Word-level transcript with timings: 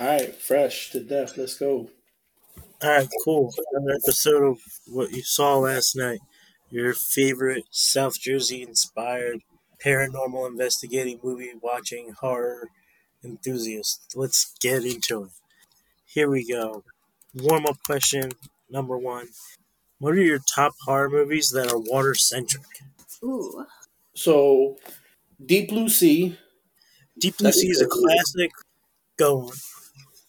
All 0.00 0.06
right, 0.06 0.34
fresh 0.34 0.92
to 0.92 1.00
death. 1.00 1.36
Let's 1.36 1.58
go. 1.58 1.90
All 2.82 2.88
right, 2.88 3.08
cool. 3.22 3.52
Another 3.74 3.98
episode 4.02 4.42
of 4.42 4.58
what 4.86 5.10
you 5.10 5.22
saw 5.22 5.58
last 5.58 5.94
night. 5.94 6.20
Your 6.70 6.94
favorite 6.94 7.64
South 7.70 8.18
Jersey 8.18 8.62
inspired 8.62 9.40
paranormal 9.84 10.48
investigating 10.48 11.20
movie 11.22 11.52
watching 11.60 12.14
horror 12.18 12.68
enthusiast. 13.22 14.14
Let's 14.16 14.54
get 14.58 14.86
into 14.86 15.24
it. 15.24 15.30
Here 16.06 16.30
we 16.30 16.48
go. 16.48 16.82
Warm 17.34 17.66
up 17.66 17.76
question 17.84 18.30
number 18.70 18.96
one. 18.96 19.28
What 19.98 20.14
are 20.14 20.22
your 20.22 20.40
top 20.54 20.72
horror 20.86 21.10
movies 21.10 21.50
that 21.50 21.70
are 21.70 21.78
water 21.78 22.14
centric? 22.14 22.64
Ooh. 23.22 23.66
So, 24.14 24.78
Deep 25.44 25.68
Blue 25.68 25.90
Sea. 25.90 26.38
Deep 27.18 27.36
Blue 27.36 27.52
Sea 27.52 27.68
is 27.68 27.82
a 27.82 27.86
classic. 27.86 28.50
Go 29.18 29.42
on. 29.42 29.52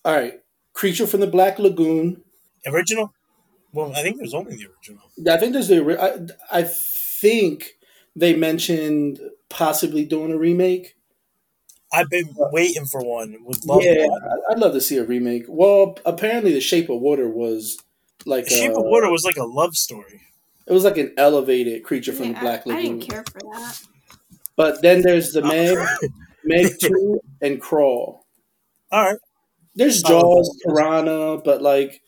All 0.03 0.13
right, 0.13 0.41
Creature 0.73 1.07
from 1.07 1.19
the 1.19 1.27
Black 1.27 1.59
Lagoon. 1.59 2.21
Original? 2.65 3.13
Well, 3.73 3.93
I 3.95 4.01
think 4.01 4.17
there's 4.17 4.33
only 4.33 4.55
the 4.55 4.67
original. 4.67 5.01
I 5.29 5.37
think 5.37 5.53
there's 5.53 5.67
the. 5.67 5.97
I, 6.51 6.59
I 6.59 6.63
think 6.63 7.77
they 8.15 8.35
mentioned 8.35 9.19
possibly 9.49 10.05
doing 10.05 10.31
a 10.31 10.37
remake. 10.37 10.95
I've 11.93 12.09
been 12.09 12.29
waiting 12.37 12.85
for 12.85 13.01
one. 13.03 13.35
Would 13.43 13.65
love 13.65 13.81
yeah, 13.83 13.93
that. 13.95 14.41
I'd 14.49 14.59
love 14.59 14.73
to 14.73 14.81
see 14.81 14.97
a 14.97 15.03
remake. 15.03 15.43
Well, 15.47 15.97
apparently, 16.05 16.53
The 16.53 16.61
Shape 16.61 16.89
of 16.89 16.99
Water 17.01 17.27
was 17.29 17.77
like 18.25 18.45
The 18.45 18.51
Shape 18.55 18.71
a- 18.71 18.75
of 18.79 18.83
Water 18.85 19.09
was 19.09 19.23
like 19.25 19.37
a 19.37 19.43
love 19.43 19.75
story. 19.75 20.21
It 20.67 20.73
was 20.73 20.83
like 20.83 20.97
an 20.97 21.13
elevated 21.17 21.83
creature 21.83 22.13
from 22.13 22.27
Yeah, 22.27 22.33
the 22.33 22.39
Black 22.39 22.65
Lagoon. 22.65 22.79
I 22.79 22.81
didn't 22.83 23.09
care 23.09 23.23
for 23.31 23.39
that. 23.39 23.81
But 24.55 24.81
then 24.81 25.01
there's 25.01 25.31
the 25.33 25.41
Oh. 25.43 25.47
Meg, 25.47 26.11
Meg 26.43 26.73
Two, 26.79 27.19
and 27.41 27.59
Crawl. 27.59 28.25
All 28.91 29.03
right. 29.03 29.17
There's 29.75 30.03
Oh, 30.05 30.09
Jaws. 30.09 30.57
Piranha, 30.65 31.37
but 31.43 31.61
like, 31.61 32.01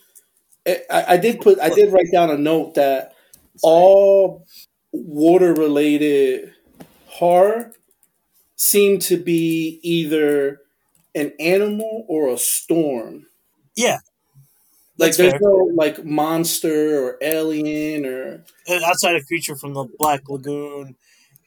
I, 0.68 1.06
I 1.10 1.18
did 1.18 1.42
put, 1.42 1.60
I 1.60 1.70
did 1.70 1.92
write 1.92 2.12
down 2.12 2.30
a 2.30 2.38
note 2.38 2.76
that 2.76 3.14
all 3.62 4.46
water 4.92 5.54
related 5.54 6.54
horror 7.08 7.72
seemed 8.56 9.02
to 9.04 9.18
be 9.18 9.80
either 9.84 10.62
an 11.16 11.34
animal 11.40 12.06
or 12.08 12.30
a 12.30 12.38
storm. 12.38 13.28
Yeah. 13.76 13.98
Like 14.98 15.16
there's 15.16 15.32
fair. 15.34 15.40
no 15.42 15.72
like 15.76 16.06
monster 16.06 17.04
or 17.04 17.18
alien 17.22 18.06
or 18.06 18.44
And 18.68 18.84
outside 18.84 19.16
of 19.16 19.26
Creature 19.26 19.56
from 19.56 19.74
the 19.74 19.86
Black 19.98 20.30
Lagoon, 20.30 20.96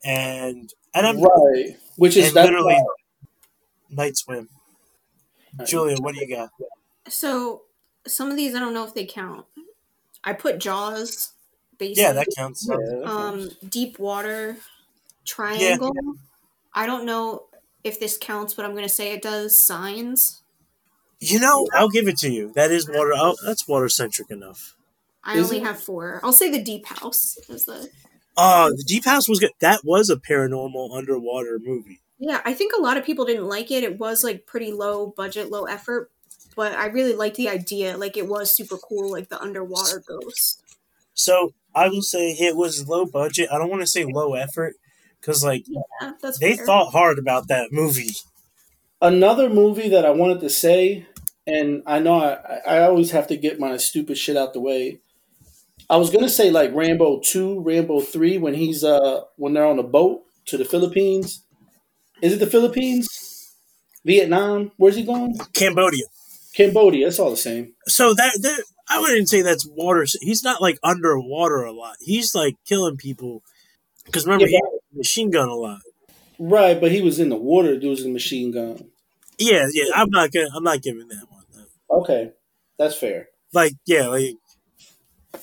and 0.05 0.73
and 0.95 1.07
I'm 1.07 1.21
right, 1.21 1.77
which 1.97 2.17
is 2.17 2.35
literally 2.35 2.75
why- 2.75 2.85
Night 3.89 4.17
Swim. 4.17 4.49
Julia, 5.65 5.97
what 5.99 6.15
do 6.15 6.21
you 6.21 6.37
got? 6.37 6.51
So 7.09 7.63
some 8.07 8.31
of 8.31 8.37
these 8.37 8.55
I 8.55 8.59
don't 8.59 8.75
know 8.75 8.85
if 8.85 8.95
they 8.95 9.07
count. 9.07 9.47
I 10.25 10.33
put 10.33 10.59
Jaws, 10.59 11.33
basically. 11.79 12.03
Yeah, 12.03 12.13
that 12.13 12.27
counts. 12.37 12.67
Yeah, 12.69 12.77
that 12.77 13.07
um, 13.07 13.39
counts. 13.41 13.57
Deep 13.69 13.99
Water 13.99 14.57
Triangle. 15.25 15.95
I 16.75 16.87
don't 16.87 17.07
know 17.07 17.45
if 17.85 18.01
this 18.01 18.19
counts, 18.19 18.55
but 18.55 18.65
I'm 18.65 18.75
gonna 18.75 18.89
say 18.89 19.13
it 19.13 19.23
does. 19.23 19.61
Signs. 19.63 20.43
You 21.21 21.41
know, 21.41 21.67
I'll 21.73 21.89
give 21.89 22.09
it 22.09 22.19
to 22.19 22.31
you. 22.31 22.53
That 22.55 22.71
is 22.71 22.89
water. 22.89 23.13
Oh, 23.15 23.37
that's 23.45 23.67
water 23.67 23.89
centric 23.89 24.31
enough. 24.31 24.77
I 25.25 25.37
Is 25.37 25.47
only 25.47 25.59
it? 25.59 25.65
have 25.65 25.81
four. 25.81 26.21
I'll 26.23 26.33
say 26.33 26.51
the 26.51 26.63
Deep 26.63 26.87
House 26.87 27.39
is 27.49 27.65
the. 27.65 27.89
Oh, 28.37 28.71
the 28.71 28.85
Deep 28.87 29.05
House 29.05 29.29
was 29.29 29.41
good. 29.41 29.51
That 29.61 29.81
was 29.83 30.11
a 30.11 30.17
paranormal 30.17 30.97
underwater 30.97 31.59
movie. 31.59 32.01
Yeah, 32.19 32.41
I 32.45 32.55
think 32.55 32.73
a 32.77 32.81
lot 32.81 32.97
of 32.97 33.05
people 33.05 33.25
didn't 33.27 33.47
like 33.49 33.71
it. 33.71 33.85
It 33.85 33.99
was 33.99 34.25
like 34.25 34.47
pretty 34.47 34.73
low 34.73 35.09
budget, 35.17 35.51
low 35.51 35.65
effort, 35.65 36.11
but 36.55 36.73
I 36.75 36.87
really 36.87 37.15
liked 37.15 37.37
the 37.37 37.49
idea. 37.49 37.97
Like 37.99 38.17
it 38.17 38.29
was 38.29 38.55
super 38.55 38.79
cool, 38.79 39.11
like 39.11 39.29
the 39.29 39.41
underwater 39.41 40.03
ghost. 40.07 40.63
So 41.15 41.53
I 41.75 41.89
will 41.89 42.03
say 42.03 42.31
it 42.33 42.57
was 42.57 42.89
low 42.89 43.07
budget. 43.07 43.49
I 43.53 43.59
don't 43.59 43.71
want 43.71 43.83
to 43.83 43.87
say 43.87 44.05
low 44.05 44.35
effort 44.35 44.75
because 45.21 45.45
like 45.45 45.65
Yeah, 45.67 46.13
that's 46.21 46.39
they 46.39 46.57
fair. 46.57 46.67
thought 46.67 46.93
hard 46.93 47.19
about 47.19 47.49
that 47.49 47.73
movie. 47.73 48.11
Another 49.01 49.49
movie 49.51 49.89
that 49.91 50.07
I 50.07 50.11
wanted 50.11 50.41
to 50.41 50.51
say, 50.51 51.07
and 51.47 51.83
I 51.87 51.99
know 51.99 52.15
I, 52.21 52.61
I 52.67 52.83
always 52.85 53.11
have 53.11 53.27
to 53.29 53.37
get 53.37 53.61
my 53.61 53.77
stupid 53.77 54.17
shit 54.19 54.37
out 54.37 54.53
the 54.55 54.61
way. 54.61 55.01
I 55.91 55.97
was 55.99 56.11
gonna 56.11 56.29
say 56.29 56.51
like 56.51 56.75
Rambo 56.75 57.21
two, 57.21 57.61
Rambo 57.61 58.01
three, 58.01 58.39
when 58.39 58.55
he's 58.55 58.85
uh 58.85 59.23
when 59.37 59.55
they're 59.55 59.67
on 59.67 59.79
a 59.79 59.85
boat 59.85 60.25
to 60.47 60.59
the 60.59 60.65
Philippines. 60.65 61.45
Is 62.23 62.33
it 62.35 62.39
the 62.41 62.47
Philippines? 62.47 63.53
Vietnam? 64.05 64.73
Where's 64.77 64.97
he 64.97 65.03
going? 65.03 65.37
Cambodia. 65.53 66.05
Cambodia. 66.55 67.09
It's 67.09 67.19
all 67.19 67.31
the 67.31 67.37
same. 67.37 67.73
So 67.87 68.15
that, 68.15 68.39
that 68.43 68.65
I 68.89 69.01
wouldn't 69.01 69.29
say 69.29 69.43
that's 69.43 69.67
water. 69.67 70.07
He's 70.21 70.43
not 70.45 70.63
like 70.63 70.79
underwater 70.83 71.63
a 71.65 71.73
lot. 71.73 71.97
He's 72.01 72.35
like 72.35 72.55
killing 72.67 72.97
people. 72.97 73.43
Because 74.05 74.25
remember, 74.27 74.45
Yeah, 74.45 74.49
he 74.51 74.55
had 74.57 74.81
a 74.95 74.99
machine 74.99 75.31
gun 75.31 75.49
a 75.49 75.55
lot. 75.55 75.81
Right, 76.39 76.81
but 76.81 76.93
he 76.93 77.03
was 77.03 77.19
in 77.19 77.29
the 77.31 77.37
water 77.37 77.75
using 77.75 78.11
a 78.11 78.15
machine 78.15 78.53
gun. 78.53 78.91
Yeah, 79.39 79.67
yeah. 79.73 79.85
I'm 79.95 80.11
not 80.11 80.33
gonna. 80.33 80.49
I'm 80.55 80.65
not 80.65 80.83
giving 80.83 81.09
that 81.09 81.27
one. 81.31 81.45
though. 81.55 81.99
Okay, 82.03 82.33
that's 82.79 82.95
fair. 82.97 83.29
Like, 83.53 83.73
yeah, 83.87 84.09
like 84.09 84.35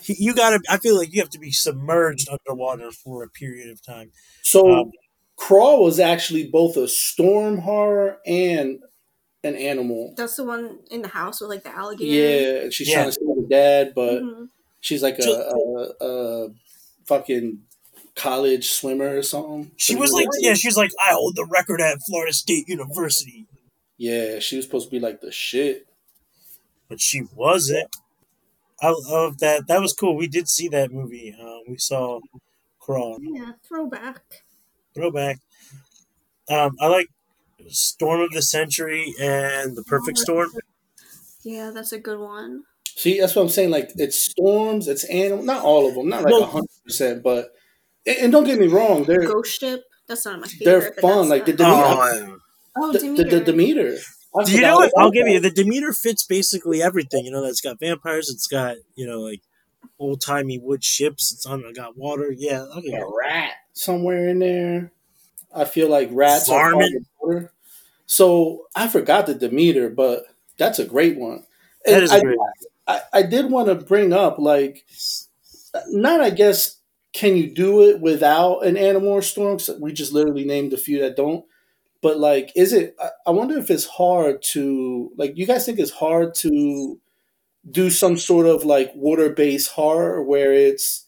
you 0.06 0.34
gotta. 0.34 0.60
I 0.70 0.78
feel 0.78 0.98
like 0.98 1.14
you 1.14 1.22
have 1.22 1.30
to 1.32 1.40
be 1.40 1.52
submerged 1.52 2.28
underwater 2.30 2.92
for 2.92 3.24
a 3.24 3.30
period 3.30 3.70
of 3.70 3.82
time. 3.84 4.12
So, 4.42 4.72
Um, 4.72 4.92
Crawl 5.48 5.84
was 5.84 6.00
actually 6.00 6.48
both 6.48 6.78
a 6.78 6.88
storm 6.88 7.58
horror 7.58 8.20
and 8.26 8.80
an 9.44 9.56
animal. 9.56 10.14
That's 10.16 10.36
the 10.38 10.46
one 10.46 10.80
in 10.90 11.02
the 11.02 11.10
house 11.10 11.42
with 11.42 11.50
like 11.50 11.64
the 11.64 11.76
alligator. 11.76 12.64
Yeah, 12.64 12.70
she's 12.70 12.88
Yeah. 12.90 12.96
trying 12.96 13.08
to 13.08 13.12
save 13.14 13.28
her 13.28 13.48
dad, 13.50 13.94
but 13.94 14.22
Mhm. 14.24 14.50
she's 14.80 15.04
like 15.04 15.20
a, 15.20 15.24
a, 15.30 16.06
a 16.06 16.50
fucking 17.06 17.62
college 18.16 18.72
swimmer 18.72 19.18
or 19.18 19.24
something. 19.24 19.72
She 19.76 19.96
was 19.96 20.12
like, 20.14 20.28
yeah, 20.40 20.54
she's 20.54 20.78
like, 20.78 20.92
I 21.06 21.12
hold 21.14 21.36
the 21.36 21.46
record 21.46 21.82
at 21.82 21.98
Florida 22.08 22.32
State 22.32 22.70
University, 22.70 23.46
yeah, 23.98 24.40
she 24.40 24.56
was 24.56 24.66
supposed 24.66 24.88
to 24.88 24.92
be 24.92 25.00
like 25.00 25.20
the 25.22 25.32
shit. 25.32 25.88
but 26.90 27.02
she 27.02 27.24
wasn't. 27.36 27.90
I 28.82 28.90
love 29.08 29.40
that. 29.40 29.68
That 29.68 29.82
was 29.82 29.94
cool. 29.94 30.16
We 30.16 30.28
did 30.28 30.48
see 30.48 30.68
that 30.70 30.92
movie. 30.92 31.36
Uh, 31.40 31.60
we 31.68 31.78
saw 31.78 32.20
Crawl. 32.80 33.18
Yeah, 33.22 33.54
throwback. 33.68 34.43
Throwback. 34.96 35.40
Um, 36.50 36.76
I 36.80 36.88
like 36.88 37.08
Storm 37.70 38.22
of 38.22 38.32
the 38.32 38.42
Century 38.42 39.14
and 39.20 39.76
The 39.76 39.84
Perfect 39.84 40.18
Storm. 40.18 40.50
Yeah, 41.44 41.72
that's 41.74 41.92
a 41.94 42.00
good 42.00 42.20
one. 42.20 42.64
See, 42.96 43.20
that's 43.20 43.36
what 43.36 43.42
I'm 43.44 43.50
saying. 43.50 43.72
Like, 43.72 43.92
it's 43.96 44.20
storms, 44.22 44.88
it's 44.88 45.04
animal. 45.06 45.44
Not 45.44 45.64
all 45.64 45.88
of 45.90 45.96
them, 45.96 46.10
not 46.10 46.24
like 46.24 46.32
Well- 46.32 46.46
hundred 46.46 46.70
percent, 46.86 47.24
but 47.24 47.54
and, 48.06 48.18
and 48.24 48.32
don't 48.32 48.44
get 48.44 48.60
me 48.60 48.68
wrong, 48.68 49.04
they're 49.06 49.26
Ghost 49.26 49.60
ship. 49.60 49.84
That's 50.08 50.26
not 50.26 50.40
my 50.42 50.48
favorite. 50.48 50.66
they're 50.66 50.94
fun. 51.02 51.30
Like 51.30 51.46
the 51.46 51.54
Demeter, 51.54 51.78
Oh, 51.78 52.38
oh, 52.78 52.92
the, 52.92 53.00
Demeter. 53.00 53.24
the, 53.24 53.30
the 53.40 53.46
Demeter. 53.46 53.98
I 54.38 54.44
Do 54.44 54.52
you 54.52 54.62
know 54.62 54.76
what? 54.76 54.92
I'll 54.98 55.12
give 55.12 55.28
you 55.28 55.40
the 55.40 55.50
Demeter 55.52 55.94
fits 55.94 56.26
basically 56.26 56.82
everything. 56.84 57.24
You 57.26 57.32
know, 57.32 57.42
that's 57.44 57.62
got 57.62 57.80
vampires. 57.80 58.30
It's 58.30 58.48
got 58.48 58.78
you 58.96 59.08
know 59.08 59.20
like 59.22 59.42
old 60.00 60.22
timey 60.22 60.60
wood 60.60 60.84
ships. 60.84 61.32
It's 61.34 61.46
on. 61.46 61.64
Got 61.74 61.98
water. 61.98 62.34
Yeah, 62.36 62.66
I'll 62.74 62.82
give 62.82 62.94
a 62.94 63.06
rat 63.06 63.54
somewhere 63.74 64.30
in 64.30 64.40
there. 64.40 64.92
I 65.54 65.66
feel 65.66 65.90
like 65.90 66.10
rats 66.12 66.50
are 66.50 66.72
part 66.72 66.74
of 66.74 66.80
Varmint. 66.80 67.08
the. 67.22 67.50
So 68.06 68.68
I 68.76 68.88
forgot 68.88 69.28
the 69.28 69.36
Demeter, 69.36 69.90
but 69.90 70.26
that's 70.58 70.80
a 70.80 70.86
great 70.86 71.18
one. 71.18 71.46
That 71.86 71.96
And 71.96 72.04
is 72.04 72.12
I, 72.12 72.20
great. 72.22 72.38
I, 72.88 73.02
I 73.14 73.22
did 73.24 73.50
want 73.52 73.68
to 73.70 73.76
bring 73.76 74.14
up 74.14 74.40
like 74.40 74.86
not 75.90 76.22
I 76.22 76.30
guess 76.30 76.78
can 77.14 77.36
you 77.38 77.54
do 77.54 77.82
it 77.84 78.02
without 78.02 78.60
an 78.66 78.76
animal 78.78 79.10
or 79.10 79.22
storm? 79.22 79.60
we 79.80 79.94
just 79.94 80.14
literally 80.14 80.46
named 80.46 80.74
a 80.74 80.78
few 80.78 81.00
that 81.02 81.16
don't. 81.16 81.46
But 82.02 82.20
like, 82.20 82.52
is 82.56 82.74
it? 82.74 82.96
I- 83.02 83.10
I 83.28 83.32
wonder 83.32 83.58
if 83.58 83.72
it's 83.72 83.86
hard 83.86 84.42
to 84.54 85.12
like. 85.18 85.38
You 85.38 85.46
guys 85.48 85.66
think 85.66 85.80
it's 85.80 85.92
hard 85.92 86.36
to 86.36 87.00
do 87.70 87.90
some 87.90 88.18
sort 88.18 88.46
of 88.48 88.66
like 88.66 88.92
water 88.96 89.30
based 89.30 89.72
horror 89.72 90.22
where 90.24 90.54
it's 90.54 91.03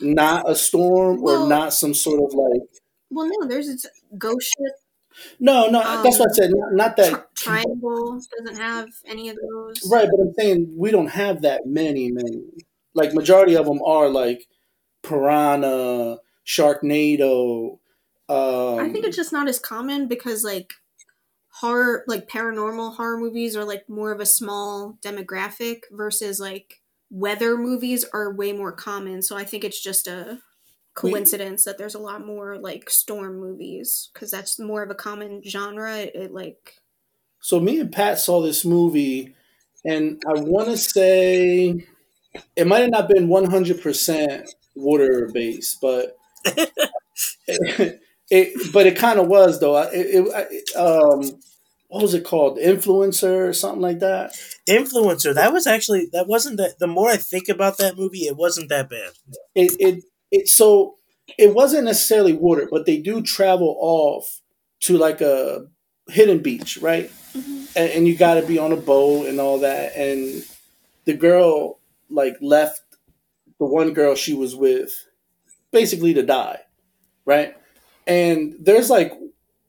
not 0.00 0.48
a 0.48 0.54
storm 0.54 1.22
or 1.22 1.48
not 1.48 1.72
some 1.72 1.94
sort 1.94 2.22
of 2.22 2.34
like. 2.34 2.62
Well, 3.10 3.28
no, 3.28 3.46
there's 3.48 3.68
it's 3.68 3.86
Ghost 4.18 4.54
ship. 4.58 4.74
No, 5.40 5.68
no, 5.68 5.80
that's 6.02 6.18
what 6.18 6.30
I 6.30 6.34
said. 6.34 6.50
Not, 6.54 6.74
not 6.74 6.96
that 6.96 7.34
Tri- 7.34 7.62
triangle 7.62 8.20
doesn't 8.38 8.56
have 8.60 8.88
any 9.06 9.28
of 9.28 9.36
those. 9.36 9.90
Right, 9.90 10.08
but 10.10 10.20
I'm 10.20 10.34
saying 10.38 10.74
we 10.76 10.90
don't 10.90 11.08
have 11.08 11.42
that 11.42 11.66
many, 11.66 12.10
many. 12.10 12.42
Like 12.94 13.14
majority 13.14 13.56
of 13.56 13.66
them 13.66 13.80
are 13.82 14.08
like 14.08 14.46
Piranha, 15.02 16.18
Sharknado. 16.46 17.78
Um, 18.28 18.78
I 18.78 18.88
think 18.90 19.04
it's 19.04 19.16
just 19.16 19.32
not 19.32 19.48
as 19.48 19.58
common 19.58 20.08
because 20.08 20.44
like 20.44 20.74
horror, 21.48 22.04
like 22.06 22.28
paranormal 22.28 22.96
horror 22.96 23.18
movies 23.18 23.56
are 23.56 23.64
like 23.64 23.88
more 23.88 24.12
of 24.12 24.20
a 24.20 24.26
small 24.26 24.98
demographic 25.02 25.82
versus 25.90 26.40
like 26.40 26.82
weather 27.10 27.56
movies 27.56 28.04
are 28.12 28.32
way 28.34 28.52
more 28.52 28.72
common. 28.72 29.22
So 29.22 29.36
I 29.36 29.44
think 29.44 29.64
it's 29.64 29.82
just 29.82 30.06
a 30.06 30.40
We- 31.02 31.10
coincidence 31.12 31.64
that 31.64 31.78
there's 31.78 31.94
a 31.94 31.98
lot 32.00 32.24
more 32.26 32.58
like 32.58 32.90
storm 32.90 33.38
movies 33.40 34.10
because 34.14 34.30
that's 34.30 34.58
more 34.58 34.82
of 34.82 34.90
a 34.90 34.94
common 34.94 35.42
genre. 35.44 35.96
It, 35.98 36.14
it, 36.14 36.32
like 36.32 36.76
So 37.40 37.60
me 37.60 37.80
and 37.80 37.92
Pat 37.92 38.18
saw 38.18 38.42
this 38.42 38.64
movie, 38.64 39.34
and 39.84 40.22
I 40.28 40.40
want 40.40 40.68
to 40.68 40.76
say 40.76 41.86
it 42.56 42.66
might 42.66 42.80
have 42.80 42.90
not 42.90 43.08
been 43.08 43.28
one 43.28 43.46
hundred 43.50 43.80
percent 43.82 44.50
water 44.74 45.30
based, 45.32 45.78
but 45.80 46.16
it, 46.46 46.70
it, 48.30 48.72
but 48.72 48.86
it 48.86 48.96
kind 48.96 49.18
of 49.18 49.28
was 49.28 49.60
though. 49.60 49.76
It, 49.82 49.90
it, 49.92 50.76
um, 50.76 51.22
what 51.88 52.02
was 52.02 52.14
it 52.14 52.24
called? 52.24 52.58
Influencer 52.58 53.48
or 53.48 53.52
something 53.52 53.80
like 53.82 54.00
that. 54.00 54.36
Influencer. 54.68 55.34
That 55.34 55.52
was 55.52 55.66
actually 55.66 56.08
that 56.12 56.26
wasn't 56.26 56.56
that. 56.58 56.78
The 56.78 56.86
more 56.86 57.08
I 57.08 57.16
think 57.16 57.48
about 57.48 57.78
that 57.78 57.96
movie, 57.96 58.26
it 58.26 58.36
wasn't 58.36 58.68
that 58.68 58.90
bad. 58.90 59.12
It 59.54 59.76
it 59.78 60.04
it 60.30 60.48
so 60.48 60.96
it 61.38 61.54
wasn't 61.54 61.84
necessarily 61.84 62.32
water, 62.32 62.68
but 62.70 62.86
they 62.86 62.98
do 62.98 63.22
travel 63.22 63.76
off 63.80 64.40
to 64.80 64.98
like 64.98 65.20
a 65.20 65.66
hidden 66.08 66.38
beach, 66.38 66.78
right? 66.78 67.10
Mm-hmm. 67.32 67.64
And, 67.76 67.90
and 67.90 68.08
you 68.08 68.16
got 68.16 68.34
to 68.34 68.46
be 68.46 68.58
on 68.58 68.72
a 68.72 68.76
boat 68.76 69.26
and 69.26 69.40
all 69.40 69.60
that. 69.60 69.96
And 69.96 70.44
the 71.04 71.14
girl 71.14 71.80
like 72.08 72.36
left 72.40 72.82
the 73.58 73.66
one 73.66 73.92
girl 73.92 74.14
she 74.14 74.34
was 74.34 74.54
with 74.54 74.92
basically 75.72 76.14
to 76.14 76.22
die, 76.22 76.60
right? 77.24 77.56
And 78.06 78.54
there's 78.60 78.90
like 78.90 79.12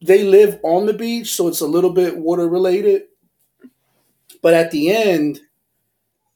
they 0.02 0.24
live 0.24 0.60
on 0.64 0.86
the 0.86 0.94
beach, 0.94 1.34
so 1.34 1.48
it's 1.48 1.62
a 1.62 1.68
little 1.68 1.92
bit 1.92 2.18
water 2.18 2.48
related. 2.48 3.04
But 4.48 4.54
at 4.54 4.72
the 4.72 4.96
end, 4.96 5.42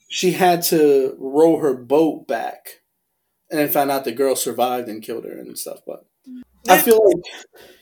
she 0.09 0.33
had 0.33 0.63
to 0.63 1.15
row 1.17 1.59
her 1.59 1.73
boat 1.73 2.27
back 2.27 2.81
and 3.49 3.57
then 3.57 3.69
found 3.69 3.89
out 3.89 4.03
the 4.03 4.11
girl 4.11 4.35
survived 4.35 4.89
and 4.89 5.01
killed 5.01 5.23
her 5.23 5.31
and 5.31 5.57
stuff. 5.57 5.79
But 5.87 6.05
I 6.67 6.77
feel 6.79 6.99
like 7.05 7.23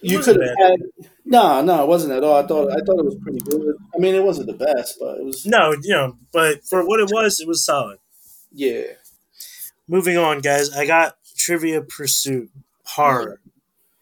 you 0.04 0.20
could 0.20 0.40
have 0.40 0.56
had 0.60 0.81
no, 1.26 1.64
no, 1.64 1.81
it 1.81 1.88
wasn't 1.88 2.14
at 2.14 2.24
all. 2.24 2.36
I 2.36 2.46
thought 2.46 2.70
I 2.72 2.76
thought 2.76 3.00
it 3.00 3.06
was 3.06 3.18
pretty 3.24 3.40
good. 3.40 3.76
I 3.96 3.98
mean, 3.98 4.14
it 4.14 4.24
wasn't 4.24 4.46
the 4.46 4.66
best, 4.66 4.98
but 5.00 5.18
it 5.18 5.26
was 5.26 5.48
no, 5.48 5.72
you 5.81 5.96
know, 5.96 6.20
but 6.31 6.64
for 6.64 6.86
what 6.86 7.00
it 7.00 7.10
was, 7.12 7.40
it 7.40 7.48
was 7.48 7.66
solid. 7.66 7.98
Yeah. 8.52 8.84
Moving 9.88 10.20
on, 10.20 10.42
guys. 10.42 10.70
I 10.70 10.86
got 10.86 11.18
Trivia 11.38 11.81
Pursuit 11.81 12.52
horror. 12.84 13.42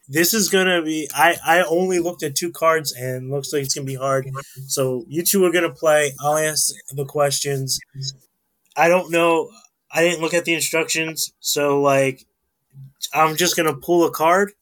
This 0.10 0.34
is 0.34 0.50
gonna 0.50 0.82
be. 0.82 1.10
I 1.14 1.36
I 1.46 1.64
only 1.64 2.00
looked 2.00 2.24
at 2.24 2.36
two 2.36 2.52
cards 2.52 2.94
and 2.94 3.30
looks 3.30 3.52
like 3.52 3.64
it's 3.64 3.74
gonna 3.76 3.86
be 3.86 3.96
hard. 3.96 4.30
So 4.68 5.04
you 5.08 5.24
two 5.24 5.44
are 5.46 5.52
gonna 5.52 5.74
play. 5.74 6.14
I'll 6.22 6.38
ask 6.38 6.74
the 6.92 7.06
questions. 7.06 7.80
I 8.76 8.88
don't 8.88 9.12
know. 9.12 9.50
I 9.92 10.04
didn't 10.04 10.22
look 10.22 10.34
at 10.34 10.46
the 10.46 10.54
instructions, 10.54 11.34
so 11.40 11.82
like, 11.82 12.26
I'm 13.14 13.36
just 13.36 13.56
gonna 13.58 13.76
pull 13.76 14.06
a 14.06 14.12
card, 14.12 14.54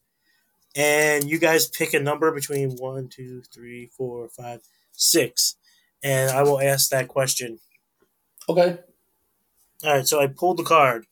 and 0.75 1.29
you 1.29 1.37
guys 1.37 1.67
pick 1.67 1.93
a 1.93 1.99
number 1.99 2.31
between 2.31 2.71
one, 2.77 3.07
two, 3.07 3.43
three, 3.53 3.87
four, 3.97 4.29
five, 4.29 4.61
six, 4.93 5.57
and 6.03 6.31
I 6.31 6.41
will 6.43 6.59
ask 6.59 6.89
that 6.89 7.07
question. 7.07 7.59
Okay. 8.49 8.79
All 9.83 9.93
right. 9.93 10.07
So 10.07 10.19
I 10.19 10.27
pulled 10.27 10.57
the 10.57 10.63
card. 10.63 11.05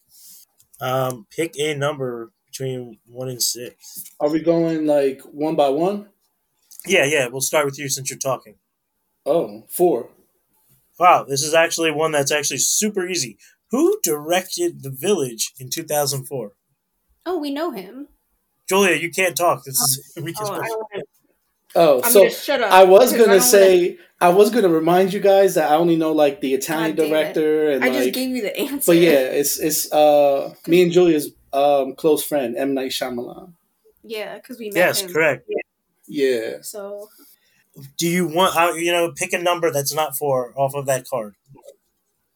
Um, 0.81 1.27
pick 1.29 1.53
a 1.57 1.75
number 1.75 2.32
between 2.53 2.99
one 3.05 3.29
and 3.29 3.41
six. 3.41 4.11
Are 4.19 4.29
we 4.29 4.41
going 4.41 4.85
like 4.85 5.21
one 5.21 5.55
by 5.55 5.69
one? 5.69 6.09
Yeah, 6.85 7.05
yeah. 7.05 7.27
We'll 7.27 7.41
start 7.41 7.65
with 7.65 7.79
you 7.79 7.89
since 7.89 8.09
you're 8.09 8.19
talking. 8.19 8.55
Oh, 9.25 9.63
four. 9.69 10.09
Wow, 10.99 11.25
this 11.27 11.41
is 11.41 11.53
actually 11.53 11.91
one 11.91 12.11
that's 12.11 12.31
actually 12.31 12.59
super 12.59 13.07
easy. 13.07 13.37
Who 13.71 13.99
directed 14.03 14.83
The 14.83 14.91
Village 14.91 15.53
in 15.59 15.69
2004? 15.69 16.51
Oh, 17.25 17.37
we 17.39 17.51
know 17.51 17.71
him. 17.71 18.09
Julia, 18.69 18.95
you 18.95 19.09
can't 19.09 19.35
talk. 19.35 19.63
This 19.63 19.79
is 19.79 20.13
we 20.23 20.33
can. 20.33 20.45
Oh, 21.75 22.01
oh 22.03 22.09
so 22.09 22.29
shut 22.29 22.61
up 22.61 22.71
I 22.71 22.83
was 22.83 23.13
gonna 23.13 23.41
say 23.41 23.97
wanna... 23.97 23.97
I 24.21 24.29
was 24.29 24.51
gonna 24.51 24.69
remind 24.69 25.11
you 25.11 25.19
guys 25.19 25.55
that 25.55 25.71
I 25.71 25.75
only 25.75 25.95
know 25.95 26.11
like 26.11 26.39
the 26.39 26.53
Italian 26.53 26.95
director 26.95 27.71
and 27.71 27.83
I 27.83 27.87
like, 27.87 27.97
just 27.97 28.13
gave 28.13 28.29
you 28.29 28.43
the 28.43 28.55
answer. 28.55 28.91
But 28.91 28.97
yeah, 28.97 29.11
it's 29.11 29.59
it's 29.59 29.91
uh 29.91 30.53
me 30.67 30.83
and 30.83 30.91
Julia's 30.91 31.31
um 31.53 31.95
close 31.95 32.23
friend 32.23 32.57
M 32.57 32.73
Night 32.73 32.91
Shyamalan. 32.91 33.53
Yeah, 34.03 34.35
because 34.35 34.59
we 34.59 34.67
met 34.67 34.75
yes, 34.75 35.01
him. 35.01 35.13
correct. 35.13 35.49
Yeah. 36.07 36.57
So 36.61 37.07
do 37.97 38.07
you 38.07 38.27
want 38.27 38.55
uh, 38.55 38.73
you 38.73 38.91
know 38.91 39.11
pick 39.11 39.33
a 39.33 39.37
number 39.37 39.71
that's 39.71 39.93
not 39.93 40.15
four 40.15 40.53
off 40.55 40.75
of 40.75 40.85
that 40.85 41.07
card 41.07 41.35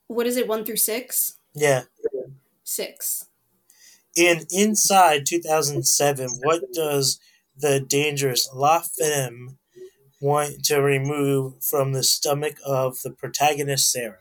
what 0.08 0.26
is 0.26 0.38
it 0.38 0.48
one 0.48 0.66
through 0.66 0.78
six 0.78 1.38
yeah 1.54 1.84
six 2.64 3.26
in 4.16 4.46
inside 4.50 5.26
2007 5.26 6.30
what 6.44 6.62
does 6.74 7.20
the 7.56 7.80
dangerous 7.80 8.50
la 8.54 8.80
femme 8.80 9.58
want 10.20 10.64
to 10.66 10.82
remove 10.82 11.64
from 11.64 11.94
the 11.94 12.04
stomach 12.04 12.58
of 12.66 13.02
the 13.04 13.12
protagonist 13.12 13.92
sarah 13.92 14.18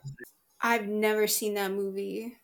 i've 0.60 0.86
never 0.86 1.26
seen 1.26 1.54
that 1.54 1.72
movie 1.72 2.36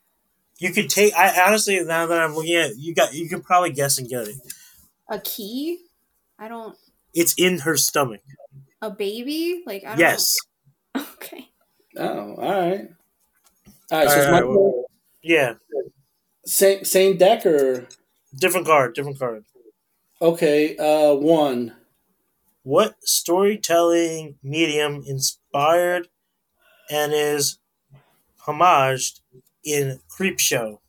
you 0.59 0.71
could 0.71 0.89
take 0.89 1.13
i 1.15 1.45
honestly 1.47 1.83
now 1.83 2.05
that 2.05 2.19
i'm 2.19 2.35
looking 2.35 2.55
at 2.55 2.71
it, 2.71 2.77
you 2.77 2.93
got 2.93 3.13
you 3.13 3.27
can 3.27 3.41
probably 3.41 3.71
guess 3.71 3.97
and 3.97 4.09
get 4.09 4.27
it 4.27 4.35
a 5.09 5.19
key 5.19 5.79
i 6.39 6.47
don't 6.47 6.75
it's 7.13 7.33
in 7.37 7.59
her 7.59 7.77
stomach 7.77 8.21
a 8.83 8.91
baby? 8.91 9.63
Like 9.65 9.83
I 9.85 9.89
don't 9.89 9.99
yes. 9.99 10.35
Know. 10.95 11.03
Okay. 11.15 11.49
Oh, 11.97 12.35
all 12.35 12.35
right. 12.35 12.89
All 13.91 13.99
right. 13.99 14.09
So 14.09 14.19
it's 14.19 14.29
my 14.29 14.43
well, 14.43 14.83
yeah. 15.23 15.53
Same 16.45 16.83
same 16.83 17.17
deck 17.17 17.45
or 17.45 17.87
different 18.35 18.67
card? 18.67 18.93
Different 18.93 19.17
card. 19.17 19.45
Okay. 20.21 20.77
Uh, 20.77 21.15
one. 21.15 21.75
What 22.63 22.95
storytelling 23.01 24.35
medium 24.43 25.03
inspired 25.07 26.09
and 26.91 27.13
is 27.13 27.57
homaged 28.45 29.21
in 29.63 29.99
Creepshow. 30.09 30.79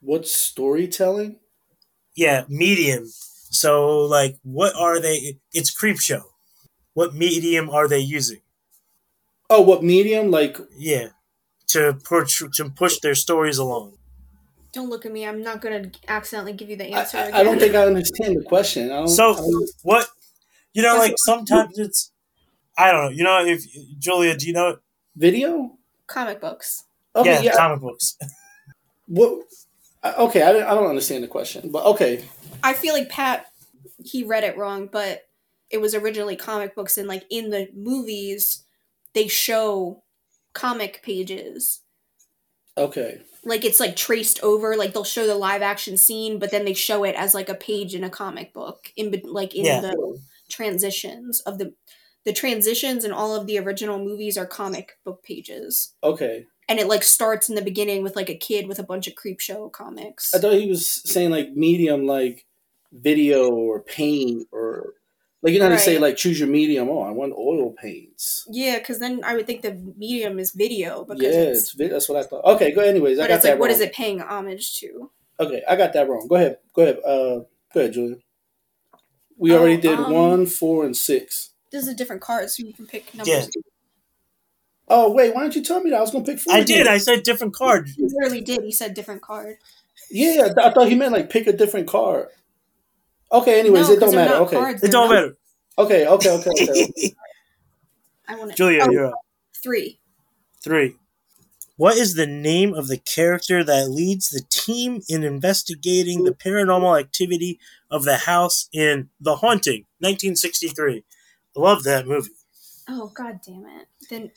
What 0.00 0.26
storytelling? 0.26 1.36
Yeah, 2.14 2.44
medium. 2.48 3.06
So, 3.50 3.98
like, 4.00 4.36
what 4.42 4.74
are 4.76 5.00
they? 5.00 5.38
It's 5.52 5.74
Creepshow. 5.74 6.22
what 6.94 7.14
medium 7.14 7.68
are 7.68 7.88
they 7.88 7.98
using? 7.98 8.40
Oh, 9.50 9.60
what 9.60 9.82
medium? 9.82 10.30
Like 10.30 10.58
yeah, 10.76 11.08
to 11.68 11.98
push 12.04 12.42
to 12.54 12.70
push 12.70 12.98
their 13.00 13.14
stories 13.14 13.58
along. 13.58 13.98
Don't 14.72 14.90
look 14.90 15.06
at 15.06 15.12
me. 15.12 15.26
I'm 15.26 15.42
not 15.42 15.60
gonna 15.60 15.90
accidentally 16.08 16.52
give 16.52 16.68
you 16.68 16.76
the 16.76 16.86
answer. 16.86 17.18
I, 17.18 17.40
I 17.40 17.42
don't 17.42 17.58
think 17.58 17.74
I 17.74 17.86
understand 17.86 18.36
the 18.36 18.42
question. 18.42 18.90
I 18.90 19.06
so 19.06 19.34
I 19.34 19.66
what? 19.82 20.08
You 20.74 20.82
know, 20.82 20.96
like 20.96 21.14
sometimes 21.18 21.78
it's 21.78 22.12
I 22.76 22.92
don't 22.92 23.04
know. 23.04 23.10
You 23.10 23.24
know, 23.24 23.44
if 23.44 23.64
Julia, 23.98 24.36
do 24.36 24.46
you 24.46 24.52
know 24.52 24.78
video 25.16 25.78
comic 26.06 26.40
books? 26.40 26.84
Okay, 27.16 27.34
yeah, 27.34 27.40
yeah. 27.40 27.56
comic 27.56 27.80
books. 27.80 28.16
what? 29.06 29.46
Okay, 30.04 30.42
I, 30.42 30.50
I 30.50 30.74
don't 30.74 30.88
understand 30.88 31.24
the 31.24 31.28
question, 31.28 31.70
but 31.72 31.84
okay. 31.86 32.24
I 32.62 32.74
feel 32.74 32.94
like 32.94 33.08
Pat 33.08 33.46
he 34.04 34.22
read 34.22 34.44
it 34.44 34.56
wrong, 34.56 34.88
but 34.90 35.26
it 35.70 35.80
was 35.80 35.94
originally 35.94 36.36
comic 36.36 36.74
books 36.74 36.96
and 36.96 37.08
like 37.08 37.24
in 37.30 37.50
the 37.50 37.68
movies 37.74 38.64
they 39.14 39.28
show 39.28 40.02
comic 40.52 41.02
pages 41.02 41.80
okay 42.78 43.20
like 43.44 43.64
it's 43.64 43.80
like 43.80 43.96
traced 43.96 44.42
over 44.42 44.76
like 44.76 44.92
they'll 44.92 45.04
show 45.04 45.26
the 45.26 45.34
live 45.34 45.62
action 45.62 45.96
scene 45.96 46.38
but 46.38 46.50
then 46.50 46.64
they 46.64 46.74
show 46.74 47.04
it 47.04 47.14
as 47.14 47.34
like 47.34 47.48
a 47.48 47.54
page 47.54 47.94
in 47.94 48.04
a 48.04 48.10
comic 48.10 48.52
book 48.52 48.92
in 48.96 49.14
like 49.24 49.54
in 49.54 49.64
yeah. 49.64 49.80
the 49.80 50.18
transitions 50.48 51.40
of 51.40 51.58
the 51.58 51.74
the 52.24 52.32
transitions 52.32 53.04
and 53.04 53.12
all 53.12 53.34
of 53.34 53.46
the 53.46 53.58
original 53.58 53.98
movies 53.98 54.38
are 54.38 54.46
comic 54.46 54.98
book 55.04 55.22
pages 55.22 55.94
okay 56.02 56.46
and 56.68 56.78
it 56.78 56.86
like 56.86 57.02
starts 57.02 57.48
in 57.48 57.54
the 57.54 57.62
beginning 57.62 58.02
with 58.02 58.16
like 58.16 58.28
a 58.28 58.34
kid 58.34 58.66
with 58.66 58.78
a 58.78 58.82
bunch 58.82 59.06
of 59.06 59.14
creep 59.14 59.40
show 59.40 59.68
comics 59.68 60.34
i 60.34 60.38
thought 60.38 60.54
he 60.54 60.68
was 60.68 60.88
saying 60.88 61.30
like 61.30 61.52
medium 61.52 62.06
like 62.06 62.46
video 62.92 63.50
or 63.50 63.80
paint 63.80 64.46
or 64.52 64.94
like 65.42 65.52
you 65.52 65.60
know 65.60 65.66
how 65.66 65.70
right. 65.70 65.78
to 65.78 65.84
say 65.84 65.98
like 65.98 66.16
choose 66.16 66.40
your 66.40 66.48
medium. 66.48 66.88
Oh, 66.88 67.02
I 67.02 67.10
want 67.10 67.32
oil 67.34 67.70
paints. 67.70 68.48
Yeah, 68.50 68.78
because 68.78 68.98
then 68.98 69.22
I 69.22 69.36
would 69.36 69.46
think 69.46 69.62
the 69.62 69.74
medium 69.96 70.40
is 70.40 70.50
video. 70.50 71.04
Because 71.04 71.22
yeah, 71.22 71.28
it's, 71.28 71.74
it's 71.78 71.90
that's 71.90 72.08
what 72.08 72.18
I 72.18 72.26
thought. 72.26 72.44
Okay, 72.44 72.72
go. 72.72 72.80
Anyways, 72.80 73.20
I 73.20 73.28
got 73.28 73.42
that. 73.42 73.50
Like, 73.52 73.60
what 73.60 73.70
is 73.70 73.80
it 73.80 73.92
paying 73.92 74.20
homage 74.20 74.80
to? 74.80 75.10
Okay, 75.38 75.62
I 75.68 75.76
got 75.76 75.92
that 75.92 76.08
wrong. 76.08 76.26
Go 76.26 76.34
ahead. 76.34 76.58
Go 76.72 76.82
ahead. 76.82 76.98
Uh, 76.98 77.44
go 77.72 77.80
ahead, 77.80 77.92
Julia. 77.92 78.16
We 79.36 79.52
oh, 79.52 79.58
already 79.58 79.76
did 79.76 80.00
um, 80.00 80.12
one, 80.12 80.46
four, 80.46 80.84
and 80.84 80.96
six. 80.96 81.50
This 81.70 81.82
is 81.82 81.88
a 81.88 81.94
different 81.94 82.22
card, 82.22 82.50
so 82.50 82.64
you 82.64 82.72
can 82.72 82.86
pick 82.86 83.14
numbers. 83.14 83.48
Yeah. 83.54 83.62
Oh 84.88 85.12
wait, 85.12 85.34
why 85.34 85.42
didn't 85.42 85.56
you 85.56 85.62
tell 85.62 85.80
me 85.80 85.90
that? 85.90 85.96
I 85.96 86.00
was 86.00 86.10
gonna 86.10 86.24
pick 86.24 86.38
four. 86.38 86.54
I 86.54 86.58
again. 86.58 86.78
did. 86.78 86.86
I 86.86 86.98
said 86.98 87.22
different 87.22 87.54
card. 87.54 87.88
You 87.96 88.08
literally 88.12 88.40
did. 88.40 88.62
He 88.62 88.72
said 88.72 88.94
different 88.94 89.22
card. 89.22 89.56
Yeah, 90.10 90.48
I 90.62 90.70
thought 90.70 90.88
he 90.88 90.94
meant 90.94 91.12
like 91.12 91.30
pick 91.30 91.46
a 91.46 91.52
different 91.52 91.88
card. 91.88 92.28
Okay, 93.32 93.58
anyways, 93.58 93.88
no, 93.88 93.94
it 93.94 94.00
don't 94.00 94.14
matter. 94.14 94.34
Okay, 94.34 94.56
cards, 94.56 94.82
it 94.82 94.92
don't 94.92 95.08
not. 95.08 95.14
matter. 95.14 95.36
Okay, 95.78 96.06
okay, 96.06 96.30
okay, 96.30 96.50
okay. 96.50 96.92
I 98.28 98.36
want 98.36 98.56
Julia, 98.56 98.82
oh, 98.82 98.90
you're 98.90 99.06
up. 99.06 99.14
Three. 99.62 99.98
Three. 100.62 100.96
What 101.76 101.96
is 101.96 102.14
the 102.14 102.26
name 102.26 102.72
of 102.72 102.88
the 102.88 102.96
character 102.96 103.62
that 103.62 103.90
leads 103.90 104.30
the 104.30 104.42
team 104.48 105.02
in 105.08 105.24
investigating 105.24 106.24
the 106.24 106.32
paranormal 106.32 106.98
activity 106.98 107.58
of 107.90 108.04
the 108.04 108.16
house 108.16 108.68
in 108.72 109.10
The 109.20 109.36
Haunting, 109.36 109.84
1963? 109.98 111.04
I 111.56 111.60
love 111.60 111.82
that 111.84 112.06
movie. 112.06 112.30
Oh 112.88 113.10
god 113.14 113.40
damn 113.44 113.66
it! 113.66 113.88
Then 114.08 114.30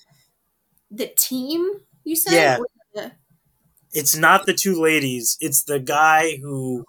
the 0.91 1.07
team 1.07 1.67
you 2.03 2.15
said? 2.15 2.33
Yeah. 2.33 2.57
The- 2.93 3.11
It's 3.91 4.15
not 4.15 4.45
the 4.45 4.53
two 4.53 4.79
ladies. 4.79 5.37
It's 5.41 5.63
the 5.63 5.79
guy 5.79 6.37
who 6.37 6.85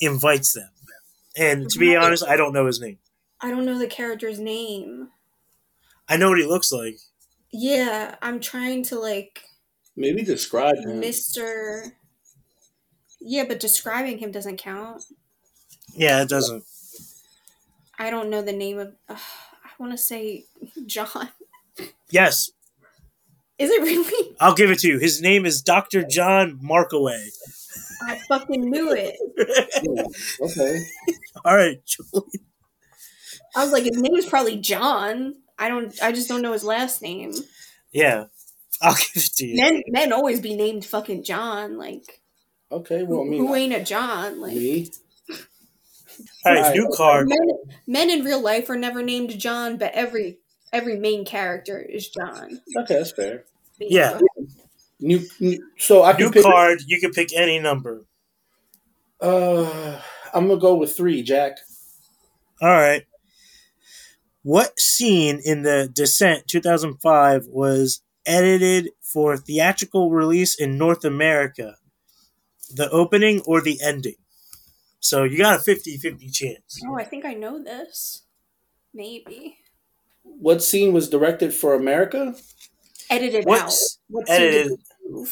invites 0.00 0.52
them. 0.54 0.70
And 1.36 1.68
to 1.70 1.78
be 1.78 1.96
honest, 1.96 2.24
I 2.26 2.36
don't 2.36 2.52
know 2.52 2.66
his 2.66 2.80
name. 2.80 2.98
I 3.40 3.50
don't 3.50 3.64
know 3.64 3.78
the 3.78 3.86
character's 3.86 4.38
name. 4.38 5.08
I 6.08 6.16
know 6.16 6.28
what 6.28 6.38
he 6.38 6.44
looks 6.44 6.72
like. 6.72 6.98
Yeah, 7.52 8.16
I'm 8.20 8.40
trying 8.40 8.82
to 8.84 8.98
like 8.98 9.42
Maybe 9.96 10.22
describe 10.22 10.76
him. 10.76 11.00
Mr. 11.00 11.92
Yeah, 13.20 13.44
but 13.46 13.60
describing 13.60 14.18
him 14.18 14.30
doesn't 14.30 14.56
count. 14.58 15.02
Yeah, 15.94 16.22
it 16.22 16.28
doesn't. 16.28 16.64
I 17.98 18.10
don't 18.10 18.30
know 18.30 18.42
the 18.42 18.52
name 18.52 18.78
of. 18.78 18.94
Uh, 19.08 19.16
I 19.64 19.70
want 19.78 19.92
to 19.92 19.98
say 19.98 20.44
John. 20.86 21.28
Yes, 22.10 22.50
Is 23.60 23.70
it 23.70 23.82
really? 23.82 24.36
I'll 24.40 24.54
give 24.54 24.70
it 24.70 24.78
to 24.80 24.88
you. 24.88 24.98
His 24.98 25.20
name 25.20 25.44
is 25.46 25.60
Dr. 25.62 26.02
John 26.02 26.58
Markway. 26.64 27.26
I 28.02 28.18
fucking 28.26 28.62
knew 28.70 28.90
it. 28.92 29.16
Yeah, 29.82 30.46
Okay. 30.46 30.78
All 31.44 31.54
right, 31.56 31.80
Julie. 31.84 32.22
I 33.54 33.62
was 33.64 33.72
like, 33.72 33.84
his 33.84 34.00
name 34.00 34.14
is 34.16 34.26
probably 34.26 34.56
John. 34.56 35.34
I 35.58 35.68
don't. 35.68 35.92
I 36.02 36.12
just 36.12 36.28
don't 36.28 36.40
know 36.42 36.52
his 36.52 36.64
last 36.64 37.02
name. 37.02 37.32
Yeah, 37.92 38.24
I'll 38.80 38.94
give 39.14 39.22
it 39.22 39.34
to 39.36 39.46
you. 39.46 39.56
Men, 39.60 39.82
men 39.88 40.12
always 40.12 40.40
be 40.40 40.56
named 40.56 40.84
fucking 40.86 41.22
John. 41.24 41.76
Like, 41.76 42.22
Okay. 42.72 43.02
Well, 43.02 43.20
I 43.20 43.24
who, 43.24 43.30
mean, 43.30 43.46
who 43.46 43.54
ain't 43.54 43.74
a 43.74 43.84
John? 43.84 44.40
Like, 44.40 44.54
me. 44.54 44.90
All 46.46 46.54
right, 46.54 46.74
new 46.74 46.90
card. 46.94 47.28
men, 47.28 47.48
men 47.86 48.10
in 48.10 48.24
real 48.24 48.40
life 48.42 48.68
are 48.70 48.76
never 48.76 49.02
named 49.02 49.38
John, 49.38 49.76
but 49.76 49.92
every 49.92 50.38
every 50.72 50.98
main 50.98 51.24
character 51.24 51.78
is 51.78 52.08
John. 52.08 52.60
Okay, 52.78 52.94
that's 52.96 53.12
fair. 53.12 53.44
Yeah. 53.78 54.20
New, 55.00 55.20
new 55.40 55.66
so 55.78 56.02
I 56.02 56.12
can 56.12 56.26
New 56.26 56.30
pick. 56.32 56.42
card. 56.42 56.80
You 56.86 57.00
can 57.00 57.10
pick 57.12 57.32
any 57.34 57.58
number. 57.58 58.04
Uh, 59.20 60.00
I'm 60.34 60.48
gonna 60.48 60.60
go 60.60 60.74
with 60.74 60.94
three, 60.96 61.22
Jack. 61.22 61.58
All 62.60 62.68
right. 62.68 63.04
What 64.42 64.78
scene 64.78 65.40
in 65.44 65.62
the 65.62 65.90
Descent 65.92 66.46
2005 66.48 67.46
was 67.46 68.02
edited 68.26 68.90
for 69.00 69.36
theatrical 69.36 70.10
release 70.10 70.58
in 70.58 70.78
North 70.78 71.04
America? 71.04 71.76
The 72.74 72.88
opening 72.90 73.40
or 73.46 73.60
the 73.60 73.78
ending? 73.82 74.14
So 75.00 75.24
you 75.24 75.38
got 75.38 75.60
a 75.60 75.62
50 75.62 75.96
50 75.96 76.28
chance. 76.28 76.80
Oh, 76.86 76.94
I 76.98 77.04
think 77.04 77.24
I 77.24 77.32
know 77.34 77.62
this. 77.62 78.22
Maybe 78.92 79.56
What 80.22 80.62
scene 80.62 80.92
was 80.92 81.08
directed 81.08 81.52
for 81.54 81.74
America? 81.74 82.34
edited 83.10 83.46
out. 83.48 83.72
What 84.08 84.26
scene 84.28 84.36
edited? 84.36 84.78
we? 85.08 85.26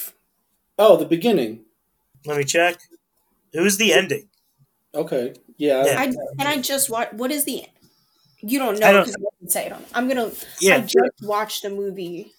Oh, 0.79 0.97
the 0.97 1.07
beginning. 1.07 1.65
Let 2.27 2.39
me 2.39 2.45
check. 2.45 2.79
Who's 3.53 3.77
the 3.79 3.93
ending. 3.93 4.29
Okay. 4.95 5.35
Yeah. 5.57 5.85
Yeah. 5.87 6.01
I 6.01 6.05
and 6.05 6.43
I 6.49 6.59
just 6.61 6.91
watched. 6.91 7.15
What 7.15 7.31
is 7.31 7.45
the? 7.45 7.65
You 8.41 8.59
don't 8.59 8.79
know 8.79 9.01
because 9.01 9.15
I 9.17 9.25
didn't 9.41 9.53
say 9.53 9.67
it. 9.67 9.73
On, 9.73 9.85
I'm 9.95 10.09
gonna. 10.09 10.31
Yeah. 10.61 10.77
I 10.77 10.81
just 10.81 11.23
watched 11.23 11.63
the 11.63 11.71
movie, 11.71 12.33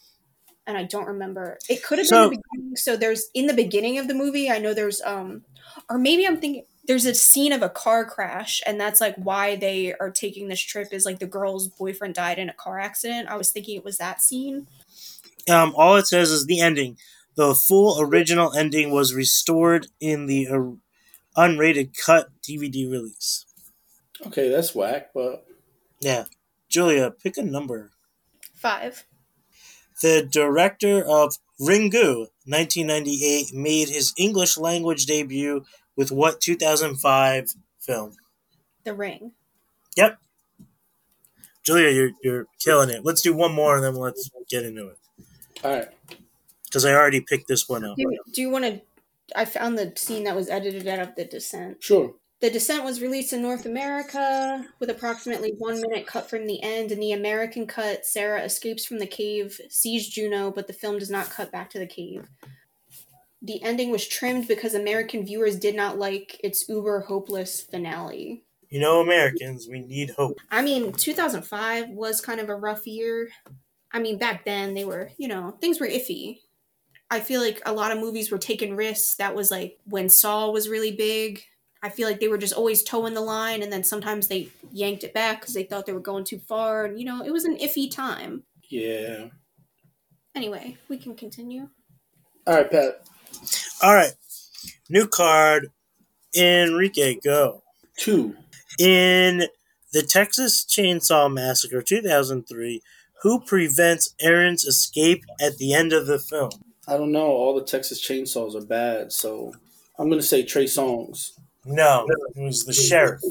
and 0.68 0.78
I 0.78 0.84
don't 0.84 1.08
remember. 1.08 1.58
It 1.70 1.84
could 1.84 1.98
have 1.98 2.08
So- 2.08 2.30
been 2.30 2.40
the 2.40 2.44
beginning. 2.54 2.76
So 2.76 2.96
there's 2.96 3.30
in 3.34 3.48
the 3.48 3.54
beginning 3.54 3.98
of 3.98 4.08
the 4.08 4.14
movie. 4.14 4.50
I 4.50 4.60
know 4.60 4.74
there's 4.74 5.02
um, 5.02 5.44
or 5.90 5.98
maybe 5.98 6.26
I'm 6.28 6.40
thinking 6.40 6.66
there's 6.90 7.06
a 7.06 7.14
scene 7.14 7.54
of 7.54 7.62
a 7.62 7.70
car 7.70 8.04
crash, 8.04 8.64
and 8.66 8.82
that's 8.82 9.00
like 9.00 9.14
why 9.16 9.56
they 9.56 9.94
are 9.94 10.10
taking 10.10 10.48
this 10.48 10.60
trip. 10.60 10.88
Is 10.92 11.06
like 11.06 11.20
the 11.20 11.28
girl's 11.28 11.68
boyfriend 11.68 12.16
died 12.16 12.40
in 12.40 12.50
a 12.50 12.54
car 12.54 12.80
accident. 12.80 13.30
I 13.30 13.38
was 13.38 13.52
thinking 13.52 13.78
it 13.78 13.86
was 13.86 14.00
that 14.00 14.24
scene. 14.24 14.66
Um, 15.48 15.76
all 15.78 15.98
it 15.98 16.08
says 16.08 16.32
is 16.32 16.48
the 16.48 16.60
ending. 16.60 16.98
The 17.36 17.54
full 17.54 18.02
original 18.02 18.56
ending 18.58 18.90
was 18.90 19.14
restored 19.14 19.86
in 20.00 20.26
the 20.26 20.48
uh, 20.48 21.40
unrated 21.40 21.96
cut 21.96 22.30
DVD 22.42 22.90
release. 22.92 23.46
Okay, 24.26 24.50
that's 24.50 24.74
whack, 24.74 25.12
but 25.14 25.46
Yeah. 26.00 26.24
Julia, 26.70 27.12
pick 27.12 27.38
a 27.38 27.44
number. 27.44 27.92
Five. 28.56 29.06
The 30.02 30.28
director 30.30 31.04
of 31.08 31.38
Ringu, 31.62 32.30
1998, 32.46 33.54
made 33.54 33.90
his 33.90 34.12
English 34.18 34.58
language 34.58 35.06
debut 35.06 35.66
with 36.00 36.14
what 36.14 36.40
2005 36.40 37.54
film? 37.78 38.14
The 38.86 38.94
Ring. 38.94 39.34
Yep. 39.98 40.18
Julia, 41.62 41.90
you're, 41.92 42.12
you're 42.24 42.46
killing 42.58 42.90
it. 42.90 43.04
Let's 43.04 43.22
do 43.22 43.36
one 43.36 43.54
more 43.54 43.76
and 43.76 43.84
then 43.84 43.96
let's 43.96 44.32
get 44.50 44.64
into 44.64 44.88
it. 44.88 44.98
all 45.62 45.72
right. 45.74 45.90
Because 46.64 46.86
I 46.86 46.94
already 46.94 47.20
picked 47.20 47.50
this 47.50 47.68
one 47.68 47.84
up. 47.84 47.98
Do 47.98 48.04
you, 48.04 48.20
do 48.34 48.42
you 48.42 48.50
want 48.50 48.64
to? 48.64 48.82
I 49.36 49.44
found 49.44 49.78
the 49.78 49.92
scene 49.98 50.24
that 50.24 50.38
was 50.38 50.50
edited 50.50 50.88
out 50.88 51.00
of 51.00 51.16
The 51.16 51.26
Descent. 51.26 51.84
Sure. 51.84 52.14
The 52.40 52.50
Descent 52.50 52.86
was 52.86 53.02
released 53.02 53.34
in 53.34 53.42
North 53.42 53.66
America 53.66 54.66
with 54.80 54.90
approximately 54.90 55.54
one 55.58 55.82
minute 55.82 56.08
cut 56.08 56.30
from 56.30 56.48
the 56.48 56.64
end. 56.64 56.94
In 56.94 57.02
the 57.02 57.12
American 57.12 57.68
cut, 57.68 58.06
Sarah 58.06 58.42
escapes 58.44 58.86
from 58.86 59.00
the 59.00 59.06
cave, 59.06 59.60
sees 59.70 60.08
Juno, 60.08 60.50
but 60.50 60.68
the 60.68 60.74
film 60.74 60.98
does 60.98 61.10
not 61.10 61.30
cut 61.30 61.52
back 61.52 61.70
to 61.72 61.80
the 61.80 61.86
cave. 61.86 62.26
The 63.42 63.64
ending 63.64 63.90
was 63.92 64.08
trimmed 64.08 64.48
because 64.48 64.74
American 64.74 65.26
viewers 65.26 65.56
did 65.58 65.76
not 65.76 65.98
like 65.98 66.40
its 66.44 66.68
uber 66.68 67.02
hopeless 67.02 67.62
finale. 67.62 68.44
You 68.70 68.80
know, 68.80 69.02
Americans, 69.02 69.68
we 69.70 69.80
need 69.80 70.12
hope. 70.12 70.38
I 70.52 70.62
mean, 70.62 70.92
2005 70.92 71.90
was 71.90 72.22
kind 72.22 72.40
of 72.40 72.50
a 72.50 72.56
rough 72.56 72.86
year. 72.86 73.30
I 73.92 74.00
mean, 74.00 74.18
back 74.18 74.46
then 74.46 74.74
they 74.74 74.86
were, 74.86 75.12
you 75.18 75.28
know, 75.28 75.58
things 75.60 75.80
were 75.80 75.88
iffy. 75.88 76.40
I 77.10 77.20
feel 77.20 77.42
like 77.42 77.62
a 77.66 77.74
lot 77.74 77.92
of 77.92 77.98
movies 77.98 78.30
were 78.30 78.38
taking 78.38 78.76
risks. 78.76 79.16
That 79.16 79.34
was 79.34 79.50
like 79.50 79.80
when 79.86 80.10
Saw 80.10 80.52
was 80.52 80.70
really 80.70 80.92
big. 80.92 81.42
I 81.82 81.90
feel 81.90 82.08
like 82.08 82.20
they 82.20 82.28
were 82.28 82.38
just 82.38 82.54
always 82.54 82.84
toeing 82.84 83.14
the 83.14 83.22
line, 83.22 83.64
and 83.64 83.72
then 83.72 83.86
sometimes 83.86 84.28
they 84.28 84.50
yanked 84.74 85.06
it 85.06 85.14
back 85.14 85.40
because 85.40 85.54
they 85.54 85.64
thought 85.64 85.86
they 85.86 85.94
were 85.94 86.02
going 86.02 86.26
too 86.26 86.40
far. 86.40 86.86
And, 86.86 87.00
you 87.00 87.06
know, 87.06 87.24
it 87.24 87.32
was 87.32 87.46
an 87.46 87.58
iffy 87.58 87.90
time. 87.90 88.44
Yeah. 88.70 89.28
Anyway, 90.36 90.78
we 90.90 90.98
can 90.98 91.16
continue. 91.16 91.70
All 92.46 92.56
right, 92.56 92.70
Pat. 92.70 93.08
All 93.82 93.94
right. 93.94 94.14
New 94.90 95.08
card. 95.08 95.72
Enrique, 96.36 97.16
go. 97.24 97.64
Two. 97.98 98.36
In 98.80 99.48
the 99.94 100.04
Texas 100.04 100.66
Chainsaw 100.66 101.32
Massacre 101.32 101.82
2003, 101.82 102.82
who 103.22 103.40
prevents 103.42 104.14
Aaron's 104.22 104.66
escape 104.66 105.26
at 105.42 105.58
the 105.58 105.74
end 105.74 105.92
of 105.94 106.08
the 106.08 106.20
film? 106.20 106.52
I 106.88 106.98
don't 106.98 107.12
know. 107.12 107.28
All 107.28 107.56
the 107.56 107.66
Texas 107.66 108.02
chainsaws 108.02 108.56
are 108.56 108.66
bad, 108.66 109.12
so 109.12 109.54
I'm 109.98 110.10
gonna 110.10 110.22
say 110.22 110.44
Trey 110.44 110.66
Songz. 110.66 111.32
No, 111.66 112.08
it 112.36 112.42
was 112.42 112.66
the 112.66 112.74
sheriff. 112.74 113.22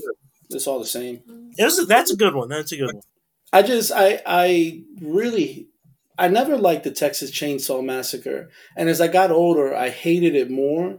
It's 0.51 0.67
all 0.67 0.79
the 0.79 0.87
same. 0.87 1.21
It 1.59 1.65
was 1.65 1.87
that's 1.87 2.13
a 2.13 2.17
good 2.17 2.35
one. 2.35 2.49
That's 2.49 2.73
a 2.73 2.77
good 2.77 2.93
one. 2.95 3.03
I 3.53 3.63
just 3.63 3.91
I 3.93 4.21
I 4.27 4.83
really 5.01 5.68
I 6.19 6.29
never 6.29 6.57
liked 6.57 6.85
the 6.85 6.91
Texas 6.91 7.31
Chainsaw 7.31 7.85
Massacre, 7.85 8.51
and 8.77 8.89
as 8.89 9.01
I 9.01 9.09
got 9.09 9.31
older, 9.31 9.75
I 9.75 9.91
hated 9.91 10.35
it 10.35 10.51
more. 10.51 10.99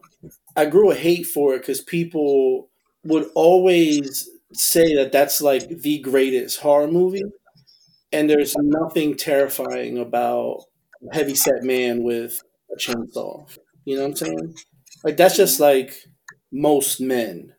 I 0.56 0.66
grew 0.66 0.92
a 0.92 0.96
hate 0.96 1.26
for 1.28 1.56
it 1.56 1.60
because 1.60 1.82
people 1.82 2.70
would 3.04 3.30
always 3.36 4.30
say 4.54 4.96
that 4.96 5.12
that's 5.12 5.42
like 5.42 5.68
the 5.70 6.00
greatest 6.00 6.62
horror 6.62 6.88
movie, 6.88 7.24
and 8.12 8.30
there's 8.30 8.56
nothing 8.58 9.16
terrifying 9.16 9.98
about 9.98 10.64
a 11.12 11.16
heavy 11.16 11.36
set 11.36 11.64
man 11.64 12.04
with 12.04 12.42
a 12.74 12.78
chainsaw. 12.80 13.48
You 13.86 13.98
know 13.98 14.04
what 14.04 14.10
I'm 14.10 14.16
saying? 14.16 14.56
Like 15.04 15.18
that's 15.18 15.38
just 15.38 15.60
like 15.60 15.96
most 16.52 17.02
men. 17.02 17.54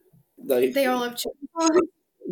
Like 0.45 0.75
They 0.75 0.87
all 0.87 1.03
have 1.05 1.15
chainsaws. 1.17 1.81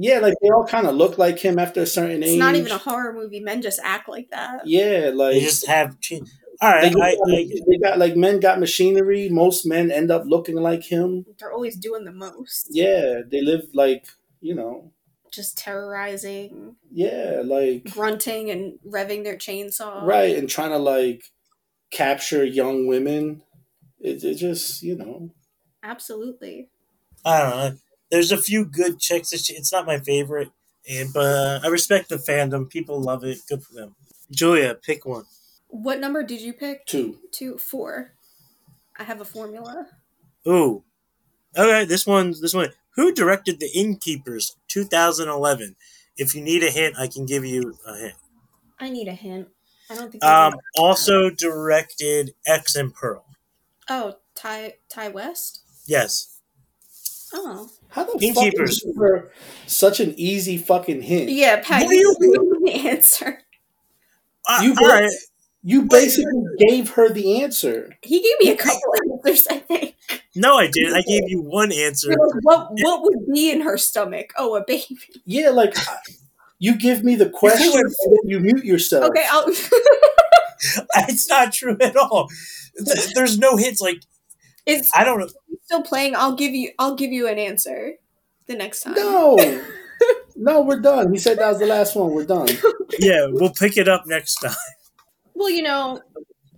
Yeah, 0.01 0.19
like 0.19 0.35
they 0.41 0.49
all 0.49 0.67
kind 0.67 0.87
of 0.87 0.95
look 0.95 1.19
like 1.19 1.39
him 1.39 1.59
after 1.59 1.83
a 1.83 1.87
certain 1.87 2.23
age. 2.23 2.31
It's 2.31 2.39
not 2.39 2.55
even 2.55 2.73
a 2.73 2.79
horror 2.79 3.13
movie. 3.13 3.41
Men 3.41 3.63
just 3.63 3.81
act 3.83 4.09
like 4.09 4.31
that. 4.31 4.63
Yeah, 4.67 5.11
like 5.15 5.35
They 5.35 5.41
just 5.41 5.67
have. 5.67 5.99
Cha- 6.01 6.17
All 6.61 6.71
right, 6.71 6.83
they, 6.83 6.89
I, 6.89 7.15
got, 7.15 7.31
I, 7.31 7.49
they 7.69 7.79
got 7.79 7.99
like 7.99 8.17
men 8.17 8.41
got 8.41 8.59
machinery. 8.61 9.29
Most 9.29 9.67
men 9.67 9.91
end 9.91 10.11
up 10.11 10.25
looking 10.27 10.57
like 10.57 10.85
him. 10.85 11.25
They're 11.39 11.53
always 11.53 11.77
doing 11.77 12.05
the 12.05 12.13
most. 12.13 12.69
Yeah, 12.71 13.21
they 13.31 13.43
live 13.43 13.67
like 13.75 14.07
you 14.41 14.55
know. 14.55 14.93
Just 15.31 15.59
terrorizing, 15.59 16.77
Yeah, 16.91 17.43
like 17.45 17.85
grunting, 17.93 18.51
and 18.51 18.79
revving 18.87 19.25
their 19.25 19.37
chainsaw. 19.37 20.03
right, 20.03 20.35
and 20.37 20.49
trying 20.49 20.71
to 20.71 20.79
like 20.79 21.23
capture 21.91 22.45
young 22.45 22.87
women. 22.87 23.43
It, 24.01 24.25
it 24.25 24.37
just 24.37 24.83
you 24.83 24.97
know. 24.97 25.31
Absolutely. 25.83 26.71
I 27.25 27.41
don't 27.43 27.51
know. 27.51 27.79
There's 28.11 28.33
a 28.33 28.39
few 28.39 28.65
good 28.65 28.99
chicks. 28.99 29.33
It's 29.33 29.51
it's 29.51 29.73
not 29.73 29.87
my 29.87 29.99
favorite, 29.99 30.51
and, 30.89 31.13
but 31.13 31.25
uh, 31.25 31.61
I 31.63 31.69
respect 31.69 32.09
the 32.09 32.17
fandom. 32.17 32.69
People 32.69 33.01
love 33.01 33.25
it. 33.25 33.39
Good 33.49 33.63
for 33.63 33.75
them. 33.75 33.97
Julia, 34.31 34.75
pick 34.75 35.05
one. 35.05 35.25
What 35.69 36.01
number 36.01 36.23
did 36.23 36.41
you 36.41 36.53
pick? 36.53 36.87
Two. 36.87 37.19
Two, 37.33 37.59
four. 37.59 38.13
I 38.99 39.05
have 39.05 39.21
a 39.21 39.25
formula. 39.25 39.87
Ooh. 40.47 40.85
Okay, 41.57 41.85
this 41.85 42.07
one's 42.07 42.41
this 42.41 42.55
one. 42.55 42.71
Who 42.97 43.13
directed 43.13 43.61
The 43.61 43.71
Innkeepers 43.75 44.57
2011? 44.69 45.77
If 46.17 46.35
you 46.35 46.41
need 46.41 46.65
a 46.65 46.71
hint, 46.71 46.97
I 46.99 47.07
can 47.07 47.27
give 47.27 47.45
you 47.45 47.75
a 47.87 47.97
hint. 47.97 48.15
I 48.81 48.91
need 48.91 49.09
a 49.09 49.13
hint. 49.13 49.49
I 49.91 49.95
don't 49.95 50.11
think. 50.11 50.25
Um, 50.25 50.55
also 50.77 51.31
directed 51.31 52.33
X 52.47 52.75
and 52.75 52.93
Pearl. 52.95 53.25
oh, 53.89 54.15
Ti 54.35 54.73
Ti 54.89 55.09
West. 55.11 55.63
Yes. 55.87 56.41
Oh, 57.33 57.71
How 57.91 58.05
the 58.05 58.19
Game 58.19 58.35
fuck 58.35 58.53
is 58.55 58.85
for 58.97 59.31
such 59.67 60.01
an 60.01 60.15
easy 60.19 60.59
fucking 60.59 61.03
hint? 61.03 61.31
yeah, 61.31 61.61
Pat. 61.63 61.83
What 61.83 61.91
do 61.91 61.97
you 61.97 62.17
you 62.21 62.33
know 62.33 62.61
the 62.65 62.89
answer. 62.89 63.41
Uh, 64.47 64.61
You 64.63 64.75
all 64.81 64.89
right. 64.89 65.11
You 65.63 65.83
basically 65.83 66.43
gave 66.59 66.91
her 66.91 67.11
the 67.11 67.43
answer. 67.43 67.97
He 68.03 68.23
gave 68.23 68.39
me 68.41 68.51
a 68.53 68.57
couple 68.57 68.81
answers. 69.13 69.47
I 69.51 69.59
think. 69.59 69.97
No, 70.35 70.57
I 70.57 70.69
didn't. 70.69 70.95
I 70.95 71.03
gave 71.03 71.29
you 71.29 71.41
one 71.43 71.73
answer. 71.73 72.11
Like, 72.11 72.43
what 72.43 72.69
What 72.73 73.03
would 73.03 73.27
be 73.33 73.51
in 73.51 73.63
her 73.63 73.77
stomach? 73.77 74.33
Oh, 74.37 74.55
a 74.55 74.65
baby. 74.65 74.99
Yeah, 75.25 75.51
like 75.51 75.75
you 76.59 76.77
give 76.77 77.03
me 77.05 77.17
the 77.17 77.29
question 77.29 77.73
and 77.75 77.91
then 77.91 78.19
you 78.31 78.41
mute 78.41 78.65
yourself. 78.65 79.05
Okay, 79.11 79.27
I'll. 79.31 79.47
it's 81.09 81.29
not 81.29 81.53
true 81.53 81.77
at 81.81 81.97
all. 81.97 82.29
There's 83.15 83.39
no 83.39 83.57
hints. 83.57 83.81
Like 83.81 84.03
it's 84.67 84.91
I 84.95 85.05
don't 85.05 85.19
know. 85.19 85.29
Still 85.69 85.83
playing. 85.83 86.17
I'll 86.17 86.35
give 86.35 86.55
you. 86.55 86.73
I'll 86.79 86.95
give 86.95 87.13
you 87.13 87.29
an 87.29 87.39
answer 87.39 87.93
the 88.47 88.57
next 88.57 88.83
time. 88.83 88.95
No. 88.95 89.37
no, 90.37 90.63
we're 90.63 90.81
done. 90.81 91.13
He 91.13 91.19
said 91.19 91.39
that 91.39 91.49
was 91.51 91.59
the 91.59 91.67
last 91.67 91.95
one. 91.95 92.11
We're 92.13 92.25
done. 92.25 92.49
Yeah, 93.01 93.27
we'll 93.31 93.53
pick 93.53 93.77
it 93.77 93.87
up 93.87 94.07
next 94.07 94.37
time. 94.37 94.57
Well, 95.35 95.51
you 95.51 95.63
know, 95.63 96.01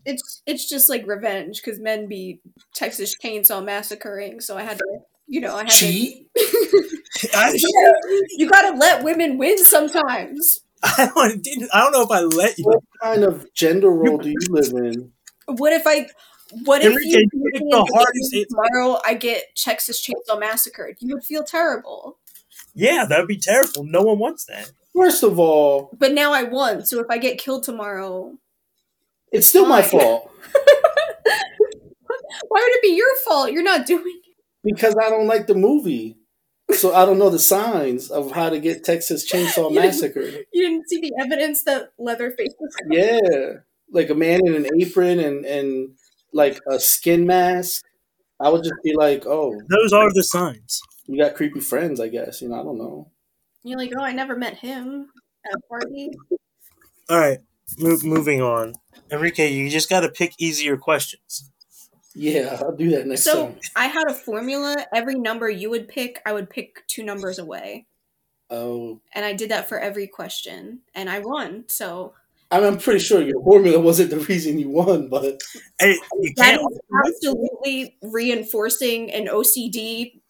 it's 0.07 0.43
it's 0.47 0.67
just 0.69 0.89
like 0.89 1.05
revenge 1.07 1.61
because 1.63 1.81
men 1.81 2.07
be 2.07 2.41
Texas 2.73 3.15
Chainsaw 3.23 3.63
massacring. 3.63 4.41
So 4.41 4.57
I 4.57 4.63
had 4.63 4.79
to, 4.79 4.85
you 5.27 5.41
know, 5.41 5.57
I 5.57 5.63
had 5.65 5.71
Cheat? 5.71 6.29
to. 6.37 6.89
I, 7.35 7.53
you 8.39 8.49
gotta 8.49 8.79
let 8.79 9.03
women 9.03 9.37
win 9.39 9.59
sometimes. 9.59 10.61
I 10.85 11.11
don't. 11.15 11.43
didn't- 11.43 11.69
I 11.75 11.81
don't 11.83 11.93
know 11.93 12.03
if 12.03 12.11
I 12.13 12.21
let 12.21 12.57
you. 12.57 12.65
What 12.65 12.81
kind 13.03 13.25
of 13.25 13.53
gender 13.55 13.91
role 13.91 14.17
do 14.17 14.31
you 14.31 14.39
live 14.49 14.73
in? 14.73 15.11
What 15.47 15.73
if 15.73 15.83
I? 15.85 16.07
What 16.65 16.83
if 16.83 16.89
Enrique, 16.91 17.09
you 17.11 17.29
you 17.33 17.51
picked 17.53 17.65
the 17.71 17.91
hardest 17.95 18.33
bed 18.33 18.47
tomorrow? 18.51 19.01
I 19.05 19.15
get 19.15 19.55
Texas 19.57 20.05
Chainsaw 20.07 20.39
massacred. 20.39 20.97
You 21.01 21.15
would 21.15 21.25
feel 21.25 21.45
terrible. 21.45 22.19
Yeah, 22.75 23.05
that 23.09 23.19
would 23.19 23.29
be 23.29 23.39
terrible. 23.39 23.85
No 23.85 24.03
one 24.03 24.19
wants 24.19 24.45
that. 24.47 24.71
First 24.95 25.23
of 25.23 25.39
all, 25.39 25.91
But 25.99 26.13
now 26.13 26.33
I 26.33 26.43
won. 26.45 26.85
So 26.85 27.01
if 27.01 27.07
I 27.11 27.19
get 27.19 27.39
killed 27.39 27.63
tomorrow, 27.63 28.37
it's 29.33 29.47
still 29.47 29.67
my 29.67 29.83
fault 29.83 30.31
why 32.49 32.61
would 32.61 32.77
it 32.77 32.83
be 32.83 32.97
your 32.97 33.17
fault? 33.25 33.53
You're 33.53 33.63
not 33.63 33.87
doing. 33.87 34.03
it. 34.07 34.35
because 34.65 34.95
I 35.01 35.09
don't 35.11 35.27
like 35.27 35.47
the 35.47 35.55
movie. 35.55 36.17
So 36.73 36.95
I 36.95 37.05
don't 37.05 37.19
know 37.19 37.31
the 37.31 37.39
signs 37.39 38.11
of 38.11 38.31
how 38.31 38.49
to 38.51 38.61
get 38.61 38.85
Texas 38.85 39.31
Chainsaw 39.31 39.73
Massacre. 39.75 40.21
You 40.53 40.69
didn't 40.69 40.89
see 40.89 41.01
the 41.01 41.13
evidence 41.21 41.65
that 41.65 41.93
Leatherface 41.99 42.55
was. 42.61 42.75
Yeah, 42.89 43.61
like 43.91 44.11
a 44.11 44.15
man 44.15 44.41
in 44.47 44.55
an 44.55 44.67
apron 44.81 45.19
and 45.19 45.45
and 45.45 45.91
like 46.33 46.61
a 46.71 46.79
skin 46.79 47.27
mask. 47.27 47.85
I 48.39 48.49
would 48.49 48.63
just 48.63 48.75
be 48.83 48.95
like, 48.95 49.27
oh, 49.27 49.61
Those 49.69 49.93
are 49.93 50.11
the 50.13 50.23
signs. 50.23 50.81
you 51.07 51.19
got 51.23 51.35
creepy 51.35 51.61
friends, 51.61 52.01
I 52.01 52.09
guess. 52.09 52.41
You 52.41 52.49
know, 52.49 52.61
I 52.61 52.63
don't 52.63 52.79
know. 52.79 53.11
You're 53.63 53.79
like, 53.79 53.93
oh, 53.99 54.03
I 54.03 54.13
never 54.13 54.37
met 54.37 54.57
him 54.57 55.09
at 55.47 55.53
a 55.59 55.61
party. 55.69 56.11
All 57.11 57.19
right, 57.19 57.39
mo- 57.79 57.99
moving 58.03 58.41
on. 58.41 58.75
Enrique, 59.11 59.53
you 59.53 59.69
just 59.69 59.91
got 59.91 60.01
to 60.01 60.09
pick 60.09 60.33
easier 60.39 60.77
questions. 60.79 61.51
Yeah, 62.15 62.59
I'll 62.61 62.75
do 62.75 62.91
that 62.91 63.07
next 63.07 63.25
So 63.25 63.47
time. 63.49 63.57
So 63.63 63.71
I 63.77 63.87
had 63.87 64.09
a 64.09 64.15
formula. 64.15 64.77
Every 64.95 65.15
number 65.17 65.49
you 65.51 65.69
would 65.71 65.89
pick, 65.89 66.21
I 66.25 66.33
would 66.33 66.49
pick 66.51 66.87
two 66.87 67.05
numbers 67.05 67.39
away, 67.39 67.87
Oh, 68.51 69.01
and 69.15 69.25
I 69.25 69.33
did 69.33 69.51
that 69.51 69.69
for 69.69 69.79
every 69.79 70.07
question, 70.09 70.81
and 70.95 71.09
I 71.11 71.21
won. 71.21 71.65
So 71.69 72.15
I 72.51 72.59
mean, 72.59 72.67
I'm 72.73 72.79
pretty 72.79 72.99
sure 73.01 73.23
your 73.23 73.43
formula 73.45 73.79
wasn't 73.79 74.11
the 74.11 74.19
reason 74.21 74.59
you 74.59 74.71
won, 74.71 75.09
but 75.09 75.41
Hey, 75.79 75.97
you 76.21 76.35
that 76.37 76.55
can't. 76.59 76.61
is 76.61 76.81
absolutely 77.07 77.97
reinforcing 78.03 79.11
an 79.13 79.29
OCD 79.29 80.21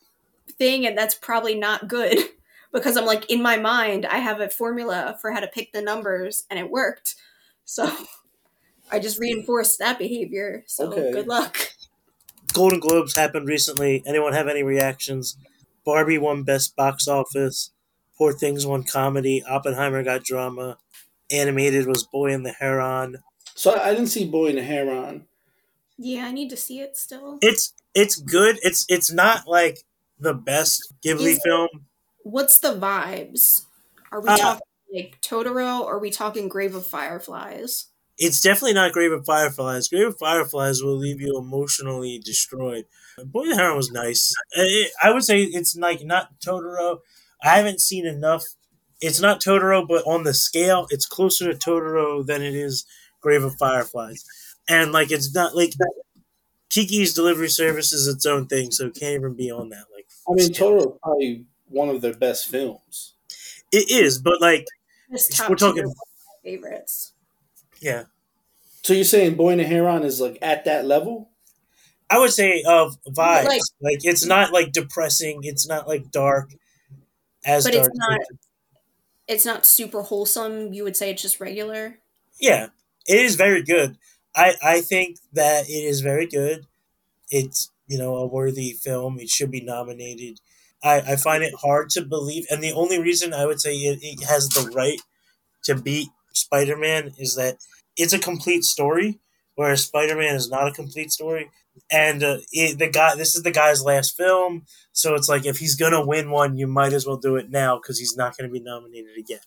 thing, 0.59 0.87
and 0.87 0.97
that's 0.97 1.15
probably 1.15 1.55
not 1.55 1.89
good 1.89 2.19
because 2.73 2.97
I'm 2.97 3.07
like 3.07 3.31
in 3.31 3.43
my 3.43 3.57
mind, 3.57 4.07
I 4.07 4.19
have 4.19 4.41
a 4.41 4.51
formula 4.51 5.19
for 5.21 5.33
how 5.33 5.41
to 5.41 5.47
pick 5.49 5.73
the 5.73 5.83
numbers, 5.83 6.45
and 6.51 6.59
it 6.59 6.71
worked. 6.71 7.17
So 7.65 7.91
I 8.91 8.99
just 8.99 9.19
reinforced 9.19 9.79
that 9.79 9.99
behavior. 9.99 10.65
So 10.67 10.91
Okay. 10.91 11.13
good 11.13 11.27
luck. 11.27 11.57
Golden 12.53 12.81
Globes 12.81 13.15
happened 13.17 13.49
recently. 13.49 14.03
Anyone 14.07 14.33
have 14.33 14.49
any 14.49 14.63
reactions? 14.63 15.37
Barbie 15.85 16.19
won 16.19 16.43
Best 16.43 16.77
Box 16.77 17.07
Office. 17.09 17.71
Poor 18.19 18.33
Things 18.33 18.67
won 18.67 18.83
Comedy. 18.83 19.43
Oppenheimer 19.43 20.03
got 20.03 20.25
Drama. 20.25 20.79
Animated 21.31 21.87
was 21.87 22.05
Boy 22.05 22.33
and 22.33 22.45
the 22.45 22.53
Heron. 22.53 23.19
so 23.55 23.79
I 23.79 23.91
didn't 23.91 24.09
see 24.09 24.25
Boy 24.27 24.47
in 24.49 24.57
the 24.57 24.63
Heron. 24.63 25.27
Yeah, 25.99 26.25
I 26.27 26.33
need 26.33 26.51
to 26.51 26.57
see 26.57 26.81
it 26.81 26.97
still. 26.97 27.39
It's 27.43 27.75
it's 27.95 28.17
good. 28.17 28.59
It's 28.63 28.87
it's 28.89 29.13
not 29.13 29.47
like 29.47 29.81
the 30.19 30.35
best 30.35 30.93
Ghibli 31.05 31.33
Is 31.33 31.37
it- 31.37 31.43
film. 31.45 31.69
What's 32.23 32.59
the 32.59 32.75
vibes? 32.75 33.63
Are 34.13 34.21
we 34.21 34.29
Uh, 34.29 34.37
talking 34.37 34.63
like 34.95 35.19
Totoro 35.23 35.81
or 35.81 35.95
are 35.97 35.99
we 35.99 36.11
talking 36.11 36.49
Grave 36.49 36.75
of 36.75 36.87
Fireflies? 36.87 37.87
It's 38.19 38.41
definitely 38.41 38.75
not 38.75 38.93
Grave 38.93 39.13
of 39.13 39.25
Fireflies. 39.25 39.89
Grave 39.89 40.09
of 40.09 40.19
Fireflies 40.19 40.83
will 40.83 40.97
leave 40.97 41.21
you 41.21 41.39
emotionally 41.39 42.19
destroyed. 42.19 42.85
Boy 43.25 43.43
and 43.45 43.53
the 43.53 43.57
Heron 43.57 43.77
was 43.77 43.91
nice. 43.91 44.35
I 44.57 44.89
I 45.03 45.13
would 45.13 45.25
say 45.25 45.43
it's 45.43 45.77
like 45.77 46.05
not 46.05 46.39
Totoro. 46.41 47.01
I 47.43 47.57
haven't 47.57 47.81
seen 47.81 48.07
enough. 48.07 48.45
It's 49.01 49.21
not 49.21 49.41
Totoro, 49.41 49.87
but 49.87 50.05
on 50.07 50.25
the 50.25 50.35
scale, 50.35 50.87
it's 50.91 51.07
closer 51.07 51.53
to 51.53 51.59
Totoro 51.59 52.25
than 52.25 52.43
it 52.43 52.55
is 52.55 52.85
Grave 53.21 53.43
of 53.45 53.55
Fireflies. 53.57 54.25
And 54.69 54.93
like, 54.93 55.11
it's 55.11 55.35
not 55.35 55.57
like 55.57 55.73
Kiki's 56.69 57.15
Delivery 57.15 57.49
Service 57.49 57.93
is 57.93 58.07
its 58.07 58.27
own 58.27 58.47
thing, 58.47 58.71
so 58.71 58.87
it 58.87 58.95
can't 58.95 59.15
even 59.15 59.35
be 59.35 59.51
on 59.51 59.71
that. 59.71 59.85
Like, 59.95 60.07
I 60.29 60.33
mean. 60.35 60.51
Totoro 60.51 60.81
is 60.93 60.99
probably 61.03 61.45
one 61.69 61.89
of 61.89 62.01
their 62.01 62.15
best 62.15 62.47
films. 62.49 63.15
it 63.73 63.91
is, 63.91 64.19
but 64.19 64.41
like, 64.41 64.67
We're 65.09 65.19
top 65.33 65.57
talking- 65.57 65.85
tier 65.85 65.93
favorites. 66.59 67.13
yeah, 67.81 68.05
So 68.83 68.93
you're 68.95 69.05
saying 69.05 69.35
Boy 69.37 69.51
in 69.51 69.59
the 69.59 69.65
Heron 69.65 70.03
is 70.05 70.21
like 70.21 70.39
at 70.43 70.65
that 70.65 70.85
level? 70.87 71.31
I 72.09 72.19
would 72.19 72.33
say 72.33 72.63
of 72.67 72.97
vibes. 73.05 73.45
Like- 73.45 73.61
Like, 73.81 73.99
it's 74.03 74.25
not 74.25 74.53
like 74.53 74.73
depressing. 74.73 75.41
It's 75.45 75.69
not 75.69 75.87
like 75.87 76.11
dark. 76.11 76.51
As 77.45 77.65
But 77.65 77.75
it's 77.75 77.87
dark. 77.87 77.95
not- 77.97 78.21
It's 79.31 79.47
not 79.47 79.65
super 79.65 80.03
wholesome. 80.03 80.73
You 80.73 80.83
would 80.83 80.97
say 80.97 81.13
it's 81.13 81.23
just 81.23 81.39
regular. 81.39 82.01
Yeah, 82.41 82.71
it 83.07 83.21
is 83.21 83.37
very 83.37 83.63
good. 83.63 83.97
I 84.35 84.55
I 84.61 84.81
think 84.81 85.19
that 85.33 85.69
it 85.69 85.85
is 85.93 86.01
very 86.01 86.27
good. 86.27 86.67
It's 87.31 87.71
you 87.87 87.97
know 87.97 88.17
a 88.17 88.27
worthy 88.27 88.73
film. 88.73 89.21
It 89.21 89.29
should 89.29 89.53
be 89.53 89.61
nominated. 89.61 90.41
I, 90.83 91.13
I 91.13 91.17
find 91.17 91.45
it 91.45 91.55
hard 91.63 91.91
to 91.91 92.03
believe, 92.03 92.45
and 92.51 92.61
the 92.61 92.73
only 92.73 92.99
reason 92.99 93.33
I 93.33 93.47
would 93.47 93.61
say 93.61 93.77
it, 93.77 94.01
it 94.03 94.25
has 94.25 94.49
the 94.49 94.69
right 94.75 95.01
to 95.65 95.77
beat 95.77 96.09
Spider 96.33 96.77
Man 96.77 97.13
is 97.17 97.37
that 97.37 97.59
it's 97.97 98.13
a 98.13 98.19
complete 98.19 98.65
story, 98.65 99.21
whereas 99.55 99.85
Spider 99.85 100.17
Man 100.17 100.35
is 100.35 100.51
not 100.51 100.67
a 100.67 100.73
complete 100.73 101.13
story. 101.13 101.51
And 101.91 102.23
uh, 102.23 102.39
it, 102.53 102.79
the 102.79 102.89
guy, 102.89 103.15
this 103.17 103.35
is 103.35 103.43
the 103.43 103.51
guy's 103.51 103.83
last 103.85 104.17
film, 104.17 104.65
so 104.93 105.15
it's 105.15 105.29
like 105.29 105.47
if 105.47 105.59
he's 105.59 105.77
gonna 105.77 106.05
win 106.05 106.31
one, 106.31 106.57
you 106.57 106.67
might 106.67 106.93
as 106.93 107.07
well 107.07 107.17
do 107.17 107.37
it 107.37 107.51
now 107.51 107.77
because 107.77 107.99
he's 107.99 108.17
not 108.17 108.37
gonna 108.37 108.51
be 108.51 108.61
nominated 108.61 109.17
again. 109.19 109.41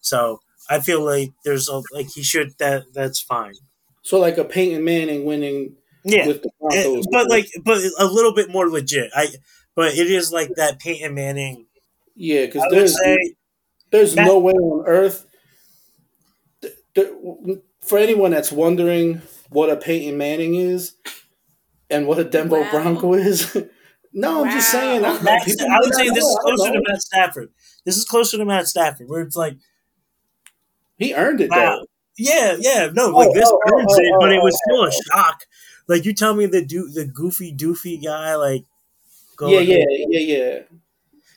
So 0.00 0.40
I 0.70 0.80
feel 0.80 1.02
like 1.04 1.32
there's 1.44 1.68
a 1.68 1.82
like 1.92 2.08
he 2.14 2.22
should 2.22 2.56
that 2.58 2.92
that's 2.94 3.20
fine. 3.20 3.54
So 4.02 4.18
like 4.20 4.38
a 4.38 4.44
Peyton 4.44 4.84
Manning 4.84 5.24
winning 5.24 5.76
Yeah, 6.04 6.26
with 6.26 6.42
the 6.42 6.50
Eh, 6.72 7.02
but 7.10 7.28
like 7.28 7.48
but 7.64 7.78
a 7.98 8.06
little 8.06 8.34
bit 8.34 8.50
more 8.50 8.68
legit. 8.68 9.10
I 9.14 9.28
but 9.74 9.94
it 9.94 10.08
is 10.10 10.32
like 10.32 10.50
that 10.56 10.78
Peyton 10.78 11.14
Manning. 11.14 11.66
yeah, 12.16 12.46
because 12.46 12.64
there's 12.70 12.96
say 12.98 13.34
there's 13.90 14.14
Matt- 14.16 14.26
no 14.26 14.38
way 14.38 14.52
on 14.52 14.86
earth. 14.86 15.26
th- 16.62 16.74
th- 16.94 17.58
for 17.80 17.98
anyone 17.98 18.30
that's 18.30 18.52
wondering 18.52 19.22
what 19.50 19.70
a 19.70 19.76
Peyton 19.76 20.18
Manning 20.18 20.54
is 20.54 20.94
and 21.90 22.06
what 22.06 22.18
a 22.18 22.24
Denver 22.24 22.60
Wow. 22.60 22.70
Bronco 22.70 23.14
is, 23.14 23.56
no, 24.12 24.44
I'm 24.44 24.50
just 24.50 24.70
saying. 24.70 25.04
I, 25.04 25.20
Matt, 25.22 25.44
people 25.44 25.66
I 25.70 25.78
would 25.80 25.94
say 25.94 26.08
this 26.10 26.24
is 26.24 26.38
closer 26.42 26.72
to. 26.72 26.82
Matt 26.86 27.02
Stafford. 27.02 27.50
This 27.84 27.96
is 27.96 28.04
closer 28.04 28.36
to 28.38 28.44
Matt 28.44 28.66
Stafford, 28.68 29.08
where 29.08 29.22
it's 29.22 29.36
like, 29.36 29.56
He 30.98 31.14
earned 31.14 31.40
it 31.40 31.50
Wow. 31.50 31.78
though. 31.80 31.86
yeah, 32.16 32.56
yeah, 32.58 32.90
no, 32.92 33.06
oh, 33.14 33.18
like 33.18 33.28
Oh, 33.30 33.34
this 33.34 33.48
oh, 33.48 33.60
oh 33.66 33.78
earns 33.78 33.86
oh, 33.90 34.00
it, 34.02 34.14
but 34.20 34.32
it 34.32 34.38
oh, 34.40 34.44
was 34.44 34.54
oh, 34.54 34.60
still 34.64 34.84
a 34.84 34.88
oh, 34.88 35.02
shock. 35.16 35.42
Like 35.86 36.04
you 36.04 36.12
tell 36.12 36.34
me 36.34 36.46
the 36.46 36.64
do 36.64 36.88
the 36.90 37.04
goofy 37.06 37.54
doofy 37.54 38.02
guy, 38.04 38.34
like 38.34 38.64
Yeah, 39.40 39.46
going- 39.48 39.68
yeah, 39.68 39.84
yeah, 39.88 40.20
yeah. 40.20 40.58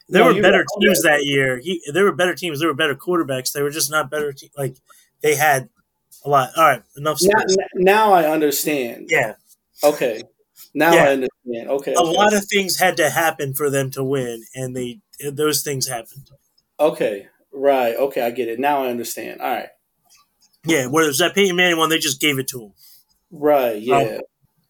There 0.10 0.26
No, 0.26 0.34
were 0.34 0.42
better 0.42 0.58
right. 0.60 0.68
teams 0.82 1.04
that 1.04 1.24
year. 1.24 1.60
He, 1.60 1.82
there 1.94 2.04
were 2.04 2.12
better 2.12 2.36
teams. 2.36 2.60
There 2.60 2.68
were 2.68 2.74
better 2.74 2.96
quarterbacks. 2.96 3.54
They 3.54 3.62
were 3.62 3.70
just 3.70 3.90
not 3.90 4.12
better. 4.12 4.34
Te- 4.34 4.52
like 4.58 4.76
they 5.22 5.36
had 5.36 5.70
a 6.26 6.30
lot. 6.30 6.50
All 6.58 6.66
right, 6.66 6.84
enough 6.98 7.20
Now, 7.22 7.46
now 7.76 8.12
I 8.12 8.26
understand. 8.30 9.06
Yeah, 9.10 9.36
Okay. 9.84 10.22
Now 10.74 10.94
Yeah. 10.94 11.04
I 11.04 11.08
understand. 11.12 11.70
Okay. 11.70 11.94
a 11.94 12.00
okay. 12.00 12.18
lot 12.18 12.34
of 12.34 12.46
things 12.46 12.80
had 12.80 12.98
to 12.98 13.10
happen 13.10 13.54
for 13.54 13.70
them 13.70 13.92
to 13.92 14.04
win, 14.04 14.44
and 14.56 14.76
they 14.76 15.00
those 15.32 15.62
things 15.62 15.88
happened. 15.88 16.30
Okay. 16.80 17.28
Right. 17.54 17.96
Okay. 17.96 18.22
I 18.22 18.32
get 18.32 18.48
it. 18.48 18.60
Now 18.60 18.84
I 18.84 18.88
understand. 18.90 19.42
All 19.42 19.52
right. 19.52 19.70
Yeah, 20.66 20.86
whereas 20.88 21.18
that 21.18 21.34
Peyton 21.34 21.56
Manning 21.56 21.78
one, 21.78 21.90
they 21.90 21.98
just 21.98 22.22
gave 22.22 22.38
it 22.38 22.48
to 22.50 22.62
him. 22.66 22.74
Right. 23.32 23.82
Yeah. 23.82 23.98
Um, 23.98 24.20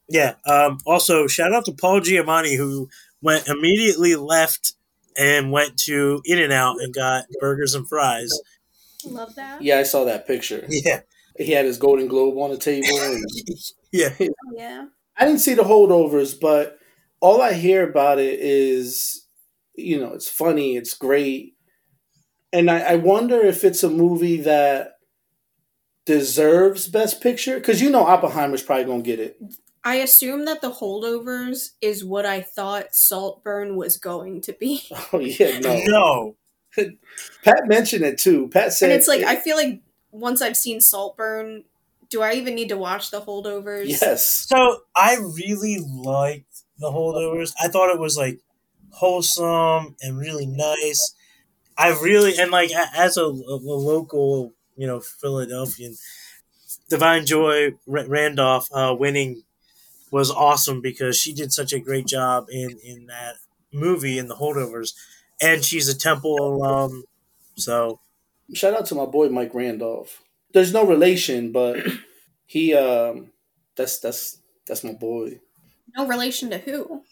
yeah. 0.09 0.33
Um, 0.45 0.77
also, 0.85 1.27
shout 1.27 1.53
out 1.53 1.65
to 1.65 1.73
Paul 1.73 1.99
Giamatti 1.99 2.55
who 2.55 2.89
went 3.21 3.47
immediately 3.47 4.15
left 4.15 4.73
and 5.17 5.51
went 5.51 5.77
to 5.79 6.21
In-N-Out 6.25 6.77
and 6.81 6.93
got 6.93 7.25
burgers 7.39 7.75
and 7.75 7.87
fries. 7.87 8.31
Love 9.05 9.35
that. 9.35 9.61
yeah, 9.61 9.79
I 9.79 9.83
saw 9.83 10.05
that 10.05 10.27
picture. 10.27 10.65
Yeah. 10.69 11.01
He 11.37 11.51
had 11.53 11.65
his 11.65 11.77
Golden 11.77 12.07
Globe 12.07 12.37
on 12.37 12.51
the 12.51 12.57
table. 12.57 12.87
And 12.91 13.23
Yeah. 13.91 14.13
Oh, 14.19 14.27
yeah. 14.53 14.85
I 15.21 15.25
didn't 15.25 15.41
see 15.41 15.53
the 15.53 15.63
holdovers, 15.63 16.35
but 16.39 16.79
all 17.19 17.41
I 17.41 17.53
hear 17.53 17.87
about 17.87 18.17
it 18.17 18.39
is, 18.39 19.27
you 19.75 19.99
know, 19.99 20.13
it's 20.13 20.27
funny, 20.27 20.75
it's 20.75 20.95
great, 20.95 21.53
and 22.51 22.71
I, 22.71 22.79
I 22.79 22.95
wonder 22.95 23.39
if 23.39 23.63
it's 23.63 23.83
a 23.83 23.89
movie 23.89 24.41
that 24.41 24.93
deserves 26.05 26.87
Best 26.87 27.21
Picture 27.21 27.59
because 27.59 27.81
you 27.81 27.91
know 27.91 28.03
Oppenheimer's 28.03 28.63
probably 28.63 28.85
gonna 28.85 29.03
get 29.03 29.19
it. 29.19 29.37
I 29.83 29.95
assume 29.95 30.45
that 30.45 30.61
the 30.61 30.71
holdovers 30.71 31.71
is 31.81 32.03
what 32.03 32.25
I 32.25 32.41
thought 32.41 32.93
Saltburn 32.95 33.75
was 33.75 33.97
going 33.97 34.41
to 34.41 34.53
be. 34.53 34.81
Oh 35.13 35.19
yeah, 35.19 35.59
no. 35.59 36.35
No. 36.77 36.87
Pat 37.43 37.67
mentioned 37.67 38.05
it 38.05 38.17
too. 38.17 38.47
Pat 38.47 38.73
said 38.73 38.89
and 38.89 38.97
it's 38.97 39.07
like 39.07 39.23
I 39.23 39.35
feel 39.35 39.57
like 39.57 39.81
once 40.11 40.41
I've 40.41 40.57
seen 40.57 40.79
Saltburn, 40.79 41.65
do 42.11 42.21
I 42.21 42.33
even 42.33 42.55
need 42.55 42.69
to 42.69 42.77
watch 42.77 43.11
the 43.11 43.21
holdovers? 43.21 43.99
yes, 44.01 44.47
So 44.49 44.83
I 44.95 45.15
really 45.15 45.79
liked 45.79 46.63
the 46.77 46.91
holdovers. 46.91 47.53
I 47.61 47.69
thought 47.69 47.93
it 47.93 47.99
was 47.99 48.17
like 48.17 48.39
wholesome 48.91 49.95
and 50.01 50.19
really 50.19 50.45
nice. 50.45 51.15
I 51.77 51.89
really 52.01 52.37
and 52.37 52.51
like 52.51 52.71
as 52.73 53.17
a, 53.17 53.23
a 53.23 53.27
local, 53.27 54.53
you 54.75 54.87
know, 54.87 54.99
Philadelphian, 54.99 55.95
Da'Vine 56.91 57.25
Joy 57.25 57.73
Randolph 57.87 58.67
uh, 58.73 58.95
winning 58.97 59.43
was 60.11 60.31
awesome 60.31 60.81
because 60.81 61.17
she 61.17 61.33
did 61.33 61.53
such 61.53 61.73
a 61.73 61.79
great 61.79 62.07
job 62.07 62.47
in 62.51 62.77
in 62.83 63.07
that 63.07 63.35
movie 63.73 64.17
in 64.17 64.27
the 64.27 64.35
holdovers, 64.35 64.93
and 65.41 65.63
she's 65.63 65.87
a 65.87 65.97
Temple 65.97 66.37
alum, 66.39 67.05
so 67.55 67.99
shout 68.53 68.73
out 68.73 68.85
to 68.87 68.95
my 68.95 69.05
boy 69.05 69.29
Mike 69.29 69.53
Randolph. 69.53 70.21
There's 70.53 70.73
no 70.73 70.85
relation, 70.85 71.51
but 71.51 71.77
he 72.45 72.73
um 72.73 73.31
that's 73.75 73.99
that's 73.99 74.39
that's 74.67 74.83
my 74.83 74.93
boy. 74.93 75.39
No 75.95 76.07
relation 76.07 76.49
to 76.51 76.57
who? 76.57 77.03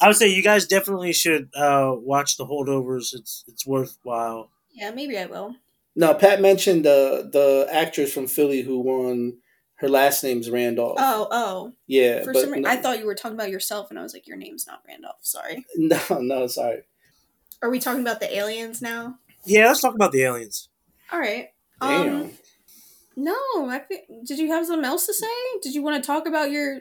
I 0.00 0.06
would 0.06 0.16
say 0.16 0.28
you 0.28 0.42
guys 0.42 0.66
definitely 0.66 1.12
should 1.12 1.50
uh, 1.56 1.92
watch 1.96 2.36
the 2.36 2.46
holdovers. 2.46 3.14
It's 3.14 3.44
it's 3.48 3.66
worthwhile. 3.66 4.50
Yeah, 4.72 4.90
maybe 4.92 5.18
I 5.18 5.26
will. 5.26 5.56
No, 5.96 6.14
Pat 6.14 6.40
mentioned 6.40 6.84
the 6.84 7.28
the 7.32 7.68
actress 7.72 8.12
from 8.12 8.26
Philly 8.26 8.62
who 8.62 8.78
won. 8.80 9.38
Her 9.76 9.88
last 9.88 10.24
name's 10.24 10.50
Randolph. 10.50 10.96
Oh, 10.98 11.28
oh. 11.30 11.72
yeah, 11.86 12.24
For 12.24 12.32
but 12.32 12.40
some 12.40 12.50
reason, 12.50 12.62
no, 12.62 12.68
I 12.68 12.78
thought 12.78 12.98
you 12.98 13.06
were 13.06 13.14
talking 13.14 13.36
about 13.36 13.50
yourself, 13.50 13.90
and 13.90 13.98
I 13.98 14.02
was 14.02 14.12
like, 14.12 14.26
your 14.26 14.36
name's 14.36 14.66
not 14.66 14.82
Randolph. 14.88 15.18
Sorry. 15.20 15.64
no, 15.76 16.00
no, 16.18 16.48
sorry. 16.48 16.82
Are 17.62 17.70
we 17.70 17.78
talking 17.78 18.00
about 18.00 18.18
the 18.18 18.36
aliens 18.36 18.82
now? 18.82 19.20
Yeah, 19.44 19.68
let's 19.68 19.80
talk 19.80 19.94
about 19.94 20.10
the 20.10 20.22
aliens. 20.22 20.68
All 21.12 21.20
right. 21.20 21.50
Damn. 21.80 22.22
Um, 22.22 22.30
no, 23.18 23.68
I 23.68 23.80
thi- 23.80 24.04
did 24.24 24.38
you 24.38 24.52
have 24.52 24.64
something 24.64 24.84
else 24.84 25.06
to 25.06 25.12
say? 25.12 25.26
Did 25.60 25.74
you 25.74 25.82
want 25.82 26.02
to 26.02 26.06
talk 26.06 26.26
about 26.28 26.52
your 26.52 26.80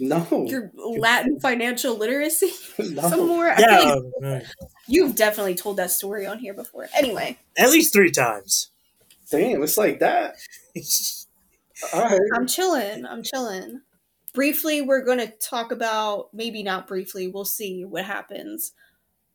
no, 0.00 0.26
your 0.48 0.72
Latin 0.74 1.38
financial 1.38 1.96
literacy 1.96 2.50
no. 2.78 3.02
some 3.08 3.28
more? 3.28 3.48
I 3.48 3.60
Yeah, 3.60 3.78
feel 3.78 4.12
like 4.20 4.42
uh, 4.42 4.46
you've 4.88 5.14
definitely 5.14 5.54
told 5.54 5.76
that 5.76 5.92
story 5.92 6.26
on 6.26 6.40
here 6.40 6.52
before. 6.52 6.88
Anyway, 6.94 7.38
at 7.56 7.70
least 7.70 7.92
three 7.92 8.10
times. 8.10 8.70
Damn, 9.30 9.62
it's 9.62 9.78
like 9.78 10.00
that. 10.00 10.34
All 11.94 12.02
right. 12.02 12.20
I'm 12.34 12.46
chilling. 12.48 13.06
I'm 13.06 13.22
chilling. 13.22 13.82
Briefly, 14.34 14.82
we're 14.82 15.04
going 15.04 15.18
to 15.18 15.30
talk 15.38 15.70
about 15.70 16.30
maybe 16.34 16.62
not 16.62 16.88
briefly. 16.88 17.28
We'll 17.28 17.44
see 17.44 17.84
what 17.84 18.04
happens. 18.04 18.72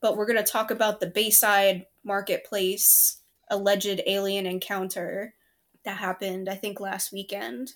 But 0.00 0.16
we're 0.16 0.26
going 0.26 0.44
to 0.44 0.52
talk 0.52 0.70
about 0.70 1.00
the 1.00 1.06
Bayside 1.08 1.86
Marketplace 2.04 3.20
alleged 3.50 4.00
alien 4.06 4.46
encounter 4.46 5.34
that 5.84 5.98
happened, 5.98 6.48
I 6.48 6.54
think, 6.54 6.80
last 6.80 7.12
weekend. 7.12 7.74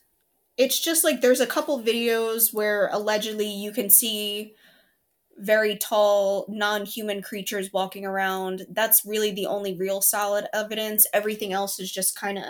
It's 0.56 0.78
just 0.80 1.02
like 1.04 1.20
there's 1.20 1.40
a 1.40 1.46
couple 1.46 1.82
videos 1.82 2.52
where 2.52 2.88
allegedly 2.92 3.48
you 3.48 3.72
can 3.72 3.88
see 3.88 4.54
very 5.38 5.76
tall, 5.76 6.46
non 6.48 6.84
human 6.84 7.22
creatures 7.22 7.72
walking 7.72 8.04
around. 8.04 8.66
That's 8.68 9.04
really 9.04 9.32
the 9.32 9.46
only 9.46 9.74
real 9.74 10.00
solid 10.00 10.46
evidence. 10.52 11.06
Everything 11.12 11.52
else 11.52 11.80
is 11.80 11.90
just 11.90 12.18
kind 12.18 12.38
of 12.38 12.44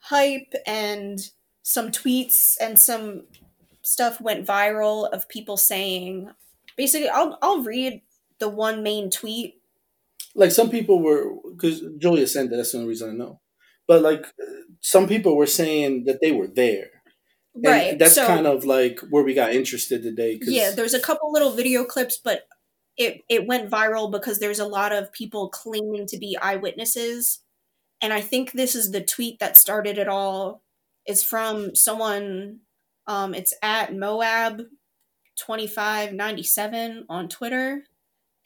hype 0.00 0.52
and 0.66 1.18
some 1.62 1.90
tweets 1.90 2.56
and 2.60 2.78
some 2.78 3.24
stuff 3.82 4.20
went 4.20 4.46
viral 4.46 5.08
of 5.10 5.28
people 5.28 5.56
saying 5.56 6.30
basically 6.76 7.08
I'll 7.08 7.38
I'll 7.42 7.62
read 7.62 8.02
the 8.38 8.48
one 8.48 8.82
main 8.82 9.10
tweet. 9.10 9.60
Like 10.34 10.52
some 10.52 10.70
people 10.70 11.02
were, 11.02 11.34
because 11.50 11.82
Julia 11.98 12.26
sent 12.26 12.52
it. 12.52 12.56
That's 12.56 12.72
the 12.72 12.78
only 12.78 12.88
reason 12.88 13.10
I 13.10 13.14
know. 13.14 13.40
But 13.88 14.02
like 14.02 14.26
some 14.80 15.08
people 15.08 15.36
were 15.36 15.46
saying 15.46 16.04
that 16.04 16.20
they 16.20 16.30
were 16.30 16.46
there. 16.46 16.90
And 17.54 17.64
right. 17.64 17.98
That's 17.98 18.14
so, 18.14 18.26
kind 18.26 18.46
of 18.46 18.64
like 18.64 19.00
where 19.10 19.24
we 19.24 19.34
got 19.34 19.52
interested 19.52 20.02
today. 20.02 20.38
Yeah, 20.42 20.70
there's 20.70 20.94
a 20.94 21.00
couple 21.00 21.32
little 21.32 21.50
video 21.50 21.84
clips, 21.84 22.20
but 22.22 22.42
it 22.96 23.22
it 23.28 23.46
went 23.46 23.70
viral 23.70 24.10
because 24.10 24.38
there's 24.38 24.58
a 24.58 24.66
lot 24.66 24.92
of 24.92 25.12
people 25.12 25.48
claiming 25.48 26.06
to 26.06 26.18
be 26.18 26.36
eyewitnesses. 26.40 27.40
And 28.00 28.12
I 28.12 28.20
think 28.20 28.52
this 28.52 28.74
is 28.74 28.92
the 28.92 29.02
tweet 29.02 29.40
that 29.40 29.56
started 29.56 29.98
it 29.98 30.08
all. 30.08 30.62
It's 31.06 31.22
from 31.22 31.74
someone 31.74 32.60
um 33.06 33.34
it's 33.34 33.54
at 33.62 33.94
Moab 33.96 34.58
2597 35.38 37.06
on 37.08 37.28
Twitter. 37.28 37.84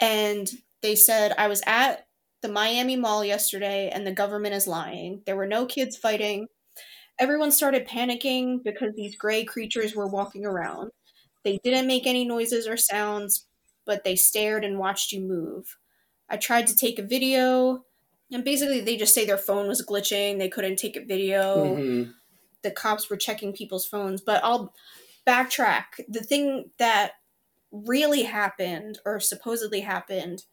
And 0.00 0.50
they 0.82 0.94
said 0.94 1.34
I 1.36 1.48
was 1.48 1.62
at 1.66 2.06
the 2.42 2.48
Miami 2.48 2.96
Mall 2.96 3.24
yesterday 3.24 3.88
and 3.90 4.06
the 4.06 4.12
government 4.12 4.54
is 4.54 4.66
lying. 4.66 5.22
There 5.26 5.36
were 5.36 5.46
no 5.46 5.66
kids 5.66 5.96
fighting. 5.96 6.48
Everyone 7.18 7.52
started 7.52 7.86
panicking 7.88 8.62
because 8.62 8.94
these 8.94 9.16
gray 9.16 9.44
creatures 9.44 9.94
were 9.94 10.08
walking 10.08 10.44
around. 10.44 10.90
They 11.44 11.58
didn't 11.64 11.86
make 11.86 12.06
any 12.06 12.24
noises 12.24 12.66
or 12.66 12.76
sounds, 12.76 13.46
but 13.84 14.04
they 14.04 14.16
stared 14.16 14.64
and 14.64 14.78
watched 14.78 15.12
you 15.12 15.20
move. 15.20 15.78
I 16.28 16.36
tried 16.36 16.66
to 16.68 16.76
take 16.76 16.98
a 16.98 17.02
video, 17.02 17.84
and 18.32 18.44
basically 18.44 18.80
they 18.80 18.96
just 18.96 19.14
say 19.14 19.26
their 19.26 19.38
phone 19.38 19.68
was 19.68 19.84
glitching, 19.84 20.38
they 20.38 20.48
couldn't 20.48 20.76
take 20.76 20.96
a 20.96 21.04
video. 21.04 21.76
Mhm. 21.76 22.14
The 22.62 22.70
cops 22.70 23.10
were 23.10 23.16
checking 23.16 23.52
people's 23.52 23.86
phones, 23.86 24.20
but 24.20 24.42
I'll 24.44 24.74
backtrack. 25.26 25.84
The 26.08 26.22
thing 26.22 26.70
that 26.78 27.12
really 27.72 28.22
happened 28.24 29.00
or 29.04 29.20
supposedly 29.20 29.80
happened 29.80 30.44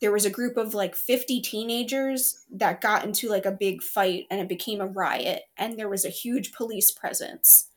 there 0.00 0.12
was 0.12 0.24
a 0.24 0.30
group 0.30 0.56
of 0.56 0.74
like 0.74 0.94
50 0.94 1.40
teenagers 1.40 2.44
that 2.52 2.80
got 2.80 3.04
into 3.04 3.28
like 3.28 3.46
a 3.46 3.52
big 3.52 3.82
fight 3.82 4.26
and 4.30 4.40
it 4.40 4.48
became 4.48 4.80
a 4.80 4.86
riot 4.86 5.44
and 5.56 5.78
there 5.78 5.88
was 5.88 6.04
a 6.04 6.10
huge 6.10 6.52
police 6.52 6.90
presence. 6.90 7.68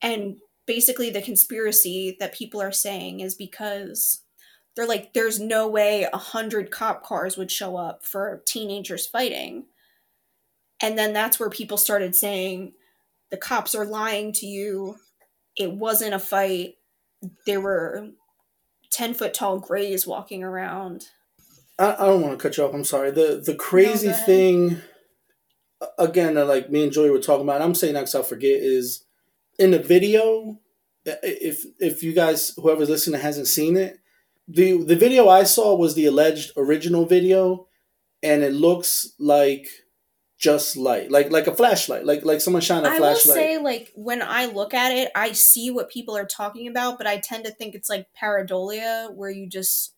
And 0.00 0.36
basically 0.66 1.10
the 1.10 1.22
conspiracy 1.22 2.16
that 2.18 2.34
people 2.34 2.60
are 2.60 2.72
saying 2.72 3.20
is 3.20 3.34
because 3.34 4.22
they're 4.74 4.86
like 4.86 5.12
there's 5.12 5.38
no 5.38 5.68
way 5.68 6.08
a 6.10 6.16
hundred 6.16 6.70
cop 6.70 7.04
cars 7.04 7.36
would 7.36 7.50
show 7.50 7.76
up 7.76 8.04
for 8.04 8.42
teenagers 8.46 9.06
fighting. 9.06 9.66
And 10.80 10.98
then 10.98 11.12
that's 11.12 11.38
where 11.38 11.50
people 11.50 11.76
started 11.76 12.16
saying 12.16 12.72
the 13.30 13.36
cops 13.36 13.74
are 13.74 13.84
lying 13.84 14.32
to 14.34 14.46
you. 14.46 14.96
It 15.56 15.72
wasn't 15.72 16.14
a 16.14 16.18
fight. 16.18 16.76
There 17.46 17.60
were 17.60 18.08
10 18.90 19.14
foot 19.14 19.34
tall 19.34 19.58
grays 19.58 20.06
walking 20.06 20.42
around 20.42 21.08
I, 21.82 21.94
I 21.94 22.06
don't 22.06 22.22
want 22.22 22.38
to 22.38 22.42
cut 22.42 22.56
you 22.56 22.64
off. 22.64 22.74
I'm 22.74 22.84
sorry. 22.84 23.10
The 23.10 23.42
the 23.44 23.54
crazy 23.54 24.08
ahead. 24.08 24.26
thing, 24.26 24.76
again, 25.98 26.34
that 26.34 26.46
like 26.46 26.70
me 26.70 26.84
and 26.84 26.92
Joey 26.92 27.10
were 27.10 27.18
talking 27.18 27.44
about. 27.44 27.62
I'm 27.62 27.74
saying 27.74 27.94
that 27.94 28.00
'cause 28.00 28.14
I 28.14 28.22
forget 28.22 28.58
is 28.60 29.04
in 29.58 29.72
the 29.72 29.78
video. 29.78 30.60
If 31.04 31.64
if 31.80 32.02
you 32.02 32.12
guys 32.12 32.52
whoever's 32.56 32.88
listening 32.90 33.20
hasn't 33.20 33.48
seen 33.48 33.76
it, 33.76 33.98
the 34.46 34.82
the 34.84 34.96
video 34.96 35.28
I 35.28 35.42
saw 35.42 35.74
was 35.74 35.94
the 35.94 36.06
alleged 36.06 36.52
original 36.56 37.04
video, 37.06 37.66
and 38.22 38.42
it 38.42 38.52
looks 38.52 39.12
like 39.18 39.66
just 40.38 40.76
light, 40.76 41.10
like 41.10 41.30
like 41.30 41.46
a 41.48 41.54
flashlight, 41.54 42.04
like 42.04 42.24
like 42.24 42.40
someone 42.40 42.62
shining 42.62 42.86
a 42.86 42.88
I 42.88 42.92
will 42.92 42.98
flashlight. 42.98 43.34
say, 43.36 43.58
like, 43.58 43.92
when 43.94 44.22
I 44.22 44.46
look 44.46 44.74
at 44.74 44.92
it, 44.92 45.10
I 45.14 45.32
see 45.32 45.70
what 45.70 45.90
people 45.90 46.16
are 46.16 46.26
talking 46.26 46.68
about, 46.68 46.98
but 46.98 47.06
I 47.06 47.18
tend 47.18 47.44
to 47.44 47.50
think 47.52 47.74
it's 47.74 47.88
like 47.88 48.06
pareidolia, 48.20 49.12
where 49.14 49.30
you 49.30 49.48
just, 49.48 49.94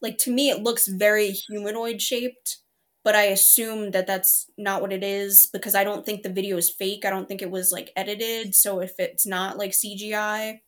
like, 0.00 0.18
to 0.18 0.30
me, 0.32 0.50
it 0.50 0.62
looks 0.62 0.86
very 0.86 1.30
humanoid 1.30 2.00
shaped, 2.00 2.58
but 3.04 3.14
I 3.14 3.24
assume 3.24 3.90
that 3.92 4.06
that's 4.06 4.50
not 4.56 4.82
what 4.82 4.92
it 4.92 5.02
is 5.02 5.46
because 5.46 5.74
I 5.74 5.84
don't 5.84 6.04
think 6.04 6.22
the 6.22 6.28
video 6.28 6.56
is 6.56 6.70
fake. 6.70 7.04
I 7.04 7.10
don't 7.10 7.26
think 7.28 7.42
it 7.42 7.50
was, 7.50 7.72
like, 7.72 7.92
edited. 7.96 8.54
So 8.54 8.80
if 8.80 8.92
it's 8.98 9.26
not, 9.26 9.58
like, 9.58 9.72
CGI, 9.72 10.60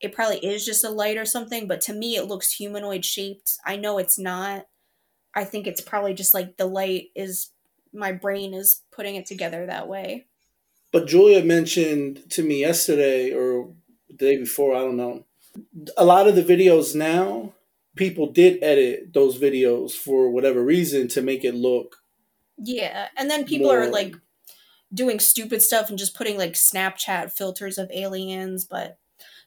it 0.00 0.12
probably 0.12 0.38
is 0.38 0.66
just 0.66 0.84
a 0.84 0.90
light 0.90 1.16
or 1.16 1.24
something, 1.24 1.68
but 1.68 1.80
to 1.82 1.94
me, 1.94 2.16
it 2.16 2.26
looks 2.26 2.52
humanoid 2.52 3.04
shaped. 3.04 3.52
I 3.64 3.76
know 3.76 3.98
it's 3.98 4.18
not. 4.18 4.66
I 5.34 5.44
think 5.44 5.66
it's 5.66 5.80
probably 5.80 6.12
just 6.12 6.34
like 6.34 6.56
the 6.56 6.66
light 6.66 7.10
is, 7.14 7.50
my 7.94 8.12
brain 8.12 8.52
is 8.52 8.82
putting 8.90 9.14
it 9.14 9.26
together 9.26 9.64
that 9.64 9.88
way. 9.88 10.26
But 10.92 11.06
Julia 11.06 11.44
mentioned 11.44 12.28
to 12.30 12.42
me 12.42 12.60
yesterday 12.60 13.32
or 13.32 13.72
the 14.08 14.14
day 14.16 14.36
before, 14.36 14.74
I 14.74 14.80
don't 14.80 14.96
know. 14.96 15.24
A 15.96 16.04
lot 16.04 16.26
of 16.26 16.34
the 16.34 16.42
videos 16.42 16.94
now, 16.94 17.54
people 17.96 18.32
did 18.32 18.62
edit 18.62 19.12
those 19.12 19.38
videos 19.38 19.92
for 19.92 20.30
whatever 20.30 20.62
reason 20.64 21.08
to 21.08 21.22
make 21.22 21.44
it 21.44 21.54
look. 21.54 21.96
Yeah, 22.58 23.08
and 23.16 23.30
then 23.30 23.44
people 23.44 23.68
More- 23.68 23.82
are 23.82 23.90
like 23.90 24.16
doing 24.94 25.18
stupid 25.20 25.62
stuff 25.62 25.88
and 25.88 25.98
just 25.98 26.14
putting 26.14 26.36
like 26.36 26.52
Snapchat 26.52 27.32
filters 27.32 27.78
of 27.78 27.90
aliens, 27.92 28.64
but 28.64 28.98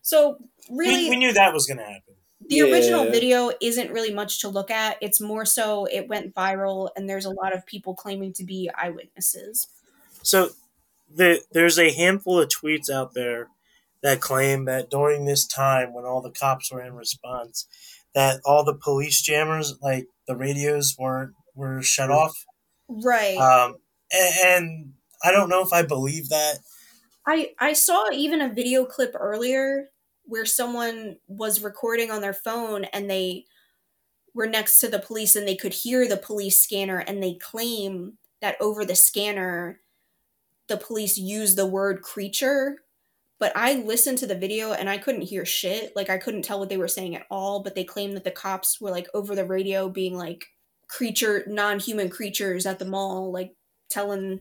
so 0.02 0.38
really 0.70 1.06
We, 1.06 1.10
we 1.12 1.16
knew 1.18 1.34
that 1.34 1.54
was 1.54 1.66
going 1.68 1.78
to 1.78 1.84
happen. 1.84 2.16
the 2.50 2.62
original 2.62 3.06
video 3.12 3.52
isn't 3.62 3.92
really 3.92 4.14
much 4.14 4.40
to 4.42 4.50
look 4.50 4.72
at. 4.72 4.98
It's 5.02 5.22
more 5.22 5.46
so 5.46 5.86
it 5.86 6.08
went 6.08 6.34
viral 6.34 6.90
and 6.96 7.08
there's 7.10 7.26
a 7.26 7.30
lot 7.30 7.54
of 7.56 7.66
people 7.66 7.94
claiming 7.96 8.34
to 8.34 8.44
be 8.44 8.70
eyewitnesses. 8.76 9.68
So 10.24 10.50
the, 11.14 11.42
there's 11.52 11.78
a 11.78 11.94
handful 11.94 12.40
of 12.40 12.50
tweets 12.50 12.90
out 12.90 13.14
there 13.14 13.50
that 14.02 14.22
claim 14.22 14.66
that 14.66 14.90
during 14.90 15.26
this 15.26 15.46
time 15.46 15.94
when 15.94 16.06
all 16.06 16.22
the 16.22 16.32
cops 16.32 16.72
were 16.72 16.82
in 16.82 16.94
response, 16.96 17.68
that 18.16 18.42
all 18.46 18.64
the 18.64 18.74
police 18.74 19.22
jammers, 19.22 19.76
like 19.82 20.08
the 20.28 20.36
radios, 20.36 20.96
weren't 20.98 21.34
were 21.54 21.82
shut 21.84 22.10
off. 22.10 22.46
Right. 22.88 23.38
Um, 23.38 23.76
and, 24.12 24.36
and 24.46 24.94
I 25.24 25.32
don't 25.32 25.50
know 25.50 25.62
if 25.62 25.72
I 25.72 25.84
believe 25.84 26.30
that. 26.30 26.60
I 27.28 27.52
I 27.60 27.74
saw 27.74 28.10
even 28.12 28.42
a 28.42 28.54
video 28.54 28.86
clip 28.86 29.16
earlier 29.20 29.90
where 30.24 30.46
someone 30.46 31.18
was 31.28 31.62
recording 31.62 32.10
on 32.10 32.22
their 32.22 32.34
phone 32.34 32.86
and 32.86 33.10
they 33.10 33.46
were 34.34 34.48
next 34.48 34.80
to 34.80 34.88
the 34.88 35.00
police 35.00 35.36
and 35.36 35.48
they 35.48 35.56
could 35.56 35.74
hear 35.74 36.08
the 36.08 36.18
police 36.18 36.62
scanner 36.62 37.00
and 37.00 37.22
they 37.22 37.36
claim 37.36 38.18
that 38.42 38.58
over 38.60 38.86
the 38.86 38.96
scanner 38.96 39.82
the 40.68 40.78
police 40.78 41.18
used 41.18 41.58
the 41.58 41.66
word 41.66 42.02
creature 42.02 42.78
but 43.40 43.52
I 43.56 43.76
listened 43.76 44.18
to 44.20 44.28
the 44.28 44.36
video 44.36 44.72
and 44.72 44.90
I 44.90 44.98
couldn't 44.98 45.22
hear 45.22 45.46
shit. 45.46 45.96
Like 45.96 46.10
I 46.10 46.18
couldn't 46.18 46.44
tell 46.44 46.60
what 46.60 46.70
they 46.70 46.78
were 46.78 46.88
saying 46.88 47.16
at 47.16 47.26
all 47.30 47.62
but 47.62 47.76
they 47.76 47.84
claimed 47.84 48.16
that 48.16 48.24
the 48.24 48.32
cops 48.32 48.80
were 48.80 48.92
like 48.92 49.08
over 49.14 49.36
the 49.36 49.46
radio 49.46 49.90
being 49.90 50.18
like 50.18 50.46
creature 50.88 51.44
non-human 51.48 52.10
creatures 52.10 52.66
at 52.66 52.78
the 52.80 52.86
mall 52.86 53.32
like 53.32 53.56
telling 53.90 54.40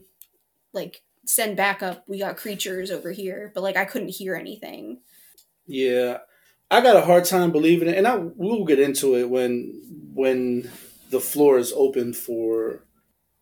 like 0.72 1.02
send 1.26 1.56
backup 1.56 2.04
we 2.06 2.18
got 2.18 2.36
creatures 2.36 2.90
over 2.90 3.10
here. 3.12 3.50
But 3.54 3.62
like 3.62 3.76
i 3.76 3.84
couldn't 3.84 4.08
hear 4.08 4.34
anything. 4.34 5.00
Yeah, 5.66 6.18
I 6.70 6.80
got 6.82 6.96
a 6.96 7.00
hard 7.00 7.24
time 7.24 7.52
believing 7.52 7.88
it, 7.88 7.96
and 7.96 8.06
I 8.06 8.16
we'll 8.16 8.64
get 8.64 8.78
into 8.78 9.16
it 9.16 9.30
when 9.30 9.80
when 10.12 10.70
the 11.10 11.20
floor 11.20 11.58
is 11.58 11.72
open 11.72 12.12
for 12.12 12.80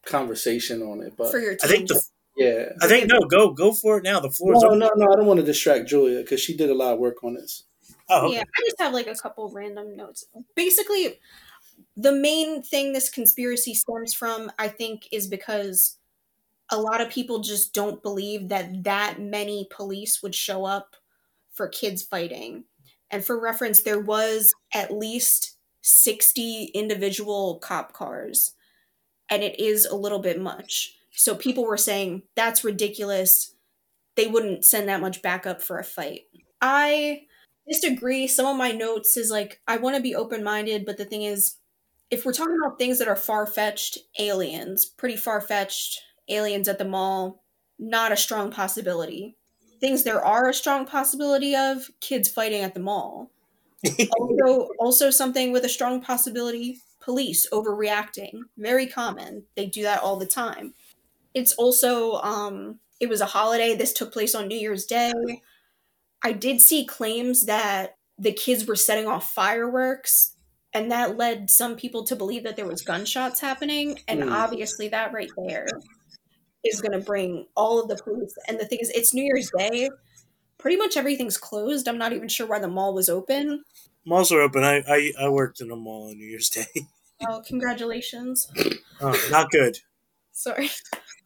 conversation 0.04 0.82
on 0.82 1.00
it. 1.00 1.14
But 1.16 1.30
for 1.30 1.38
your 1.38 1.56
I 1.62 1.66
think 1.66 1.88
the 1.88 2.00
yeah, 2.36 2.70
I 2.80 2.86
think 2.86 3.08
no, 3.08 3.20
go 3.20 3.50
go 3.50 3.72
for 3.72 3.98
it 3.98 4.04
now. 4.04 4.20
The 4.20 4.30
floor 4.30 4.54
is 4.54 4.62
no, 4.62 4.68
open. 4.68 4.78
no, 4.78 4.90
no, 4.96 5.12
I 5.12 5.16
don't 5.16 5.26
want 5.26 5.40
to 5.40 5.46
distract 5.46 5.88
Julia 5.88 6.20
because 6.20 6.40
she 6.40 6.56
did 6.56 6.70
a 6.70 6.74
lot 6.74 6.94
of 6.94 6.98
work 6.98 7.22
on 7.24 7.34
this. 7.34 7.64
Oh, 8.08 8.26
okay. 8.26 8.36
yeah 8.36 8.42
i 8.42 8.62
just 8.64 8.80
have 8.80 8.92
like 8.92 9.06
a 9.06 9.14
couple 9.14 9.48
random 9.50 9.96
notes 9.96 10.26
basically 10.54 11.18
the 11.96 12.12
main 12.12 12.62
thing 12.62 12.92
this 12.92 13.08
conspiracy 13.08 13.74
stems 13.74 14.12
from 14.12 14.50
i 14.58 14.68
think 14.68 15.08
is 15.12 15.28
because 15.28 15.96
a 16.70 16.80
lot 16.80 17.00
of 17.00 17.10
people 17.10 17.40
just 17.40 17.74
don't 17.74 18.02
believe 18.02 18.48
that 18.48 18.84
that 18.84 19.20
many 19.20 19.68
police 19.70 20.22
would 20.22 20.34
show 20.34 20.64
up 20.64 20.96
for 21.52 21.68
kids 21.68 22.02
fighting 22.02 22.64
and 23.10 23.24
for 23.24 23.40
reference 23.40 23.82
there 23.82 24.00
was 24.00 24.52
at 24.74 24.92
least 24.92 25.56
60 25.82 26.70
individual 26.74 27.58
cop 27.60 27.92
cars 27.92 28.54
and 29.30 29.42
it 29.42 29.58
is 29.58 29.86
a 29.86 29.96
little 29.96 30.18
bit 30.18 30.40
much 30.40 30.96
so 31.12 31.34
people 31.34 31.64
were 31.64 31.76
saying 31.76 32.22
that's 32.34 32.64
ridiculous 32.64 33.54
they 34.16 34.26
wouldn't 34.26 34.64
send 34.64 34.88
that 34.88 35.00
much 35.00 35.22
backup 35.22 35.62
for 35.62 35.78
a 35.78 35.84
fight 35.84 36.22
i 36.60 37.22
disagree. 37.68 38.26
Some 38.26 38.46
of 38.46 38.56
my 38.56 38.72
notes 38.72 39.16
is 39.16 39.30
like 39.30 39.60
I 39.66 39.76
want 39.76 39.96
to 39.96 40.02
be 40.02 40.14
open 40.14 40.42
minded, 40.42 40.84
but 40.84 40.98
the 40.98 41.04
thing 41.04 41.22
is, 41.22 41.56
if 42.10 42.24
we're 42.24 42.32
talking 42.32 42.58
about 42.62 42.78
things 42.78 42.98
that 42.98 43.08
are 43.08 43.16
far 43.16 43.46
fetched, 43.46 43.98
aliens, 44.18 44.84
pretty 44.84 45.16
far 45.16 45.40
fetched, 45.40 46.02
aliens 46.28 46.68
at 46.68 46.78
the 46.78 46.84
mall, 46.84 47.42
not 47.78 48.12
a 48.12 48.16
strong 48.16 48.50
possibility. 48.50 49.36
Things 49.80 50.04
there 50.04 50.24
are 50.24 50.48
a 50.48 50.54
strong 50.54 50.86
possibility 50.86 51.56
of 51.56 51.90
kids 52.00 52.28
fighting 52.28 52.62
at 52.62 52.74
the 52.74 52.80
mall. 52.80 53.30
also, 54.20 54.68
also 54.78 55.10
something 55.10 55.50
with 55.50 55.64
a 55.64 55.68
strong 55.68 56.00
possibility 56.00 56.78
police 57.00 57.48
overreacting. 57.52 58.42
Very 58.56 58.86
common. 58.86 59.42
They 59.56 59.66
do 59.66 59.82
that 59.82 60.00
all 60.00 60.16
the 60.16 60.26
time. 60.26 60.74
It's 61.34 61.52
also 61.54 62.14
um 62.14 62.80
it 63.00 63.08
was 63.08 63.20
a 63.20 63.26
holiday. 63.26 63.74
This 63.74 63.92
took 63.92 64.12
place 64.12 64.34
on 64.34 64.48
New 64.48 64.56
Year's 64.58 64.86
Day. 64.86 65.12
I 66.22 66.32
did 66.32 66.60
see 66.60 66.84
claims 66.86 67.46
that 67.46 67.96
the 68.18 68.32
kids 68.32 68.66
were 68.66 68.76
setting 68.76 69.06
off 69.06 69.32
fireworks, 69.32 70.36
and 70.72 70.90
that 70.92 71.16
led 71.16 71.50
some 71.50 71.76
people 71.76 72.04
to 72.04 72.16
believe 72.16 72.44
that 72.44 72.56
there 72.56 72.66
was 72.68 72.82
gunshots 72.82 73.40
happening. 73.40 73.98
And 74.08 74.22
Hmm. 74.22 74.32
obviously, 74.32 74.88
that 74.88 75.12
right 75.12 75.30
there 75.46 75.66
is 76.64 76.80
going 76.80 76.92
to 76.98 77.04
bring 77.04 77.46
all 77.56 77.80
of 77.80 77.88
the 77.88 77.96
police. 78.02 78.34
And 78.48 78.58
the 78.60 78.66
thing 78.66 78.78
is, 78.80 78.90
it's 78.90 79.12
New 79.14 79.24
Year's 79.24 79.50
Day. 79.56 79.90
Pretty 80.58 80.76
much 80.76 80.96
everything's 80.96 81.38
closed. 81.38 81.88
I'm 81.88 81.98
not 81.98 82.12
even 82.12 82.28
sure 82.28 82.46
why 82.46 82.60
the 82.60 82.68
mall 82.68 82.94
was 82.94 83.08
open. 83.08 83.64
Malls 84.06 84.32
are 84.32 84.40
open. 84.40 84.64
I, 84.64 84.82
I 84.86 85.12
I 85.18 85.28
worked 85.28 85.60
in 85.60 85.70
a 85.70 85.76
mall 85.76 86.08
on 86.10 86.18
New 86.18 86.26
Year's 86.26 86.50
Day. 86.50 86.66
Oh, 87.28 87.40
congratulations. 87.46 88.48
Oh, 89.00 89.28
not 89.30 89.50
good. 89.52 89.78
Sorry. 90.42 90.70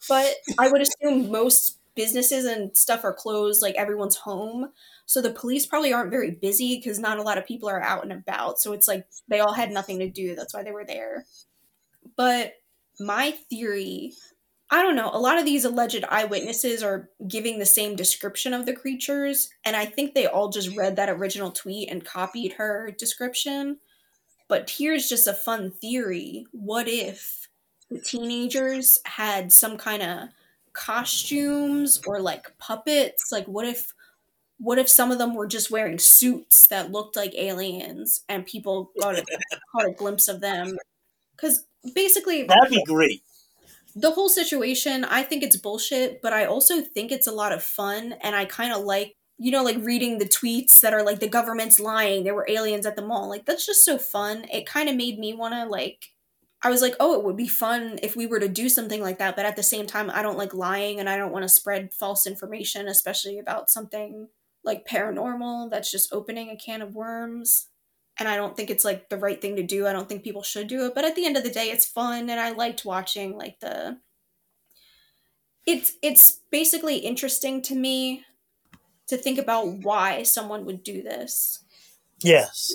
But 0.08 0.34
I 0.56 0.68
would 0.68 0.82
assume 0.82 1.32
most 1.32 1.80
businesses 1.96 2.44
and 2.44 2.76
stuff 2.76 3.02
are 3.02 3.12
closed, 3.14 3.60
like 3.60 3.74
everyone's 3.74 4.14
home. 4.14 4.70
So 5.06 5.20
the 5.20 5.32
police 5.32 5.66
probably 5.66 5.92
aren't 5.92 6.12
very 6.12 6.30
busy 6.30 6.76
because 6.76 7.00
not 7.00 7.18
a 7.18 7.22
lot 7.22 7.38
of 7.38 7.46
people 7.46 7.68
are 7.68 7.82
out 7.82 8.04
and 8.04 8.12
about. 8.12 8.60
So 8.60 8.72
it's 8.72 8.86
like 8.86 9.04
they 9.26 9.40
all 9.40 9.54
had 9.54 9.72
nothing 9.72 9.98
to 9.98 10.08
do. 10.08 10.36
That's 10.36 10.54
why 10.54 10.62
they 10.62 10.70
were 10.70 10.84
there. 10.84 11.24
But 12.14 12.52
my 13.00 13.32
theory 13.50 14.12
I 14.70 14.82
don't 14.82 14.96
know. 14.96 15.10
A 15.12 15.18
lot 15.18 15.38
of 15.38 15.44
these 15.44 15.64
alleged 15.64 16.04
eyewitnesses 16.08 16.82
are 16.82 17.08
giving 17.28 17.58
the 17.58 17.66
same 17.66 17.94
description 17.94 18.52
of 18.52 18.66
the 18.66 18.74
creatures, 18.74 19.48
and 19.64 19.76
I 19.76 19.84
think 19.84 20.12
they 20.12 20.26
all 20.26 20.48
just 20.48 20.76
read 20.76 20.96
that 20.96 21.08
original 21.08 21.52
tweet 21.52 21.88
and 21.88 22.04
copied 22.04 22.54
her 22.54 22.90
description. 22.98 23.78
But 24.48 24.68
here's 24.68 25.08
just 25.08 25.28
a 25.28 25.32
fun 25.32 25.70
theory. 25.70 26.46
What 26.50 26.88
if 26.88 27.48
the 27.90 28.00
teenagers 28.00 28.98
had 29.04 29.52
some 29.52 29.76
kind 29.78 30.02
of 30.02 30.28
costumes 30.72 32.00
or 32.06 32.20
like 32.20 32.56
puppets? 32.58 33.30
Like 33.32 33.46
what 33.46 33.66
if 33.66 33.92
what 34.58 34.78
if 34.78 34.88
some 34.88 35.12
of 35.12 35.18
them 35.18 35.34
were 35.34 35.46
just 35.46 35.70
wearing 35.70 35.98
suits 35.98 36.66
that 36.68 36.90
looked 36.92 37.16
like 37.16 37.34
aliens 37.34 38.22
and 38.28 38.46
people 38.46 38.90
got 39.00 39.18
a, 39.18 39.24
caught 39.72 39.86
a 39.88 39.92
glimpse 39.92 40.28
of 40.28 40.40
them? 40.40 40.76
Cuz 41.36 41.64
basically 41.94 42.44
That'd 42.44 42.70
be 42.70 42.82
great. 42.84 43.22
the 43.94 44.10
whole 44.12 44.28
situation, 44.28 45.04
I 45.04 45.22
think 45.22 45.42
it's 45.42 45.56
bullshit, 45.56 46.20
but 46.22 46.32
I 46.32 46.44
also 46.46 46.82
think 46.82 47.12
it's 47.12 47.26
a 47.26 47.32
lot 47.32 47.52
of 47.52 47.62
fun 47.62 48.14
and 48.22 48.34
I 48.36 48.44
kind 48.44 48.72
of 48.72 48.82
like, 48.82 49.14
you 49.38 49.50
know, 49.50 49.62
like 49.62 49.78
reading 49.80 50.18
the 50.18 50.26
tweets 50.28 50.80
that 50.80 50.94
are 50.94 51.02
like 51.04 51.20
the 51.20 51.28
government's 51.28 51.80
lying, 51.80 52.24
there 52.24 52.34
were 52.34 52.46
aliens 52.48 52.86
at 52.86 52.96
the 52.96 53.02
mall. 53.02 53.28
Like 53.28 53.46
that's 53.46 53.66
just 53.66 53.84
so 53.84 53.98
fun. 53.98 54.46
It 54.52 54.66
kind 54.66 54.88
of 54.88 54.96
made 54.96 55.18
me 55.18 55.34
want 55.34 55.54
to 55.54 55.64
like 55.66 56.12
I 56.66 56.70
was 56.70 56.82
like, 56.82 56.96
"Oh, 56.98 57.14
it 57.14 57.24
would 57.24 57.36
be 57.36 57.48
fun 57.48 57.98
if 58.02 58.16
we 58.16 58.26
were 58.26 58.40
to 58.40 58.48
do 58.48 58.68
something 58.68 59.00
like 59.00 59.18
that." 59.18 59.36
But 59.36 59.46
at 59.46 59.56
the 59.56 59.62
same 59.62 59.86
time, 59.86 60.10
I 60.10 60.22
don't 60.22 60.38
like 60.38 60.54
lying 60.54 61.00
and 61.00 61.08
I 61.08 61.16
don't 61.16 61.32
want 61.32 61.44
to 61.44 61.48
spread 61.48 61.94
false 61.94 62.26
information, 62.26 62.88
especially 62.88 63.38
about 63.38 63.70
something 63.70 64.28
like 64.64 64.86
paranormal 64.86 65.70
that's 65.70 65.90
just 65.90 66.12
opening 66.12 66.50
a 66.50 66.56
can 66.56 66.82
of 66.82 66.94
worms 66.94 67.68
and 68.18 68.28
I 68.28 68.36
don't 68.36 68.56
think 68.56 68.70
it's 68.70 68.84
like 68.84 69.08
the 69.08 69.18
right 69.18 69.40
thing 69.40 69.56
to 69.56 69.62
do. 69.62 69.86
I 69.86 69.92
don't 69.92 70.08
think 70.08 70.24
people 70.24 70.42
should 70.42 70.68
do 70.68 70.86
it, 70.86 70.94
but 70.94 71.04
at 71.04 71.14
the 71.14 71.26
end 71.26 71.36
of 71.36 71.42
the 71.42 71.50
day, 71.50 71.70
it's 71.70 71.86
fun, 71.86 72.30
and 72.30 72.40
I 72.40 72.50
liked 72.50 72.84
watching 72.84 73.36
like 73.36 73.60
the. 73.60 73.98
It's 75.66 75.94
it's 76.02 76.40
basically 76.50 76.98
interesting 76.98 77.60
to 77.62 77.74
me 77.74 78.24
to 79.08 79.16
think 79.16 79.38
about 79.38 79.66
why 79.82 80.22
someone 80.22 80.64
would 80.64 80.82
do 80.82 81.02
this. 81.02 81.64
Yes. 82.22 82.74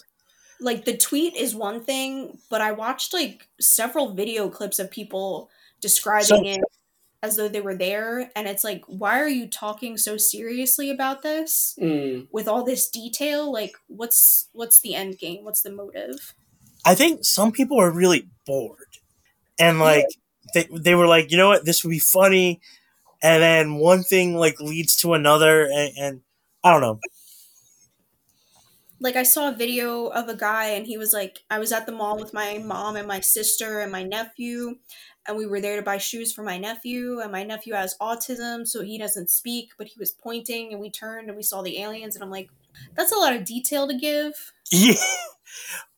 Like 0.62 0.86
the 0.86 0.95
tweet 0.95 1.36
is 1.36 1.56
one 1.56 1.84
thing, 1.84 2.38
but 2.50 2.62
I 2.62 2.71
watched 2.71 3.13
like 3.13 3.47
several 3.60 4.13
video 4.13 4.50
clips 4.50 4.80
of 4.80 4.91
people 4.91 5.50
describing 5.82 6.26
So- 6.26 6.43
it 6.45 6.62
as 7.24 7.36
though 7.36 7.47
they 7.47 7.62
were 7.62 7.76
there, 7.76 8.32
and 8.36 8.47
it's 8.47 8.63
like, 8.63 8.84
why 8.88 9.19
are 9.19 9.28
you 9.28 9.45
talking 9.47 9.95
so 9.97 10.17
seriously 10.17 10.89
about 10.89 11.21
this? 11.21 11.76
Mm. 11.80 12.28
with 12.32 12.47
all 12.47 12.63
this 12.63 12.89
detail 12.89 13.52
like 13.52 13.76
what's 13.88 14.47
what's 14.54 14.80
the 14.82 14.95
end 14.95 15.19
game 15.19 15.43
what's 15.43 15.62
the 15.62 15.71
motive 15.71 16.34
I 16.86 16.95
think 16.95 17.24
some 17.26 17.52
people 17.52 17.80
are 17.80 17.91
really 17.91 18.28
bored, 18.47 18.97
and 19.60 19.80
like 19.80 20.06
they 20.56 20.67
they 20.71 20.95
were 20.95 21.08
like, 21.08 21.30
you 21.32 21.38
know 21.38 21.50
what, 21.50 21.63
this 21.65 21.84
would 21.84 21.91
be 21.91 22.00
funny, 22.00 22.60
and 23.21 23.41
then 23.43 23.76
one 23.76 24.02
thing 24.04 24.36
like 24.36 24.60
leads 24.60 24.95
to 24.97 25.13
another, 25.13 25.65
and, 25.65 25.91
and 25.97 26.21
I 26.63 26.71
don't 26.71 26.82
know. 26.82 27.00
Like 29.02 29.16
i 29.16 29.24
saw 29.24 29.50
a 29.50 29.56
video 29.56 30.08
of 30.08 30.30
a 30.30 30.36
guy 30.36 30.68
and 30.68 30.88
he 30.88 30.98
was 30.98 31.12
like 31.14 31.40
i 31.50 31.60
was 31.60 31.72
at 31.72 31.86
the 31.86 31.92
mall 31.92 32.18
with 32.18 32.34
my 32.34 32.58
mom 32.60 32.96
and 32.96 33.08
my 33.08 33.20
sister 33.20 33.82
and 33.82 33.92
my 33.92 34.04
nephew 34.04 34.76
and 35.28 35.38
we 35.38 35.46
were 35.46 35.62
there 35.62 35.76
to 35.76 35.82
buy 35.82 35.98
shoes 35.98 36.32
for 36.34 36.44
my 36.44 36.58
nephew 36.58 37.20
and 37.20 37.32
my 37.32 37.44
nephew 37.44 37.74
has 37.74 37.96
autism 38.02 38.66
so 38.66 38.82
he 38.82 38.98
doesn't 38.98 39.30
speak 39.30 39.72
but 39.78 39.88
he 39.88 40.00
was 40.00 40.12
pointing 40.12 40.72
and 40.72 40.82
we 40.82 40.90
turned 40.90 41.28
and 41.28 41.38
we 41.38 41.44
saw 41.44 41.62
the 41.62 41.82
aliens 41.82 42.16
and 42.16 42.24
i'm 42.24 42.32
like 42.32 42.50
that's 42.96 43.12
a 43.12 43.18
lot 43.18 43.36
of 43.36 43.44
detail 43.44 43.88
to 43.88 43.98
give 43.98 44.54
Yeah, 44.72 44.94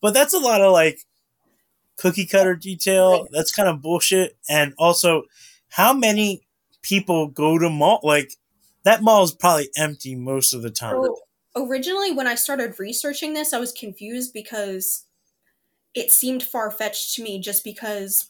but 0.01 0.15
that's 0.15 0.33
a 0.33 0.39
lot 0.39 0.61
of 0.61 0.71
like 0.73 1.05
cookie 1.97 2.25
cutter 2.25 2.55
detail. 2.55 3.27
That's 3.31 3.51
kind 3.51 3.69
of 3.69 3.81
bullshit. 3.81 4.37
And 4.49 4.73
also, 4.77 5.23
how 5.69 5.93
many 5.93 6.41
people 6.81 7.27
go 7.27 7.57
to 7.57 7.69
mall? 7.69 7.99
Like 8.03 8.33
that 8.83 9.01
mall 9.01 9.23
is 9.23 9.33
probably 9.33 9.69
empty 9.77 10.15
most 10.15 10.53
of 10.53 10.61
the 10.61 10.71
time. 10.71 10.95
so 11.03 11.17
originally 11.55 12.11
when 12.11 12.27
i 12.27 12.35
started 12.35 12.79
researching 12.79 13.33
this 13.33 13.53
i 13.53 13.59
was 13.59 13.71
confused 13.71 14.33
because 14.33 15.05
it 15.93 16.11
seemed 16.11 16.43
far-fetched 16.43 17.13
to 17.13 17.23
me 17.23 17.39
just 17.39 17.63
because 17.63 18.29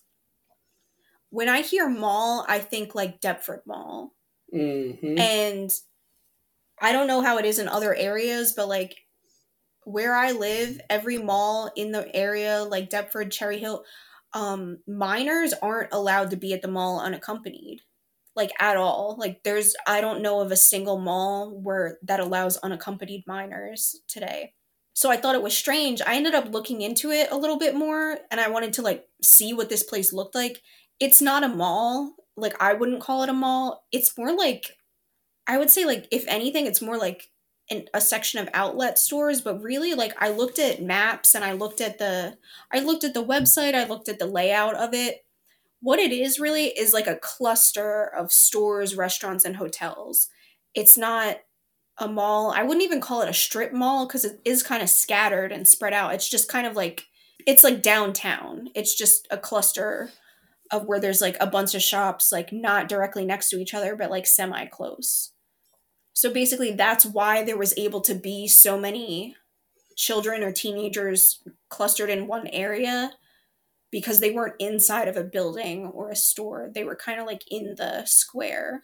when 1.30 1.50
i 1.50 1.62
hear 1.62 1.90
mall 1.90 2.46
i 2.48 2.60
think 2.60 2.96
like 2.96 3.22
deptford 3.22 3.62
mall. 3.66 4.14
Hmm 4.52 5.18
and 5.18 5.72
I 6.84 6.92
don't 6.92 7.08
know 7.08 7.22
how 7.22 7.38
it 7.38 7.46
is 7.46 7.60
in 7.60 7.70
other 7.70 7.96
areas, 7.96 8.52
but 8.52 8.68
like 8.68 8.98
where 9.86 10.14
I 10.16 10.32
live, 10.32 10.80
every 10.90 11.18
mall 11.18 11.72
in 11.76 11.92
the 11.92 12.14
area, 12.16 12.64
like 12.64 12.90
Deptford, 12.90 13.32
Cherry 13.32 13.60
Hill, 13.60 13.86
um, 14.34 14.80
minors 14.88 15.54
aren't 15.62 15.94
allowed 15.94 16.32
to 16.32 16.36
be 16.36 16.54
at 16.54 16.62
the 16.62 16.68
mall 16.68 17.00
unaccompanied, 17.00 17.82
like 18.36 18.52
at 18.60 18.78
all. 18.78 19.16
Like 19.20 19.42
there's, 19.44 19.76
I 19.88 20.02
don't 20.02 20.22
know 20.22 20.42
of 20.42 20.52
a 20.52 20.58
single 20.58 21.00
mall 21.00 21.52
where 21.62 21.98
that 22.04 22.20
allows 22.20 22.58
unaccompanied 22.58 23.24
minors 23.28 24.02
today. 24.08 24.54
So 24.96 25.10
I 25.10 25.18
thought 25.18 25.36
it 25.36 25.42
was 25.42 25.58
strange. 25.58 26.02
I 26.06 26.16
ended 26.16 26.36
up 26.36 26.52
looking 26.52 26.82
into 26.82 27.10
it 27.10 27.32
a 27.32 27.38
little 27.38 27.58
bit 27.58 27.76
more, 27.76 28.20
and 28.30 28.40
I 28.40 28.50
wanted 28.50 28.74
to 28.74 28.84
like 28.84 29.06
see 29.24 29.54
what 29.54 29.70
this 29.70 29.84
place 29.84 30.14
looked 30.14 30.36
like. 30.36 30.62
It's 31.00 31.22
not 31.22 31.44
a 31.44 31.48
mall. 31.48 32.16
Like 32.38 32.56
I 32.62 32.74
wouldn't 32.74 33.02
call 33.02 33.24
it 33.24 33.30
a 33.30 33.34
mall. 33.34 33.86
It's 33.92 34.16
more 34.18 34.32
like 34.36 34.78
I 35.48 35.58
would 35.58 35.72
say 35.72 35.86
like 35.86 36.08
if 36.12 36.26
anything, 36.28 36.68
it's 36.68 36.82
more 36.82 36.98
like 36.98 37.30
a 37.94 38.02
section 38.02 38.40
of 38.40 38.50
outlet 38.54 39.00
stores. 39.00 39.42
But 39.42 39.62
really, 39.62 39.96
like 39.96 40.14
I 40.20 40.30
looked 40.30 40.60
at 40.60 40.84
maps 40.84 41.34
and 41.34 41.44
I 41.44 41.54
looked 41.54 41.82
at 41.82 41.98
the 41.98 42.38
I 42.72 42.80
looked 42.80 43.04
at 43.04 43.16
the 43.16 43.26
website. 43.26 43.74
I 43.74 43.86
looked 43.86 44.10
at 44.10 44.20
the 44.20 44.28
layout 44.28 44.76
of 44.76 44.94
it. 44.94 45.23
What 45.84 46.00
it 46.00 46.14
is 46.14 46.40
really 46.40 46.68
is 46.68 46.94
like 46.94 47.08
a 47.08 47.18
cluster 47.18 48.06
of 48.06 48.32
stores, 48.32 48.96
restaurants, 48.96 49.44
and 49.44 49.58
hotels. 49.58 50.30
It's 50.74 50.98
not 50.98 51.40
a 51.98 52.08
mall. 52.08 52.54
I 52.56 52.64
wouldn't 52.64 52.86
even 52.86 53.02
call 53.02 53.22
it 53.22 53.28
a 53.28 53.34
strip 53.34 53.74
mall 53.74 54.08
because 54.08 54.24
it 54.24 54.40
is 54.46 54.64
kind 54.64 54.82
of 54.82 54.88
scattered 54.90 55.52
and 55.52 55.68
spread 55.68 55.92
out. 55.92 56.14
It's 56.14 56.30
just 56.30 56.48
kind 56.48 56.66
of 56.66 56.78
like 56.78 57.08
it's 57.46 57.66
like 57.66 57.82
downtown. 57.82 58.70
It's 58.74 58.96
just 58.96 59.28
a 59.30 59.38
cluster 59.38 60.12
of 60.72 60.86
where 60.86 61.02
there's 61.02 61.20
like 61.20 61.36
a 61.42 61.48
bunch 61.48 61.76
of 61.76 61.82
shops 61.82 62.32
like 62.32 62.54
not 62.54 62.88
directly 62.88 63.26
next 63.26 63.50
to 63.50 63.60
each 63.60 63.74
other 63.74 63.98
but 63.98 64.10
like 64.10 64.26
semi 64.26 64.66
close. 64.68 65.34
So 66.14 66.32
basically 66.32 66.72
that's 66.72 67.06
why 67.06 67.44
there 67.44 67.58
was 67.58 67.78
able 67.78 68.00
to 68.04 68.16
be 68.16 68.48
so 68.48 68.80
many 68.80 69.36
children 69.98 70.44
or 70.44 70.54
teenagers 70.54 71.44
clustered 71.68 72.10
in 72.10 72.26
one 72.26 72.48
area 72.48 73.12
because 73.94 74.20
they 74.20 74.32
weren't 74.32 74.56
inside 74.58 75.08
of 75.08 75.16
a 75.16 75.24
building 75.24 75.86
or 75.86 76.10
a 76.10 76.16
store. 76.16 76.72
They 76.74 76.84
were 76.84 76.96
kind 76.96 77.20
of 77.20 77.28
like 77.28 77.44
in 77.52 77.76
the 77.78 78.04
square. 78.06 78.82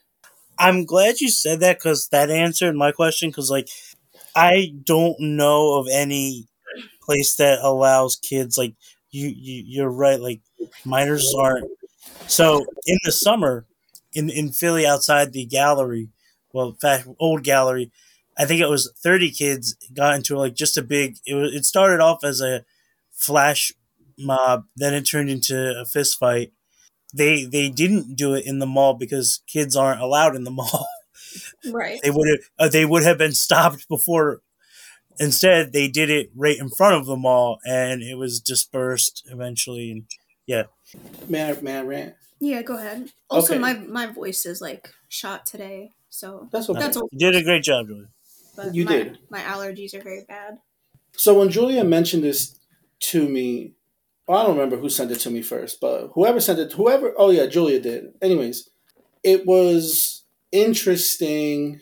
I'm 0.60 0.86
glad 0.86 1.20
you 1.20 1.30
said 1.30 1.62
that 1.62 1.80
because 1.80 2.10
that 2.10 2.30
answered 2.30 2.76
my 2.76 2.92
question. 2.92 3.32
Because 3.32 3.50
like, 3.50 3.70
I 4.36 4.72
don't 4.84 5.20
know 5.20 5.80
of 5.80 5.88
any 5.92 6.48
place 7.02 7.36
that 7.38 7.58
allows 7.64 8.18
kids 8.18 8.56
like 8.56 8.76
you. 9.10 9.30
you 9.30 9.64
you're 9.66 9.90
right. 9.90 10.20
Like 10.20 10.42
minors 10.86 11.34
aren't. 11.36 11.72
So 12.28 12.68
in 12.86 13.00
the 13.04 13.12
summer, 13.12 13.66
in 14.14 14.30
in 14.30 14.52
Philly, 14.52 14.86
outside 14.86 15.34
the 15.34 15.46
gallery, 15.46 16.10
well, 16.54 16.78
fact, 16.80 17.08
old 17.18 17.44
gallery, 17.44 17.92
I 18.38 18.46
think 18.46 18.62
it 18.62 18.70
was 18.70 18.94
30 19.04 19.32
kids 19.32 19.76
got 19.92 20.16
into 20.16 20.38
like 20.38 20.54
just 20.54 20.78
a 20.78 20.84
big. 20.84 21.18
It 21.26 21.34
was. 21.34 21.52
It 21.56 21.66
started 21.66 22.00
off 22.00 22.24
as 22.24 22.42
a 22.42 22.64
flash 23.12 23.74
mob, 24.20 24.66
then 24.76 24.94
it 24.94 25.04
turned 25.04 25.30
into 25.30 25.80
a 25.80 25.86
fist 25.86 26.18
fight. 26.20 26.52
They 27.14 27.46
they 27.46 27.70
didn't 27.70 28.16
do 28.16 28.34
it 28.36 28.46
in 28.46 28.60
the 28.60 28.68
mall 28.68 28.94
because 28.94 29.42
kids 29.48 29.76
aren't 29.76 30.02
allowed 30.02 30.36
in 30.36 30.44
the 30.44 30.52
mall. 30.60 30.88
Right. 31.72 32.00
they 32.04 32.10
would 32.12 32.28
have 32.28 32.40
uh, 32.60 32.70
they 32.70 32.86
would 32.86 33.04
have 33.04 33.18
been 33.18 33.34
stopped 33.34 33.88
before. 33.88 34.42
Instead, 35.20 35.74
they 35.74 35.90
did 35.90 36.10
it 36.10 36.30
right 36.36 36.58
in 36.58 36.70
front 36.70 36.96
of 36.96 37.06
the 37.06 37.18
mall, 37.18 37.60
and 37.66 38.02
it 38.02 38.16
was 38.18 38.40
dispersed 38.40 39.28
eventually. 39.30 39.92
And 39.92 40.04
yeah, 40.48 40.64
May 41.28 41.50
I, 41.52 41.62
may 41.62 41.78
I 41.78 41.82
rant? 41.82 42.16
Yeah, 42.40 42.62
go 42.62 42.78
ahead. 42.78 43.12
Also, 43.30 43.54
Okay. 43.54 43.60
my 43.60 43.74
my 43.74 44.06
voice 44.08 44.46
is 44.46 44.62
like 44.62 44.94
shot 45.10 45.46
today, 45.46 45.92
so 46.10 46.48
That's 46.52 46.70
okay. 46.70 46.80
that's 46.80 46.96
all. 46.98 47.10
you 47.12 47.20
did 47.32 47.36
a 47.36 47.44
great 47.44 47.64
job, 47.64 47.88
Julie. 47.88 48.08
But 48.56 48.74
You 48.74 48.86
my, 48.86 48.92
did. 48.92 49.18
My 49.30 49.42
allergies 49.42 49.94
are 49.94 50.02
very 50.02 50.24
bad. 50.28 50.60
So 51.18 51.38
when 51.38 51.50
Julia 51.50 51.84
mentioned 51.84 52.24
this 52.24 52.58
to 53.12 53.28
me, 53.28 53.74
well, 54.30 54.38
I 54.38 54.44
don't 54.44 54.58
remember 54.58 54.78
who 54.78 54.90
sent 54.92 55.12
it 55.12 55.20
to 55.22 55.32
me 55.32 55.42
first, 55.42 55.82
but 55.82 56.12
whoever 56.14 56.40
sent 56.40 56.60
it, 56.60 56.74
whoever, 56.74 57.16
oh 57.18 57.32
yeah, 57.32 57.48
Julia 57.48 57.80
did. 57.80 58.14
Anyways, 58.22 58.70
it 59.24 59.48
was 59.48 60.24
interesting 60.52 61.82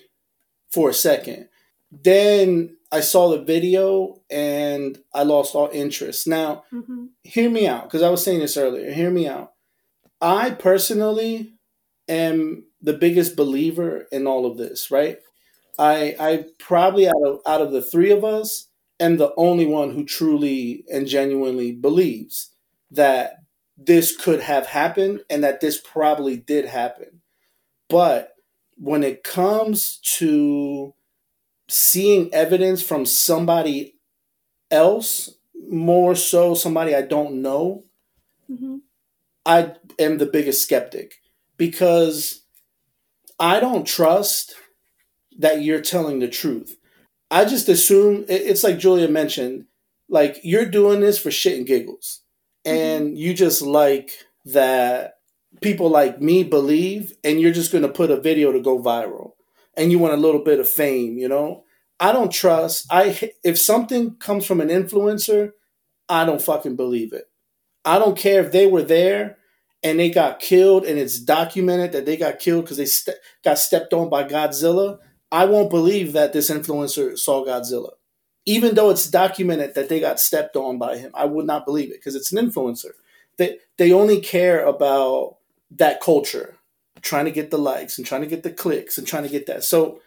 for 0.72 0.90
a 0.90 0.94
second. 0.94 1.50
Then 1.92 2.78
I 2.90 3.02
saw 3.02 3.30
the 3.30 3.44
video 3.44 4.22
and 4.32 4.98
I 5.14 5.24
lost 5.24 5.56
all 5.56 5.70
interest. 5.74 6.28
Now, 6.28 6.64
hmm 6.72 7.08
hear 7.24 7.50
me 7.50 7.68
out 7.68 7.84
because 7.84 8.04
I 8.04 8.10
was 8.10 8.24
saying 8.24 8.40
this 8.40 8.56
earlier. 8.56 8.94
Hear 8.94 9.12
me 9.12 9.28
out. 9.28 9.52
I 10.22 10.52
personally 10.52 11.56
am 12.08 12.66
the 12.82 12.94
biggest 12.94 13.36
believer 13.36 14.08
in 14.14 14.28
all 14.28 14.46
of 14.46 14.58
this, 14.58 14.90
right? 14.92 15.20
I 15.78 16.16
I 16.20 16.46
probably 16.60 17.10
out 17.10 17.24
of 17.26 17.40
out 17.46 17.62
of 17.62 17.74
the 17.74 17.82
three 17.82 18.12
of 18.12 18.24
us 18.24 18.67
am 19.00 19.18
the 19.18 19.34
only 19.38 19.66
one 19.66 19.92
who 19.92 20.06
truly 20.06 20.84
and 20.92 21.08
genuinely 21.08 21.72
believes 21.72 22.52
that 22.92 23.38
this 23.78 24.16
could 24.16 24.42
have 24.42 24.68
happened 24.68 25.22
and 25.30 25.44
that 25.44 25.62
this 25.62 25.80
probably 25.80 26.38
did 26.38 26.66
happen. 26.66 27.22
But 27.90 28.34
when 28.78 29.04
it 29.04 29.24
comes 29.24 30.00
to 30.18 30.94
seeing 31.70 32.34
evidence 32.34 32.82
from 32.82 33.06
somebody 33.06 33.96
else, 34.72 35.36
more 35.70 36.16
so 36.16 36.56
somebody 36.56 36.96
I 36.96 37.04
don't 37.04 37.42
know, 37.42 37.86
hmm 38.48 38.78
I 39.46 39.74
am 40.00 40.18
the 40.20 40.26
biggest 40.26 40.64
skeptic 40.64 41.16
because 41.58 42.44
I 43.40 43.60
don't 43.60 43.86
trust 43.86 44.56
that 45.40 45.64
you're 45.64 45.82
telling 45.82 46.20
the 46.20 46.30
truth. 46.30 46.77
I 47.30 47.46
just 47.46 47.68
assume 47.70 48.26
it's 48.28 48.64
like 48.64 48.80
Julia 48.80 49.08
mentioned, 49.08 49.66
like 50.10 50.40
you're 50.44 50.66
doing 50.66 51.02
this 51.02 51.20
for 51.20 51.32
shit 51.32 51.58
and 51.58 51.68
giggles. 51.68 52.22
Mm-hmm. 52.66 52.78
And 52.78 53.18
you 53.18 53.34
just 53.34 53.62
like 53.62 54.12
that 54.46 55.16
people 55.62 55.90
like 55.90 56.22
me 56.22 56.44
believe, 56.44 57.14
and 57.24 57.40
you're 57.40 57.54
just 57.54 57.72
going 57.72 57.82
to 57.82 57.90
put 57.90 58.12
a 58.12 58.20
video 58.20 58.52
to 58.52 58.62
go 58.62 58.80
viral. 58.82 59.32
And 59.76 59.92
you 59.92 60.00
want 60.00 60.14
a 60.14 60.18
little 60.18 60.44
bit 60.44 60.60
of 60.60 60.68
fame, 60.68 61.18
you 61.18 61.28
know? 61.28 61.64
I 62.00 62.12
don't 62.12 62.32
trust. 62.32 62.86
I 62.92 63.32
if 63.44 63.58
something 63.58 64.16
comes 64.16 64.46
from 64.46 64.62
an 64.62 64.70
influencer, 64.70 65.52
I 66.08 66.26
don't 66.26 66.42
fucking 66.42 66.76
believe 66.76 67.14
it. 67.14 67.26
I 67.84 68.00
don't 68.00 68.18
care 68.18 68.44
if 68.44 68.52
they 68.52 68.68
were 68.68 68.84
there 68.84 69.38
and 69.84 70.00
they 70.00 70.10
got 70.10 70.40
killed 70.40 70.86
and 70.86 71.00
it's 71.00 71.20
documented 71.20 71.92
that 71.94 72.06
they 72.06 72.18
got 72.18 72.40
killed 72.40 72.66
because 72.66 72.78
they 72.78 72.86
ste- 72.86 73.20
got 73.44 73.58
stepped 73.58 73.94
on 73.94 74.10
by 74.10 74.24
Godzilla. 74.24 75.00
I 75.32 75.46
won't 75.46 75.70
believe 75.70 76.14
that 76.14 76.34
this 76.34 76.50
influencer 76.50 77.18
saw 77.18 77.46
Godzilla. 77.46 77.92
Even 78.46 78.76
though 78.76 78.90
it's 78.90 79.10
documented 79.10 79.76
that 79.76 79.90
they 79.90 80.00
got 80.00 80.20
stepped 80.20 80.56
on 80.56 80.78
by 80.78 80.98
him, 80.98 81.12
I 81.14 81.26
would 81.26 81.46
not 81.46 81.66
believe 81.66 81.90
it 81.92 82.00
because 82.00 82.16
it's 82.16 82.32
an 82.32 82.46
influencer. 82.46 82.92
They 83.38 83.60
they 83.78 83.92
only 83.92 84.22
care 84.22 84.66
about 84.66 85.38
that 85.72 86.00
culture, 86.02 86.56
trying 87.02 87.26
to 87.26 87.32
get 87.32 87.52
the 87.52 87.58
likes 87.58 87.98
and 87.98 88.08
trying 88.08 88.22
to 88.22 88.28
get 88.28 88.44
the 88.44 88.52
clicks 88.52 88.98
and 88.98 89.06
trying 89.06 89.24
to 89.24 89.30
get 89.30 89.48
that. 89.48 89.64
So 89.66 90.00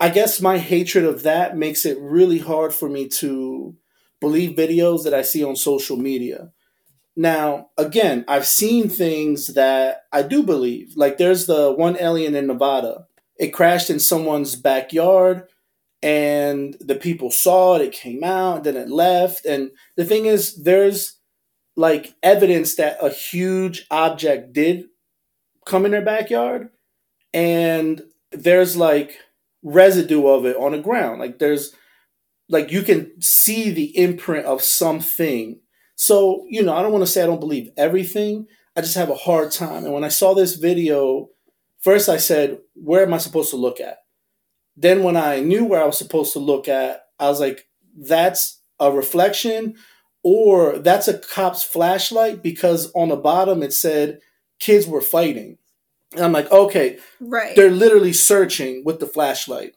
I 0.00 0.10
guess 0.10 0.40
my 0.40 0.58
hatred 0.58 1.04
of 1.04 1.22
that 1.22 1.56
makes 1.56 1.86
it 1.86 1.98
really 2.00 2.38
hard 2.38 2.74
for 2.74 2.88
me 2.88 3.08
to 3.20 3.74
believe 4.20 4.56
videos 4.56 5.04
that 5.04 5.14
I 5.14 5.22
see 5.22 5.44
on 5.44 5.56
social 5.56 5.96
media. 5.96 6.52
Now, 7.16 7.70
again, 7.78 8.24
I've 8.28 8.46
seen 8.46 8.88
things 8.88 9.54
that 9.54 10.02
I 10.12 10.22
do 10.22 10.42
believe. 10.42 10.96
Like 10.96 11.16
there's 11.16 11.46
the 11.46 11.72
one 11.72 11.96
alien 11.98 12.34
in 12.34 12.46
Nevada. 12.46 13.05
It 13.38 13.48
crashed 13.48 13.90
in 13.90 14.00
someone's 14.00 14.56
backyard 14.56 15.48
and 16.02 16.76
the 16.80 16.94
people 16.94 17.30
saw 17.30 17.76
it, 17.76 17.82
it 17.82 17.92
came 17.92 18.22
out, 18.22 18.64
then 18.64 18.76
it 18.76 18.88
left. 18.88 19.44
And 19.44 19.70
the 19.96 20.04
thing 20.04 20.26
is, 20.26 20.62
there's 20.62 21.18
like 21.76 22.14
evidence 22.22 22.76
that 22.76 22.98
a 23.02 23.10
huge 23.10 23.86
object 23.90 24.52
did 24.52 24.86
come 25.64 25.84
in 25.84 25.90
their 25.90 26.04
backyard, 26.04 26.68
and 27.34 28.02
there's 28.32 28.76
like 28.76 29.18
residue 29.62 30.26
of 30.26 30.46
it 30.46 30.56
on 30.56 30.72
the 30.72 30.78
ground. 30.78 31.20
Like 31.20 31.38
there's 31.38 31.74
like 32.48 32.70
you 32.70 32.82
can 32.82 33.20
see 33.20 33.70
the 33.70 33.96
imprint 33.98 34.46
of 34.46 34.62
something. 34.62 35.60
So, 35.96 36.44
you 36.48 36.62
know, 36.62 36.76
I 36.76 36.82
don't 36.82 36.92
want 36.92 37.02
to 37.02 37.10
say 37.10 37.22
I 37.22 37.26
don't 37.26 37.40
believe 37.40 37.70
everything. 37.76 38.46
I 38.76 38.82
just 38.82 38.96
have 38.96 39.10
a 39.10 39.14
hard 39.14 39.50
time. 39.50 39.84
And 39.84 39.94
when 39.94 40.04
I 40.04 40.08
saw 40.08 40.34
this 40.34 40.54
video, 40.54 41.30
first 41.86 42.08
I 42.08 42.16
said, 42.16 42.58
where 42.74 43.04
am 43.04 43.14
I 43.14 43.18
supposed 43.18 43.50
to 43.50 43.56
look 43.56 43.78
at? 43.78 43.98
Then 44.76 45.04
when 45.04 45.16
I 45.16 45.38
knew 45.38 45.64
where 45.64 45.80
I 45.80 45.86
was 45.86 45.96
supposed 45.96 46.32
to 46.32 46.40
look 46.40 46.66
at, 46.66 47.04
I 47.20 47.28
was 47.28 47.38
like, 47.38 47.68
that's 47.96 48.60
a 48.80 48.90
reflection 48.90 49.76
or 50.24 50.78
that's 50.78 51.06
a 51.06 51.16
cop's 51.16 51.62
flashlight 51.62 52.42
because 52.42 52.90
on 52.96 53.10
the 53.10 53.16
bottom 53.16 53.62
it 53.62 53.72
said 53.72 54.18
kids 54.58 54.84
were 54.88 55.00
fighting. 55.00 55.58
And 56.16 56.24
I'm 56.24 56.32
like, 56.32 56.50
okay, 56.50 56.98
Right. 57.20 57.54
they're 57.54 57.70
literally 57.70 58.12
searching 58.12 58.82
with 58.84 58.98
the 58.98 59.06
flashlight. 59.06 59.76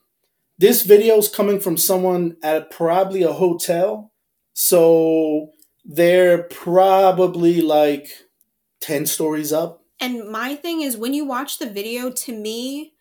This 0.57 0.81
video 0.81 1.15
is 1.19 1.27
coming 1.29 1.59
from 1.59 1.77
someone 1.77 2.37
at 2.41 2.71
probably 2.71 3.21
a 3.21 3.33
hotel. 3.33 4.11
So 4.53 5.51
they're 5.85 6.41
probably 6.43 7.61
like 7.61 8.07
10 8.81 9.05
stories 9.05 9.53
up. 9.53 9.78
And 9.99 10.29
my 10.29 10.55
thing 10.55 10.81
is, 10.81 10.97
when 10.97 11.13
you 11.13 11.25
watch 11.25 11.59
the 11.59 11.69
video, 11.69 12.09
to 12.09 12.33
me, 12.33 12.93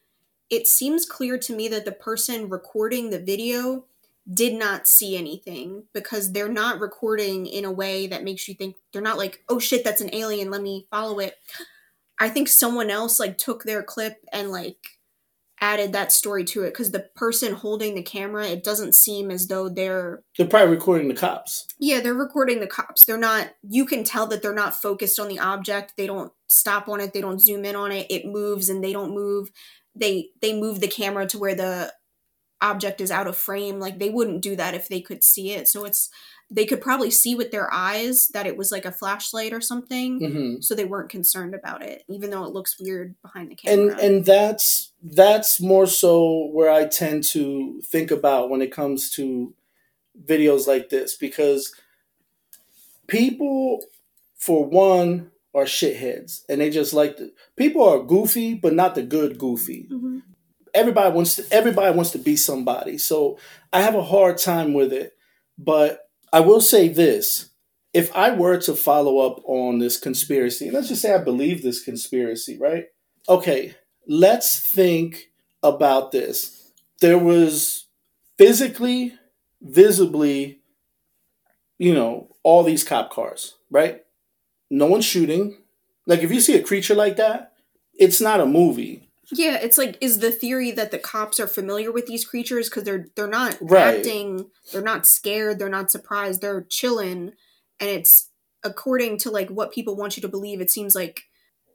it 0.51 0.67
seems 0.67 1.07
clear 1.07 1.39
to 1.39 1.55
me 1.55 1.69
that 1.69 1.85
the 1.85 1.93
person 1.93 2.49
recording 2.49 3.11
the 3.11 3.19
video 3.19 3.85
did 4.33 4.55
not 4.55 4.87
see 4.87 5.17
anything 5.17 5.85
because 5.95 6.33
they're 6.33 6.49
not 6.49 6.81
recording 6.81 7.47
in 7.47 7.65
a 7.65 7.73
way 7.73 8.07
that 8.07 8.25
makes 8.25 8.47
you 8.47 8.55
think 8.55 8.77
they're 8.93 9.01
not 9.01 9.17
like, 9.17 9.43
oh 9.49 9.59
shit, 9.59 9.85
that's 9.85 10.01
an 10.01 10.15
alien, 10.15 10.51
let 10.51 10.61
me 10.61 10.87
follow 10.91 11.19
it. 11.19 11.37
I 12.19 12.29
think 12.29 12.49
someone 12.49 12.91
else 12.91 13.19
like 13.19 13.39
took 13.39 13.65
their 13.65 13.83
clip 13.83 14.25
and 14.33 14.51
like 14.51 14.98
added 15.61 15.93
that 15.93 16.13
story 16.13 16.45
to 16.45 16.63
it 16.63 16.71
because 16.73 16.91
the 16.91 17.07
person 17.17 17.53
holding 17.55 17.95
the 17.95 18.03
camera, 18.03 18.47
it 18.47 18.65
doesn't 18.65 18.95
seem 18.95 19.31
as 19.31 19.47
though 19.49 19.69
they're 19.69 20.23
They're 20.37 20.47
probably 20.47 20.75
recording 20.75 21.09
the 21.09 21.15
cops. 21.15 21.67
yeah, 21.79 22.01
they're 22.01 22.15
recording 22.15 22.61
the 22.61 22.67
cops. 22.67 23.05
They're 23.05 23.19
not, 23.19 23.51
you 23.69 23.85
can 23.87 24.05
tell 24.05 24.27
that 24.29 24.43
they're 24.43 24.55
not 24.55 24.81
focused 24.81 25.19
on 25.19 25.29
the 25.29 25.39
object. 25.39 25.95
They 25.97 26.07
don't 26.07 26.33
stop 26.47 26.89
on 26.89 27.01
it. 27.01 27.13
They 27.13 27.21
don't 27.21 27.41
zoom 27.41 27.65
in 27.65 27.77
on 27.77 27.93
it. 27.93 28.07
It 28.11 28.27
moves 28.27 28.69
and 28.69 28.83
they 28.83 28.93
don't 28.93 29.15
move. 29.15 29.51
They, 29.95 30.29
they 30.41 30.59
move 30.59 30.81
the 30.81 30.89
camera 30.89 31.27
to 31.27 31.39
where 31.39 31.55
the 31.55 31.93
object 32.61 33.01
is 33.01 33.11
out 33.11 33.27
of 33.27 33.37
frame. 33.37 33.79
Like 33.81 33.99
they 33.99 34.11
wouldn't 34.11 34.43
do 34.43 34.57
that 34.57 34.75
if 34.75 34.89
they 34.89 35.01
could 35.01 35.23
see 35.25 35.53
it. 35.53 35.69
So 35.69 35.85
it's, 35.85 36.11
they 36.51 36.65
could 36.67 36.81
probably 36.81 37.11
see 37.11 37.35
with 37.35 37.51
their 37.51 37.73
eyes 37.73 38.29
that 38.29 38.47
it 38.47 38.57
was 38.57 38.73
like 38.73 38.85
a 38.87 38.93
flashlight 38.93 39.53
or 39.53 39.61
something. 39.61 40.19
hmm 40.21 40.61
So 40.61 40.75
they 40.75 40.85
weren't 40.87 41.11
concerned 41.11 41.55
about 41.55 41.83
it, 41.83 42.05
even 42.09 42.31
though 42.31 42.45
it 42.45 42.53
looks 42.53 42.81
weird 42.81 43.15
behind 43.23 43.51
the 43.51 43.55
camera. 43.55 43.93
and 43.93 44.01
and 44.01 44.25
that's 44.25 44.93
that's 45.03 45.61
more 45.61 45.87
so 45.87 46.47
where 46.53 46.71
I 46.71 46.87
tend 46.87 47.25
to 47.33 47.81
think 47.85 48.11
about 48.11 48.49
when 48.51 48.63
it 48.63 48.73
comes 48.73 49.11
to 49.11 49.55
videos 50.27 50.67
like 50.67 50.89
this 50.89 51.17
because 51.17 51.73
people 53.07 53.81
for 54.37 54.65
one 54.65 55.31
are 55.55 55.65
shitheads 55.65 56.43
and 56.49 56.61
they 56.61 56.71
just 56.71 56.93
like 56.93 57.17
the 57.17 57.33
people 57.57 57.83
are 57.83 58.03
goofy 58.03 58.55
but 58.55 58.75
not 58.75 58.95
the 58.95 59.03
good 59.03 59.39
goofy 59.39 59.89
Mhm. 59.91 60.23
Everybody 60.75 61.15
wants 61.15 61.37
to 61.37 61.45
everybody 61.51 61.95
wants 61.95 62.11
to 62.13 62.19
be 62.19 62.37
somebody. 62.37 62.99
So 62.99 63.39
I 63.73 63.83
have 63.83 63.95
a 63.95 64.03
hard 64.03 64.39
time 64.39 64.75
with 64.75 64.93
it. 64.93 65.15
But 65.59 66.09
I 66.33 66.41
will 66.41 66.61
say 66.61 66.89
this. 66.89 67.51
If 67.95 68.15
I 68.15 68.31
were 68.31 68.59
to 68.59 68.75
follow 68.75 69.19
up 69.19 69.43
on 69.47 69.79
this 69.79 69.97
conspiracy, 69.99 70.71
let's 70.71 70.89
just 70.89 71.03
say 71.03 71.15
I 71.15 71.19
believe 71.19 71.63
this 71.63 71.83
conspiracy, 71.83 72.59
right? 72.59 72.87
Okay, 73.29 73.75
let's 74.07 74.61
think 74.61 75.31
about 75.63 76.13
this. 76.13 76.71
There 77.01 77.19
was 77.19 77.87
physically, 78.37 79.15
visibly, 79.63 80.61
you 81.79 81.95
know, 81.95 82.37
all 82.43 82.63
these 82.63 82.85
cop 82.85 83.11
cars, 83.11 83.55
right? 83.71 84.03
No 84.71 84.87
one's 84.87 85.07
shooting. 85.07 85.57
Like 86.07 86.23
if 86.23 86.31
you 86.31 86.41
see 86.41 86.57
a 86.57 86.63
creature 86.63 86.95
like 86.95 87.17
that, 87.17 87.53
it's 87.95 88.21
not 88.21 88.41
a 88.41 88.47
movie. 88.47 89.08
Yeah, 89.33 89.57
it's 89.57 89.77
like 89.79 89.99
is 90.01 90.21
the 90.21 90.31
theory 90.33 90.71
that 90.73 90.91
the 90.91 90.99
cops 90.99 91.39
are 91.39 91.47
familiar 91.47 91.93
with 91.93 92.07
these 92.07 92.25
creatures 92.25 92.69
because 92.69 92.85
they're 92.85 93.07
they're 93.17 93.29
not 93.29 93.59
Right. 93.61 93.97
acting, 93.99 94.51
they're 94.73 94.83
not 94.83 95.07
scared, 95.07 95.59
they're 95.59 95.69
not 95.69 95.91
surprised, 95.91 96.41
they're 96.41 96.63
chilling, 96.71 97.33
and 97.81 97.91
it's 97.91 98.31
according 98.65 99.19
to 99.19 99.31
like 99.31 99.49
what 99.51 99.73
people 99.73 99.97
want 99.97 100.17
you 100.17 100.21
to 100.23 100.29
believe. 100.29 100.61
It 100.61 100.71
seems 100.71 100.95
like 100.95 101.23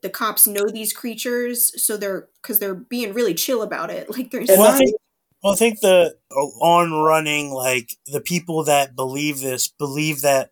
the 0.02 0.10
cops 0.10 0.48
know 0.48 0.66
these 0.72 0.94
creatures, 0.94 1.72
so 1.82 1.96
they're 1.96 2.28
because 2.42 2.60
they're 2.60 2.76
being 2.76 3.14
really 3.14 3.34
chill 3.36 3.62
about 3.62 3.90
it. 3.92 4.08
Like 4.18 4.32
there's 4.32 4.50
Well, 4.50 4.64
I 4.64 4.76
I- 4.76 4.78
think, 4.78 4.96
well, 5.44 5.54
I 5.54 5.56
think 5.58 5.80
the 5.82 6.16
on 6.62 6.92
running, 6.92 7.52
like 7.52 7.98
the 8.08 8.22
people 8.22 8.64
that 8.64 8.96
believe 8.96 9.40
this, 9.42 9.68
believe 9.68 10.22
that 10.22 10.52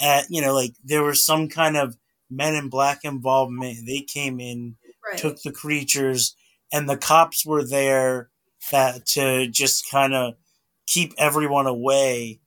at 0.00 0.26
you 0.30 0.40
know, 0.40 0.54
like 0.54 0.72
there 0.82 1.02
was 1.02 1.24
some 1.24 1.48
kind 1.48 1.76
of 1.76 1.96
Men 2.30 2.54
in 2.54 2.68
Black 2.68 3.00
involvement. 3.04 3.86
They 3.86 4.00
came 4.00 4.40
in, 4.40 4.76
right. 5.06 5.18
took 5.18 5.42
the 5.42 5.52
creatures, 5.52 6.36
and 6.72 6.88
the 6.88 6.96
cops 6.96 7.44
were 7.44 7.64
there 7.64 8.30
that 8.70 9.06
to 9.06 9.46
just 9.48 9.90
kind 9.90 10.14
of 10.14 10.34
keep 10.86 11.12
everyone 11.18 11.66
away 11.66 12.40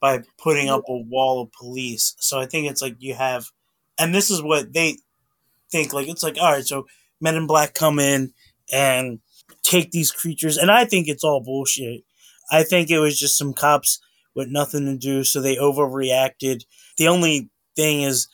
by 0.00 0.22
putting 0.38 0.68
up 0.68 0.82
a 0.88 0.96
wall 0.96 1.42
of 1.42 1.52
police. 1.52 2.14
So 2.18 2.38
I 2.38 2.46
think 2.46 2.70
it's 2.70 2.82
like 2.82 2.96
you 2.98 3.14
have, 3.14 3.46
and 3.98 4.14
this 4.14 4.30
is 4.30 4.42
what 4.42 4.72
they 4.72 4.98
think. 5.70 5.92
Like 5.92 6.08
it's 6.08 6.22
like 6.22 6.36
all 6.40 6.52
right, 6.52 6.66
so 6.66 6.86
Men 7.20 7.36
in 7.36 7.46
Black 7.46 7.74
come 7.74 7.98
in 7.98 8.32
and 8.72 9.20
take 9.62 9.90
these 9.90 10.10
creatures, 10.12 10.56
and 10.56 10.70
I 10.70 10.84
think 10.84 11.08
it's 11.08 11.24
all 11.24 11.40
bullshit. 11.40 12.04
I 12.50 12.62
think 12.62 12.90
it 12.90 12.98
was 12.98 13.18
just 13.18 13.36
some 13.36 13.52
cops 13.52 14.00
with 14.34 14.48
nothing 14.48 14.84
to 14.86 14.96
do, 14.96 15.24
so 15.24 15.40
they 15.40 15.56
overreacted. 15.56 16.64
The 16.98 17.08
only 17.08 17.50
thing 17.74 18.02
is, 18.02 18.28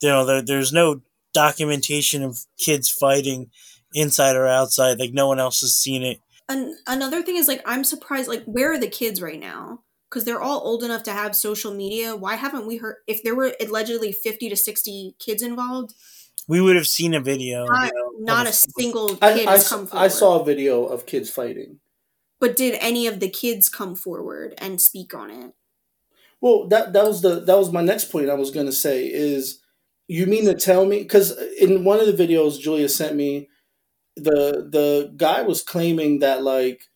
you 0.00 0.08
know, 0.08 0.24
there, 0.24 0.42
there's 0.42 0.72
no 0.72 1.00
documentation 1.36 2.22
of 2.22 2.38
kids 2.58 2.88
fighting 2.90 3.50
inside 3.94 4.36
or 4.36 4.46
outside. 4.46 4.98
Like 4.98 5.12
no 5.12 5.26
one 5.28 5.38
else 5.38 5.60
has 5.60 5.76
seen 5.76 6.02
it. 6.02 6.18
An- 6.48 6.76
another 6.86 7.22
thing 7.22 7.36
is 7.36 7.46
like 7.48 7.62
I'm 7.66 7.84
surprised. 7.84 8.28
Like 8.28 8.44
where 8.44 8.72
are 8.72 8.78
the 8.78 8.88
kids 8.88 9.20
right 9.20 9.38
now? 9.38 9.80
Because 10.08 10.24
they're 10.24 10.40
all 10.40 10.60
old 10.60 10.82
enough 10.82 11.02
to 11.04 11.12
have 11.12 11.34
social 11.36 11.74
media. 11.74 12.14
Why 12.16 12.36
haven't 12.36 12.66
we 12.66 12.76
heard? 12.76 12.96
If 13.06 13.22
there 13.22 13.34
were 13.34 13.52
allegedly 13.60 14.12
fifty 14.12 14.48
to 14.48 14.56
sixty 14.56 15.14
kids 15.18 15.42
involved, 15.42 15.94
We 16.48 16.60
would 16.60 16.76
have 16.76 16.86
seen 16.86 17.12
a 17.14 17.20
video. 17.20 17.66
not, 17.66 17.86
you 17.88 17.92
know, 17.94 18.32
not 18.34 18.46
of- 18.46 18.52
a 18.52 18.54
single 18.54 19.08
kid 19.16 19.18
I, 19.48 19.54
I, 19.56 19.62
come 19.62 19.86
forward. 19.86 20.04
I 20.04 20.08
saw 20.08 20.40
a 20.40 20.44
video 20.44 20.84
of 20.86 21.06
kids 21.06 21.28
fighting. 21.30 21.80
But 22.38 22.54
did 22.56 22.78
any 22.80 23.06
of 23.06 23.18
the 23.20 23.28
kids 23.30 23.68
come 23.68 23.94
forward 23.94 24.54
and 24.58 24.80
speak 24.80 25.14
on 25.14 25.30
it? 25.30 25.52
Well, 26.40 26.68
that 26.68 26.92
that 26.92 27.04
was 27.04 27.22
the 27.22 27.40
that 27.40 27.58
was 27.58 27.72
my 27.72 27.82
next 27.82 28.12
point. 28.12 28.30
I 28.30 28.34
was 28.34 28.50
gonna 28.52 28.72
say 28.72 29.06
is 29.06 29.60
you 30.08 30.26
mean 30.26 30.44
to 30.46 30.54
tell 30.54 30.86
me 30.86 31.02
because 31.02 31.36
in 31.60 31.84
one 31.84 32.00
of 32.00 32.06
the 32.06 32.26
videos 32.26 32.60
Julia 32.60 32.88
sent 32.88 33.16
me, 33.16 33.48
the 34.16 34.68
the 34.70 35.12
guy 35.16 35.42
was 35.42 35.62
claiming 35.62 36.20
that 36.20 36.42
like 36.42 36.88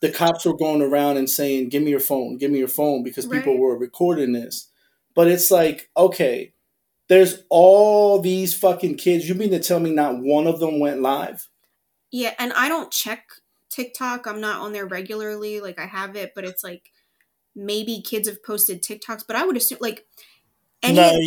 the 0.00 0.10
cops 0.10 0.44
were 0.44 0.56
going 0.56 0.82
around 0.82 1.16
and 1.16 1.28
saying, 1.28 1.68
"Give 1.68 1.82
me 1.82 1.90
your 1.90 2.00
phone, 2.00 2.38
give 2.38 2.50
me 2.50 2.58
your 2.58 2.68
phone," 2.68 3.02
because 3.02 3.26
people 3.26 3.58
were 3.58 3.76
recording 3.76 4.32
this. 4.32 4.68
But 5.14 5.28
it's 5.28 5.50
like, 5.50 5.90
okay, 5.96 6.52
there's 7.08 7.42
all 7.48 8.20
these 8.20 8.54
fucking 8.54 8.96
kids. 8.96 9.28
You 9.28 9.34
mean 9.34 9.50
to 9.50 9.60
tell 9.60 9.80
me 9.80 9.90
not 9.90 10.20
one 10.20 10.46
of 10.46 10.60
them 10.60 10.80
went 10.80 11.00
live? 11.00 11.48
Yeah, 12.10 12.34
and 12.38 12.52
I 12.54 12.68
don't 12.68 12.90
check 12.90 13.26
TikTok. 13.70 14.26
I'm 14.26 14.40
not 14.40 14.60
on 14.60 14.72
there 14.72 14.86
regularly. 14.86 15.60
Like 15.60 15.78
I 15.78 15.86
have 15.86 16.16
it, 16.16 16.32
but 16.34 16.44
it's 16.44 16.64
like 16.64 16.90
maybe 17.54 18.02
kids 18.02 18.28
have 18.28 18.42
posted 18.42 18.82
TikToks. 18.82 19.24
But 19.26 19.36
I 19.36 19.44
would 19.44 19.56
assume 19.56 19.78
like 19.80 20.06
any 20.82 20.96
No, 20.96 21.18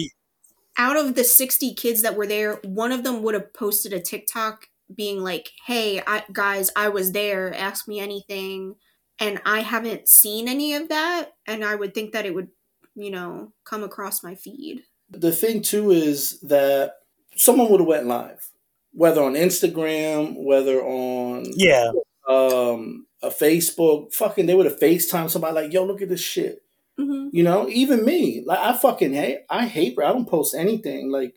out 0.80 0.96
of 0.98 1.14
the 1.14 1.26
60 1.26 1.76
kids 1.76 2.02
that 2.02 2.16
were 2.16 2.26
there, 2.26 2.56
one 2.64 2.94
of 2.94 3.04
them 3.04 3.22
would 3.22 3.34
have 3.34 3.54
posted 3.54 3.92
a 3.92 4.00
TikTok 4.00 4.68
being 4.96 5.22
like, 5.22 5.52
"Hey, 5.68 6.02
I, 6.08 6.24
guys, 6.32 6.72
I 6.76 6.90
was 6.90 7.12
there. 7.12 7.54
Ask 7.54 7.88
me 7.88 8.00
anything." 8.00 8.76
And 9.20 9.42
I 9.46 9.60
haven't 9.60 10.08
seen 10.08 10.48
any 10.48 10.74
of 10.74 10.88
that, 10.88 11.34
and 11.46 11.64
I 11.66 11.76
would 11.76 11.94
think 11.94 12.14
that 12.14 12.26
it 12.26 12.34
would, 12.34 12.48
you 12.96 13.12
know, 13.12 13.52
come 13.66 13.84
across 13.84 14.24
my 14.24 14.34
feed. 14.34 14.84
the 15.12 15.32
thing 15.32 15.62
too 15.62 15.92
is 15.92 16.40
that 16.42 16.94
someone 17.36 17.70
would 17.70 17.82
have 17.82 17.88
went 17.88 18.08
live, 18.08 18.50
whether 18.94 19.22
on 19.22 19.34
Instagram, 19.34 20.36
whether 20.38 20.82
on 20.82 21.46
yeah, 21.56 21.92
um, 22.30 23.06
a 23.22 23.30
Facebook. 23.30 24.14
Fucking, 24.14 24.46
they 24.46 24.56
would 24.56 24.66
have 24.66 24.80
Facetime 24.80 25.30
somebody 25.30 25.54
like, 25.56 25.74
"Yo, 25.74 25.84
look 25.84 26.02
at 26.02 26.10
this 26.10 26.22
shit." 26.22 26.64
Hmm 27.00 27.30
You 27.32 27.44
know, 27.44 27.70
even 27.70 28.06
me, 28.06 28.44
like 28.46 28.60
I 28.60 28.74
fucking 28.78 29.14
hate. 29.14 29.40
I 29.50 29.68
hate. 29.68 29.98
I 30.00 30.12
don't 30.14 30.28
post 30.30 30.56
anything. 30.56 31.12
Like 31.12 31.36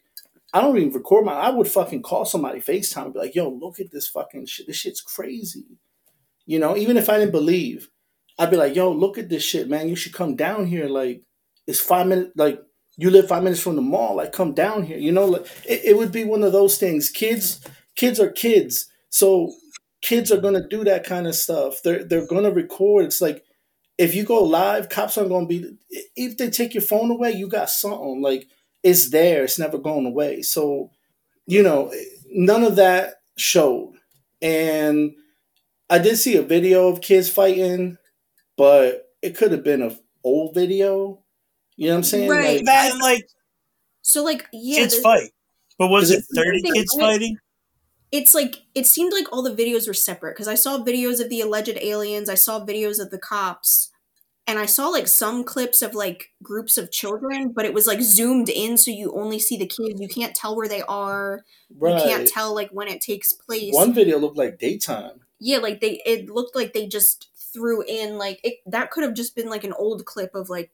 I 0.55 0.61
don't 0.61 0.77
even 0.79 0.93
record 0.93 1.25
my. 1.27 1.35
I 1.35 1.51
would 1.51 1.69
fucking 1.69 2.03
call 2.03 2.25
somebody 2.27 2.61
Facetime 2.61 3.07
and 3.07 3.15
be 3.15 3.21
like, 3.21 3.35
"Yo, 3.35 3.49
look 3.51 3.81
at 3.81 3.91
this 3.93 4.09
fucking 4.09 4.47
shit. 4.47 4.67
This 4.67 4.77
shit's 4.77 5.01
crazy." 5.03 5.67
You 6.47 6.59
know, 6.59 6.77
even 6.77 6.97
if 6.97 7.09
I 7.09 7.19
didn't 7.19 7.33
believe, 7.33 7.89
I'd 8.39 8.51
be 8.51 8.57
like, 8.57 8.75
"Yo, 8.77 8.91
look 8.93 9.19
at 9.19 9.29
this 9.29 9.45
shit, 9.45 9.69
man. 9.69 9.89
You 9.89 9.97
should 9.97 10.13
come 10.15 10.37
down 10.37 10.67
here. 10.67 10.89
Like 10.89 11.23
it's 11.67 11.81
five 11.81 12.07
minutes. 12.07 12.33
Like 12.37 12.61
you 12.97 13.11
live 13.11 13.29
five 13.29 13.43
minutes 13.45 13.63
from 13.63 13.77
the 13.77 13.83
mall. 13.83 14.17
Like 14.17 14.33
come 14.33 14.55
down 14.55 14.85
here. 14.85 14.99
You 14.99 15.13
know, 15.13 15.27
like 15.27 15.47
it, 15.69 15.83
it 15.85 15.97
would 15.97 16.13
be 16.13 16.25
one 16.25 16.43
of 16.43 16.53
those 16.53 16.79
things. 16.79 17.09
Kids, 17.11 17.61
kids 17.97 18.21
are 18.21 18.31
kids. 18.31 18.89
So 19.11 19.53
kids 20.03 20.33
are 20.33 20.41
gonna 20.41 20.67
do 20.69 20.85
that 20.85 21.05
kind 21.05 21.27
of 21.27 21.35
stuff. 21.35 21.83
They're 21.83 22.05
they're 22.05 22.27
gonna 22.27 22.51
record. 22.51 23.05
It's 23.07 23.21
like 23.21 23.45
if 23.99 24.15
you 24.15 24.25
go 24.25 24.43
live, 24.43 24.89
cops 24.89 25.17
aren't 25.19 25.31
gonna 25.31 25.47
be. 25.47 25.77
If 26.17 26.37
they 26.39 26.51
take 26.51 26.75
your 26.75 26.83
phone 26.83 27.11
away, 27.11 27.33
you 27.33 27.49
got 27.49 27.71
something. 27.71 28.21
Like 28.23 28.49
it's 28.83 29.11
there. 29.11 29.45
It's 29.45 29.59
never 29.59 29.79
going 29.79 30.07
away. 30.07 30.43
So, 30.43 30.91
you 31.47 31.63
know, 31.63 31.93
none 32.31 32.65
of 32.65 32.77
that 32.77 33.15
showed. 33.37 33.95
And 34.41 35.15
I 35.91 35.99
did 35.99 36.17
see 36.17 36.37
a 36.37 36.43
video 36.43 36.89
of 36.89 37.01
kids 37.01 37.29
fighting, 37.31 37.99
but 38.57 39.11
it 39.23 39.37
could 39.37 39.53
have 39.53 39.65
been 39.65 39.83
a 39.83 39.97
old 40.25 40.55
video. 40.55 41.21
You 41.77 41.89
know 41.89 41.95
what 41.95 41.99
I'm 41.99 42.03
saying? 42.05 42.31
Right. 42.31 42.57
Like, 42.57 42.65
That 42.67 42.99
like 43.01 43.27
So 44.03 44.25
like 44.25 44.47
yeah, 44.53 44.79
kids 44.81 44.99
fight, 45.01 45.31
but 45.79 45.89
was 45.89 46.11
it 46.11 46.21
it- 46.21 46.25
thirty 46.35 46.63
kids 46.63 46.95
right? 46.99 47.05
fighting? 47.13 47.37
It's 48.13 48.35
like 48.35 48.63
it 48.75 48.87
seemed 48.87 49.13
like 49.13 49.33
all 49.33 49.43
the 49.43 49.55
videos 49.55 49.89
were 49.89 49.95
separate 49.95 50.35
because 50.35 50.49
I 50.49 50.55
saw 50.55 50.79
videos 50.79 51.21
of 51.21 51.31
the 51.31 51.41
alleged 51.41 51.79
aliens, 51.81 52.29
I 52.29 52.35
saw 52.35 52.65
videos 52.65 53.01
of 53.01 53.11
the 53.11 53.19
cops, 53.19 53.91
and 54.47 54.59
I 54.59 54.67
saw 54.67 54.89
like 54.89 55.09
some 55.09 55.43
clips 55.45 55.83
of 55.83 55.95
like 55.95 56.31
groups 56.43 56.77
of 56.77 56.93
children, 56.93 57.53
but 57.53 57.65
it 57.65 57.73
was 57.73 57.87
like 57.87 58.03
zoomed 58.03 58.51
in 58.51 58.77
so 58.77 58.91
you 58.91 59.13
only 59.15 59.39
see 59.39 59.57
the 59.57 59.67
kids. 59.67 60.01
You 60.01 60.09
can't 60.09 60.35
tell 60.35 60.55
where 60.55 60.69
they 60.69 60.83
are. 60.83 61.45
right. 61.79 61.97
You 61.97 62.03
can't 62.03 62.29
tell 62.29 62.55
like 62.55 62.71
when 62.71 62.89
it 62.89 63.01
takes 63.01 63.33
place. 63.33 63.75
One 63.75 63.95
video 63.95 64.19
looked 64.19 64.37
like 64.37 64.59
daytime. 64.59 65.21
yeah, 65.41 65.59
like 65.59 65.81
they 65.81 66.03
it 66.05 66.29
looked 66.29 66.55
like 66.55 66.75
they 66.75 66.87
just 66.87 67.31
threw 67.53 67.83
in 67.83 68.19
like 68.19 68.41
it 68.45 68.57
that 68.67 68.91
could 68.91 69.05
have 69.05 69.15
just 69.15 69.35
been 69.35 69.49
like 69.49 69.65
an 69.65 69.75
old 69.75 70.05
clip 70.07 70.35
of 70.35 70.49
like 70.51 70.71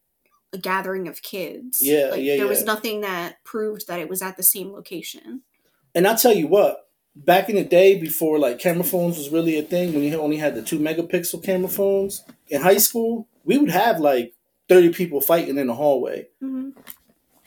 a 0.53 0.59
gathering 0.59 1.07
of 1.09 1.23
kids. 1.23 1.81
Yeah, 1.83 2.09
like, 2.11 2.23
yeah, 2.23 2.37
There 2.37 2.49
was 2.49 2.65
nothing 2.65 3.03
that 3.03 3.45
proved 3.45 3.87
that 3.87 4.01
it 4.01 4.09
was 4.09 4.23
at 4.23 4.37
the 4.37 4.43
same 4.43 4.73
location. 4.73 5.43
And 5.95 6.07
I'll 6.07 6.17
tell 6.17 6.35
you 6.35 6.47
what, 6.47 6.88
back 7.25 7.49
in 7.49 7.57
the 7.57 7.65
day 7.65 7.99
before 7.99 8.39
like 8.39 8.59
camera 8.59 8.85
phones 8.85 9.19
was 9.19 9.31
really 9.31 9.59
a 9.59 9.63
thing, 9.63 9.93
when 9.95 10.03
you 10.03 10.21
only 10.21 10.37
had 10.37 10.55
the 10.55 10.63
two 10.63 10.79
megapixel 10.79 11.45
camera 11.45 11.69
phones 11.69 12.25
in 12.49 12.63
high 12.63 12.79
school, 12.79 13.29
we 13.45 13.59
would 13.59 13.71
have 13.71 14.01
like 14.01 14.35
30 14.69 14.93
people 14.93 15.21
fighting 15.21 15.59
in 15.59 15.67
the 15.67 15.75
hallway. 15.75 16.29
hmm 16.41 16.71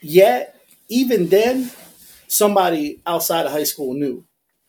Yet, 0.00 0.56
even 0.88 1.28
then, 1.28 1.70
somebody 2.28 3.02
outside 3.06 3.46
of 3.46 3.52
high 3.52 3.64
school 3.64 3.94
knew. 3.94 4.24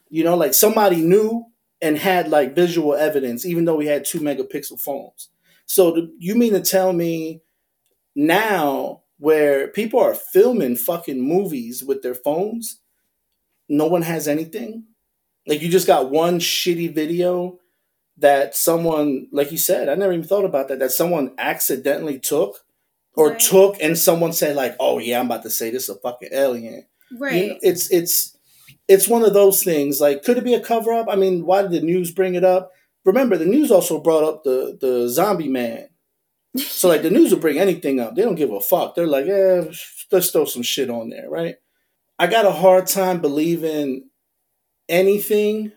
You 0.09 0.23
know, 0.23 0.35
like 0.37 0.53
somebody 0.53 0.97
knew 0.97 1.45
and 1.81 1.97
had 1.97 2.29
like 2.29 2.55
visual 2.55 2.95
evidence, 2.95 3.45
even 3.45 3.65
though 3.65 3.75
we 3.75 3.87
had 3.87 4.05
two 4.05 4.19
megapixel 4.19 4.79
phones. 4.79 5.29
So, 5.65 5.91
the, 5.91 6.13
you 6.19 6.35
mean 6.35 6.53
to 6.53 6.61
tell 6.61 6.93
me 6.93 7.41
now, 8.15 9.01
where 9.19 9.69
people 9.69 9.99
are 9.99 10.15
filming 10.15 10.75
fucking 10.75 11.21
movies 11.21 11.83
with 11.83 12.01
their 12.03 12.15
phones, 12.15 12.79
no 13.69 13.87
one 13.87 14.03
has 14.03 14.27
anything? 14.27 14.85
Like, 15.47 15.61
you 15.61 15.69
just 15.69 15.87
got 15.87 16.09
one 16.09 16.39
shitty 16.39 16.93
video 16.95 17.59
that 18.17 18.55
someone, 18.55 19.27
like 19.31 19.51
you 19.51 19.57
said, 19.57 19.89
I 19.89 19.95
never 19.95 20.13
even 20.13 20.25
thought 20.27 20.45
about 20.45 20.67
that, 20.69 20.79
that 20.79 20.91
someone 20.91 21.33
accidentally 21.37 22.19
took 22.19 22.57
or 23.15 23.29
Right. 23.31 23.39
took 23.39 23.77
and 23.81 23.97
someone 23.97 24.33
said 24.33 24.55
like, 24.55 24.75
"Oh 24.79 24.99
yeah, 24.99 25.19
I'm 25.19 25.25
about 25.27 25.43
to 25.43 25.49
say 25.49 25.69
this 25.69 25.83
is 25.83 25.89
a 25.89 25.95
fucking 25.99 26.29
alien." 26.31 26.85
You 27.11 27.17
Right. 27.19 27.47
know, 27.49 27.57
it's 27.61 27.91
it's 27.91 28.37
it's 28.87 29.07
one 29.07 29.23
of 29.23 29.33
those 29.33 29.63
things. 29.63 29.99
Like, 30.01 30.23
could 30.23 30.37
it 30.37 30.43
be 30.43 30.53
a 30.55 30.59
cover 30.59 30.91
up? 30.93 31.07
I 31.09 31.15
mean, 31.15 31.45
why 31.45 31.61
did 31.63 31.71
the 31.71 31.81
news 31.81 32.11
bring 32.11 32.35
it 32.35 32.43
up? 32.43 32.71
Remember, 33.05 33.37
the 33.37 33.45
news 33.45 33.71
also 33.71 33.99
brought 33.99 34.23
up 34.23 34.43
the 34.43 34.77
the 34.79 35.07
zombie 35.09 35.49
man. 35.49 35.89
So 36.57 36.87
like, 36.87 37.01
the 37.01 37.09
news 37.09 37.31
will 37.31 37.39
bring 37.41 37.57
anything 37.59 37.99
up. 37.99 38.15
They 38.15 38.21
don't 38.23 38.35
give 38.35 38.51
a 38.51 38.61
fuck. 38.61 38.95
They're 38.95 39.07
like, 39.07 39.25
"Yeah, 39.25 39.63
let's 40.11 40.29
throw 40.31 40.45
some 40.45 40.63
shit 40.63 40.89
on 40.89 41.09
there, 41.09 41.29
right?" 41.29 41.55
I 42.19 42.27
got 42.27 42.45
a 42.45 42.51
hard 42.51 42.87
time 42.87 43.21
believing 43.21 44.09
anything 44.89 45.71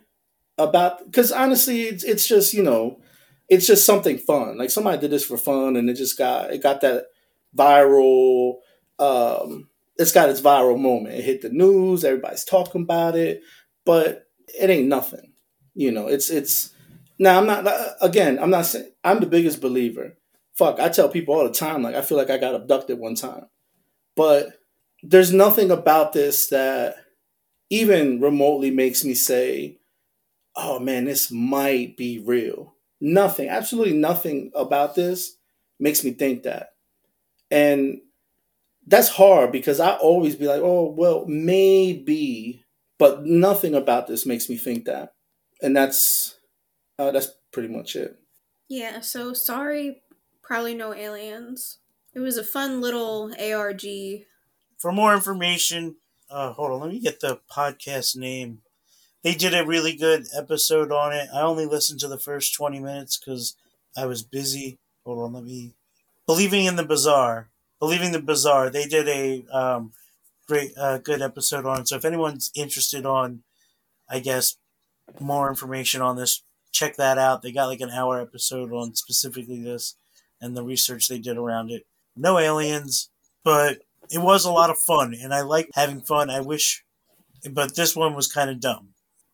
about 0.59 1.05
because 1.05 1.33
honestly, 1.33 1.83
it's 1.83 2.05
it's 2.05 2.27
just 2.27 2.55
you 2.55 2.63
know, 2.63 3.01
it's 3.49 3.67
just 3.67 3.87
something 3.87 4.19
fun. 4.19 4.59
Like 4.59 4.71
somebody 4.71 4.99
did 4.99 5.11
this 5.11 5.25
for 5.25 5.37
fun, 5.37 5.77
and 5.77 5.89
it 5.89 5.95
just 5.95 6.19
got 6.19 6.53
it 6.53 6.63
got 6.63 6.81
that 6.81 7.07
viral. 7.57 8.57
Um, 8.99 9.69
it's 9.97 10.13
got 10.13 10.29
its 10.29 10.41
viral 10.41 10.79
moment. 10.79 11.15
It 11.15 11.25
hit 11.25 11.43
the 11.43 11.51
news. 11.51 12.05
Everybody's 12.05 12.45
talking 12.45 12.83
about 12.83 13.17
it, 13.17 13.43
but 13.85 14.27
it 14.61 14.71
ain't 14.71 14.89
nothing. 14.89 15.33
You 15.75 15.93
know, 15.93 16.09
it's 16.09 16.31
it's. 16.31 16.73
Now 17.19 17.39
I'm 17.39 17.47
not 17.47 17.67
again. 18.01 18.39
I'm 18.39 18.51
not 18.51 18.67
saying 18.67 18.91
I'm 19.05 19.21
the 19.21 19.27
biggest 19.27 19.61
believer. 19.61 20.17
Fuck, 20.55 20.81
I 20.81 20.89
tell 20.89 21.09
people 21.09 21.35
all 21.35 21.45
the 21.45 21.53
time. 21.53 21.83
Like 21.83 21.95
I 21.95 22.03
feel 22.03 22.19
like 22.19 22.31
I 22.31 22.39
got 22.39 22.55
abducted 22.55 22.99
one 22.99 23.15
time, 23.15 23.47
but 24.17 24.59
there's 25.03 25.33
nothing 25.33 25.71
about 25.71 26.13
this 26.13 26.49
that 26.49 26.97
even 27.71 28.21
remotely 28.21 28.71
makes 28.71 29.05
me 29.05 29.15
say, 29.15 29.79
"Oh 30.55 30.79
man, 30.79 31.05
this 31.05 31.31
might 31.31 31.97
be 31.97 32.19
real." 32.19 32.75
Nothing, 33.01 33.49
absolutely 33.49 33.95
nothing 33.95 34.51
about 34.55 34.95
this 34.95 35.37
makes 35.79 36.03
me 36.03 36.13
think 36.13 36.45
that, 36.45 36.71
and 37.51 38.01
that's 38.87 39.09
hard 39.09 39.53
because 39.53 39.81
I 39.81 39.97
always 39.97 40.37
be 40.37 40.47
like, 40.47 40.63
"Oh 40.63 40.91
well, 40.91 41.25
maybe," 41.27 42.65
but 42.99 43.25
nothing 43.25 43.75
about 43.75 44.07
this 44.07 44.25
makes 44.27 44.49
me 44.49 44.57
think 44.57 44.85
that, 44.87 45.15
and 45.61 45.77
that's 45.77 46.39
uh, 46.99 47.11
that's 47.11 47.29
pretty 47.53 47.69
much 47.69 47.97
it. 47.97 48.19
Yeah, 48.69 49.01
so 49.01 49.33
sorry, 49.33 50.03
probably 50.43 50.75
no 50.75 50.95
aliens. 50.95 51.79
It 52.15 52.21
was 52.21 52.37
a 52.37 52.45
fun 52.45 52.81
little 52.81 53.33
ARG. 53.39 53.83
For 54.79 54.93
more 54.93 55.15
information, 55.15 55.97
uh, 56.31 56.53
hold 56.53 56.73
on, 56.73 56.81
let 56.81 56.91
me 56.91 57.01
get 57.01 57.21
the 57.21 57.41
podcast 57.51 58.17
name. 58.17 58.61
They 59.23 59.35
did 59.35 59.55
a 59.55 59.67
really 59.67 59.97
good 59.97 60.27
episode 60.37 60.93
on 60.93 61.13
it. 61.13 61.29
I 61.35 61.41
only 61.41 61.67
listened 61.67 62.01
to 62.01 62.09
the 62.09 62.19
first 62.19 62.55
20 62.55 62.79
minutes 62.81 63.19
because 63.19 63.57
I 63.97 64.07
was 64.07 64.23
busy. 64.23 64.79
Hold 65.05 65.19
on, 65.19 65.33
let 65.33 65.45
me. 65.45 65.75
Believing 66.27 66.67
in 66.67 66.77
the 66.77 66.85
Bizarre. 66.85 67.49
Believing 67.81 68.13
the 68.13 68.21
Bizarre. 68.21 68.71
They 68.71 68.87
did 68.87 69.09
a 69.09 69.45
um, 69.53 69.93
great, 70.47 70.73
uh, 70.77 70.99
good 70.99 71.23
episode 71.23 71.67
on 71.67 71.81
it. 71.81 71.89
So 71.89 71.97
if 71.97 72.05
anyone's 72.05 72.51
interested 72.55 73.05
on, 73.05 73.43
I 74.09 74.21
guess, 74.21 74.57
more 75.21 75.49
information 75.49 76.03
on 76.03 76.17
this, 76.17 76.43
check 76.73 76.97
that 76.97 77.19
out. 77.19 77.43
They 77.43 77.53
got 77.53 77.67
like 77.67 77.81
an 77.81 77.91
hour 77.91 78.21
episode 78.21 78.73
on 78.73 78.95
specifically 78.95 79.63
this 79.63 79.97
and 80.41 80.57
the 80.57 80.63
research 80.63 81.09
they 81.09 81.19
did 81.19 81.37
around 81.37 81.71
it. 81.71 81.87
No 82.17 82.39
aliens, 82.39 83.11
but 83.45 83.83
it 84.11 84.19
was 84.19 84.45
a 84.45 84.53
lot 84.53 84.71
of 84.71 84.79
fun, 84.79 85.15
and 85.15 85.35
I 85.35 85.43
like 85.43 85.69
having 85.75 86.01
fun. 86.01 86.31
I 86.31 86.41
wish, 86.41 86.85
but 87.51 87.77
this 87.77 87.95
one 87.97 88.15
was 88.15 88.33
kind 88.33 88.51
of 88.51 88.61
dumb. 88.61 88.91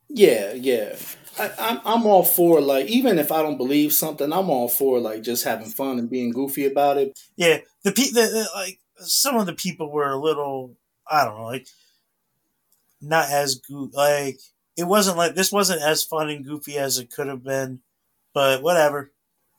Yeah, 0.09 0.53
yeah. 0.53 0.97
I, 1.39 1.51
I'm 1.59 1.81
I'm 1.85 2.07
all 2.07 2.25
for 2.25 2.61
like 2.61 2.87
even 2.87 3.19
if 3.19 3.33
I 3.33 3.43
don't 3.43 3.57
believe 3.57 3.93
something, 3.93 4.33
I'm 4.33 4.51
all 4.51 4.69
for 4.69 5.01
like 5.01 5.23
just 5.23 5.45
having 5.45 5.69
fun 5.69 5.99
and 5.99 6.11
being 6.11 6.31
goofy 6.33 6.67
about 6.67 6.99
it. 6.99 7.19
Yeah, 7.37 7.59
the 7.85 7.93
pe 7.93 8.11
the, 8.11 8.21
the 8.21 8.49
like 8.55 8.79
some 8.97 9.37
of 9.37 9.47
the 9.47 9.55
people 9.55 9.91
were 9.91 10.11
a 10.11 10.21
little, 10.21 10.77
I 11.11 11.25
don't 11.25 11.39
know, 11.39 11.45
like 11.45 11.67
not 13.01 13.31
as 13.31 13.57
go- 13.57 13.91
like 13.93 14.39
it 14.77 14.85
wasn't 14.85 15.17
like 15.17 15.35
this 15.35 15.51
wasn't 15.51 15.83
as 15.83 16.05
fun 16.05 16.29
and 16.29 16.45
goofy 16.45 16.77
as 16.77 16.99
it 16.99 17.11
could 17.11 17.29
have 17.29 17.43
been, 17.43 17.81
but 18.35 18.63
whatever. 18.63 19.13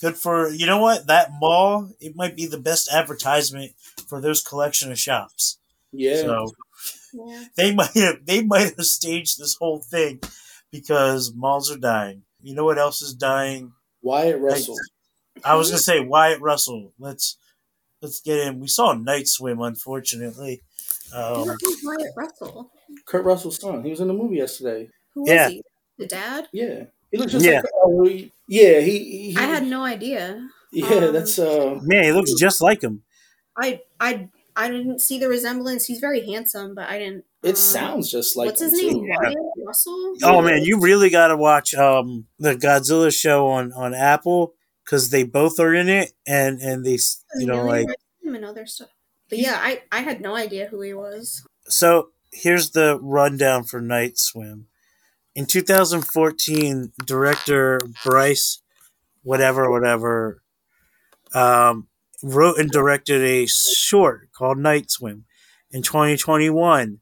Good 0.04 0.18
for 0.18 0.50
you 0.50 0.66
know 0.66 0.80
what 0.82 1.08
that 1.08 1.30
mall. 1.40 1.90
It 2.02 2.14
might 2.14 2.36
be 2.36 2.46
the 2.46 2.60
best 2.60 2.92
advertisement 2.92 3.72
for 4.10 4.20
those 4.20 4.44
collection 4.44 4.92
of 4.92 5.00
shops. 5.00 5.60
Yeah, 5.94 6.18
So 6.24 6.52
Yeah. 7.14 7.46
they 7.56 7.74
might 7.74 7.94
have 7.94 8.26
they 8.26 8.44
might 8.44 8.76
have 8.76 8.86
staged 8.86 9.40
this 9.40 9.56
whole 9.56 9.80
thing 9.80 10.20
because 10.74 11.34
malls 11.34 11.72
are 11.72 11.78
dying. 11.78 12.24
You 12.42 12.54
know 12.54 12.66
what 12.66 12.78
else 12.78 13.02
is 13.02 13.14
dying? 13.14 13.72
Wyatt 14.02 14.42
Russell. 14.42 14.76
I 15.42 15.56
was 15.56 15.70
gonna 15.70 15.80
say 15.82 16.02
Wyatt 16.02 16.42
Russell. 16.42 16.92
Let's 17.00 17.38
let's 18.02 18.20
get 18.20 18.40
in. 18.40 18.60
We 18.60 18.68
saw 18.68 18.92
Night 18.92 19.30
Swim, 19.30 19.62
unfortunately. 19.62 20.64
Um, 21.16 21.48
Who's 21.62 21.82
Wyatt 21.82 22.12
Russell? 22.18 22.72
Kurt 23.06 23.24
Russell's 23.24 23.58
son. 23.58 23.86
He 23.86 23.92
was 23.92 24.02
in 24.02 24.10
the 24.10 24.14
movie 24.14 24.36
yesterday. 24.36 24.90
Who 25.14 25.22
was 25.22 25.30
Yeah. 25.30 25.48
he? 25.48 25.64
The 25.98 26.08
dad? 26.08 26.50
Yeah, 26.52 26.86
he 27.14 27.18
looks 27.20 27.32
just 27.32 27.46
Yeah. 27.46 27.58
like 27.62 27.66
oh, 27.76 28.04
he- 28.06 28.32
yeah. 28.48 28.80
He, 28.82 29.32
he 29.32 29.38
I 29.38 29.44
had 29.44 29.66
no 29.66 29.84
idea. 29.84 30.50
yeah. 30.72 30.88
um, 30.88 31.14
that's 31.14 31.38
uh 31.40 31.80
man, 31.84 32.04
he 32.04 32.12
looks 32.12 32.34
just 32.34 32.60
like 32.62 32.82
him. 32.82 33.04
I 33.56 33.82
I 34.00 34.30
I 34.56 34.70
didn't 34.70 35.00
see 35.00 35.20
the 35.20 35.30
resemblance. 35.30 35.86
He's 35.86 36.00
very 36.00 36.26
handsome, 36.26 36.74
but 36.76 36.90
I 36.90 36.98
didn't. 36.98 37.26
it 37.44 37.50
um, 37.52 37.56
sounds 37.56 38.12
just 38.12 38.36
like 38.36 38.48
what's 38.48 38.62
his 38.62 38.74
name? 38.74 38.94
too. 38.94 39.08
Wyatt 39.08 39.38
Russell. 39.66 40.16
Oh 40.24 40.42
man, 40.42 40.64
you 40.64 40.80
really 40.80 41.10
got 41.12 41.28
to 41.28 41.38
watch 41.38 41.74
um, 41.76 42.26
the 42.40 42.56
Godzilla 42.56 43.16
show 43.16 43.48
on 43.48 43.72
on 43.74 43.94
Apple 43.94 44.54
because 44.84 45.12
they 45.12 45.24
both 45.24 45.60
are 45.60 45.74
in 45.74 45.90
it, 45.90 46.14
and 46.28 46.60
and 46.60 46.84
they 46.84 46.98
you 47.38 47.46
know 47.46 47.64
Million 47.64 47.88
like 47.88 47.98
Him 48.24 48.36
and 48.36 48.46
other 48.46 48.66
stuff. 48.66 48.90
But 49.30 49.38
yeah, 49.38 49.58
I 49.62 49.84
I 49.92 50.02
had 50.02 50.20
no 50.22 50.36
idea 50.36 50.68
who 50.68 50.82
he 50.82 50.94
was. 50.94 51.48
So 51.66 52.10
here's 52.32 52.72
the 52.72 53.00
rundown 53.02 53.64
for 53.64 53.80
Night 53.82 54.18
Swim. 54.18 54.68
In 55.36 55.48
2014, 55.48 56.92
director 57.06 57.80
Bryce, 58.04 58.62
whatever, 59.24 59.70
whatever, 59.72 60.44
um, 61.34 61.88
wrote 62.22 62.60
and 62.60 62.70
directed 62.70 63.22
a 63.22 63.48
short 63.48 64.30
called 64.32 64.60
Night 64.60 64.92
Swim. 64.92 65.26
In 65.72 65.82
2021, 65.82 67.00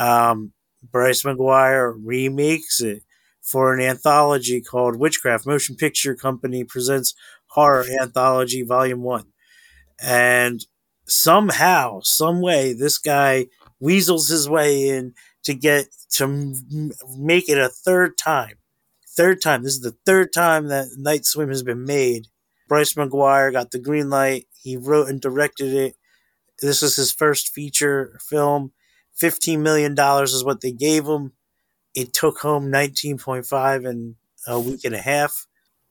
um, 0.00 0.52
Bryce 0.82 1.22
McGuire 1.22 1.94
remakes 2.02 2.80
it 2.80 3.02
for 3.40 3.72
an 3.72 3.80
anthology 3.80 4.60
called 4.60 4.96
Witchcraft 4.96 5.46
Motion 5.46 5.76
Picture 5.76 6.16
Company 6.16 6.64
Presents 6.64 7.14
Horror 7.46 7.86
Anthology 8.00 8.62
Volume 8.62 9.02
1. 9.02 9.24
And 10.00 10.66
somehow, 11.06 12.00
some 12.02 12.40
way, 12.40 12.72
this 12.72 12.98
guy 12.98 13.46
weasels 13.80 14.28
his 14.28 14.48
way 14.48 14.88
in 14.88 15.14
to 15.48 15.54
get 15.54 15.86
to 16.10 16.24
m- 16.24 16.92
make 17.16 17.48
it 17.48 17.56
a 17.56 17.70
third 17.70 18.18
time. 18.18 18.56
Third 19.16 19.40
time. 19.40 19.62
This 19.62 19.72
is 19.72 19.80
the 19.80 19.96
third 20.04 20.30
time 20.30 20.68
that 20.68 20.88
Night 20.98 21.24
Swim 21.24 21.48
has 21.48 21.62
been 21.62 21.84
made. 21.84 22.26
Bryce 22.68 22.92
McGuire 22.92 23.50
got 23.50 23.70
the 23.70 23.78
green 23.78 24.10
light. 24.10 24.46
He 24.62 24.76
wrote 24.76 25.08
and 25.08 25.20
directed 25.22 25.72
it. 25.72 25.96
This 26.60 26.82
was 26.82 26.96
his 26.96 27.12
first 27.12 27.48
feature 27.48 28.18
film. 28.20 28.72
$15 29.20 29.60
million 29.60 29.96
is 30.22 30.44
what 30.44 30.60
they 30.60 30.70
gave 30.70 31.06
him. 31.06 31.32
It 31.94 32.12
took 32.12 32.40
home 32.40 32.70
19.5 32.70 33.88
in 33.88 34.16
a 34.46 34.60
week 34.60 34.84
and 34.84 34.94
a 34.94 35.00
half. 35.00 35.46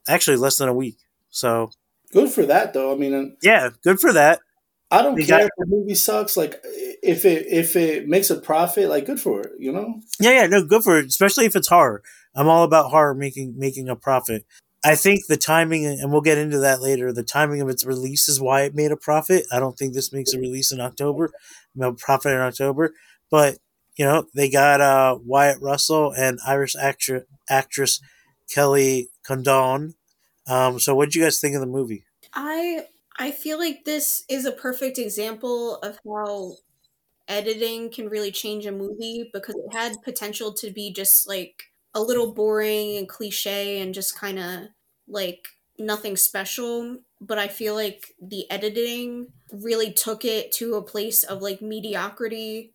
Actually, 0.07 0.37
less 0.37 0.57
than 0.57 0.69
a 0.69 0.73
week. 0.73 0.99
So, 1.29 1.71
Good 2.13 2.29
for 2.29 2.45
that, 2.45 2.73
though. 2.73 2.93
I 2.93 2.95
mean, 2.95 3.35
yeah, 3.41 3.71
good 3.83 3.99
for 3.99 4.13
that. 4.13 4.39
I 4.89 5.01
don't 5.01 5.15
They 5.15 5.25
care 5.25 5.39
got- 5.39 5.45
if 5.45 5.51
the 5.57 5.65
movie 5.67 5.95
sucks. 5.95 6.37
Like, 6.37 6.61
if 7.03 7.25
it 7.25 7.45
if 7.47 7.75
it 7.75 8.07
makes 8.07 8.29
a 8.29 8.39
profit, 8.39 8.89
like, 8.89 9.05
good 9.05 9.19
for 9.19 9.41
it. 9.41 9.51
You 9.59 9.71
know? 9.73 10.01
Yeah, 10.19 10.31
yeah, 10.31 10.47
no, 10.47 10.63
good 10.63 10.83
for 10.83 10.97
it, 10.97 11.05
especially 11.07 11.45
if 11.45 11.55
it's 11.55 11.67
horror. 11.67 12.03
I'm 12.35 12.47
all 12.47 12.63
about 12.63 12.91
horror 12.91 13.13
making 13.15 13.55
making 13.57 13.89
a 13.89 13.95
profit. 13.95 14.45
I 14.85 14.95
think 14.95 15.25
the 15.27 15.37
timing, 15.37 15.85
and 15.85 16.11
we'll 16.11 16.21
get 16.21 16.37
into 16.37 16.59
that 16.59 16.81
later. 16.81 17.11
The 17.11 17.23
timing 17.23 17.61
of 17.61 17.67
its 17.67 17.83
release 17.83 18.29
is 18.29 18.39
why 18.39 18.61
it 18.61 18.75
made 18.75 18.91
a 18.91 18.95
profit. 18.97 19.45
I 19.51 19.59
don't 19.59 19.77
think 19.77 19.93
this 19.93 20.13
makes 20.13 20.33
a 20.33 20.39
release 20.39 20.71
in 20.71 20.79
October, 20.79 21.31
no 21.75 21.93
profit 21.93 22.31
in 22.33 22.37
October. 22.39 22.93
But 23.29 23.57
you 23.97 24.05
know, 24.05 24.27
they 24.35 24.49
got 24.49 24.79
uh, 24.79 25.17
Wyatt 25.25 25.59
Russell 25.61 26.13
and 26.15 26.39
Irish 26.45 26.75
actress 26.79 27.23
actress 27.49 27.99
Kerry 28.53 29.09
Condon. 29.23 29.95
Um, 30.47 30.79
so, 30.79 30.95
what 30.95 31.05
did 31.05 31.15
you 31.15 31.23
guys 31.23 31.39
think 31.41 31.55
of 31.55 31.61
the 31.61 31.67
movie? 31.67 32.05
I 32.33 32.85
I 33.17 33.31
feel 33.31 33.57
like 33.57 33.85
this 33.85 34.23
is 34.29 34.45
a 34.45 34.51
perfect 34.51 34.97
example 34.97 35.77
of 35.77 35.99
how 36.05 36.57
editing 37.27 37.91
can 37.91 38.09
really 38.09 38.31
change 38.31 38.65
a 38.65 38.71
movie 38.71 39.29
because 39.33 39.55
it 39.55 39.73
had 39.73 40.01
potential 40.03 40.53
to 40.55 40.71
be 40.71 40.93
just 40.93 41.27
like 41.27 41.63
a 41.95 42.01
little 42.01 42.33
boring 42.33 42.97
and 42.97 43.09
cliche 43.09 43.81
and 43.81 43.93
just 43.93 44.17
kind 44.17 44.39
of 44.39 44.67
like 45.07 45.49
nothing 45.79 46.17
special 46.17 46.99
but 47.21 47.39
i 47.39 47.47
feel 47.47 47.75
like 47.75 48.13
the 48.21 48.49
editing 48.51 49.27
really 49.51 49.91
took 49.93 50.25
it 50.25 50.51
to 50.51 50.75
a 50.75 50.83
place 50.83 51.23
of 51.23 51.41
like 51.41 51.61
mediocrity 51.61 52.73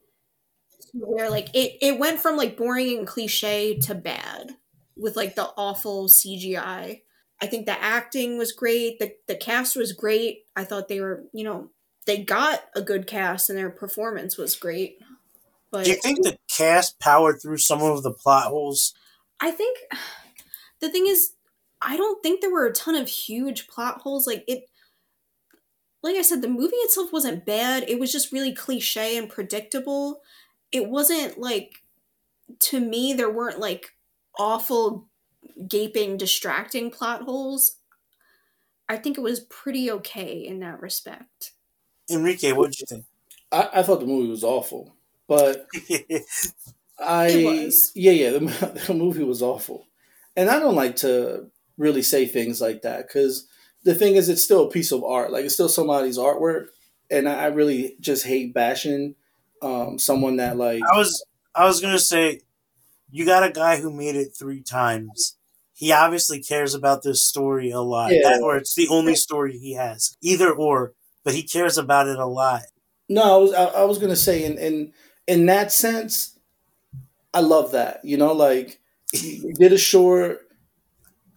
where 0.94 1.30
like 1.30 1.48
it, 1.54 1.78
it 1.80 1.98
went 1.98 2.20
from 2.20 2.36
like 2.36 2.56
boring 2.56 2.98
and 2.98 3.06
cliche 3.06 3.78
to 3.78 3.94
bad 3.94 4.52
with 4.96 5.16
like 5.16 5.34
the 5.34 5.48
awful 5.56 6.08
cgi 6.08 7.00
I 7.42 7.46
think 7.46 7.66
the 7.66 7.82
acting 7.82 8.38
was 8.38 8.52
great. 8.52 9.00
The 9.00 9.14
the 9.26 9.34
cast 9.34 9.74
was 9.76 9.92
great. 9.92 10.44
I 10.54 10.62
thought 10.62 10.86
they 10.86 11.00
were, 11.00 11.24
you 11.32 11.42
know, 11.42 11.70
they 12.06 12.18
got 12.18 12.62
a 12.76 12.80
good 12.80 13.08
cast 13.08 13.50
and 13.50 13.58
their 13.58 13.68
performance 13.68 14.38
was 14.38 14.54
great. 14.54 14.98
But 15.72 15.84
Do 15.84 15.90
you 15.90 15.96
think 15.96 16.22
the 16.22 16.38
cast 16.48 17.00
powered 17.00 17.42
through 17.42 17.58
some 17.58 17.82
of 17.82 18.04
the 18.04 18.12
plot 18.12 18.46
holes? 18.46 18.94
I 19.40 19.50
think 19.50 19.76
the 20.80 20.88
thing 20.88 21.06
is 21.08 21.32
I 21.80 21.96
don't 21.96 22.22
think 22.22 22.40
there 22.40 22.52
were 22.52 22.66
a 22.66 22.72
ton 22.72 22.94
of 22.94 23.08
huge 23.08 23.66
plot 23.66 24.02
holes 24.02 24.24
like 24.26 24.44
it 24.46 24.64
like 26.00 26.14
I 26.14 26.22
said 26.22 26.42
the 26.42 26.48
movie 26.48 26.76
itself 26.76 27.12
wasn't 27.12 27.44
bad. 27.44 27.84
It 27.88 27.98
was 27.98 28.12
just 28.12 28.32
really 28.32 28.54
cliche 28.54 29.16
and 29.16 29.28
predictable. 29.28 30.20
It 30.70 30.88
wasn't 30.88 31.38
like 31.38 31.82
to 32.60 32.78
me 32.78 33.14
there 33.14 33.30
weren't 33.30 33.58
like 33.58 33.90
awful 34.38 35.08
gaping 35.66 36.16
distracting 36.16 36.90
plot 36.90 37.22
holes. 37.22 37.76
I 38.88 38.96
think 38.96 39.16
it 39.16 39.22
was 39.22 39.40
pretty 39.40 39.90
okay 39.90 40.34
in 40.34 40.60
that 40.60 40.80
respect. 40.80 41.52
Enrique, 42.10 42.52
what 42.52 42.72
did 42.72 42.80
you 42.80 42.86
think? 42.86 43.04
I, 43.50 43.68
I 43.74 43.82
thought 43.82 44.00
the 44.00 44.06
movie 44.06 44.28
was 44.28 44.44
awful, 44.44 44.94
but 45.28 45.66
I 46.98 47.26
It 47.28 47.64
was. 47.64 47.92
yeah 47.94 48.12
yeah 48.12 48.30
the, 48.30 48.82
the 48.86 48.94
movie 48.94 49.24
was 49.24 49.42
awful, 49.42 49.86
and 50.36 50.50
I 50.50 50.58
don't 50.58 50.74
like 50.74 50.96
to 50.96 51.50
really 51.78 52.02
say 52.02 52.26
things 52.26 52.60
like 52.60 52.82
that 52.82 53.06
because 53.06 53.46
the 53.84 53.94
thing 53.94 54.16
is 54.16 54.28
it's 54.28 54.42
still 54.44 54.66
a 54.66 54.70
piece 54.70 54.92
of 54.92 55.02
art 55.02 55.32
like 55.32 55.44
it's 55.44 55.54
still 55.54 55.68
somebody's 55.68 56.18
artwork, 56.18 56.66
and 57.10 57.28
I, 57.28 57.44
I 57.44 57.46
really 57.46 57.96
just 58.00 58.26
hate 58.26 58.52
bashing 58.52 59.14
um, 59.62 59.98
someone 59.98 60.36
that 60.36 60.56
like 60.56 60.82
I 60.92 60.98
was 60.98 61.24
I 61.54 61.66
was 61.66 61.80
gonna 61.80 61.98
say, 61.98 62.40
you 63.12 63.24
got 63.24 63.44
a 63.44 63.50
guy 63.52 63.76
who 63.80 63.92
made 63.92 64.16
it 64.16 64.34
three 64.36 64.62
times. 64.62 65.36
He 65.74 65.92
obviously 65.92 66.40
cares 66.42 66.74
about 66.74 67.02
this 67.02 67.24
story 67.24 67.70
a 67.70 67.80
lot, 67.80 68.10
Yeah. 68.12 68.20
That- 68.30 68.40
or 68.42 68.56
it's 68.56 68.74
the 68.74 68.88
only 68.88 69.14
story 69.14 69.58
he 69.58 69.74
has. 69.74 70.16
Either 70.22 70.50
or, 70.52 70.94
but 71.24 71.34
he 71.34 71.42
cares 71.44 71.78
about 71.78 72.08
it 72.08 72.18
a 72.18 72.26
lot. 72.26 72.62
No, 73.08 73.22
I 73.22 73.36
was 73.36 73.52
I, 73.52 73.64
I 73.64 73.84
was 73.84 73.98
gonna 73.98 74.16
say 74.16 74.44
in 74.44 74.56
in 74.58 74.92
in 75.28 75.46
that 75.46 75.70
sense, 75.72 76.38
I 77.34 77.40
love 77.40 77.72
that. 77.72 78.04
You 78.04 78.16
know, 78.16 78.32
like 78.32 78.80
you 79.12 79.52
did 79.54 79.72
a 79.72 79.78
short, 79.78 80.40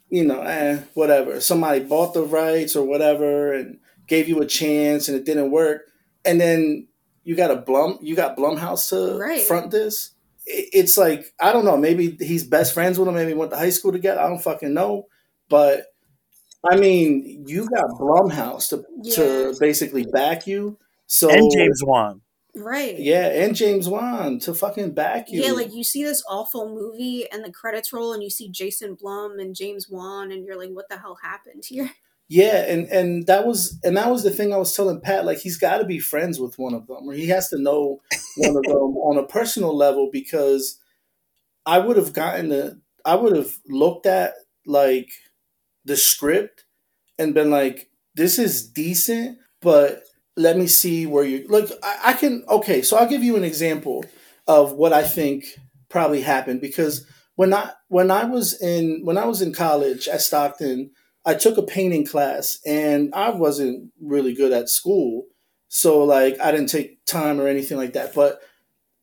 you 0.10 0.24
know, 0.26 0.42
eh, 0.42 0.80
whatever. 0.94 1.42
Somebody 1.42 1.82
bought 1.82 2.14
the 2.14 2.24
rights 2.24 2.76
or 2.76 2.86
whatever 2.86 3.54
and 3.54 3.80
gave 4.08 4.30
you 4.30 4.42
a 4.42 4.46
chance 4.46 5.08
and 5.08 5.18
it 5.18 5.26
didn't 5.26 5.52
work, 5.52 5.82
and 6.24 6.40
then 6.40 6.88
you 7.24 7.36
got 7.36 7.52
a 7.52 7.56
Blum, 7.56 7.98
you 8.02 8.16
got 8.16 8.38
Blumhouse 8.38 8.90
to 8.90 9.18
Right. 9.18 9.42
front 9.42 9.72
this. 9.72 10.12
It- 10.46 10.70
It's 10.74 10.98
like 10.98 11.34
I 11.40 11.52
don't 11.54 11.66
know. 11.66 11.78
Maybe 11.78 12.18
he's 12.20 12.44
best 12.44 12.74
friends 12.74 12.98
with 13.00 13.08
him. 13.08 13.16
Maybe 13.16 13.34
went 13.34 13.52
to 13.52 13.58
high 13.58 13.70
school 13.72 13.92
together. 13.92 14.22
I 14.22 14.28
don't 14.28 14.42
fucking 14.42 14.74
know. 14.74 15.08
But 15.50 15.88
I 16.70 16.78
mean, 16.78 17.46
you 17.48 17.70
got 17.70 17.90
Blumhouse 18.00 18.70
to 18.70 18.84
Yeah. 19.04 19.16
to 19.16 19.56
basically 19.60 20.06
back 20.06 20.48
you. 20.48 20.78
So 21.08 21.30
and 21.30 21.52
James 21.56 21.84
Wan. 21.84 22.22
Right. 22.58 22.98
yeah, 22.98 23.28
and 23.28 23.54
James 23.54 23.90
Wan 23.90 24.40
to 24.40 24.54
fucking 24.54 24.92
back 24.92 25.30
you. 25.30 25.42
Yeah, 25.42 25.52
like 25.52 25.74
you 25.74 25.84
see 25.84 26.06
this 26.06 26.24
awful 26.30 26.70
movie 26.74 27.30
and 27.30 27.44
the 27.44 27.52
credits 27.52 27.92
roll 27.92 28.14
and 28.14 28.24
you 28.24 28.30
see 28.30 28.48
Jason 28.48 28.96
Blum 28.96 29.40
and 29.40 29.54
James 29.54 29.90
Wan 29.90 30.32
and 30.32 30.46
you're 30.46 30.58
like, 30.58 30.70
what 30.72 30.88
the 30.88 30.98
hell 30.98 31.20
happened 31.22 31.66
here? 31.66 31.92
Yeah, 32.28 32.66
and 32.68 32.88
and 32.88 33.28
that 33.28 33.46
was 33.46 33.80
and 33.84 33.98
that 33.98 34.10
was 34.10 34.24
the 34.24 34.32
thing 34.32 34.54
I 34.54 34.58
was 34.58 34.76
telling 34.76 35.02
Pat. 35.02 35.26
Like 35.26 35.40
he's 35.40 35.58
got 35.58 35.78
to 35.78 35.86
be 35.86 36.00
friends 36.00 36.40
with 36.40 36.58
one 36.58 36.74
of 36.74 36.88
them, 36.88 37.08
or 37.08 37.14
he 37.14 37.28
has 37.28 37.50
to 37.50 37.60
know 37.60 38.02
one 38.38 38.58
of 38.58 38.64
them 38.64 38.98
on 38.98 39.18
a 39.18 39.28
personal 39.28 39.76
level 39.76 40.10
because 40.12 40.80
I 41.66 41.80
would 41.80 41.98
have 41.98 42.14
gotten 42.14 42.50
the 42.50 42.82
I 43.06 43.16
would 43.16 43.36
have 43.36 43.52
looked 43.68 44.06
at 44.08 44.34
like 44.66 45.12
the 45.86 45.96
script 45.98 46.66
and 47.20 47.34
been 47.34 47.52
like, 47.52 47.90
this 48.16 48.40
is 48.40 48.68
decent, 48.68 49.38
but 49.62 50.04
let 50.38 50.58
me 50.58 50.68
see 50.68 51.06
where 51.06 51.24
you 51.24 51.46
like 51.50 51.70
I, 51.84 52.00
I 52.08 52.14
can 52.14 52.44
okay, 52.50 52.82
so 52.82 52.98
I'll 52.98 53.10
give 53.10 53.24
you 53.24 53.38
an 53.38 53.44
example 53.44 54.06
of 54.48 54.74
what 54.74 54.94
I 54.94 55.04
think 55.04 55.46
probably 55.90 56.22
happened 56.22 56.62
because 56.62 57.06
when 57.36 57.54
I 57.54 57.72
when 57.90 58.12
I 58.12 58.26
was 58.26 58.60
in 58.62 59.02
when 59.04 59.18
I 59.18 59.26
was 59.26 59.42
in 59.42 59.54
college 59.54 60.08
at 60.08 60.22
Stockton, 60.22 60.92
I 61.26 61.34
took 61.34 61.58
a 61.58 61.64
painting 61.64 62.06
class 62.06 62.60
and 62.66 63.14
I 63.14 63.32
wasn't 63.32 63.92
really 64.02 64.34
good 64.34 64.52
at 64.52 64.70
school. 64.70 65.26
So 65.68 66.04
like 66.04 66.40
I 66.40 66.52
didn't 66.52 66.70
take 66.70 67.04
time 67.06 67.40
or 67.40 67.48
anything 67.48 67.78
like 67.78 67.94
that. 67.94 68.14
But 68.14 68.42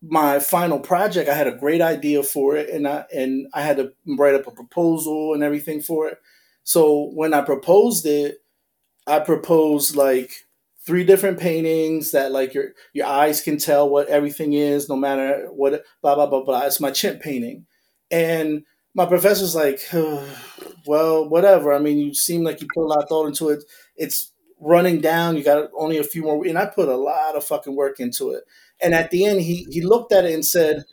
my 0.03 0.39
final 0.39 0.81
project, 0.81 1.29
I 1.29 1.35
had 1.35 1.47
a 1.47 1.57
great 1.57 1.81
idea 1.81 2.23
for 2.23 2.57
it 2.57 2.71
and 2.71 2.87
I 2.87 3.05
and 3.13 3.49
I 3.55 3.63
had 3.63 3.77
to 3.79 3.93
write 4.07 4.35
up 4.35 4.47
a 4.47 4.53
proposal 4.53 5.35
and 5.35 5.43
everything 5.43 5.81
for 5.81 6.09
it. 6.09 6.19
So 6.65 7.11
when 7.15 7.35
I 7.35 7.41
proposed 7.43 8.07
it, 8.07 8.39
I 9.07 9.19
proposed 9.19 9.97
like 9.97 10.33
three 10.85 11.05
different 11.05 11.39
paintings 11.39 12.13
that 12.13 12.33
like 12.33 12.55
your 12.55 12.71
your 12.93 13.07
eyes 13.07 13.41
can 13.41 13.59
tell 13.59 13.89
what 13.89 14.09
everything 14.09 14.53
is, 14.53 14.89
no 14.89 14.97
matter 14.97 15.49
what 15.51 15.85
blah 16.03 16.15
blah 16.15 16.27
blah 16.27 16.45
blah. 16.45 16.63
It's 16.63 16.81
my 16.81 16.91
chimp 16.91 17.21
painting. 17.21 17.67
And 18.11 18.65
my 18.95 19.07
professor's 19.07 19.55
like, 19.55 19.81
well, 20.87 21.29
whatever. 21.29 21.73
I 21.73 21.79
mean, 21.79 21.99
you 21.99 22.15
seem 22.15 22.43
like 22.45 22.61
you 22.61 22.69
put 22.75 22.85
a 22.85 22.89
lot 22.89 23.03
of 23.03 23.09
thought 23.09 23.27
into 23.27 23.51
it. 23.51 23.65
It's 23.97 24.33
running 24.61 25.01
down. 25.01 25.37
You 25.37 25.45
got 25.45 25.71
only 25.77 25.99
a 25.99 26.05
few 26.05 26.23
more, 26.23 26.45
and 26.47 26.59
I 26.59 26.67
put 26.67 26.89
a 26.89 26.97
lot 26.97 27.37
of 27.37 27.45
fucking 27.45 27.75
work 27.77 28.01
into 28.01 28.31
it. 28.31 28.45
And 28.81 28.95
at 28.95 29.11
the 29.11 29.25
end, 29.25 29.41
he 29.41 29.67
he 29.71 29.83
looked 29.83 30.13
at 30.13 30.25
it 30.25 30.35
and 30.35 30.45
said, 30.45 30.85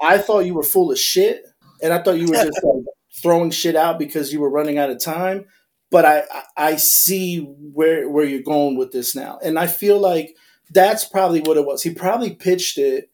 "I 0.00 0.18
thought 0.18 0.46
you 0.46 0.54
were 0.54 0.62
full 0.62 0.90
of 0.92 0.98
shit, 0.98 1.44
and 1.82 1.92
I 1.92 2.02
thought 2.02 2.18
you 2.18 2.28
were 2.28 2.34
just 2.36 2.62
like, 2.62 2.84
throwing 3.22 3.50
shit 3.50 3.76
out 3.76 3.98
because 3.98 4.32
you 4.32 4.40
were 4.40 4.50
running 4.50 4.78
out 4.78 4.90
of 4.90 5.00
time." 5.02 5.46
But 5.90 6.04
I 6.04 6.24
I- 6.56 6.76
see 6.76 7.40
where 7.40 8.08
where 8.08 8.24
you're 8.24 8.42
going 8.42 8.76
with 8.76 8.92
this 8.92 9.14
now, 9.16 9.38
and 9.42 9.58
I 9.58 9.66
feel 9.66 9.98
like 9.98 10.36
that's 10.70 11.04
probably 11.06 11.40
what 11.40 11.56
it 11.56 11.64
was. 11.64 11.82
He 11.82 11.94
probably 11.94 12.34
pitched 12.34 12.78
it, 12.78 13.10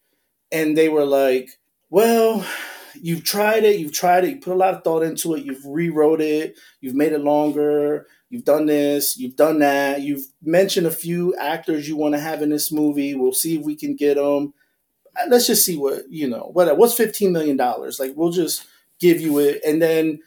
and 0.53 0.76
they 0.76 0.88
were 0.88 1.07
like, 1.07 1.51
"Well." 1.90 2.45
You've 3.01 3.24
tried 3.24 3.64
it. 3.64 3.78
You've 3.78 3.92
tried 3.92 4.24
it. 4.24 4.30
You 4.30 4.40
put 4.40 4.55
a 4.55 4.57
lot 4.57 4.74
of 4.74 4.84
thought 4.84 5.03
into 5.03 5.34
it. 5.34 5.45
You've 5.45 5.64
rewrote 5.64 6.20
it. 6.20 6.57
You've 6.80 6.95
made 6.95 7.12
it 7.12 7.20
longer. 7.20 8.07
You've 8.30 8.45
done 8.45 8.66
this. 8.66 9.16
You've 9.16 9.36
done 9.36 9.61
that. 9.61 10.03
You've 10.03 10.24
mentioned 10.42 10.86
a 10.86 10.90
few 10.90 11.36
actors 11.36 11.88
you 11.88 11.97
want 11.97 12.14
to 12.14 12.20
have 12.20 12.42
in 12.42 12.51
this 12.51 12.72
movie. 12.72 13.14
We'll 13.14 13.32
see 13.32 13.59
if 13.59 13.64
we 13.64 13.76
can 13.76 13.95
get 13.97 14.16
them. 14.16 14.55
Uh, 15.16 15.26
let's 15.28 15.47
just 15.47 15.64
see 15.64 15.76
what 15.76 16.03
you 16.11 16.28
know. 16.28 16.51
What 16.53 16.76
what's 16.76 16.95
fifteen 16.95 17.32
million 17.32 17.57
dollars? 17.57 18.01
Like 18.01 18.12
we'll 18.16 18.32
just 18.32 18.66
give 18.99 19.20
you 19.20 19.38
it, 19.38 19.61
and 19.64 19.80
then 19.80 20.20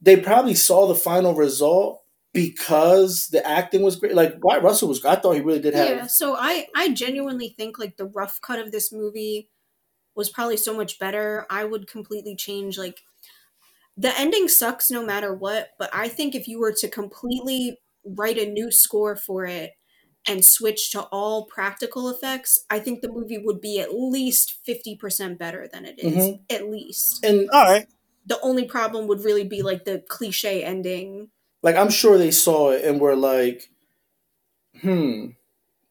they 0.00 0.16
probably 0.16 0.54
saw 0.54 0.86
the 0.86 0.94
final 0.94 1.34
result 1.34 2.02
because 2.34 3.28
the 3.28 3.46
acting 3.46 3.82
was 3.82 3.96
great. 3.96 4.14
Like 4.14 4.36
Wyatt 4.42 4.62
Russell 4.62 4.88
was, 4.88 5.02
I 5.04 5.16
thought 5.16 5.32
he 5.32 5.40
really 5.40 5.60
did 5.60 5.72
have. 5.74 5.88
Yeah, 5.88 6.06
so 6.06 6.36
I 6.38 6.66
I 6.76 6.90
genuinely 6.90 7.54
think 7.56 7.78
like 7.78 7.96
the 7.96 8.06
rough 8.06 8.40
cut 8.42 8.58
of 8.58 8.72
this 8.72 8.92
movie 8.92 9.48
was 10.14 10.30
probably 10.30 10.56
so 10.56 10.76
much 10.76 10.98
better. 10.98 11.46
I 11.50 11.64
would 11.64 11.86
completely 11.86 12.36
change 12.36 12.78
like 12.78 13.02
the 13.96 14.18
ending 14.18 14.48
sucks 14.48 14.90
no 14.90 15.04
matter 15.04 15.32
what, 15.34 15.70
but 15.78 15.90
I 15.92 16.08
think 16.08 16.34
if 16.34 16.48
you 16.48 16.58
were 16.58 16.72
to 16.72 16.88
completely 16.88 17.78
write 18.04 18.38
a 18.38 18.50
new 18.50 18.70
score 18.70 19.14
for 19.16 19.46
it 19.46 19.72
and 20.26 20.44
switch 20.44 20.90
to 20.92 21.02
all 21.12 21.46
practical 21.46 22.08
effects, 22.08 22.64
I 22.70 22.80
think 22.80 23.02
the 23.02 23.12
movie 23.12 23.38
would 23.38 23.60
be 23.60 23.78
at 23.78 23.94
least 23.94 24.56
50% 24.66 25.38
better 25.38 25.68
than 25.72 25.84
it 25.84 25.98
is. 25.98 26.14
Mhm. 26.16 26.40
At 26.50 26.68
least. 26.68 27.24
And 27.24 27.48
All 27.50 27.62
right. 27.64 27.86
The 28.26 28.40
only 28.40 28.64
problem 28.64 29.06
would 29.06 29.22
really 29.22 29.44
be 29.44 29.62
like 29.62 29.84
the 29.84 30.02
cliche 30.08 30.64
ending. 30.64 31.30
like 31.62 31.76
I'm 31.76 31.90
sure 31.90 32.18
they 32.18 32.30
saw 32.30 32.70
it 32.70 32.84
and 32.84 33.00
were 33.00 33.16
like, 33.16 33.70
hmm, 34.80 35.28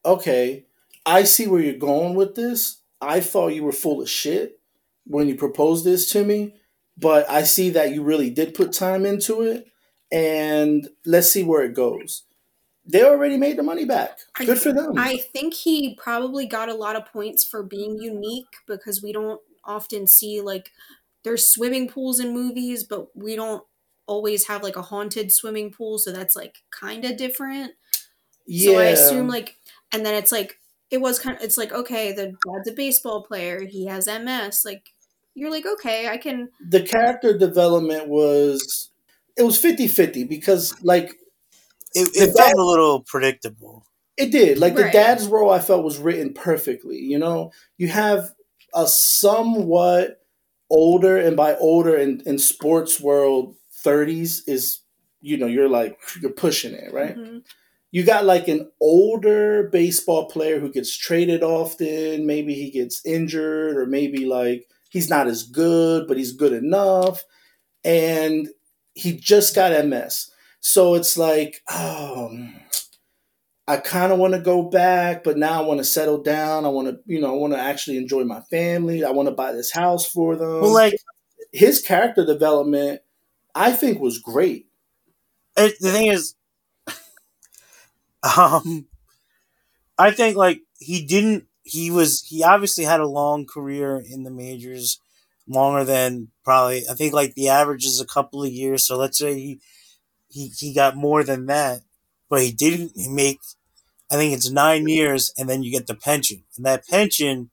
okay, 0.06 0.66
I 1.06 1.24
see 1.24 1.48
where 1.48 1.62
you're 1.62 1.76
going 1.76 2.16
with 2.16 2.36
this. 2.36 2.80
I 3.04 3.20
thought 3.20 3.50
you 3.50 3.64
were 3.64 3.72
full 3.72 4.02
of 4.02 4.10
shit 4.10 4.60
when 5.06 5.28
you 5.28 5.36
proposed 5.36 5.86
this 5.86 6.10
to 6.12 6.24
me, 6.24 6.56
but 6.98 7.30
I 7.30 7.44
see 7.44 7.70
that 7.72 7.94
you 7.94 8.04
really 8.04 8.30
did 8.30 8.54
put 8.54 8.74
time 8.74 9.06
into 9.06 9.42
it, 9.42 9.68
and 10.12 10.88
let's 11.06 11.32
see 11.32 11.44
where 11.44 11.64
it 11.64 11.74
goes. 11.74 12.24
They 12.86 13.04
already 13.04 13.38
made 13.38 13.58
the 13.58 13.64
money 13.64 13.86
back. 13.86 14.20
Good 14.36 14.60
for 14.60 14.74
them. 14.74 14.98
I 14.98 15.18
think 15.18 15.54
he 15.54 15.96
probably 15.96 16.46
got 16.46 16.68
a 16.70 16.74
lot 16.74 16.96
of 16.98 17.06
points 17.06 17.44
for 17.44 17.64
being 17.64 17.98
unique 17.98 18.48
because 18.68 19.02
we 19.02 19.14
don't 19.14 19.42
often 19.64 20.06
see 20.06 20.42
like 20.42 20.72
there's 21.24 21.48
swimming 21.48 21.88
pools 21.88 22.20
in 22.20 22.34
movies, 22.34 22.84
but 22.84 23.16
we 23.16 23.36
don't 23.36 23.64
always 24.06 24.48
have 24.48 24.64
like 24.64 24.76
a 24.76 24.82
haunted 24.82 25.32
swimming 25.32 25.72
pool, 25.72 25.98
so 25.98 26.12
that's 26.12 26.36
like 26.36 26.58
kind 26.72 27.06
of 27.06 27.16
different. 27.18 27.72
yeah, 28.46 28.72
So 28.74 28.80
I 28.80 28.86
assume 28.86 29.28
like, 29.28 29.58
and 29.94 30.06
then 30.06 30.16
it's 30.16 30.32
like 30.32 30.60
it 30.94 31.02
was 31.02 31.20
kind 31.20 31.36
of 31.36 31.44
it's 31.44 31.58
like 31.58 31.74
okay, 31.74 32.14
the 32.14 32.28
dad's 32.28 32.70
a 32.70 32.74
baseball 32.74 33.24
player, 33.24 33.66
he 33.66 33.88
has 33.88 34.08
MS, 34.08 34.64
like 34.64 34.94
you're 35.34 35.52
like 35.52 35.66
okay, 35.66 36.08
I 36.08 36.18
can 36.18 36.50
the 36.70 36.84
character 36.84 37.38
development 37.38 38.08
was 38.08 38.92
it 39.36 39.44
was 39.44 39.58
50-50 39.62 40.30
because 40.30 40.76
like 40.84 41.16
It, 41.96 42.14
The 42.14 42.24
it 42.24 42.38
felt 42.38 42.54
a 42.54 42.64
little 42.64 43.02
predictable. 43.02 43.86
It 44.18 44.32
did. 44.32 44.60
Like 44.60 44.76
the 44.76 44.90
dad's 44.92 45.28
role, 45.28 45.50
I 45.50 45.60
felt 45.60 45.84
was 45.84 45.98
written 45.98 46.34
perfectly. 46.34 47.00
You 47.00 47.18
know, 47.18 47.52
you 47.78 47.88
have 47.88 48.32
a 48.76 48.88
somewhat 48.88 50.22
older, 50.70 51.18
and 51.18 51.36
by 51.36 51.56
older 51.56 51.96
in, 51.98 52.22
in 52.26 52.38
sports 52.38 53.02
world, 53.02 53.56
30s 53.86 54.42
is, 54.48 54.82
you 55.22 55.38
know, 55.38 55.48
you're 55.48 55.70
like, 55.70 55.98
you're 56.22 56.32
pushing 56.32 56.74
it, 56.74 56.94
right? 56.94 57.18
Mhm. 57.18 57.42
You 57.94 58.04
got 58.04 58.26
like 58.26 58.50
an 58.50 58.72
older 58.82 59.70
baseball 59.72 60.28
player 60.28 60.60
who 60.60 60.72
gets 60.72 60.98
traded 60.98 61.44
often. 61.44 62.26
Maybe 62.28 62.56
he 62.56 62.72
gets 62.72 63.06
injured, 63.06 63.78
or 63.78 63.86
maybe 63.86 64.26
like 64.26 64.68
he's 64.90 65.10
not 65.12 65.28
as 65.28 65.44
good, 65.44 66.08
but 66.10 66.18
he's 66.18 66.34
good 66.34 66.54
enough. 66.54 67.24
And 67.86 68.50
he 68.96 69.14
just 69.18 69.56
got 69.56 69.86
MS. 69.86 70.32
So 70.62 70.96
it's 70.96 71.18
like, 71.18 71.62
oh, 71.70 72.50
I 73.68 73.78
kind 73.78 74.12
of 74.12 74.20
want 74.20 74.34
to 74.34 74.42
go 74.42 74.64
back, 74.64 75.24
but 75.24 75.38
now 75.38 75.64
I 75.64 75.66
want 75.66 75.80
to 75.80 75.86
settle 75.86 76.22
down. 76.22 76.66
I 76.66 76.70
want 76.70 76.90
to, 76.90 77.00
you 77.06 77.22
know, 77.22 77.30
I 77.34 77.38
want 77.38 77.54
to 77.54 77.60
actually 77.60 77.98
enjoy 77.98 78.24
my 78.26 78.42
family. 78.52 79.06
I 79.06 79.12
want 79.12 79.30
to 79.30 79.36
buy 79.36 79.54
this 79.54 79.72
house 79.72 80.06
for 80.06 80.36
them. 80.36 80.62
Well, 80.62 80.74
like 80.74 80.96
his 81.54 81.82
character 81.82 82.26
development, 82.26 83.02
I 83.56 83.72
think, 83.72 84.00
was 84.00 84.20
great. 84.20 84.68
it, 85.58 85.76
the 85.80 85.92
thing 85.92 86.08
is, 86.08 86.36
um, 88.38 88.88
I 89.98 90.12
think 90.12 90.36
like 90.38 90.62
he 90.80 91.06
didn't. 91.06 91.46
He 91.64 91.92
was. 91.92 92.26
He 92.28 92.44
obviously 92.44 92.84
had 92.84 93.00
a 93.00 93.08
long 93.08 93.46
career 93.46 94.04
in 94.10 94.24
the 94.24 94.32
majors, 94.32 95.00
longer 95.48 95.84
than 95.84 96.30
probably. 96.44 96.84
I 96.90 96.94
think 96.94 97.14
like 97.14 97.36
the 97.36 97.50
average 97.50 97.86
is 97.86 98.00
a 98.02 98.06
couple 98.06 98.44
of 98.44 98.52
years. 98.52 98.86
So 98.86 98.98
let's 98.98 99.18
say 99.18 99.36
he 99.36 99.60
he 100.30 100.48
he 100.58 100.74
got 100.74 100.96
more 100.98 101.24
than 101.24 101.48
that, 101.48 101.82
but 102.30 102.42
he 102.42 102.52
didn't 102.52 102.94
he 102.96 103.10
make. 103.10 103.40
I 104.12 104.16
think 104.16 104.34
it's 104.34 104.52
nine 104.52 104.88
years, 104.88 105.34
and 105.38 105.50
then 105.50 105.64
you 105.64 105.72
get 105.72 105.88
the 105.88 105.96
pension, 105.96 106.44
and 106.58 106.66
that 106.66 106.88
pension 106.88 107.52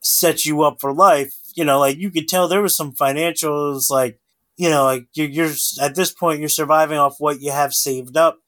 sets 0.00 0.46
you 0.46 0.62
up 0.62 0.80
for 0.80 0.92
life. 0.92 1.34
You 1.54 1.64
know, 1.64 1.78
like 1.80 1.96
you 1.98 2.10
could 2.10 2.28
tell 2.28 2.48
there 2.48 2.62
was 2.62 2.76
some 2.76 2.92
financials, 2.92 3.90
like 3.90 4.18
you 4.56 4.68
know, 4.70 4.84
like 4.84 5.06
you're, 5.14 5.28
you're 5.28 5.52
at 5.80 5.94
this 5.94 6.12
point 6.12 6.40
you're 6.40 6.48
surviving 6.48 6.98
off 6.98 7.16
what 7.18 7.40
you 7.40 7.52
have 7.52 7.74
saved 7.74 8.16
up, 8.16 8.38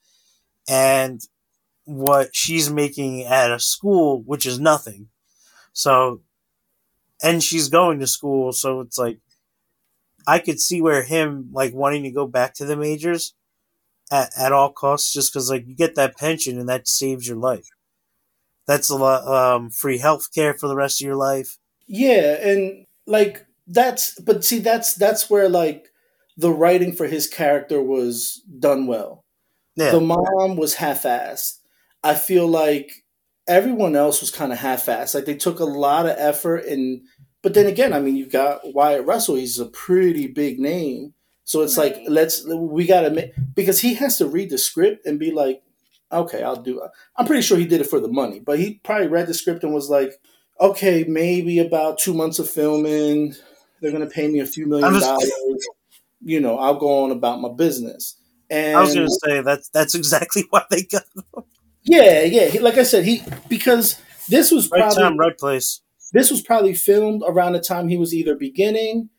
and 0.67 1.21
what 1.85 2.35
she's 2.35 2.69
making 2.69 3.23
at 3.23 3.51
a 3.51 3.59
school, 3.59 4.21
which 4.25 4.45
is 4.45 4.59
nothing. 4.59 5.09
So, 5.73 6.21
and 7.23 7.43
she's 7.43 7.69
going 7.69 7.99
to 7.99 8.07
school, 8.07 8.51
so 8.51 8.81
it's 8.81 8.97
like 8.97 9.19
I 10.27 10.39
could 10.39 10.59
see 10.59 10.81
where 10.81 11.03
him 11.03 11.49
like 11.51 11.73
wanting 11.73 12.03
to 12.03 12.11
go 12.11 12.27
back 12.27 12.53
to 12.55 12.65
the 12.65 12.75
majors 12.75 13.33
at, 14.11 14.31
at 14.37 14.51
all 14.51 14.71
costs, 14.71 15.13
just 15.13 15.33
because 15.33 15.49
like 15.49 15.67
you 15.67 15.75
get 15.75 15.95
that 15.95 16.17
pension 16.17 16.59
and 16.59 16.69
that 16.69 16.87
saves 16.87 17.27
your 17.27 17.37
life. 17.37 17.69
That's 18.67 18.89
a 18.89 18.95
lot 18.95 19.27
um, 19.27 19.69
free 19.69 19.97
health 19.97 20.33
care 20.33 20.53
for 20.53 20.67
the 20.67 20.75
rest 20.75 21.01
of 21.01 21.05
your 21.05 21.15
life. 21.15 21.57
Yeah, 21.87 22.37
and 22.47 22.85
like 23.05 23.45
that's 23.67 24.19
but 24.19 24.43
see 24.45 24.59
that's 24.59 24.95
that's 24.95 25.29
where 25.29 25.49
like 25.49 25.91
the 26.37 26.51
writing 26.51 26.93
for 26.93 27.07
his 27.07 27.27
character 27.27 27.81
was 27.81 28.41
done 28.59 28.87
well. 28.87 29.20
Yeah, 29.75 29.91
The 29.91 30.01
mom 30.01 30.55
was 30.57 30.75
half-assed. 30.75 31.59
I 32.03 32.15
feel 32.15 32.47
like 32.47 32.91
everyone 33.47 33.95
else 33.95 34.21
was 34.21 34.31
kind 34.31 34.51
of 34.51 34.57
half-assed. 34.59 35.15
Like 35.15 35.25
they 35.25 35.35
took 35.35 35.59
a 35.59 35.65
lot 35.65 36.05
of 36.05 36.15
effort 36.17 36.65
and 36.65 37.01
but 37.43 37.55
then 37.55 37.65
again, 37.65 37.91
I 37.91 37.99
mean, 37.99 38.15
you 38.15 38.27
got 38.27 38.61
Wyatt 38.75 39.05
Russell. 39.05 39.35
He's 39.35 39.57
a 39.57 39.65
pretty 39.65 40.27
big 40.27 40.59
name, 40.59 41.15
so 41.43 41.61
it's 41.61 41.75
like 41.75 41.97
let's 42.07 42.45
we 42.47 42.85
got 42.85 43.01
to 43.01 43.09
make 43.09 43.31
because 43.55 43.79
he 43.81 43.95
has 43.95 44.19
to 44.19 44.27
read 44.27 44.51
the 44.51 44.59
script 44.59 45.07
and 45.07 45.17
be 45.17 45.31
like, 45.31 45.63
okay, 46.11 46.43
I'll 46.43 46.55
do. 46.61 46.83
it. 46.83 46.91
I'm 47.17 47.25
pretty 47.25 47.41
sure 47.41 47.57
he 47.57 47.65
did 47.65 47.81
it 47.81 47.87
for 47.87 47.99
the 47.99 48.07
money, 48.07 48.39
but 48.39 48.59
he 48.59 48.75
probably 48.83 49.07
read 49.07 49.25
the 49.25 49.33
script 49.33 49.63
and 49.63 49.73
was 49.73 49.89
like, 49.89 50.13
okay, 50.59 51.03
maybe 51.07 51.57
about 51.57 51.97
two 51.97 52.13
months 52.13 52.37
of 52.37 52.47
filming, 52.47 53.33
they're 53.81 53.91
gonna 53.91 54.05
pay 54.05 54.27
me 54.27 54.39
a 54.39 54.45
few 54.45 54.67
million 54.67 54.93
just- 54.93 55.05
dollars. 55.05 55.31
You 56.23 56.39
know, 56.41 56.59
I'll 56.59 56.77
go 56.77 57.03
on 57.05 57.09
about 57.11 57.41
my 57.41 57.49
business. 57.51 58.17
And 58.51 58.77
I 58.77 58.81
was 58.81 58.93
gonna 58.93 59.09
say 59.09 59.41
that's 59.41 59.69
that's 59.69 59.95
exactly 59.95 60.43
why 60.49 60.65
they 60.69 60.83
got 60.83 61.05
yeah, 61.83 62.21
yeah. 62.23 62.45
He, 62.45 62.59
like 62.59 62.77
I 62.77 62.83
said, 62.83 63.05
he 63.05 63.23
because 63.49 63.99
this 64.29 64.51
was 64.51 64.69
right 64.69 64.81
probably 64.81 65.03
time, 65.03 65.17
right 65.17 65.37
place. 65.37 65.81
this 66.13 66.29
was 66.29 66.41
probably 66.41 66.73
filmed 66.73 67.23
around 67.25 67.53
the 67.53 67.59
time 67.59 67.87
he 67.87 67.97
was 67.97 68.13
either 68.13 68.35
beginning, 68.35 69.09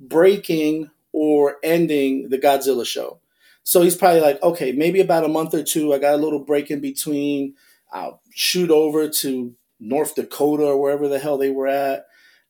breaking, 0.00 0.90
or 1.12 1.56
ending 1.62 2.28
the 2.30 2.38
Godzilla 2.38 2.86
show. 2.86 3.20
So 3.64 3.82
he's 3.82 3.96
probably 3.96 4.20
like, 4.20 4.40
okay, 4.42 4.72
maybe 4.72 5.00
about 5.00 5.24
a 5.24 5.28
month 5.28 5.52
or 5.52 5.62
two. 5.62 5.92
I 5.92 5.98
got 5.98 6.14
a 6.14 6.18
little 6.18 6.38
break 6.38 6.70
in 6.70 6.80
between. 6.80 7.54
I'll 7.92 8.22
shoot 8.32 8.70
over 8.70 9.08
to 9.08 9.54
North 9.80 10.14
Dakota 10.14 10.64
or 10.64 10.80
wherever 10.80 11.08
the 11.08 11.18
hell 11.18 11.36
they 11.36 11.50
were 11.50 11.66
at, 11.66 12.06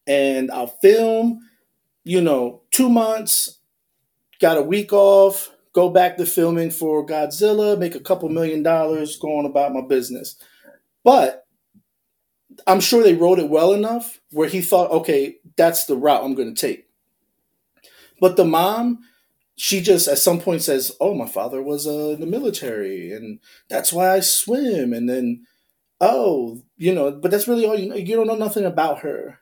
and 0.07 0.51
I'll 0.51 0.67
film. 0.67 1.41
You 2.05 2.21
know, 2.21 2.63
two 2.71 2.89
months. 2.89 3.59
Got 4.39 4.59
a 4.59 4.63
week 4.63 4.93
off. 4.93 5.51
Go 5.77 5.91
back 5.91 6.17
to 6.17 6.25
filming 6.25 6.71
for 6.71 7.05
Godzilla. 7.05 7.79
Make 7.79 7.95
a 7.95 8.01
couple 8.01 8.31
million 8.31 8.63
dollars. 8.63 9.19
Go 9.19 9.39
on 9.39 9.45
about 9.45 9.75
my 9.75 9.83
business. 9.83 10.37
But 11.05 11.47
I'm 12.67 12.81
sure 12.81 13.03
they 13.03 13.13
wrote 13.13 13.39
it 13.39 13.51
well 13.51 13.75
enough 13.75 14.19
where 14.31 14.49
he 14.49 14.63
thought, 14.63 14.91
okay, 14.91 15.37
that's 15.59 15.85
the 15.85 15.95
route 15.95 16.25
I'm 16.25 16.35
going 16.35 16.55
to 16.55 16.59
take. 16.59 16.87
But 18.23 18.37
the 18.37 18.45
mom, 18.47 19.01
she 19.57 19.83
just 19.83 20.09
at 20.09 20.17
some 20.17 20.41
point 20.41 20.63
says, 20.63 20.93
"Oh, 20.99 21.13
my 21.13 21.27
father 21.27 21.63
was 21.63 21.87
uh, 21.87 22.15
in 22.15 22.21
the 22.21 22.27
military, 22.27 23.13
and 23.13 23.39
that's 23.69 23.93
why 23.93 24.15
I 24.15 24.21
swim." 24.21 24.95
And 24.95 25.11
then, 25.11 25.45
oh, 26.01 26.63
you 26.79 26.95
know, 26.95 27.11
but 27.11 27.31
that's 27.31 27.49
really 27.49 27.67
all 27.67 27.79
you 27.79 27.91
know. 27.91 27.97
You 27.97 28.17
don't 28.17 28.29
know 28.29 28.35
nothing 28.37 28.65
about 28.65 29.01
her. 29.01 29.41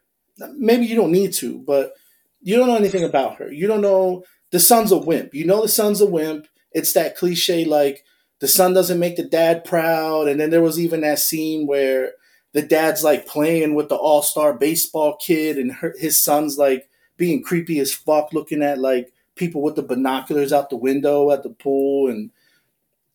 Maybe 0.57 0.87
you 0.87 0.97
don't 0.97 1.12
need 1.12 1.32
to, 1.35 1.61
but 1.61 1.93
you 2.41 2.57
don't 2.57 2.66
know 2.66 2.76
anything 2.76 3.05
about 3.05 3.37
her. 3.37 3.53
You 3.53 3.68
don't 3.68 3.82
know 3.82 4.24
the 4.55 4.61
son's 4.61 4.93
a 4.93 4.97
wimp. 4.97 5.35
You 5.35 5.45
know 5.45 5.63
the 5.63 5.69
son's 5.69 6.01
a 6.01 6.07
wimp. 6.07 6.47
It's 6.71 6.93
that 6.93 7.17
cliche 7.17 7.65
like 7.65 8.05
the 8.39 8.47
son 8.47 8.73
doesn't 8.73 9.01
make 9.01 9.17
the 9.17 9.25
dad 9.25 9.65
proud. 9.65 10.29
And 10.29 10.39
then 10.39 10.51
there 10.51 10.63
was 10.63 10.79
even 10.79 11.01
that 11.01 11.19
scene 11.19 11.67
where 11.67 12.13
the 12.53 12.63
dad's 12.63 13.03
like 13.03 13.27
playing 13.27 13.75
with 13.75 13.89
the 13.89 13.97
all 13.97 14.23
star 14.23 14.55
baseball 14.55 15.17
kid, 15.17 15.59
and 15.59 15.73
her, 15.73 15.93
his 15.99 16.23
son's 16.23 16.57
like 16.57 16.89
being 17.17 17.43
creepy 17.43 17.81
as 17.81 17.93
fuck, 17.93 18.33
looking 18.33 18.63
at 18.63 18.79
like 18.79 19.13
people 19.35 19.61
with 19.61 19.75
the 19.75 19.83
binoculars 19.83 20.53
out 20.53 20.71
the 20.71 20.77
window 20.77 21.33
at 21.33 21.43
the 21.43 21.51
pool, 21.51 22.09
and 22.09 22.31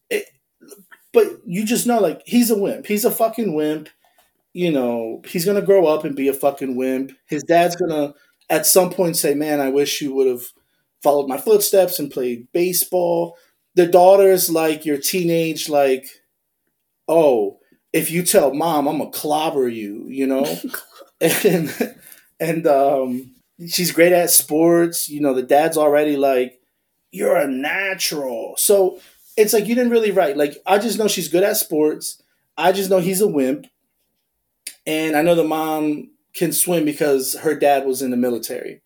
it, 0.09 0.25
but 1.13 1.27
you 1.45 1.65
just 1.65 1.87
know 1.87 1.99
like 1.99 2.21
he's 2.25 2.51
a 2.51 2.57
wimp. 2.57 2.85
He's 2.85 3.05
a 3.05 3.11
fucking 3.11 3.53
wimp. 3.53 3.89
You 4.53 4.71
know 4.71 5.21
he's 5.27 5.45
gonna 5.45 5.61
grow 5.63 5.87
up 5.87 6.05
and 6.05 6.15
be 6.15 6.27
a 6.29 6.33
fucking 6.33 6.75
wimp. 6.75 7.13
His 7.27 7.43
dad's 7.43 7.75
gonna 7.75 8.13
at 8.49 8.65
some 8.67 8.91
point 8.91 9.17
say, 9.17 9.33
"Man, 9.35 9.61
I 9.61 9.69
wish 9.69 10.01
you 10.01 10.13
would 10.15 10.27
have 10.27 10.43
followed 11.03 11.27
my 11.27 11.37
footsteps 11.37 11.99
and 11.99 12.11
played 12.11 12.47
baseball." 12.51 13.37
the 13.75 13.87
daughter's 13.87 14.49
like 14.49 14.85
your 14.85 14.97
teenage 14.97 15.69
like, 15.69 16.05
oh, 17.07 17.59
if 17.93 18.11
you 18.11 18.23
tell 18.23 18.53
mom, 18.53 18.87
I'm 18.87 18.97
gonna 18.97 19.09
clobber 19.09 19.67
you, 19.67 20.05
you 20.07 20.27
know, 20.27 20.45
and 21.21 21.95
and 22.39 22.67
um, 22.67 23.35
she's 23.67 23.91
great 23.91 24.11
at 24.11 24.29
sports. 24.31 25.09
You 25.09 25.21
know, 25.21 25.33
the 25.33 25.43
dad's 25.43 25.77
already 25.77 26.17
like, 26.17 26.59
you're 27.11 27.37
a 27.37 27.47
natural. 27.47 28.55
So 28.57 28.99
it's 29.37 29.53
like 29.53 29.65
you 29.67 29.75
didn't 29.75 29.91
really 29.91 30.11
write. 30.11 30.37
Like 30.37 30.57
I 30.65 30.77
just 30.77 30.99
know 30.99 31.07
she's 31.07 31.29
good 31.29 31.43
at 31.43 31.57
sports. 31.57 32.21
I 32.57 32.73
just 32.73 32.89
know 32.89 32.99
he's 32.99 33.21
a 33.21 33.27
wimp, 33.27 33.67
and 34.85 35.15
I 35.15 35.21
know 35.21 35.35
the 35.35 35.45
mom 35.45 36.09
can 36.35 36.51
swim 36.51 36.83
because 36.85 37.35
her 37.35 37.55
dad 37.55 37.85
was 37.85 38.01
in 38.01 38.11
the 38.11 38.17
military. 38.17 38.81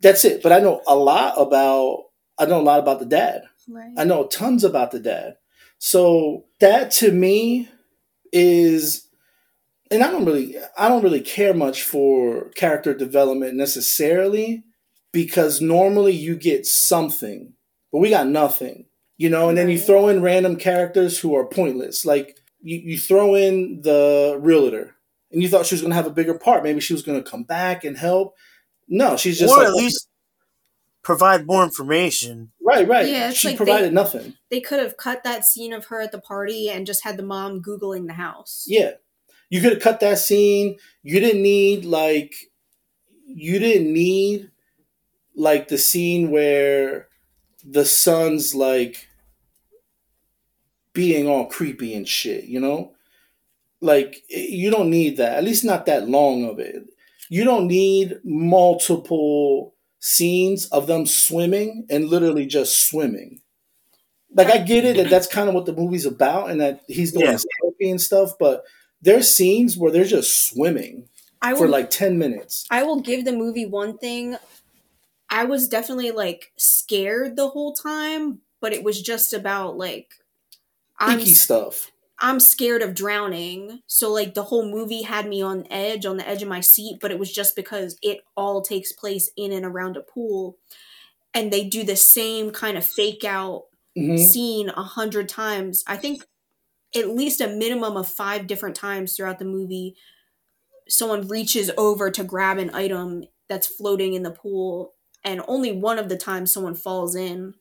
That's 0.00 0.24
it. 0.24 0.42
But 0.42 0.52
I 0.52 0.60
know 0.60 0.82
a 0.86 0.96
lot 0.96 1.34
about. 1.38 2.04
I 2.38 2.44
know 2.44 2.60
a 2.60 2.62
lot 2.62 2.80
about 2.80 2.98
the 2.98 3.06
dad. 3.06 3.42
Right. 3.68 3.92
I 3.96 4.04
know 4.04 4.26
tons 4.26 4.62
about 4.62 4.90
the 4.90 5.00
dad. 5.00 5.36
So 5.78 6.44
that 6.60 6.90
to 6.92 7.12
me 7.12 7.68
is 8.32 9.06
and 9.90 10.02
I 10.02 10.10
don't 10.10 10.24
really 10.24 10.56
I 10.76 10.88
don't 10.88 11.02
really 11.02 11.20
care 11.20 11.54
much 11.54 11.82
for 11.82 12.50
character 12.50 12.94
development 12.94 13.54
necessarily 13.54 14.64
because 15.12 15.60
normally 15.60 16.12
you 16.12 16.36
get 16.36 16.66
something, 16.66 17.54
but 17.92 17.98
we 17.98 18.10
got 18.10 18.26
nothing. 18.26 18.86
You 19.18 19.30
know, 19.30 19.48
and 19.48 19.56
then 19.56 19.70
you 19.70 19.78
throw 19.78 20.08
in 20.08 20.20
random 20.20 20.56
characters 20.56 21.18
who 21.18 21.34
are 21.34 21.46
pointless. 21.46 22.04
Like 22.04 22.36
you, 22.60 22.78
you 22.78 22.98
throw 22.98 23.34
in 23.34 23.80
the 23.82 24.38
realtor 24.40 24.94
and 25.32 25.42
you 25.42 25.48
thought 25.48 25.66
she 25.66 25.74
was 25.74 25.82
gonna 25.82 25.94
have 25.94 26.06
a 26.06 26.10
bigger 26.10 26.38
part. 26.38 26.62
Maybe 26.62 26.80
she 26.80 26.92
was 26.92 27.02
gonna 27.02 27.22
come 27.22 27.44
back 27.44 27.84
and 27.84 27.96
help. 27.96 28.34
No, 28.88 29.16
she's 29.16 29.38
just 29.38 29.52
or 29.52 29.58
like, 29.58 29.68
at 29.68 29.74
least 29.74 30.08
provide 31.02 31.46
more 31.46 31.62
information. 31.64 32.50
right, 32.60 32.86
right. 32.86 33.06
Yeah, 33.08 33.30
she 33.30 33.48
like 33.48 33.56
provided 33.56 33.90
they- 33.90 33.94
nothing. 33.94 34.34
They 34.50 34.60
could 34.60 34.80
have 34.80 34.96
cut 34.96 35.24
that 35.24 35.44
scene 35.44 35.72
of 35.72 35.86
her 35.86 36.00
at 36.00 36.12
the 36.12 36.20
party 36.20 36.68
and 36.68 36.86
just 36.86 37.04
had 37.04 37.16
the 37.16 37.22
mom 37.22 37.62
googling 37.62 38.06
the 38.06 38.14
house. 38.14 38.64
Yeah. 38.68 38.92
You 39.50 39.60
could 39.60 39.72
have 39.72 39.82
cut 39.82 40.00
that 40.00 40.18
scene. 40.18 40.76
You 41.02 41.20
didn't 41.20 41.42
need 41.42 41.84
like 41.84 42.34
you 43.26 43.58
didn't 43.58 43.92
need 43.92 44.50
like 45.36 45.68
the 45.68 45.78
scene 45.78 46.30
where 46.30 47.08
the 47.64 47.84
son's 47.84 48.54
like 48.54 49.08
being 50.92 51.28
all 51.28 51.46
creepy 51.46 51.94
and 51.94 52.08
shit, 52.08 52.44
you 52.44 52.58
know? 52.60 52.92
Like 53.80 54.22
eh, 54.32 54.46
you 54.48 54.70
don't 54.70 54.90
need 54.90 55.18
that. 55.18 55.36
At 55.38 55.44
least 55.44 55.64
not 55.64 55.86
that 55.86 56.08
long 56.08 56.44
of 56.44 56.58
it. 56.58 56.84
You 57.28 57.44
don't 57.44 57.66
need 57.66 58.18
multiple 58.24 59.74
scenes 60.00 60.66
of 60.66 60.86
them 60.86 61.06
swimming 61.06 61.86
and 61.90 62.08
literally 62.08 62.46
just 62.46 62.88
swimming. 62.88 63.40
Like 64.34 64.48
I 64.48 64.58
get 64.58 64.84
it 64.84 64.96
that 64.96 65.08
that's 65.10 65.26
kind 65.26 65.48
of 65.48 65.54
what 65.54 65.66
the 65.66 65.72
movie's 65.72 66.04
about 66.06 66.50
and 66.50 66.60
that 66.60 66.82
he's 66.86 67.12
doing 67.12 67.26
Yeah. 67.26 67.38
therapy 67.62 67.90
and 67.90 68.00
stuff, 68.00 68.32
but 68.38 68.64
there's 69.00 69.34
scenes 69.34 69.76
where 69.76 69.90
they're 69.90 70.04
just 70.04 70.48
swimming 70.48 71.08
I 71.40 71.54
for 71.54 71.68
like 71.68 71.90
10 71.90 72.18
minutes. 72.18 72.66
I 72.70 72.82
will 72.82 73.00
give 73.00 73.24
the 73.24 73.32
movie 73.32 73.66
one 73.66 73.98
thing. 73.98 74.36
I 75.30 75.44
was 75.44 75.68
definitely 75.68 76.10
like 76.12 76.52
scared 76.56 77.36
the 77.36 77.48
whole 77.48 77.72
time, 77.74 78.40
but 78.60 78.72
it 78.72 78.84
was 78.84 79.00
just 79.00 79.32
about 79.32 79.76
like 79.76 80.12
I'm 80.98 81.18
Icky 81.20 81.34
stuff. 81.34 81.90
I'm 82.18 82.40
scared 82.40 82.82
of 82.82 82.94
drowning. 82.94 83.80
So 83.86 84.12
like 84.12 84.34
the 84.34 84.44
whole 84.44 84.70
movie 84.70 85.02
had 85.02 85.28
me 85.28 85.42
on 85.42 85.66
edge, 85.70 86.06
on 86.06 86.16
the 86.16 86.28
edge 86.28 86.42
of 86.42 86.48
my 86.48 86.60
seat, 86.60 86.98
but 87.00 87.10
it 87.10 87.18
was 87.18 87.32
just 87.32 87.54
because 87.56 87.98
it 88.02 88.20
all 88.36 88.62
takes 88.62 88.92
place 88.92 89.30
in 89.36 89.52
and 89.52 89.64
around 89.66 89.96
a 89.96 90.02
pool. 90.02 90.58
And 91.34 91.52
they 91.52 91.64
do 91.68 91.84
the 91.84 91.96
same 91.96 92.50
kind 92.50 92.78
of 92.78 92.86
fake 92.86 93.24
out 93.24 93.64
hmm 93.96 94.16
scene 94.16 94.70
a 94.70 94.82
hundred 94.82 95.28
times. 95.28 95.84
I 95.86 95.96
think 95.96 96.24
at 96.96 97.10
least 97.10 97.40
a 97.40 97.48
minimum 97.48 97.96
of 97.96 98.08
five 98.08 98.46
different 98.46 98.76
times 98.76 99.14
throughout 99.16 99.38
the 99.38 99.44
movie, 99.44 99.96
someone 100.88 101.28
reaches 101.28 101.70
over 101.76 102.10
to 102.10 102.24
grab 102.24 102.58
an 102.58 102.74
item 102.74 103.24
that's 103.48 103.66
floating 103.66 104.14
in 104.14 104.22
the 104.22 104.30
pool, 104.30 104.94
and 105.24 105.42
only 105.48 105.72
one 105.72 105.98
of 105.98 106.08
the 106.08 106.16
times 106.16 106.52
someone 106.52 106.74
falls 106.74 107.14
in. 107.14 107.54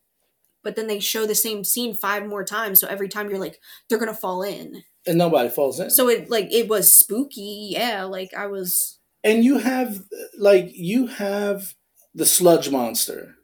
But 0.66 0.76
then 0.76 0.88
they 0.88 1.00
show 1.00 1.26
the 1.26 1.36
same 1.36 1.64
scene 1.64 1.94
five 1.96 2.26
more 2.28 2.44
times, 2.44 2.82
so 2.82 2.88
every 2.90 3.08
time 3.08 3.30
you're 3.30 3.40
like, 3.40 3.62
they're 3.88 4.00
gonna 4.00 4.14
fall 4.14 4.44
in. 4.44 4.84
And 5.08 5.18
nobody 5.18 5.48
falls 5.50 5.80
in. 5.80 5.92
So 5.92 6.10
it 6.10 6.30
like 6.30 6.52
it 6.52 6.68
was 6.68 6.94
spooky, 6.94 7.70
yeah. 7.72 8.04
Like 8.04 8.34
I 8.34 8.48
was 8.48 9.00
and 9.24 9.46
you 9.46 9.60
have 9.60 10.02
like 10.38 10.72
you 10.74 11.08
have 11.08 11.76
the 12.14 12.26
sludge 12.26 12.70
monster. 12.70 13.36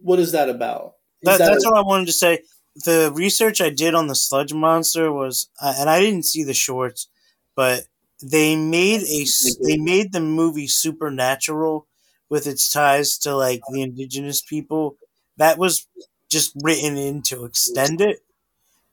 What 0.00 0.18
is 0.18 0.32
that 0.32 0.48
about? 0.48 0.94
Is 1.22 1.26
That, 1.28 1.38
that 1.38 1.52
that's 1.52 1.64
a- 1.64 1.68
what 1.70 1.78
I 1.78 1.82
wanted 1.82 2.06
to 2.06 2.12
say. 2.12 2.40
The 2.84 3.12
research 3.14 3.60
I 3.60 3.68
did 3.68 3.94
on 3.94 4.06
the 4.06 4.14
sludge 4.14 4.54
monster 4.54 5.12
was, 5.12 5.50
uh, 5.60 5.74
and 5.78 5.90
I 5.90 6.00
didn't 6.00 6.24
see 6.24 6.42
the 6.42 6.54
shorts, 6.54 7.08
but 7.54 7.84
they 8.22 8.56
made 8.56 9.02
a 9.02 9.26
they 9.62 9.76
made 9.76 10.12
the 10.12 10.20
movie 10.22 10.66
supernatural 10.68 11.86
with 12.30 12.46
its 12.46 12.72
ties 12.72 13.18
to 13.18 13.36
like 13.36 13.60
the 13.72 13.82
indigenous 13.82 14.40
people. 14.40 14.96
That 15.36 15.58
was 15.58 15.86
just 16.32 16.56
written 16.62 16.96
in 16.96 17.22
to 17.22 17.44
extend 17.44 18.00
it 18.00 18.24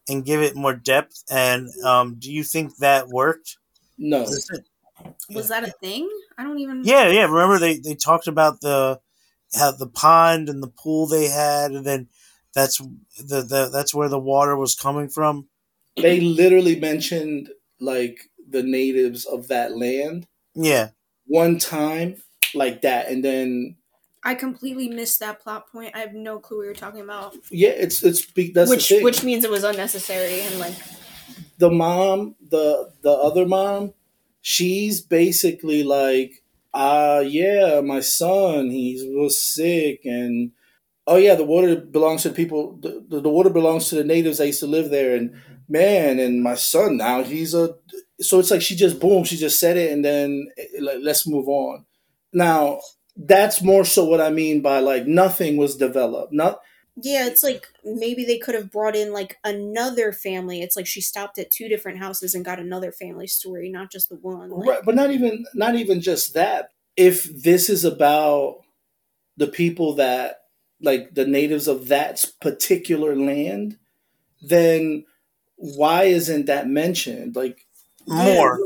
and 0.08 0.26
give 0.26 0.42
it 0.42 0.56
more 0.56 0.74
depth. 0.74 1.24
And 1.32 1.70
um, 1.84 2.16
do 2.20 2.32
you 2.32 2.44
think 2.44 2.78
that 2.78 3.08
worked? 3.08 3.58
no. 3.98 4.26
was 5.34 5.50
that 5.50 5.64
a 5.64 5.72
thing? 5.82 6.10
I 6.38 6.44
don't 6.44 6.60
even 6.60 6.84
Yeah, 6.84 7.10
yeah. 7.10 7.26
Remember 7.26 7.58
they, 7.58 7.78
they 7.78 7.96
talked 7.96 8.28
about 8.28 8.62
the 8.62 9.00
how 9.56 9.72
the 9.72 9.88
pond 9.88 10.50
and 10.50 10.62
the 10.62 10.68
pool 10.68 11.08
they 11.08 11.28
had, 11.28 11.72
and 11.72 11.86
then 11.86 12.08
that's 12.54 12.78
the, 12.78 13.42
the 13.42 13.70
that's 13.72 13.96
where 13.96 14.10
the 14.10 14.20
water 14.20 14.56
was 14.56 14.76
coming 14.76 15.10
from. 15.10 15.48
They 15.96 16.20
literally 16.20 16.80
mentioned 16.80 17.50
like 17.80 18.30
the 18.48 18.64
natives 18.64 19.26
of 19.26 19.48
that 19.48 19.76
land 19.76 20.28
Yeah, 20.56 20.90
one 21.26 21.58
time 21.58 22.22
like 22.56 22.82
that 22.82 23.08
and 23.10 23.24
then 23.24 23.76
I 24.24 24.36
completely 24.36 24.90
missed 24.90 25.20
that 25.22 25.40
plot 25.40 25.72
point. 25.72 25.96
I 25.96 26.00
have 26.00 26.14
no 26.14 26.40
clue 26.40 26.58
what 26.58 26.64
you're 26.66 26.74
talking 26.74 27.02
about. 27.02 27.36
yeah, 27.52 27.70
it's 27.70 28.04
it's 28.04 28.26
that's 28.54 28.70
which 28.70 28.92
which 29.02 29.24
means 29.24 29.44
it 29.44 29.52
was 29.52 29.64
unnecessary 29.64 30.42
and 30.42 30.60
like 30.60 30.76
the 31.58 31.70
mom, 31.70 32.36
the 32.50 32.92
the 33.02 33.12
other 33.12 33.46
mom, 33.46 33.94
she's 34.42 35.02
basically 35.02 35.84
like, 35.84 36.44
uh 36.74 37.24
yeah, 37.26 37.82
my 37.82 38.00
son, 38.00 38.70
he 38.70 39.14
was 39.16 39.42
sick 39.42 40.02
and 40.06 40.52
oh 41.08 41.18
yeah, 41.18 41.36
the 41.36 41.46
water 41.46 41.78
belongs 41.78 42.24
to 42.24 42.30
the 42.30 42.36
people 42.36 42.78
the, 42.82 43.04
the, 43.08 43.22
the 43.22 43.30
water 43.30 43.50
belongs 43.50 43.90
to 43.90 43.96
the 43.96 44.04
natives 44.04 44.38
that 44.38 44.48
used 44.48 44.60
to 44.60 44.68
live 44.68 44.90
there 44.90 45.16
and 45.16 45.34
man 45.68 46.18
and 46.18 46.42
my 46.42 46.56
son 46.56 46.98
now 46.98 47.22
he's 47.22 47.54
a 47.54 47.76
so 48.22 48.40
it's 48.40 48.52
like 48.52 48.62
she 48.62 48.76
just 48.76 49.00
boom, 49.00 49.24
she 49.24 49.38
just 49.38 49.60
said 49.60 49.78
it 49.78 49.92
and 49.92 50.04
then 50.04 50.48
eh, 50.58 50.66
like 50.82 51.00
let's 51.02 51.28
move 51.28 51.48
on. 51.48 51.86
Now 52.34 52.80
that's 53.20 53.62
more 53.62 53.84
so 53.84 54.06
what 54.06 54.22
I 54.22 54.30
mean 54.30 54.62
by 54.62 54.80
like 54.80 55.06
nothing 55.06 55.58
was 55.58 55.76
developed. 55.76 56.32
Not 56.32 56.62
Yeah, 56.96 57.28
it's 57.28 57.44
like 57.44 57.68
maybe 57.84 58.24
they 58.24 58.38
could 58.38 58.56
have 58.56 58.72
brought 58.72 58.96
in 58.96 59.12
like 59.12 59.38
another 59.44 60.14
family. 60.14 60.62
It's 60.62 60.78
like 60.78 60.88
she 60.88 61.02
stopped 61.02 61.38
at 61.38 61.52
two 61.52 61.68
different 61.68 62.00
houses 62.00 62.34
and 62.34 62.46
got 62.46 62.60
another 62.60 62.94
family 62.94 63.28
story, 63.28 63.70
not 63.70 63.92
just 63.92 64.10
the 64.10 64.16
one. 64.16 64.50
Like, 64.50 64.70
right, 64.70 64.86
but 64.86 64.96
not 64.96 65.12
even 65.12 65.46
not 65.54 65.76
even 65.76 66.00
just 66.00 66.34
that. 66.34 66.70
If 66.96 67.26
this 67.44 67.70
is 67.70 67.84
about 67.84 68.62
the 69.36 69.48
people 69.48 69.96
that 69.96 70.38
like 70.82 71.14
the 71.14 71.26
natives 71.28 71.68
of 71.68 71.90
that 71.90 72.24
particular 72.40 73.16
land, 73.18 73.78
then 74.42 75.06
why 75.58 76.04
isn't 76.04 76.46
that 76.46 76.70
mentioned? 76.70 77.36
Like 77.36 77.66
more. 78.08 78.60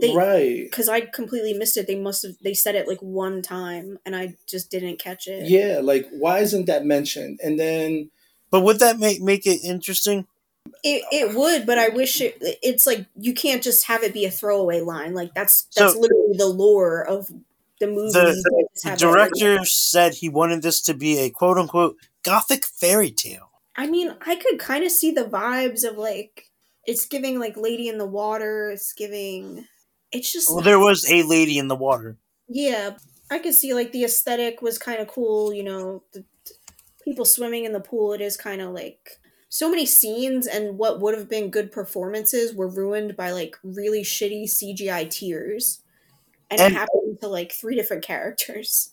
They- 0.00 0.14
right. 0.14 0.64
Because 0.64 0.88
I 0.88 1.00
completely 1.00 1.54
missed 1.54 1.76
it. 1.76 1.86
They 1.86 1.98
must 1.98 2.22
have 2.22 2.32
they 2.42 2.54
said 2.54 2.74
it 2.74 2.86
like 2.88 3.00
one 3.00 3.40
time 3.42 3.98
and 4.04 4.14
I 4.14 4.34
just 4.46 4.70
didn't 4.70 4.98
catch 4.98 5.26
it. 5.26 5.48
Yeah, 5.48 5.80
like 5.82 6.06
why 6.10 6.40
isn't 6.40 6.66
that 6.66 6.84
mentioned? 6.84 7.40
And 7.42 7.58
then 7.58 8.10
But 8.50 8.60
would 8.60 8.78
that 8.80 8.98
make 8.98 9.20
make 9.22 9.46
it 9.46 9.60
interesting? 9.64 10.26
It, 10.82 11.04
it 11.12 11.34
would, 11.36 11.64
but 11.64 11.78
I 11.78 11.88
wish 11.88 12.20
it. 12.20 12.36
It's 12.62 12.86
like 12.86 13.06
you 13.16 13.32
can't 13.32 13.62
just 13.62 13.86
have 13.86 14.02
it 14.02 14.12
be 14.12 14.24
a 14.24 14.30
throwaway 14.30 14.80
line. 14.80 15.14
Like 15.14 15.32
that's 15.34 15.62
that's 15.76 15.94
So- 15.94 16.00
literally 16.00 16.36
the 16.36 16.46
lore 16.46 17.02
of 17.02 17.30
the 17.80 17.86
movie. 17.86 18.12
The- 18.12 18.34
You 18.34 18.66
can't 18.82 18.98
just 18.98 19.00
The 19.00 19.06
director 19.06 19.64
said 19.64 20.14
he 20.14 20.28
wanted 20.28 20.62
this 20.62 20.80
to 20.82 20.94
be 20.94 21.18
a 21.20 21.30
quote 21.30 21.56
unquote 21.56 21.96
gothic 22.22 22.66
fairy 22.66 23.10
tale. 23.10 23.50
I 23.76 23.86
mean, 23.86 24.14
I 24.26 24.36
could 24.36 24.58
kind 24.58 24.84
of 24.84 24.90
see 24.90 25.10
the 25.10 25.24
vibes 25.24 25.88
of 25.88 25.96
like 25.96 26.50
it's 26.86 27.06
giving 27.06 27.38
like 27.38 27.56
Lady 27.56 27.88
in 27.88 27.98
the 27.98 28.06
Water. 28.06 28.70
It's 28.70 28.92
giving. 28.92 29.66
It's 30.12 30.32
just 30.32 30.48
Well, 30.50 30.62
there 30.62 30.78
was 30.78 31.10
a 31.10 31.22
lady 31.22 31.58
in 31.58 31.68
the 31.68 31.76
water. 31.76 32.16
yeah. 32.48 32.96
I 33.28 33.40
could 33.40 33.54
see 33.54 33.74
like 33.74 33.90
the 33.90 34.04
aesthetic 34.04 34.62
was 34.62 34.78
kind 34.78 35.00
of 35.00 35.08
cool. 35.08 35.52
You 35.52 35.64
know, 35.64 36.04
the, 36.12 36.24
the 36.46 36.52
people 37.04 37.24
swimming 37.24 37.64
in 37.64 37.72
the 37.72 37.80
pool. 37.80 38.12
It 38.12 38.20
is 38.20 38.36
kind 38.36 38.60
of 38.62 38.70
like 38.72 39.18
so 39.48 39.68
many 39.68 39.84
scenes 39.84 40.46
and 40.46 40.78
what 40.78 41.00
would 41.00 41.16
have 41.18 41.28
been 41.28 41.50
good 41.50 41.72
performances 41.72 42.54
were 42.54 42.68
ruined 42.68 43.16
by 43.16 43.32
like 43.32 43.56
really 43.64 44.02
shitty 44.02 44.44
CGI 44.44 45.10
tears, 45.10 45.82
and, 46.50 46.60
And- 46.60 46.74
it 46.74 46.76
happened 46.76 47.18
to 47.20 47.26
like 47.28 47.50
three 47.50 47.74
different 47.74 48.04
characters. 48.04 48.90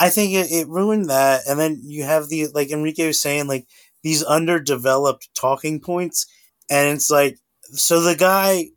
I 0.00 0.08
think 0.10 0.32
it, 0.34 0.50
it 0.50 0.68
ruined 0.68 1.10
that. 1.10 1.42
And 1.48 1.58
then 1.60 1.80
you 1.84 2.04
have 2.04 2.28
the 2.28 2.46
like 2.54 2.70
Enrique 2.70 3.06
was 3.06 3.20
saying, 3.20 3.48
like 3.48 3.66
these 4.02 4.22
underdeveloped 4.22 5.28
talking 5.34 5.78
points, 5.80 6.26
and 6.70 6.96
it's 6.96 7.10
like 7.10 7.38
so 7.72 8.00
the 8.00 8.14
guy 8.16 8.68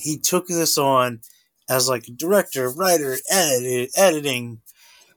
he 0.00 0.18
took 0.18 0.46
this 0.48 0.76
on 0.78 1.20
as 1.68 1.88
like 1.88 2.04
director, 2.16 2.68
writer, 2.70 3.16
edit, 3.30 3.90
editing, 3.96 4.60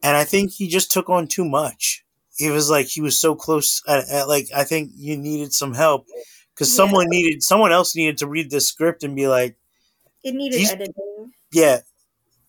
and 0.03 0.15
I 0.17 0.23
think 0.23 0.51
he 0.51 0.67
just 0.67 0.91
took 0.91 1.09
on 1.09 1.27
too 1.27 1.45
much. 1.45 2.03
He 2.37 2.49
was 2.49 2.69
like 2.69 2.87
he 2.87 3.01
was 3.01 3.19
so 3.19 3.35
close. 3.35 3.81
At, 3.87 4.09
at 4.09 4.27
like 4.27 4.47
I 4.55 4.63
think 4.63 4.91
you 4.95 5.17
needed 5.17 5.53
some 5.53 5.73
help 5.73 6.05
because 6.53 6.69
Yeah. 6.71 6.77
someone 6.85 7.07
needed 7.09 7.43
someone 7.43 7.71
else 7.71 7.95
needed 7.95 8.17
to 8.19 8.27
read 8.27 8.51
the 8.51 8.61
script 8.61 9.03
and 9.03 9.15
be 9.15 9.27
like, 9.27 9.57
It 10.23 10.33
needed 10.35 10.61
editing. 10.69 11.31
yeah, 11.51 11.79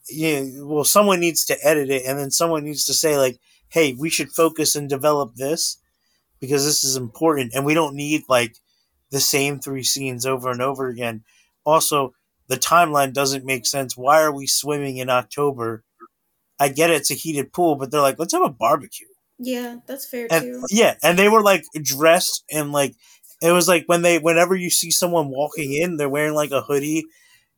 yeah. 0.08 0.42
Well, 0.58 0.84
someone 0.84 1.20
needs 1.20 1.44
to 1.46 1.56
edit 1.66 1.90
it, 1.90 2.04
and 2.06 2.18
then 2.18 2.30
someone 2.30 2.64
needs 2.64 2.84
to 2.86 2.94
say 2.94 3.16
like, 3.18 3.38
hey, 3.68 3.94
we 3.94 4.08
should 4.10 4.30
focus 4.30 4.76
and 4.76 4.88
develop 4.88 5.34
this 5.34 5.78
because 6.40 6.64
this 6.64 6.84
is 6.84 6.96
important, 6.96 7.52
and 7.54 7.64
we 7.64 7.74
don't 7.74 7.94
need 7.96 8.22
like 8.28 8.56
the 9.10 9.20
same 9.20 9.58
three 9.60 9.82
scenes 9.82 10.26
over 10.26 10.50
and 10.50 10.60
over 10.62 10.88
again. 10.88 11.24
Also, 11.64 12.14
the 12.48 12.56
timeline 12.56 13.12
doesn't 13.12 13.44
make 13.44 13.66
sense. 13.66 13.96
Why 13.96 14.22
are 14.22 14.32
we 14.32 14.46
swimming 14.46 14.96
in 14.98 15.08
October? 15.10 15.82
I 16.60 16.68
get 16.68 16.90
it, 16.90 16.96
it's 16.96 17.10
a 17.10 17.14
heated 17.14 17.52
pool, 17.52 17.76
but 17.76 17.90
they're 17.90 18.00
like, 18.00 18.18
let's 18.18 18.32
have 18.32 18.42
a 18.42 18.50
barbecue. 18.50 19.06
Yeah, 19.38 19.78
that's 19.86 20.06
fair 20.06 20.28
And 20.30 20.42
too. 20.44 20.62
yeah, 20.70 20.94
and 21.02 21.18
they 21.18 21.28
were 21.28 21.42
like 21.42 21.64
dressed 21.82 22.44
and 22.50 22.70
like 22.70 22.94
it 23.42 23.50
was 23.50 23.66
like 23.66 23.84
when 23.86 24.02
they 24.02 24.18
whenever 24.18 24.54
you 24.54 24.70
see 24.70 24.90
someone 24.92 25.28
walking 25.28 25.72
in, 25.72 25.96
they're 25.96 26.08
wearing 26.08 26.34
like 26.34 26.52
a 26.52 26.62
hoodie 26.62 27.04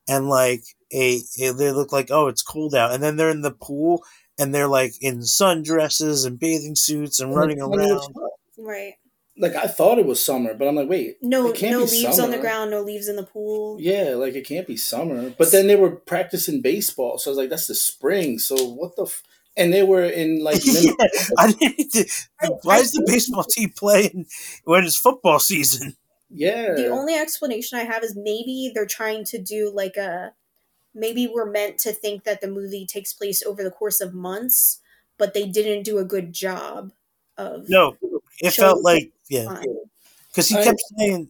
and 0.09 0.29
like 0.29 0.63
a, 0.93 1.21
a 1.39 1.51
they 1.53 1.71
look 1.73 1.93
like 1.93 2.11
oh 2.11 2.29
it's 2.29 2.43
cold 2.43 2.75
out, 2.75 2.93
and 2.93 3.03
then 3.03 3.17
they're 3.17 3.29
in 3.31 3.43
the 3.43 3.51
pool 3.53 4.03
and 4.39 4.55
they're 4.55 4.69
like 4.69 4.93
in 5.03 5.19
sundresses 5.21 6.27
and 6.27 6.39
bathing 6.39 6.75
suits 6.77 7.21
and 7.21 7.35
running 7.37 7.61
And 7.61 7.75
it's- 7.75 7.91
around. 7.91 8.15
Right. 8.59 8.95
Like 9.39 9.55
I 9.55 9.67
thought 9.67 9.99
it 9.99 10.07
was 10.07 10.25
summer, 10.25 10.55
but 10.55 10.67
I'm 10.67 10.75
like, 10.77 10.89
wait, 10.89 11.19
No, 11.21 11.49
It 11.49 11.57
can't 11.57 11.73
no 11.73 11.85
be 11.85 11.93
leaves 11.93 12.19
on 12.19 12.31
the 12.31 12.39
ground. 12.39 12.71
No 12.71 12.81
leaves 12.81 13.09
in 13.09 13.17
the 13.17 13.23
pool. 13.23 13.77
yeah, 13.81 14.15
like 14.15 14.35
it 14.35 14.47
can't 14.47 14.67
be 14.67 14.77
summer. 14.77 15.31
But 15.37 15.53
then 15.53 15.67
they 15.67 15.77
were 15.77 15.91
practicing 15.91 16.63
baseball, 16.63 17.19
so 17.19 17.31
I 17.31 17.33
was 17.33 17.39
like, 17.39 17.51
that's 17.51 17.67
the 17.67 17.75
spring. 17.75 18.39
So 18.39 18.57
what 18.57 18.97
the? 18.97 19.05
F-? 19.05 19.23
And 19.59 19.73
they 19.73 19.83
were 19.83 20.05
in 20.05 20.43
like 20.45 20.61
yeah, 20.65 20.93
I 21.39 21.53
didn't. 21.53 22.29
Why 22.63 22.79
is 22.79 22.93
the 22.93 23.03
baseball 23.07 23.45
team 23.45 23.73
playing 23.77 24.27
when 24.65 24.85
it's 24.85 24.97
football 24.99 25.39
season? 25.39 25.97
yeah. 26.31 26.75
The 26.75 26.89
only 26.89 27.15
explanation 27.15 27.79
I 27.79 27.85
have 27.85 28.03
is 28.03 28.17
maybe 28.17 28.71
they're 28.75 28.85
trying 28.87 29.25
to 29.27 29.39
do 29.39 29.71
like 29.75 29.97
a 29.97 30.33
maybe 30.95 31.27
we're 31.27 31.51
meant 31.51 31.79
to 31.79 31.93
think 31.93 32.25
that 32.25 32.41
the 32.41 32.49
movie 32.49 32.87
takes 32.87 33.13
place 33.13 33.43
over 33.45 33.63
the 33.63 33.71
course 33.71 34.01
of 34.01 34.13
months, 34.15 34.81
but 35.19 35.35
they 35.35 35.47
didn't 35.47 35.85
do 35.85 35.99
a 35.99 36.05
good 36.05 36.33
job 36.33 36.93
of 37.39 37.69
No, 37.69 37.97
it 38.43 38.53
Show 38.53 38.63
felt 38.63 38.83
like 38.85 39.13
yeah, 39.29 39.61
because 40.29 40.49
he 40.49 40.57
I- 40.57 40.65
kept 40.65 40.81
saying 40.99 41.29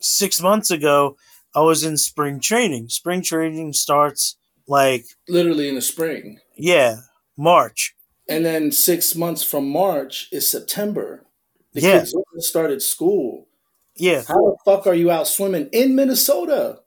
six 0.00 0.40
months 0.40 0.70
ago 0.70 1.16
I 1.54 1.60
was 1.60 1.84
in 1.84 1.96
spring 1.96 2.40
training. 2.40 2.88
Spring 2.88 3.22
training 3.22 3.72
starts 3.74 4.36
like 4.66 5.04
literally 5.28 5.68
in 5.68 5.74
the 5.74 5.82
spring. 5.82 6.38
yeah 6.56 6.96
March. 7.36 7.94
And 8.28 8.44
then 8.44 8.70
six 8.72 9.14
months 9.14 9.42
from 9.42 9.68
March 9.68 10.28
is 10.32 10.48
September. 10.50 11.26
The 11.72 11.80
Yeah. 11.80 11.98
kids 12.00 12.14
started 12.38 12.80
school. 12.82 13.48
Yeah, 13.96 14.22
How 14.26 14.34
the 14.36 14.56
fuck 14.64 14.86
are 14.86 14.94
you 14.94 15.10
out 15.10 15.28
swimming 15.28 15.68
in 15.72 15.94
Minnesota 15.94 16.80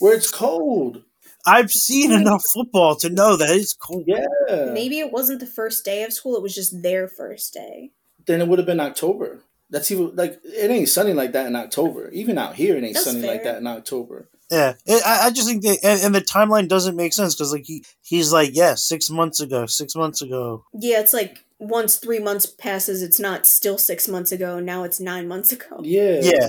where 0.00 0.14
it's 0.14 0.30
cold? 0.30 1.02
I've 1.46 1.70
seen 1.70 2.10
enough 2.10 2.42
football 2.52 2.96
to 2.96 3.08
know 3.10 3.36
that 3.36 3.50
it's 3.50 3.74
cool. 3.74 4.02
Yeah. 4.06 4.72
Maybe 4.72 4.98
it 4.98 5.12
wasn't 5.12 5.38
the 5.40 5.46
first 5.46 5.84
day 5.84 6.02
of 6.02 6.12
school, 6.12 6.36
it 6.36 6.42
was 6.42 6.54
just 6.54 6.82
their 6.82 7.06
first 7.06 7.54
day. 7.54 7.92
Then 8.28 8.40
it 8.40 8.46
would 8.46 8.60
have 8.60 8.66
been 8.66 8.78
October. 8.78 9.40
That's 9.70 9.90
even 9.90 10.14
like 10.14 10.38
it 10.44 10.70
ain't 10.70 10.88
sunny 10.88 11.12
like 11.14 11.32
that 11.32 11.46
in 11.46 11.56
October. 11.56 12.10
Even 12.10 12.38
out 12.38 12.54
here, 12.54 12.76
it 12.76 12.84
ain't 12.84 12.94
That's 12.94 13.06
sunny 13.10 13.26
like 13.26 13.42
that 13.42 13.58
in 13.58 13.66
October. 13.66 14.28
Yeah, 14.50 14.74
It- 14.86 15.02
I, 15.04 15.26
I 15.26 15.30
just 15.30 15.46
think 15.48 15.62
that, 15.62 15.78
and, 15.82 16.00
and 16.00 16.14
the 16.14 16.20
timeline 16.22 16.68
doesn't 16.68 16.96
make 16.96 17.12
sense 17.12 17.34
because 17.34 17.52
like 17.52 17.64
he 17.66 17.84
he's 18.02 18.32
like 18.32 18.50
yeah 18.54 18.74
six 18.76 19.10
months 19.10 19.40
ago, 19.40 19.66
six 19.66 19.94
months 19.96 20.22
ago. 20.22 20.64
Yeah, 20.72 21.00
it's 21.00 21.12
like 21.12 21.44
once 21.58 21.96
three 21.96 22.18
months 22.20 22.46
passes, 22.46 23.02
it's 23.02 23.18
not 23.18 23.46
still 23.46 23.76
six 23.78 24.08
months 24.08 24.30
ago. 24.32 24.60
Now 24.60 24.84
it's 24.84 25.00
nine 25.00 25.26
months 25.26 25.52
ago. 25.52 25.80
Yeah. 25.82 26.20
Yeah, 26.22 26.48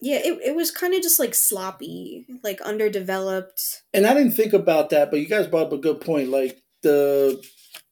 Yeah, 0.00 0.18
it, 0.24 0.38
it 0.44 0.54
was 0.54 0.70
kind 0.70 0.94
of 0.94 1.02
just 1.02 1.18
like 1.18 1.34
sloppy, 1.34 2.26
like 2.42 2.60
underdeveloped. 2.62 3.82
And 3.92 4.06
I 4.06 4.14
didn't 4.14 4.32
think 4.32 4.52
about 4.52 4.90
that, 4.90 5.10
but 5.10 5.20
you 5.20 5.26
guys 5.26 5.46
brought 5.46 5.66
up 5.66 5.72
a 5.72 5.78
good 5.78 6.00
point. 6.00 6.28
Like 6.30 6.62
the 6.82 7.42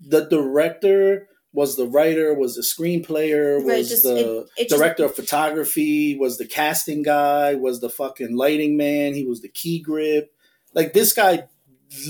the 0.01 0.23
director 0.27 1.29
was 1.57 1.75
the 1.77 1.87
writer, 1.87 2.35
was 2.35 2.55
the 2.55 2.61
screenplayer, 2.63 3.57
was 3.57 3.65
Right, 3.65 3.85
just- 3.87 4.03
the 4.03 4.17
it- 4.41 4.47
it 4.59 4.69
just- 4.69 4.79
director 4.79 5.07
of 5.07 5.15
photography, 5.17 6.15
was 6.17 6.37
the 6.37 6.45
casting 6.47 7.03
guy, 7.03 7.55
was 7.55 7.81
the 7.81 7.89
fucking 7.91 8.37
lighting 8.37 8.77
man, 8.77 9.15
he 9.15 9.25
was 9.25 9.41
the 9.41 9.49
key 9.49 9.81
grip. 9.81 10.33
Like 10.75 10.93
this 10.93 11.13
guy 11.15 11.49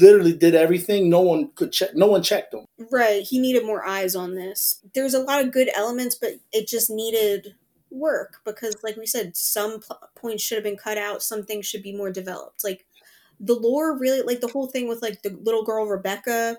literally 0.01 0.33
did 0.33 0.55
everything. 0.55 1.09
No 1.09 1.21
one 1.21 1.51
could 1.55 1.71
check 1.73 1.95
no 1.95 2.07
one 2.07 2.23
checked 2.23 2.53
him. 2.55 2.65
Right, 2.91 3.23
he 3.23 3.39
needed 3.39 3.65
more 3.65 3.87
eyes 3.87 4.17
on 4.17 4.35
this. 4.35 4.81
There's 4.95 5.15
a 5.15 5.21
lot 5.21 5.45
of 5.45 5.53
good 5.53 5.71
elements, 5.75 6.17
but 6.17 6.33
it 6.53 6.67
just 6.67 6.91
needed 6.91 7.55
work 7.91 8.39
because, 8.45 8.77
like 8.83 8.97
we 8.97 9.07
said, 9.07 9.37
some 9.37 9.79
pl- 9.81 10.01
points 10.17 10.43
should 10.43 10.57
have 10.57 10.65
been 10.65 10.77
cut 10.77 10.99
out. 10.99 11.23
Some 11.23 11.45
things 11.45 11.67
should 11.67 11.85
be 11.85 11.93
more 11.97 12.11
developed. 12.11 12.65
Like 12.65 12.85
the 13.39 13.55
lore, 13.55 13.97
really, 13.97 14.23
like 14.23 14.41
the 14.41 14.49
whole 14.49 14.67
thing 14.67 14.89
with 14.89 15.03
like 15.03 15.23
the 15.23 15.31
little 15.31 15.63
girl 15.63 15.87
Rebecca. 15.87 16.59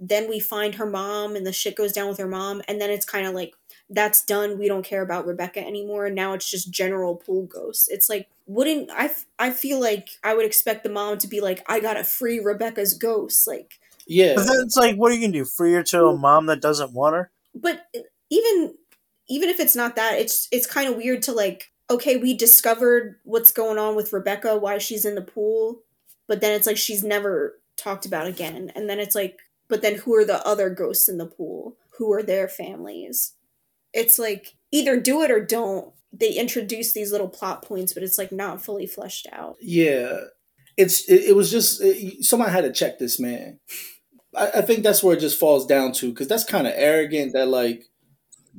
Then 0.00 0.28
we 0.28 0.40
find 0.40 0.76
her 0.76 0.86
mom, 0.86 1.36
and 1.36 1.46
the 1.46 1.52
shit 1.52 1.76
goes 1.76 1.92
down 1.92 2.08
with 2.08 2.18
her 2.18 2.26
mom, 2.26 2.62
and 2.66 2.80
then 2.80 2.90
it's 2.90 3.04
kind 3.04 3.26
of 3.26 3.34
like 3.34 3.52
that's 3.88 4.24
done. 4.24 4.58
We 4.58 4.66
don't 4.66 4.84
care 4.84 5.02
about 5.02 5.26
Rebecca 5.26 5.60
anymore. 5.60 6.06
And 6.06 6.14
now 6.14 6.32
it's 6.32 6.50
just 6.50 6.70
general 6.70 7.16
pool 7.16 7.44
ghosts. 7.46 7.88
It's 7.88 8.08
like 8.08 8.28
wouldn't 8.46 8.90
I? 8.90 9.06
f- 9.06 9.26
I 9.38 9.50
feel 9.50 9.80
like 9.80 10.08
I 10.24 10.34
would 10.34 10.46
expect 10.46 10.82
the 10.82 10.90
mom 10.90 11.18
to 11.18 11.28
be 11.28 11.40
like, 11.40 11.62
I 11.68 11.80
gotta 11.80 12.02
free 12.04 12.40
Rebecca's 12.40 12.94
ghost, 12.94 13.46
like. 13.46 13.74
Yeah. 14.06 14.34
but 14.34 14.46
then 14.46 14.56
it's 14.64 14.76
like 14.76 14.96
what 14.96 15.12
are 15.12 15.14
you 15.14 15.20
gonna 15.20 15.32
do? 15.32 15.44
Free 15.44 15.74
her 15.74 15.82
to 15.84 16.06
a 16.06 16.16
mom 16.16 16.46
that 16.46 16.60
doesn't 16.60 16.92
want 16.92 17.14
her? 17.14 17.30
but 17.54 17.86
even 18.30 18.74
even 19.28 19.48
if 19.48 19.60
it's 19.60 19.76
not 19.76 19.96
that 19.96 20.18
it's 20.18 20.48
it's 20.50 20.66
kind 20.66 20.88
of 20.88 20.96
weird 20.96 21.22
to 21.22 21.32
like 21.32 21.72
okay 21.88 22.16
we 22.16 22.34
discovered 22.34 23.16
what's 23.24 23.52
going 23.52 23.78
on 23.78 23.96
with 23.96 24.12
rebecca 24.12 24.56
why 24.56 24.78
she's 24.78 25.04
in 25.04 25.14
the 25.14 25.22
pool 25.22 25.82
but 26.26 26.40
then 26.40 26.52
it's 26.52 26.66
like 26.66 26.76
she's 26.76 27.02
never 27.02 27.58
talked 27.76 28.06
about 28.06 28.26
again 28.26 28.70
and 28.74 28.88
then 28.88 28.98
it's 29.00 29.14
like 29.14 29.38
but 29.70 29.80
then 29.82 29.94
who 29.96 30.14
are 30.14 30.24
the 30.24 30.44
other 30.46 30.68
ghosts 30.68 31.08
in 31.08 31.16
the 31.18 31.26
pool 31.26 31.76
who 31.98 32.12
are 32.12 32.22
their 32.22 32.48
families 32.48 33.34
it's 33.92 34.18
like 34.18 34.56
either 34.72 35.00
do 35.00 35.22
it 35.22 35.30
or 35.30 35.40
don't 35.44 35.92
they 36.12 36.32
introduce 36.34 36.92
these 36.92 37.12
little 37.12 37.28
plot 37.28 37.62
points 37.62 37.92
but 37.94 38.02
it's 38.02 38.18
like 38.18 38.32
not 38.32 38.60
fully 38.62 38.86
fleshed 38.86 39.26
out 39.32 39.56
Yeah, 39.60 40.18
it's 40.76 41.08
it, 41.08 41.30
it 41.30 41.36
was 41.36 41.50
just 41.50 41.80
it, 41.82 42.24
someone 42.24 42.50
had 42.50 42.62
to 42.64 42.72
check 42.72 42.98
this 42.98 43.18
man. 43.20 43.60
I, 44.36 44.50
I 44.56 44.60
think 44.62 44.82
that's 44.82 45.02
where 45.02 45.16
it 45.16 45.20
just 45.20 45.38
falls 45.40 45.66
down 45.66 45.92
to 45.94 46.10
because 46.10 46.28
that's 46.28 46.44
kind 46.44 46.66
of 46.66 46.72
arrogant 46.76 47.32
that 47.34 47.48
like 47.48 47.84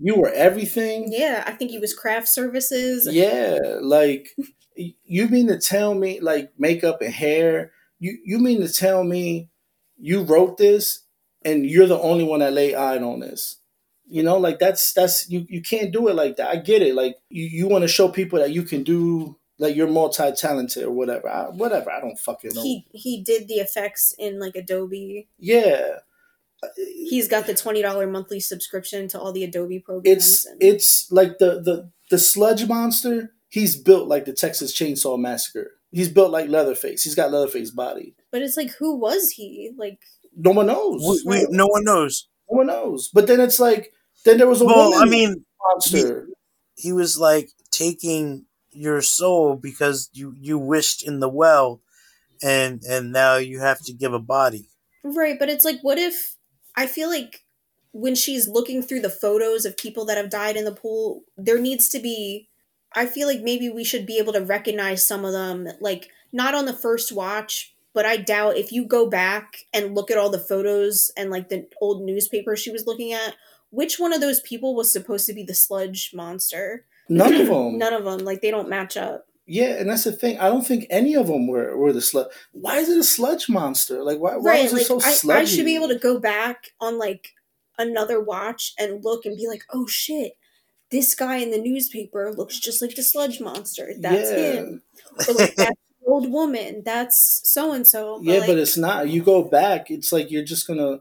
you 0.01 0.15
were 0.15 0.31
everything. 0.33 1.11
yeah 1.11 1.43
i 1.45 1.51
think 1.51 1.71
he 1.71 1.77
was 1.79 1.93
craft 1.93 2.27
services 2.29 3.07
Yeah, 3.11 3.59
like 3.81 4.29
you 5.03 5.27
mean 5.27 5.47
to 5.47 5.59
tell 5.59 5.93
me 5.93 6.19
like 6.21 6.51
makeup 6.57 7.01
and 7.01 7.13
hair? 7.13 7.71
You 7.99 8.17
you 8.25 8.39
mean 8.39 8.61
to 8.61 8.71
tell 8.71 9.03
me 9.03 9.49
you 10.01 10.23
wrote 10.23 10.57
this 10.57 11.03
and 11.43 11.65
you're 11.65 11.87
the 11.87 11.99
only 11.99 12.23
one 12.23 12.39
that 12.39 12.53
lay 12.53 12.75
eye 12.75 12.97
on 12.97 13.19
this? 13.19 13.57
You 14.07 14.23
know, 14.23 14.37
like 14.37 14.59
that's 14.59 14.91
that's 14.93 15.29
you 15.29 15.45
you 15.47 15.61
can't 15.61 15.93
do 15.93 16.07
it 16.09 16.15
like 16.15 16.35
that. 16.35 16.49
I 16.49 16.57
get 16.57 16.81
it. 16.81 16.95
Like 16.95 17.15
you, 17.29 17.45
you 17.45 17.67
want 17.67 17.83
to 17.83 17.87
show 17.87 18.09
people 18.09 18.39
that 18.39 18.51
you 18.51 18.63
can 18.63 18.83
do 18.83 19.37
like 19.57 19.75
you're 19.75 19.87
multi 19.87 20.31
talented 20.33 20.83
or 20.83 20.91
whatever. 20.91 21.29
I, 21.29 21.43
whatever. 21.49 21.89
I 21.91 22.01
don't 22.01 22.19
fucking 22.19 22.51
know. 22.53 22.61
he 22.61 22.85
he 22.93 23.23
did 23.23 23.47
the 23.47 23.55
effects 23.55 24.13
in 24.19 24.39
like 24.39 24.55
adobe 24.55 25.29
yeah, 25.37 25.99
he's 26.75 27.27
got 27.27 27.47
the 27.47 27.53
twenty 27.53 27.81
dollar 27.81 28.07
monthly 28.07 28.39
subscription 28.39 29.07
to 29.09 29.19
all 29.19 29.31
the 29.31 29.43
Adobe 29.43 29.79
programs. 29.79 30.05
it's 30.23 30.45
and- 30.45 30.61
it's 30.61 31.11
like 31.11 31.37
the 31.39 31.61
the 31.61 31.89
the 32.09 32.17
sludge 32.19 32.67
monster. 32.67 33.33
He's 33.49 33.75
built 33.75 34.07
like 34.07 34.25
the 34.25 34.33
Texas 34.33 34.73
Chainsaw 34.77 35.19
Massacre. 35.19 35.71
He's 35.91 36.09
built 36.09 36.31
like 36.31 36.49
Leatherface. 36.49 37.03
He's 37.03 37.15
got 37.15 37.31
Leatherface 37.31 37.71
body. 37.71 38.15
But 38.31 38.41
it's 38.41 38.57
like, 38.57 38.71
who 38.71 38.95
was 38.95 39.31
he? 39.31 39.71
Like, 39.77 39.99
No 40.35 40.51
one 40.51 40.67
knows. 40.67 41.23
We, 41.25 41.41
we, 41.41 41.47
no 41.49 41.67
one 41.67 41.83
knows. 41.83 42.27
No 42.49 42.57
one 42.57 42.67
knows. 42.67 43.09
But 43.13 43.27
then 43.27 43.39
it's 43.39 43.59
like 43.59 43.93
then 44.25 44.37
there 44.37 44.47
was 44.47 44.61
a 44.61 44.65
Well, 44.65 44.91
woman 44.91 45.01
I 45.01 45.09
mean, 45.09 45.45
monster. 45.59 46.27
he 46.75 46.91
was 46.93 47.17
like 47.19 47.49
taking 47.71 48.45
your 48.71 49.01
soul 49.01 49.55
because 49.55 50.09
you 50.13 50.33
you 50.39 50.57
wished 50.57 51.05
in 51.05 51.19
the 51.19 51.29
well, 51.29 51.81
and 52.43 52.81
and 52.83 53.11
now 53.11 53.37
you 53.37 53.59
have 53.59 53.79
to 53.85 53.93
give 53.93 54.13
a 54.13 54.19
body. 54.19 54.69
right? 55.03 55.37
But 55.37 55.49
it's 55.49 55.65
like, 55.65 55.79
what 55.81 55.97
if? 55.97 56.35
I 56.75 56.87
feel 56.87 57.09
like 57.09 57.43
when 57.91 58.15
she's 58.15 58.47
looking 58.47 58.81
through 58.81 59.01
the 59.01 59.09
photos 59.09 59.65
of 59.65 59.75
people 59.77 60.05
that 60.05 60.17
have 60.17 60.29
died 60.29 60.55
in 60.55 60.65
the 60.65 60.71
pool, 60.75 61.23
there 61.37 61.59
needs 61.59 61.89
to 61.89 61.99
be. 61.99 62.47
I 62.93 63.05
feel 63.05 63.27
like 63.27 63.41
maybe 63.41 63.69
we 63.69 63.85
should 63.85 64.05
be 64.05 64.17
able 64.17 64.33
to 64.33 64.41
recognize 64.43 65.05
some 65.07 65.23
of 65.23 65.31
them, 65.31 65.67
like 65.79 66.09
not 66.33 66.53
on 66.55 66.65
the 66.65 66.73
first 66.73 67.11
watch, 67.11 67.73
but 67.93 68.05
I 68.05 68.17
doubt 68.17 68.57
if 68.57 68.71
you 68.71 68.85
go 68.85 69.09
back 69.09 69.65
and 69.73 69.95
look 69.95 70.11
at 70.11 70.17
all 70.17 70.29
the 70.29 70.39
photos 70.39 71.11
and 71.17 71.29
like 71.29 71.49
the 71.49 71.67
old 71.81 72.03
newspaper 72.03 72.55
she 72.55 72.71
was 72.71 72.87
looking 72.87 73.13
at, 73.13 73.35
which 73.69 73.99
one 73.99 74.13
of 74.13 74.21
those 74.21 74.41
people 74.41 74.75
was 74.75 74.91
supposed 74.91 75.25
to 75.27 75.33
be 75.33 75.43
the 75.43 75.53
sludge 75.53 76.11
monster? 76.13 76.85
None 77.09 77.33
of 77.33 77.47
them. 77.47 77.77
None 77.77 77.93
of 77.93 78.05
them. 78.05 78.19
Like 78.19 78.41
they 78.41 78.51
don't 78.51 78.69
match 78.69 78.97
up. 78.97 79.27
Yeah, 79.47 79.79
and 79.79 79.89
that's 79.89 80.05
the 80.05 80.13
thing. 80.13 80.39
I 80.39 80.47
don't 80.47 80.65
think 80.65 80.85
any 80.89 81.15
of 81.15 81.27
them 81.27 81.47
were 81.47 81.75
were 81.75 81.91
the 81.91 82.01
sludge. 82.01 82.27
Why 82.53 82.77
is 82.77 82.89
it 82.89 82.97
a 82.97 83.03
sludge 83.03 83.49
monster? 83.49 84.03
Like 84.03 84.19
why? 84.19 84.37
Why 84.37 84.51
right. 84.51 84.65
is 84.65 84.73
it 84.73 84.85
so 84.85 84.97
I, 84.97 85.11
sludgy? 85.11 85.41
I 85.41 85.45
should 85.45 85.65
be 85.65 85.75
able 85.75 85.89
to 85.89 85.99
go 85.99 86.19
back 86.19 86.67
on 86.79 86.97
like 86.97 87.33
another 87.77 88.21
watch 88.21 88.73
and 88.79 89.03
look 89.03 89.25
and 89.25 89.35
be 89.35 89.47
like, 89.47 89.63
oh 89.73 89.87
shit, 89.87 90.37
this 90.91 91.15
guy 91.15 91.37
in 91.37 91.51
the 91.51 91.57
newspaper 91.57 92.31
looks 92.31 92.59
just 92.59 92.81
like 92.81 92.95
the 92.95 93.01
sludge 93.01 93.41
monster. 93.41 93.91
That's 93.99 94.29
Yeah. 94.31 94.53
him. 94.53 94.81
Or 95.27 95.33
like 95.33 95.55
that's 95.57 95.71
old 96.11 96.31
woman. 96.31 96.83
That's 96.85 97.41
so 97.43 97.71
and 97.73 97.87
so. 97.87 98.19
Yeah, 98.21 98.39
like, 98.39 98.47
but 98.47 98.57
it's 98.57 98.77
not. 98.77 99.09
You 99.09 99.23
go 99.23 99.43
back, 99.43 99.89
it's 99.89 100.11
like 100.11 100.31
you're 100.31 100.43
just 100.43 100.67
gonna. 100.67 100.99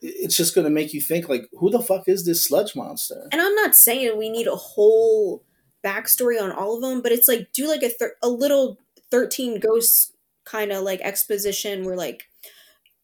It's 0.00 0.36
just 0.36 0.54
gonna 0.54 0.70
make 0.70 0.94
you 0.94 1.00
think 1.00 1.28
like, 1.28 1.48
who 1.58 1.70
the 1.70 1.82
fuck 1.82 2.08
is 2.08 2.24
this 2.24 2.44
sludge 2.44 2.76
monster? 2.76 3.28
and 3.32 3.40
I'm 3.42 3.54
not 3.56 3.74
saying 3.74 4.16
we 4.16 4.30
need 4.30 4.46
a 4.46 4.54
whole 4.54 5.44
backstory 5.84 6.40
on 6.40 6.52
all 6.52 6.76
of 6.76 6.82
them, 6.82 7.02
but 7.02 7.12
it's 7.12 7.28
like 7.28 7.52
do 7.52 7.66
like 7.68 7.82
a 7.82 7.88
thir- 7.88 8.16
a 8.22 8.28
little 8.28 8.78
thirteen 9.10 9.58
ghosts 9.58 10.12
kind 10.44 10.72
of 10.72 10.82
like 10.82 11.00
exposition 11.00 11.84
where 11.84 11.96
like 11.96 12.24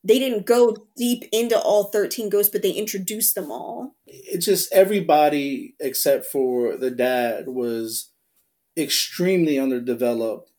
they 0.03 0.18
didn't 0.18 0.47
go 0.47 0.76
deep 0.97 1.24
into 1.32 1.59
all 1.59 1.85
thirteen 1.85 2.28
ghosts, 2.28 2.53
but 2.53 2.62
they 2.62 2.70
introduced 2.70 3.35
them 3.35 3.51
all. 3.51 3.97
It's 4.07 4.45
just 4.47 4.72
everybody 4.72 5.74
except 5.80 6.26
for 6.26 6.76
the 6.76 6.91
dad 6.91 7.49
was 7.49 8.11
extremely 8.76 9.59
underdeveloped, 9.59 10.51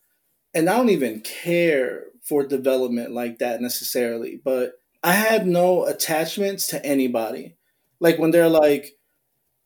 and 0.55 0.69
I 0.69 0.77
don't 0.77 0.89
even 0.89 1.19
care 1.19 2.05
for 2.23 2.43
development 2.43 3.11
like 3.11 3.39
that 3.39 3.61
necessarily. 3.61 4.41
But 4.43 4.79
I 5.03 5.11
had 5.11 5.45
no 5.45 5.85
attachments 5.85 6.67
to 6.67 6.83
anybody. 6.83 7.57
Like 7.99 8.17
when 8.17 8.31
they're 8.31 8.49
like, 8.49 8.97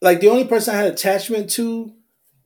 like 0.01 0.19
the 0.19 0.29
only 0.29 0.45
person 0.45 0.75
I 0.75 0.79
had 0.79 0.91
attachment 0.91 1.49
to 1.51 1.93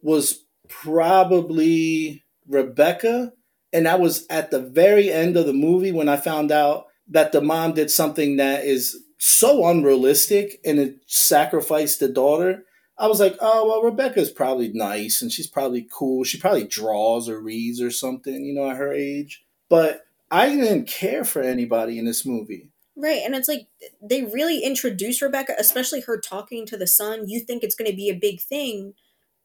was 0.02 0.44
probably 0.68 2.24
Rebecca, 2.48 3.34
and 3.72 3.86
that 3.86 4.00
was 4.00 4.28
at 4.30 4.52
the 4.52 4.60
very 4.60 5.12
end 5.12 5.38
of 5.38 5.46
the 5.46 5.54
movie 5.54 5.92
when 5.92 6.10
I 6.10 6.18
found 6.18 6.52
out 6.52 6.88
that 7.08 7.32
the 7.32 7.42
mom 7.42 7.74
did 7.74 7.90
something 7.90 8.38
that 8.38 8.66
is 8.66 9.02
so 9.18 9.68
unrealistic 9.68 10.60
and 10.66 10.80
it 10.80 10.98
sacrificed 11.08 12.00
the 12.00 12.10
daughter. 12.10 12.66
I 12.98 13.08
was 13.08 13.20
like, 13.20 13.36
oh 13.40 13.68
well, 13.68 13.84
Rebecca's 13.84 14.32
probably 14.32 14.72
nice 14.74 15.22
and 15.22 15.32
she's 15.32 15.48
probably 15.48 15.88
cool. 15.92 16.24
She 16.24 16.40
probably 16.40 16.66
draws 16.66 17.28
or 17.28 17.40
reads 17.40 17.82
or 17.82 17.92
something, 17.92 18.46
you 18.46 18.54
know, 18.54 18.70
at 18.70 18.78
her 18.78 18.94
age. 18.94 19.44
But 19.70 20.06
I 20.30 20.50
didn't 20.50 20.88
care 20.88 21.24
for 21.24 21.42
anybody 21.42 22.00
in 22.00 22.06
this 22.06 22.26
movie. 22.26 22.70
Right, 22.96 23.22
and 23.26 23.34
it's 23.34 23.48
like 23.48 23.68
they 24.02 24.24
really 24.24 24.60
introduce 24.60 25.22
Rebecca, 25.22 25.56
especially 25.58 26.02
her 26.02 26.20
talking 26.20 26.66
to 26.68 26.78
the 26.78 26.86
son. 26.86 27.28
You 27.28 27.40
think 27.40 27.64
it's 27.64 27.76
going 27.76 27.90
to 27.90 27.98
be 27.98 28.10
a 28.10 28.16
big 28.16 28.40
thing 28.40 28.94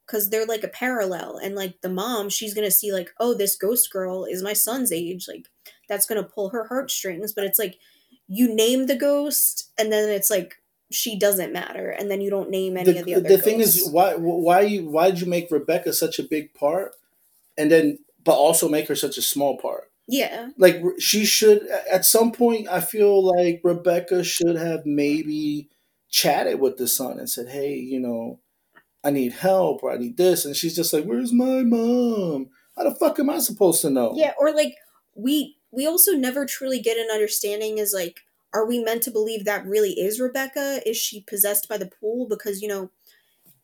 because 0.05 0.29
they're 0.29 0.45
like 0.45 0.63
a 0.63 0.67
parallel, 0.67 1.37
and 1.37 1.55
like 1.55 1.81
the 1.81 1.89
mom, 1.89 2.29
she's 2.29 2.53
going 2.53 2.67
to 2.67 2.71
see 2.71 2.93
like, 2.93 3.09
oh, 3.19 3.33
this 3.33 3.55
ghost 3.55 3.91
girl 3.91 4.25
is 4.25 4.43
my 4.43 4.53
son's 4.53 4.91
age. 4.91 5.27
Like 5.27 5.47
that's 5.87 6.05
going 6.05 6.21
to 6.21 6.29
pull 6.29 6.49
her 6.49 6.65
heartstrings. 6.65 7.33
But 7.33 7.43
it's 7.43 7.57
like 7.57 7.79
you 8.27 8.53
name 8.53 8.85
the 8.85 8.95
ghost, 8.95 9.71
and 9.79 9.91
then 9.91 10.09
it's 10.09 10.29
like 10.29 10.58
she 10.91 11.17
doesn't 11.17 11.53
matter, 11.53 11.89
and 11.89 12.09
then 12.09 12.21
you 12.21 12.29
don't 12.29 12.49
name 12.49 12.77
any 12.77 12.93
the, 12.93 12.99
of 12.99 13.05
the 13.05 13.15
other. 13.15 13.29
the 13.29 13.37
thing 13.37 13.59
is 13.59 13.89
why 13.89 14.15
why 14.15 14.61
you 14.61 14.89
why 14.89 15.11
did 15.11 15.21
you 15.21 15.27
make 15.27 15.51
Rebecca 15.51 15.93
such 15.93 16.19
a 16.19 16.23
big 16.23 16.53
part 16.53 16.95
and 17.57 17.71
then 17.71 17.99
but 18.23 18.35
also 18.35 18.67
make 18.67 18.87
her 18.87 18.95
such 18.95 19.17
a 19.17 19.21
small 19.21 19.57
part? 19.57 19.89
yeah, 20.11 20.49
Like 20.57 20.81
she 20.97 21.23
should 21.23 21.67
at 21.91 22.03
some 22.03 22.31
point 22.31 22.67
I 22.67 22.81
feel 22.81 23.23
like 23.23 23.61
Rebecca 23.63 24.23
should 24.23 24.55
have 24.55 24.83
maybe 24.83 25.69
chatted 26.09 26.59
with 26.59 26.77
the 26.77 26.87
son 26.87 27.19
and 27.19 27.29
said, 27.29 27.49
"Hey, 27.49 27.75
you 27.75 27.99
know, 27.99 28.39
I 29.03 29.11
need 29.11 29.33
help 29.33 29.83
or 29.83 29.91
I 29.91 29.97
need 29.97 30.17
this." 30.17 30.45
And 30.45 30.55
she's 30.55 30.75
just 30.75 30.93
like, 30.93 31.05
"Where's 31.05 31.31
my 31.31 31.61
mom? 31.61 32.49
How 32.75 32.89
the 32.89 32.95
fuck 32.95 33.19
am 33.19 33.29
I 33.29 33.37
supposed 33.37 33.81
to 33.83 33.91
know?" 33.91 34.13
yeah, 34.15 34.33
or 34.39 34.51
like 34.51 34.73
we 35.13 35.57
we 35.69 35.85
also 35.85 36.13
never 36.13 36.47
truly 36.47 36.79
get 36.79 36.97
an 36.97 37.09
understanding 37.13 37.77
is 37.77 37.93
like 37.93 38.21
are 38.53 38.65
we 38.65 38.83
meant 38.83 39.03
to 39.03 39.11
believe 39.11 39.45
that 39.45 39.65
really 39.65 39.91
is 39.91 40.19
rebecca 40.19 40.81
is 40.85 40.97
she 40.97 41.21
possessed 41.21 41.67
by 41.69 41.77
the 41.77 41.89
pool 41.99 42.27
because 42.27 42.61
you 42.61 42.67
know 42.67 42.89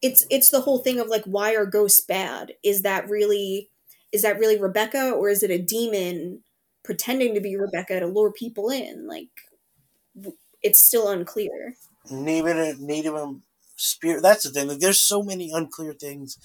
it's 0.01 0.25
it's 0.29 0.49
the 0.49 0.61
whole 0.61 0.79
thing 0.79 0.99
of 0.99 1.07
like 1.07 1.23
why 1.25 1.55
are 1.55 1.65
ghosts 1.65 2.01
bad 2.01 2.53
is 2.63 2.81
that 2.81 3.09
really 3.09 3.69
is 4.11 4.21
that 4.21 4.39
really 4.39 4.59
rebecca 4.59 5.11
or 5.11 5.29
is 5.29 5.43
it 5.43 5.51
a 5.51 5.57
demon 5.57 6.41
pretending 6.83 7.33
to 7.33 7.41
be 7.41 7.55
rebecca 7.55 7.99
to 7.99 8.07
lure 8.07 8.31
people 8.31 8.69
in 8.69 9.07
like 9.07 9.29
it's 10.61 10.81
still 10.81 11.09
unclear 11.09 11.75
Native 12.09 12.79
native 12.79 13.15
um, 13.15 13.43
spirit. 13.75 14.21
That's 14.21 14.43
the 14.43 14.51
thing. 14.51 14.67
Like, 14.67 14.79
there's 14.79 14.99
so 14.99 15.23
many 15.23 15.51
unclear 15.51 15.93
things. 15.93 16.37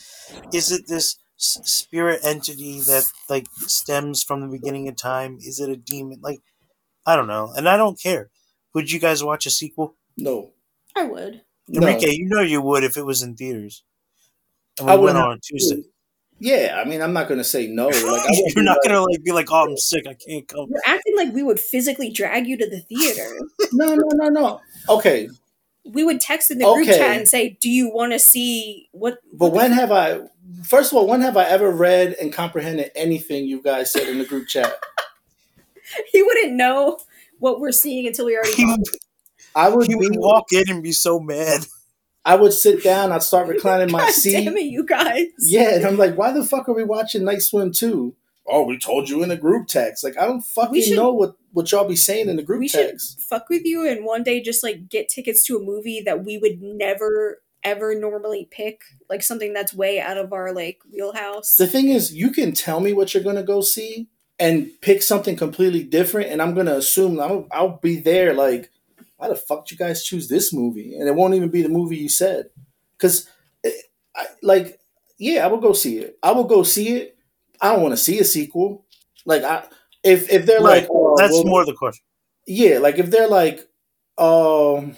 Is 0.52 0.70
it 0.72 0.88
this 0.88 1.16
spirit 1.36 2.20
entity 2.22 2.80
that 2.80 3.04
like 3.28 3.46
stems 3.66 4.22
from 4.22 4.40
the 4.40 4.48
beginning 4.48 4.88
of 4.88 4.96
time? 4.96 5.38
Is 5.40 5.60
it 5.60 5.70
a 5.70 5.76
demon? 5.76 6.20
Like, 6.22 6.40
I 7.06 7.16
don't 7.16 7.26
know, 7.28 7.52
and 7.56 7.68
I 7.68 7.76
don't 7.76 8.00
care. 8.00 8.30
Would 8.74 8.90
you 8.90 9.00
guys 9.00 9.24
watch 9.24 9.46
a 9.46 9.50
sequel? 9.50 9.94
No. 10.16 10.52
i 10.94 11.02
would 11.04 11.42
No. 11.68 11.86
Enrique, 11.86 12.14
you 12.14 12.26
know 12.28 12.40
you 12.42 12.60
would 12.60 12.84
if 12.84 12.96
it 12.96 13.04
was 13.06 13.22
in 13.22 13.36
theaters. 13.36 13.82
And 14.78 14.90
I 14.90 14.96
went 14.96 15.18
on 15.18 15.40
Tuesday. 15.42 15.82
Yeah, 16.38 16.80
I 16.82 16.88
mean, 16.88 17.02
I'm 17.02 17.12
not 17.12 17.28
going 17.28 17.36
to 17.38 17.44
say 17.44 17.66
no. 17.66 17.88
Like, 17.88 18.22
You're 18.54 18.64
not 18.64 18.78
like- 18.82 18.88
gonna 18.88 19.02
like 19.02 19.22
be 19.22 19.30
like, 19.32 19.48
"Oh, 19.50 19.66
I'm 19.68 19.76
sick. 19.76 20.06
I 20.08 20.14
can't 20.14 20.48
come." 20.48 20.68
you're 20.70 20.80
acting 20.86 21.16
like 21.16 21.34
we 21.34 21.42
would 21.42 21.60
physically 21.60 22.10
drag 22.10 22.46
you 22.46 22.56
to 22.56 22.68
the 22.68 22.80
theater 22.80 23.28
No, 23.72 23.94
no, 23.94 24.08
no, 24.14 24.28
no. 24.28 24.60
Okay, 24.88 25.28
we 25.84 26.02
would 26.04 26.20
text 26.20 26.50
in 26.50 26.58
the 26.58 26.64
group 26.64 26.88
Okay. 26.88 26.96
chat 26.98 27.16
and 27.18 27.28
say 27.28 27.58
do 27.60 27.68
you 27.68 27.90
want 27.92 28.12
to 28.12 28.18
see 28.18 28.88
what 28.92 29.18
but 29.34 29.52
when 29.52 29.72
have 29.72 29.92
I? 29.92 30.20
First 30.64 30.92
of 30.92 30.98
all, 30.98 31.06
when 31.06 31.20
have 31.20 31.36
I 31.36 31.44
ever 31.44 31.70
read 31.70 32.14
and 32.20 32.32
comprehended 32.32 32.90
anything 32.96 33.44
you 33.46 33.62
guys 33.62 33.92
said 33.92 34.08
in 34.08 34.18
the 34.18 34.24
group 34.24 34.48
chat? 34.48 34.72
he 36.12 36.22
wouldn't 36.22 36.52
know 36.52 36.98
what 37.38 37.60
we're 37.60 37.72
seeing 37.72 38.06
until 38.06 38.26
we 38.26 38.36
already 38.36 38.52
He. 38.54 38.76
I 39.54 39.68
would 39.68 39.86
he 39.86 39.94
be, 39.94 39.98
would 40.08 40.16
walk 40.16 40.52
in 40.52 40.64
and 40.68 40.82
be 40.82 40.92
so 40.92 41.18
mad. 41.18 41.66
I 42.24 42.36
would 42.36 42.52
sit 42.52 42.84
down, 42.84 43.12
I'd 43.12 43.22
start 43.22 43.48
reclining 43.54 43.90
my 43.90 44.00
God 44.00 44.12
seat. 44.12 44.44
damn 44.44 44.56
it, 44.56 44.64
you 44.64 44.84
guys. 44.84 45.26
Yeah, 45.38 45.74
and 45.74 45.84
I'm 45.86 45.96
like, 45.96 46.16
why 46.16 46.32
the 46.32 46.44
fuck 46.44 46.68
are 46.68 46.74
we 46.74 46.84
watching 46.84 47.24
Night 47.24 47.42
Swim 47.42 47.72
2? 47.72 48.14
Oh, 48.46 48.64
we 48.64 48.78
told 48.78 49.08
you 49.08 49.22
in 49.22 49.28
the 49.28 49.36
group 49.36 49.68
text. 49.68 50.04
Like, 50.04 50.18
I 50.18 50.26
don't 50.26 50.42
fucking 50.44 50.82
should- 50.82 50.96
know 50.96 51.12
what, 51.12 51.34
what 51.52 51.70
y'all 51.72 51.88
be 51.88 51.96
saying 51.96 52.28
in 52.28 52.36
the 52.36 52.42
group 52.42 52.60
we 52.60 52.68
should 52.68 53.00
fuck 53.00 53.48
with 53.48 53.64
you 53.64 53.88
and 53.88 54.04
one 54.04 54.22
day 54.22 54.40
just 54.40 54.62
like 54.62 54.88
get 54.88 55.08
tickets 55.08 55.42
to 55.44 55.56
a 55.56 55.60
movie 55.62 56.00
that 56.04 56.24
we 56.24 56.38
would 56.38 56.60
never 56.62 57.42
ever 57.62 57.94
normally 57.94 58.48
pick, 58.50 58.80
like 59.10 59.22
something 59.22 59.52
that's 59.52 59.74
way 59.74 60.00
out 60.00 60.16
of 60.16 60.32
our 60.32 60.52
like 60.52 60.78
wheelhouse. 60.92 61.56
The 61.56 61.66
thing 61.66 61.88
is, 61.88 62.14
you 62.14 62.30
can 62.30 62.52
tell 62.52 62.80
me 62.80 62.92
what 62.92 63.12
you're 63.12 63.22
gonna 63.22 63.42
go 63.42 63.60
see 63.60 64.08
and 64.40 64.70
pick 64.80 65.02
something 65.02 65.36
completely 65.36 65.84
different, 65.84 66.30
and 66.30 66.42
I'm 66.42 66.54
gonna 66.54 66.74
assume 66.76 67.20
I'll, 67.20 67.46
I'll 67.52 67.78
be 67.78 68.00
there. 68.00 68.34
Like, 68.34 68.70
why 69.18 69.28
the 69.28 69.36
fuck 69.36 69.66
did 69.66 69.72
you 69.72 69.78
guys 69.86 70.02
choose 70.04 70.28
this 70.28 70.52
movie? 70.52 70.96
And 70.96 71.08
it 71.08 71.14
won't 71.14 71.34
even 71.34 71.50
be 71.50 71.62
the 71.62 71.68
movie 71.68 71.98
you 71.98 72.08
said, 72.08 72.50
because, 72.96 73.28
like, 74.42 74.80
yeah, 75.18 75.44
I 75.44 75.48
will 75.48 75.60
go 75.60 75.72
see 75.74 75.98
it. 75.98 76.18
I 76.22 76.32
will 76.32 76.44
go 76.44 76.62
see 76.62 76.88
it. 76.96 77.16
I 77.60 77.72
don't 77.72 77.82
want 77.82 77.92
to 77.92 77.98
see 77.98 78.18
a 78.18 78.24
sequel. 78.24 78.86
Like, 79.26 79.44
I 79.44 79.66
if 80.02 80.30
if 80.32 80.46
they're 80.46 80.62
Right. 80.62 80.82
like, 80.82 80.88
oh, 80.90 81.16
That's 81.18 81.32
well, 81.32 81.44
more 81.44 81.64
the 81.66 81.74
question. 81.74 82.04
yeah, 82.46 82.78
like 82.78 82.98
if 82.98 83.10
they're 83.10 83.28
like, 83.28 83.68
um, 84.18 84.96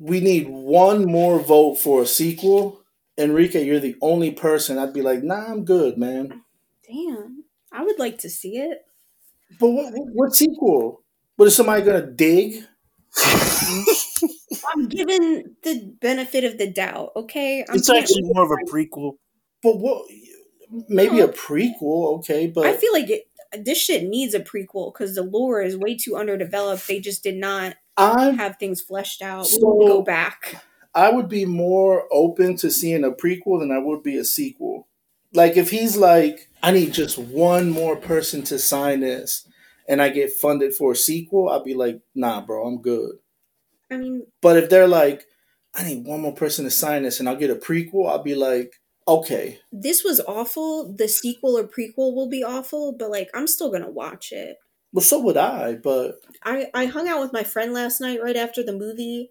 we 0.00 0.20
need 0.20 0.48
one 0.48 1.04
more 1.04 1.40
vote 1.40 1.76
for 1.76 2.02
a 2.02 2.06
sequel. 2.06 2.80
Enrique, 3.18 3.64
you're 3.64 3.80
the 3.80 3.96
only 4.00 4.30
person. 4.30 4.78
I'd 4.78 4.92
be 4.92 5.02
like, 5.02 5.24
nah, 5.24 5.46
I'm 5.50 5.64
good, 5.64 5.98
man. 5.98 6.42
Damn. 6.86 7.37
I 7.78 7.82
would 7.84 7.98
like 8.00 8.18
to 8.18 8.28
see 8.28 8.56
it. 8.56 8.84
But 9.60 9.68
what, 9.68 9.92
what, 9.92 10.08
what 10.12 10.34
sequel? 10.34 11.04
What 11.36 11.46
is 11.46 11.54
somebody 11.54 11.82
gonna 11.82 12.10
dig? 12.10 12.64
I'm 14.74 14.88
given 14.88 15.54
the 15.62 15.94
benefit 16.00 16.42
of 16.42 16.58
the 16.58 16.68
doubt, 16.68 17.12
okay? 17.14 17.64
I'm 17.68 17.76
It's 17.76 17.88
actually 17.88 18.24
more 18.24 18.42
of 18.42 18.50
a 18.50 18.68
prequel. 18.68 19.12
But 19.62 19.78
what? 19.78 20.06
Maybe 20.88 21.20
a 21.20 21.28
prequel, 21.28 22.18
okay. 22.18 22.48
But 22.48 22.66
I 22.66 22.76
feel 22.76 22.92
like 22.92 23.10
it 23.10 23.28
this 23.56 23.78
shit 23.78 24.02
needs 24.08 24.34
a 24.34 24.40
prequel 24.40 24.92
because 24.92 25.14
the 25.14 25.22
lore 25.22 25.62
is 25.62 25.76
way 25.76 25.96
too 25.96 26.16
underdeveloped. 26.16 26.88
They 26.88 26.98
just 26.98 27.22
did 27.22 27.36
not 27.36 27.76
I 27.96 28.30
have 28.30 28.56
things 28.58 28.80
fleshed 28.80 29.22
out. 29.22 29.44
We 29.44 29.60
So- 29.60 29.76
need 29.78 29.86
to 29.86 29.92
go 29.92 30.02
back. 30.02 30.64
I 30.96 31.10
would 31.10 31.28
be 31.28 31.44
more 31.44 32.08
open 32.10 32.56
to 32.56 32.72
seeing 32.72 33.04
a 33.04 33.12
prequel 33.12 33.60
than 33.60 33.70
I 33.70 33.78
would 33.78 34.02
be 34.02 34.16
a 34.16 34.24
sequel. 34.24 34.88
Like 35.32 35.56
if 35.56 35.70
he's 35.70 35.96
like, 35.96 36.48
I 36.62 36.70
need 36.72 36.92
just 36.92 37.18
one 37.18 37.70
more 37.70 37.96
person 37.96 38.42
to 38.44 38.58
sign 38.58 39.00
this, 39.00 39.46
and 39.88 40.00
I 40.02 40.08
get 40.08 40.32
funded 40.32 40.74
for 40.74 40.92
a 40.92 40.96
sequel, 40.96 41.48
I'd 41.48 41.64
be 41.64 41.74
like, 41.74 42.00
Nah, 42.14 42.40
bro, 42.40 42.66
I'm 42.66 42.80
good. 42.82 43.16
I 43.90 43.96
mean, 43.96 44.26
But 44.42 44.56
if 44.56 44.68
they're 44.70 44.88
like, 44.88 45.26
I 45.74 45.84
need 45.84 46.04
one 46.06 46.20
more 46.20 46.34
person 46.34 46.64
to 46.64 46.70
sign 46.70 47.02
this, 47.02 47.20
and 47.20 47.28
I'll 47.28 47.36
get 47.36 47.50
a 47.50 47.54
prequel, 47.56 48.08
I'll 48.08 48.22
be 48.22 48.34
like, 48.34 48.80
Okay, 49.06 49.58
this 49.72 50.04
was 50.04 50.20
awful. 50.20 50.92
The 50.92 51.08
sequel 51.08 51.56
or 51.56 51.64
prequel 51.64 52.14
will 52.14 52.28
be 52.28 52.44
awful, 52.44 52.92
but 52.92 53.10
like 53.10 53.28
I'm 53.34 53.46
still 53.46 53.70
gonna 53.72 53.90
watch 53.90 54.32
it. 54.32 54.58
well, 54.92 55.02
so 55.02 55.18
would 55.20 55.38
I. 55.38 55.74
But 55.76 56.16
I 56.44 56.68
I 56.74 56.86
hung 56.86 57.08
out 57.08 57.20
with 57.22 57.32
my 57.32 57.42
friend 57.42 57.72
last 57.72 58.00
night 58.02 58.20
right 58.22 58.36
after 58.36 58.62
the 58.62 58.74
movie, 58.74 59.30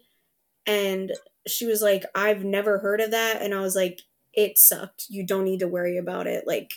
and 0.66 1.12
she 1.46 1.64
was 1.66 1.80
like, 1.80 2.04
"I've 2.14 2.42
never 2.44 2.78
heard 2.78 3.00
of 3.00 3.12
that," 3.12 3.40
and 3.40 3.54
I 3.54 3.60
was 3.60 3.76
like, 3.76 4.00
it 4.38 4.56
sucked. 4.56 5.06
You 5.08 5.26
don't 5.26 5.44
need 5.44 5.58
to 5.60 5.68
worry 5.68 5.98
about 5.98 6.28
it. 6.28 6.46
Like 6.46 6.70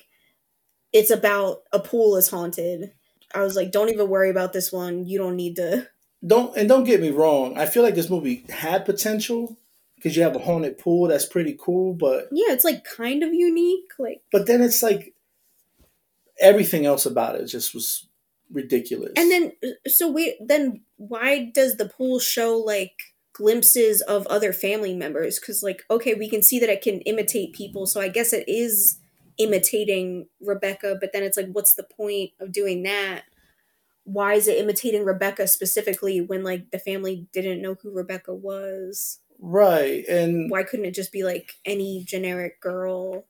it's 0.92 1.12
about 1.12 1.60
a 1.72 1.80
pool 1.80 2.18
is 2.18 2.30
haunted. 2.30 2.92
I 3.34 3.44
was 3.44 3.56
like, 3.56 3.72
don't 3.72 3.90
even 3.90 4.10
worry 4.10 4.30
about 4.32 4.52
this 4.52 4.72
one. 4.72 5.06
You 5.06 5.20
don't 5.20 5.36
need 5.36 5.56
to. 5.58 5.88
Don't 6.26 6.58
and 6.58 6.68
don't 6.68 6.84
get 6.84 7.00
me 7.02 7.12
wrong. 7.12 7.58
I 7.58 7.66
feel 7.68 7.84
like 7.84 7.96
this 7.96 8.10
movie 8.10 8.44
had 8.50 8.84
potential 8.86 9.58
because 9.96 10.18
you 10.18 10.24
have 10.24 10.36
a 10.36 10.40
haunted 10.40 10.80
pool 10.80 11.08
that's 11.08 11.26
pretty 11.28 11.56
cool, 11.60 11.94
but 11.94 12.28
Yeah, 12.32 12.52
it's 12.54 12.66
like 12.66 12.84
kind 12.84 13.22
of 13.24 13.32
unique. 13.34 13.92
Like, 14.00 14.22
but 14.32 14.48
then 14.48 14.62
it's 14.62 14.82
like 14.82 15.14
everything 16.40 16.86
else 16.88 17.06
about 17.06 17.36
it 17.36 17.46
just 17.46 17.74
was 17.76 18.08
ridiculous. 18.52 19.14
and 19.16 19.32
then 19.32 19.52
so 19.88 20.12
wait, 20.12 20.36
then 20.46 20.82
why 20.98 21.52
does 21.54 21.78
the 21.78 21.86
pool 21.88 22.20
show 22.20 22.58
like 22.58 22.94
glimpses 23.34 24.02
of 24.02 24.28
other 24.28 24.54
family 24.54 24.94
members? 24.94 25.40
Because 25.40 25.64
like, 25.64 25.84
okay, 25.90 26.14
we 26.14 26.30
can 26.30 26.44
see 26.44 26.60
that 26.60 26.70
it 26.70 26.82
can 26.82 27.02
imitate 27.02 27.54
people, 27.54 27.86
so 27.86 28.02
I 28.02 28.08
guess 28.08 28.34
it 28.34 28.46
is 28.48 29.00
imitating 29.38 30.28
Rebecca. 30.42 30.98
But 31.00 31.12
then 31.14 31.24
it's 31.24 31.38
like, 31.38 31.50
what's 31.52 31.74
the 31.74 31.84
point 31.84 32.32
of 32.40 32.52
doing 32.52 32.84
that? 32.84 33.24
Why 34.04 34.34
is 34.34 34.48
it 34.48 34.58
imitating 34.58 35.06
Rebecca 35.06 35.48
specifically 35.48 36.22
when 36.22 36.44
like 36.44 36.72
the 36.72 36.80
family 36.80 37.28
didn't 37.34 37.62
know 37.62 37.76
who 37.82 37.92
Rebecca 37.92 38.34
was? 38.34 39.20
right, 39.44 40.06
and 40.08 40.52
Why 40.52 40.64
couldn't 40.64 40.86
it 40.86 40.94
just 40.94 41.12
be 41.12 41.24
like 41.24 41.54
any 41.66 42.04
generic 42.04 42.62
girl? 42.62 43.26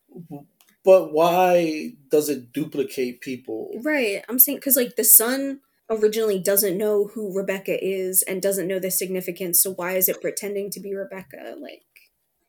but 0.84 1.14
why 1.14 1.94
does 2.10 2.28
it 2.30 2.52
duplicate 2.52 3.22
people? 3.22 3.72
Right. 3.84 4.24
I'm 4.28 4.40
saying 4.40 4.58
because 4.58 4.76
like 4.76 4.96
the 4.96 5.04
son 5.04 5.60
originally 5.92 6.40
doesn't 6.40 6.78
know 6.78 7.08
who 7.14 7.36
Rebecca 7.36 7.78
is 7.84 8.24
and 8.24 8.42
doesn't 8.42 8.68
know 8.68 8.80
the 8.80 8.90
significance. 8.92 9.62
So 9.62 9.74
why 9.74 9.94
is 9.98 10.08
it 10.10 10.22
pretending 10.22 10.72
to 10.72 10.80
be 10.80 10.96
Rebecca? 10.96 11.56
Like 11.60 11.84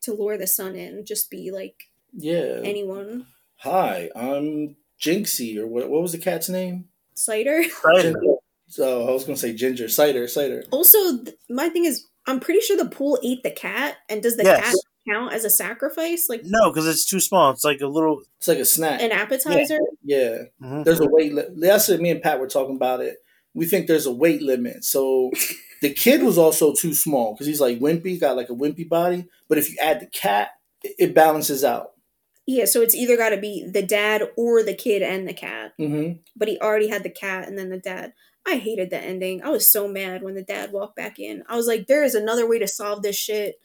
to 0.01 0.13
lure 0.13 0.37
the 0.37 0.47
son 0.47 0.75
in, 0.75 1.05
just 1.05 1.29
be 1.29 1.51
like 1.51 1.89
Yeah. 2.13 2.61
anyone. 2.63 3.27
Hi, 3.57 4.09
I'm 4.15 4.75
Jinxie, 4.99 5.57
or 5.57 5.67
what? 5.67 5.89
What 5.89 6.01
was 6.01 6.11
the 6.13 6.17
cat's 6.17 6.49
name? 6.49 6.85
Cider. 7.13 7.63
Ginger. 8.01 8.19
So 8.67 9.07
I 9.07 9.11
was 9.11 9.23
gonna 9.25 9.37
say 9.37 9.53
Ginger 9.53 9.87
Cider, 9.89 10.27
Cider. 10.27 10.63
Also, 10.71 11.23
th- 11.23 11.37
my 11.49 11.69
thing 11.69 11.85
is, 11.85 12.07
I'm 12.25 12.39
pretty 12.39 12.61
sure 12.61 12.75
the 12.77 12.89
pool 12.89 13.19
ate 13.23 13.43
the 13.43 13.51
cat. 13.51 13.97
And 14.09 14.23
does 14.23 14.35
the 14.37 14.43
Yes. 14.43 14.63
cat 14.63 14.75
count 15.07 15.33
as 15.33 15.43
a 15.45 15.49
sacrifice, 15.49 16.27
like 16.29 16.41
No, 16.45 16.71
because 16.71 16.87
it's 16.87 17.05
too 17.05 17.19
small. 17.19 17.51
It's 17.51 17.63
like 17.65 17.81
a 17.81 17.87
little. 17.87 18.21
It's 18.37 18.47
like 18.47 18.57
a 18.59 18.65
snack. 18.65 19.01
an 19.01 19.11
appetizer? 19.11 19.77
yeah. 20.03 20.43
Mhm. 20.61 20.85
There's 20.85 21.01
a 21.01 21.07
weight. 21.07 21.33
Li- 21.33 21.43
Yesterday, 21.57 22.01
me 22.01 22.09
and 22.11 22.21
Pat 22.21 22.39
were 22.39 22.47
talking 22.47 22.75
about 22.77 23.01
it. 23.01 23.17
We 23.53 23.65
think 23.65 23.87
there's 23.87 24.05
a 24.05 24.13
weight 24.13 24.41
limit. 24.41 24.83
So 24.83 25.31
the 25.81 25.93
kid 25.93 26.23
was 26.23 26.37
also 26.37 26.73
too 26.73 26.93
small 26.93 27.33
because 27.33 27.47
he's 27.47 27.61
like 27.61 27.79
wimpy, 27.79 28.19
got 28.19 28.35
like 28.37 28.49
a 28.49 28.55
wimpy 28.55 28.87
body. 28.87 29.27
But 29.47 29.57
if 29.57 29.69
you 29.69 29.77
add 29.81 29.99
the 29.99 30.07
cat, 30.07 30.49
it, 30.83 31.13
balances 31.13 31.63
out. 31.63 31.91
Yeah. 32.45 32.65
So 32.65 32.81
it's 32.81 32.95
either 32.95 33.15
got 33.17 33.29
to 33.29 33.37
be 33.37 33.65
the 33.65 33.83
dad 33.83 34.23
or 34.37 34.63
the 34.63 34.73
kid 34.73 35.01
and 35.01 35.27
the 35.27 35.33
cat. 35.33 35.73
hmm 35.77 36.13
But 36.35 36.47
he 36.47 36.59
already 36.59 36.89
had 36.89 37.03
the 37.03 37.09
cat 37.09 37.47
and 37.47 37.57
then 37.57 37.69
the 37.69 37.79
dad. 37.79 38.13
I 38.45 38.57
hated 38.57 38.89
the 38.89 38.99
ending. 38.99 39.41
I 39.41 39.49
was 39.49 39.69
so 39.69 39.87
mad 39.87 40.21
when 40.21 40.35
the 40.35 40.43
dad 40.43 40.73
walked 40.73 40.97
back 40.97 41.17
in. 41.17 41.43
I 41.47 41.55
was 41.55 41.67
like, 41.67 41.87
there 41.87 42.03
is 42.03 42.15
another 42.15 42.47
way 42.47 42.59
to 42.59 42.67
solve 42.67 43.01
this 43.01 43.15
shit. 43.15 43.55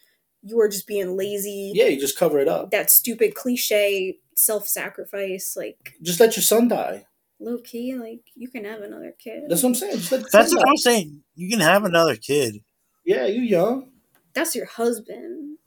You 0.42 0.60
are 0.60 0.68
just 0.68 0.86
being 0.86 1.16
lazy. 1.16 1.72
Yeah, 1.74 1.86
you 1.86 1.98
just 1.98 2.16
cover 2.16 2.38
it 2.38 2.46
up. 2.46 2.70
That 2.70 2.90
stupid 2.90 3.34
cliche 3.34 4.18
self 4.36 4.68
sacrifice. 4.68 5.56
Like, 5.56 5.94
Just 6.00 6.20
let 6.20 6.36
your 6.36 6.44
son 6.44 6.68
die. 6.68 7.06
Low 7.40 7.58
key, 7.58 7.94
like, 7.94 8.22
you 8.34 8.48
can 8.48 8.64
have 8.64 8.80
another 8.80 9.14
kid. 9.18 9.44
That's 9.48 9.62
what 9.62 9.70
I'm 9.70 9.74
saying. 9.74 9.98
Just 9.98 10.10
That's 10.32 10.52
what 10.54 10.64
die. 10.64 10.70
I'm 10.70 10.76
saying. 10.76 11.22
You 11.34 11.50
can 11.50 11.60
have 11.60 11.84
another 11.84 12.16
kid. 12.16 12.62
Yeah, 13.04 13.26
you 13.26 13.42
young. 13.42 13.90
That's 14.34 14.54
your 14.54 14.66
husband. 14.66 15.58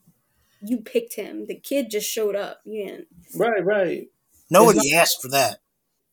You 0.64 0.77
picked 0.77 1.15
him. 1.15 1.48
The 1.48 1.60
kid 1.60 1.89
just 1.89 2.10
showed 2.10 2.35
up. 2.35 2.61
You 2.65 2.85
didn't. 2.85 3.07
Right, 3.35 3.65
right. 3.65 4.07
Nobody 4.49 4.93
asked 4.93 5.22
for 5.22 5.30
that. 5.30 5.60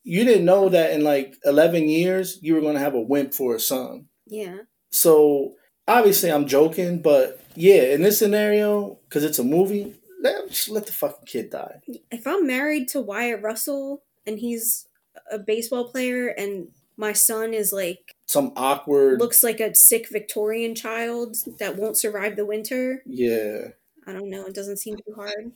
You 0.05 0.24
didn't 0.24 0.47
know 0.47 0.70
that 0.70 0.93
in 0.93 1.05
like 1.05 1.36
11 1.44 1.89
years 1.89 2.39
you 2.40 2.55
were 2.55 2.62
going 2.62 2.74
to 2.74 2.80
have 2.80 2.94
a 2.94 3.01
wimp 3.01 3.35
for 3.35 3.55
a 3.55 3.60
son. 3.60 4.06
Yeah. 4.26 4.59
So 4.90 5.55
obviously 5.86 6.32
I'm 6.32 6.47
joking, 6.47 7.02
but 7.02 7.40
yeah, 7.55 7.82
in 7.82 8.02
this 8.02 8.18
scenario, 8.18 8.98
because 9.09 9.24
it's 9.24 9.39
a 9.39 9.44
movie, 9.44 9.97
let, 10.22 10.48
just 10.48 10.70
let 10.70 10.86
the 10.86 10.93
fucking 10.93 11.26
kid 11.26 11.51
die. 11.51 11.80
If 12.10 12.26
I'm 12.26 12.47
married 12.47 12.89
to 12.89 13.02
Wyatt 13.02 13.43
Russell 13.43 14.02
and 14.26 14.39
he's 14.39 14.88
a 15.31 15.39
baseball 15.39 15.85
player 15.90 16.28
and 16.28 16.69
my 16.97 17.12
son 17.12 17.55
is 17.55 17.73
like 17.73 18.15
Some 18.27 18.53
awkward. 18.57 19.20
looks 19.20 19.43
like 19.45 19.61
a 19.61 19.74
sick 19.74 20.09
Victorian 20.11 20.74
child 20.74 21.36
that 21.59 21.77
won't 21.77 21.97
survive 21.97 22.36
the 22.36 22.47
winter. 22.47 23.03
yeah. 23.07 23.69
I 24.07 24.12
don't 24.15 24.31
know. 24.31 24.47
It 24.47 24.55
doesn't 24.55 24.78
seem 24.78 24.97
too 24.97 25.12
hard. 25.15 25.53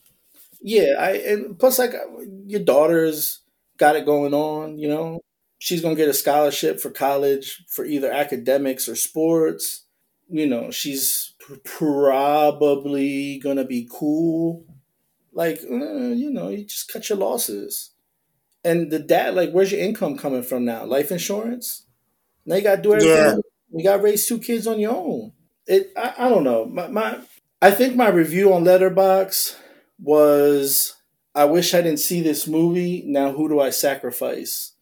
Yeah, 0.61 0.95
I 0.99 1.11
and 1.13 1.59
plus 1.59 1.79
like 1.79 1.95
your 2.47 2.61
daughter's 2.63 3.41
got 3.79 3.97
it 3.97 4.05
going 4.05 4.35
on, 4.35 4.79
you 4.79 4.89
know. 4.89 5.21
She's 5.59 5.81
gonna 5.81 5.95
get 5.95 6.11
a 6.11 6.13
scholarship 6.15 6.79
for 6.79 6.91
college 6.91 7.65
for 7.69 7.85
either 7.87 8.13
academics 8.13 8.89
or 8.91 8.95
sports. 8.95 9.87
You 10.29 10.47
know, 10.47 10.71
she's 10.71 11.33
pr- 11.41 11.55
probably 11.65 13.39
gonna 13.39 13.65
be 13.65 13.89
cool. 13.91 14.65
Like, 15.33 15.61
uh, 15.63 16.13
you 16.13 16.31
know, 16.31 16.49
you 16.51 16.65
just 16.65 16.93
cut 16.93 17.09
your 17.09 17.19
losses. 17.19 17.91
And 18.65 18.91
the 18.91 18.99
dad, 18.99 19.35
like, 19.35 19.51
where's 19.51 19.73
your 19.73 19.81
income 19.81 20.17
coming 20.17 20.43
from 20.43 20.65
now? 20.65 20.85
Life 20.85 21.11
insurance? 21.11 21.87
Now 22.47 22.57
you 22.57 22.63
gotta 22.63 22.83
do 22.83 22.95
everything. 22.95 23.15
Yeah. 23.15 23.37
You 23.73 23.85
gotta 23.85 24.03
raise 24.03 24.27
two 24.27 24.39
kids 24.39 24.67
on 24.67 24.79
your 24.79 24.95
own. 24.95 25.33
It, 25.67 25.93
I, 25.97 26.15
I 26.19 26.29
don't 26.29 26.45
know. 26.45 26.67
My, 26.67 26.89
my, 26.89 27.19
I 27.61 27.71
think 27.71 27.97
my 27.97 28.09
review 28.09 28.53
on 28.53 28.65
Letterboxd 28.65 29.57
was 30.01 30.95
I 31.35 31.45
wish 31.45 31.75
I 31.75 31.83
didn't 31.83 32.01
see 32.01 32.21
this 32.21 32.47
movie. 32.47 33.03
Now 33.07 33.33
who 33.33 33.49
do 33.49 33.61
I 33.61 33.71
sacrifice 33.71 34.73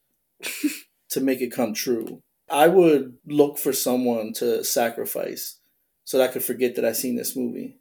to 1.10 1.20
make 1.20 1.40
it 1.40 1.52
come 1.52 1.74
true? 1.74 2.22
I 2.50 2.66
would 2.66 3.16
look 3.26 3.58
for 3.58 3.72
someone 3.72 4.32
to 4.34 4.64
sacrifice 4.64 5.58
so 6.04 6.18
that 6.18 6.30
I 6.30 6.32
could 6.32 6.42
forget 6.42 6.74
that 6.74 6.84
I 6.84 6.92
seen 6.92 7.16
this 7.16 7.36
movie. 7.36 7.78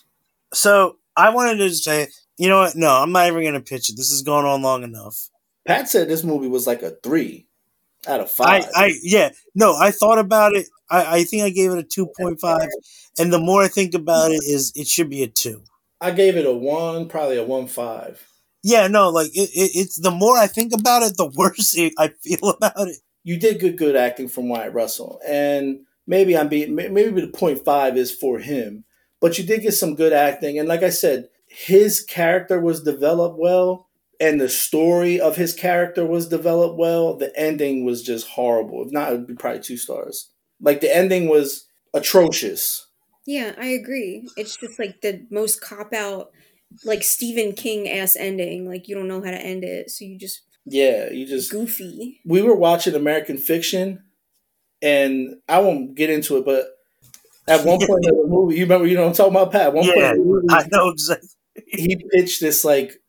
So 0.54 0.98
I 1.16 1.32
wanted 1.32 1.58
to 1.58 1.70
say, 1.72 2.08
you 2.38 2.48
know 2.48 2.60
what? 2.60 2.76
No, 2.76 2.90
I'm 2.90 3.12
not 3.12 3.28
even 3.28 3.42
going 3.42 3.54
to 3.54 3.60
pitch 3.62 3.90
it. 3.90 3.98
This 3.98 4.12
has 4.12 4.22
gone 4.22 4.46
on 4.46 4.62
long 4.62 4.84
enough. 4.84 5.30
Pat 5.70 5.88
said 5.88 6.10
this 6.10 6.24
movie 6.24 6.48
was 6.48 6.66
like 6.66 6.82
a 6.82 6.90
three 7.04 7.46
out 8.08 8.22
of 8.22 8.32
five. 8.32 8.66
I, 8.74 8.96
yeah, 9.04 9.30
no, 9.54 9.76
I 9.76 9.92
thought 9.92 10.18
about 10.18 10.56
it. 10.56 10.68
I, 10.90 11.18
I 11.18 11.24
think 11.26 11.44
I 11.44 11.52
gave 11.52 11.72
it 11.72 11.78
a 11.78 11.84
2.5. 11.84 12.68
And 13.20 13.32
the 13.32 13.38
more 13.38 13.62
I 13.62 13.68
think 13.68 13.94
about 13.94 14.32
it, 14.32 14.42
is 14.48 14.74
it 14.76 14.88
should 14.88 15.12
be 15.12 15.22
a 15.22 15.28
two. 15.28 15.62
I 16.02 16.10
gave 16.10 16.38
it 16.38 16.48
a 16.48 16.54
one, 16.54 17.08
probably 17.08 17.38
a 17.38 17.44
one 17.44 17.68
five. 17.68 18.26
Yeah, 18.64 18.88
no, 18.88 19.10
like 19.10 19.28
it, 19.28 19.52
it, 19.54 19.72
it's 19.76 20.00
the 20.00 20.10
more 20.10 20.40
I 20.40 20.48
think 20.48 20.74
about 20.74 21.04
it, 21.04 21.18
the 21.18 21.28
worse 21.28 21.74
it, 21.78 21.94
I 22.00 22.08
feel 22.24 22.50
about 22.50 22.88
it. 22.88 22.98
You 23.24 23.38
did 23.38 23.60
good, 23.60 23.78
good 23.78 23.96
acting 23.96 24.28
from 24.28 24.50
Wyatt 24.50 24.74
Russell, 24.74 25.20
and 25.28 25.82
maybe 26.08 26.36
I'm 26.36 26.48
being 26.48 26.74
maybe 26.74 27.22
the 27.22 27.28
point 27.28 27.64
five 27.64 27.96
is 27.96 28.12
for 28.12 28.40
him, 28.40 28.86
but 29.20 29.38
you 29.38 29.44
did 29.44 29.62
get 29.62 29.74
some 29.74 29.94
good 29.94 30.14
acting, 30.14 30.58
and 30.58 30.68
like 30.68 30.82
I 30.82 30.90
said, 30.90 31.30
his 31.46 32.02
character 32.02 32.60
was 32.60 32.82
developed 32.82 33.38
well, 33.38 33.89
and 34.20 34.40
the 34.40 34.50
story 34.50 35.20
of 35.20 35.36
his 35.38 35.54
character 35.54 36.06
was 36.06 36.28
developed 36.30 36.78
well. 36.78 37.16
The 37.16 37.38
ending 37.40 37.86
was 37.86 38.04
just 38.04 38.28
horrible. 38.28 38.86
If 38.86 38.92
not, 38.92 39.12
it 39.12 39.18
would 39.18 39.28
be 39.28 39.36
probably 39.36 39.62
two 39.62 39.78
stars. 39.78 40.32
Like 40.62 40.82
the 40.82 40.96
ending 40.96 41.30
was 41.30 41.68
atrocious. 41.94 42.88
Yeah, 43.26 43.54
I 43.58 43.68
agree. 43.68 44.28
It's 44.38 44.58
just 44.58 44.80
like 44.80 45.02
the 45.02 45.26
most 45.30 45.62
cop 45.62 45.94
out, 45.94 46.32
like 46.84 47.04
Stephen 47.04 47.54
King 47.54 47.88
ass 47.90 48.16
ending. 48.16 48.68
Like 48.68 48.88
you 48.88 48.96
don't 48.96 49.08
know 49.08 49.22
how 49.22 49.32
to 49.32 49.42
end 49.42 49.64
it, 49.64 49.90
so 49.90 50.06
you 50.06 50.18
just 50.18 50.42
Yeah, 50.66 51.10
you 51.12 51.26
just 51.26 51.52
goofy. 51.52 52.22
we 52.26 52.42
were 52.42 52.56
watching 52.56 52.96
American 52.96 53.38
Fiction, 53.38 54.04
and 54.82 55.38
I 55.48 55.60
won't 55.62 55.96
get 55.96 56.10
into 56.10 56.38
it, 56.38 56.46
but 56.46 56.68
at 57.48 57.66
one 57.66 57.80
point 57.80 58.06
in 58.06 58.16
the 58.18 58.28
movie, 58.28 58.56
you 58.56 58.64
remember, 58.64 58.88
you 58.88 58.96
know, 58.96 59.04
what 59.04 59.10
I'm 59.10 59.16
talking 59.16 59.34
about 59.36 59.52
Pat. 59.52 59.68
At 59.68 59.74
one 59.74 59.92
point, 59.92 59.98
Yeah, 59.98 60.12
in 60.12 60.18
the 60.18 60.26
movie, 60.26 60.48
I 60.50 60.68
know 60.72 60.90
exactly. 60.90 61.30
he 61.72 62.04
pitched 62.12 62.42
this 62.42 62.64
like 62.64 63.02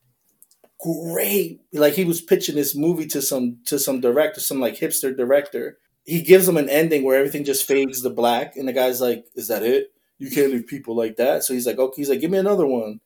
great, 0.83 1.61
like 1.73 1.95
he 1.95 2.05
was 2.05 2.21
pitching 2.21 2.55
this 2.57 2.75
movie 2.75 3.07
to 3.09 3.23
some 3.23 3.59
to 3.67 3.79
some 3.79 4.01
director, 4.01 4.41
some 4.41 4.61
like 4.61 4.77
hipster 4.79 5.17
director. 5.17 5.79
He 6.05 6.23
gives 6.23 6.49
him 6.49 6.57
an 6.57 6.69
ending 6.71 7.05
where 7.05 7.19
everything 7.19 7.45
just 7.45 7.67
fades 7.67 8.03
to 8.03 8.11
black, 8.11 8.57
and 8.57 8.67
the 8.69 8.73
guy's 8.73 9.01
like, 9.01 9.25
"Is 9.35 9.49
that 9.49 9.63
it? 9.63 9.93
You 10.19 10.31
can't 10.31 10.53
leave 10.53 10.67
people 10.67 10.97
like 10.97 11.17
that." 11.17 11.45
So 11.45 11.55
he's 11.55 11.67
like, 11.67 11.79
"Okay," 11.79 11.95
he's 12.03 12.11
like, 12.11 12.21
"Give 12.21 12.31
me 12.31 12.39
another 12.39 12.67
one," 12.67 13.01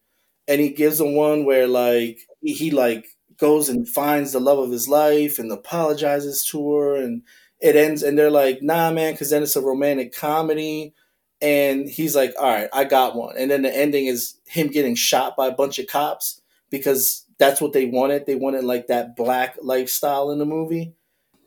and 0.48 0.60
he 0.60 0.70
gives 0.70 1.00
him 1.00 1.14
one 1.14 1.44
where 1.44 1.66
like 1.66 2.18
he, 2.42 2.52
he 2.54 2.70
like 2.70 3.06
goes 3.38 3.68
and 3.68 3.88
finds 3.88 4.32
the 4.32 4.40
love 4.40 4.58
of 4.58 4.70
his 4.70 4.88
life 4.88 5.38
and 5.38 5.50
apologizes 5.50 6.44
to 6.46 6.72
her, 6.72 6.96
and 6.96 7.22
it 7.60 7.76
ends, 7.76 8.02
and 8.02 8.18
they're 8.18 8.30
like, 8.30 8.62
"Nah, 8.62 8.92
man," 8.92 9.14
because 9.14 9.30
then 9.30 9.42
it's 9.42 9.56
a 9.56 9.60
romantic 9.62 10.14
comedy. 10.14 10.94
And 11.40 11.88
he's 11.88 12.16
like, 12.16 12.34
"All 12.38 12.48
right, 12.48 12.68
I 12.72 12.84
got 12.84 13.16
one." 13.16 13.36
And 13.36 13.50
then 13.50 13.62
the 13.62 13.76
ending 13.76 14.06
is 14.06 14.36
him 14.46 14.68
getting 14.68 14.94
shot 14.94 15.36
by 15.36 15.48
a 15.48 15.52
bunch 15.54 15.78
of 15.78 15.86
cops 15.86 16.40
because 16.70 17.23
that's 17.38 17.60
what 17.60 17.72
they 17.72 17.86
wanted. 17.86 18.26
They 18.26 18.34
wanted 18.36 18.64
like 18.64 18.88
that 18.88 19.16
black 19.16 19.56
lifestyle 19.62 20.30
in 20.30 20.38
the 20.38 20.46
movie. 20.46 20.94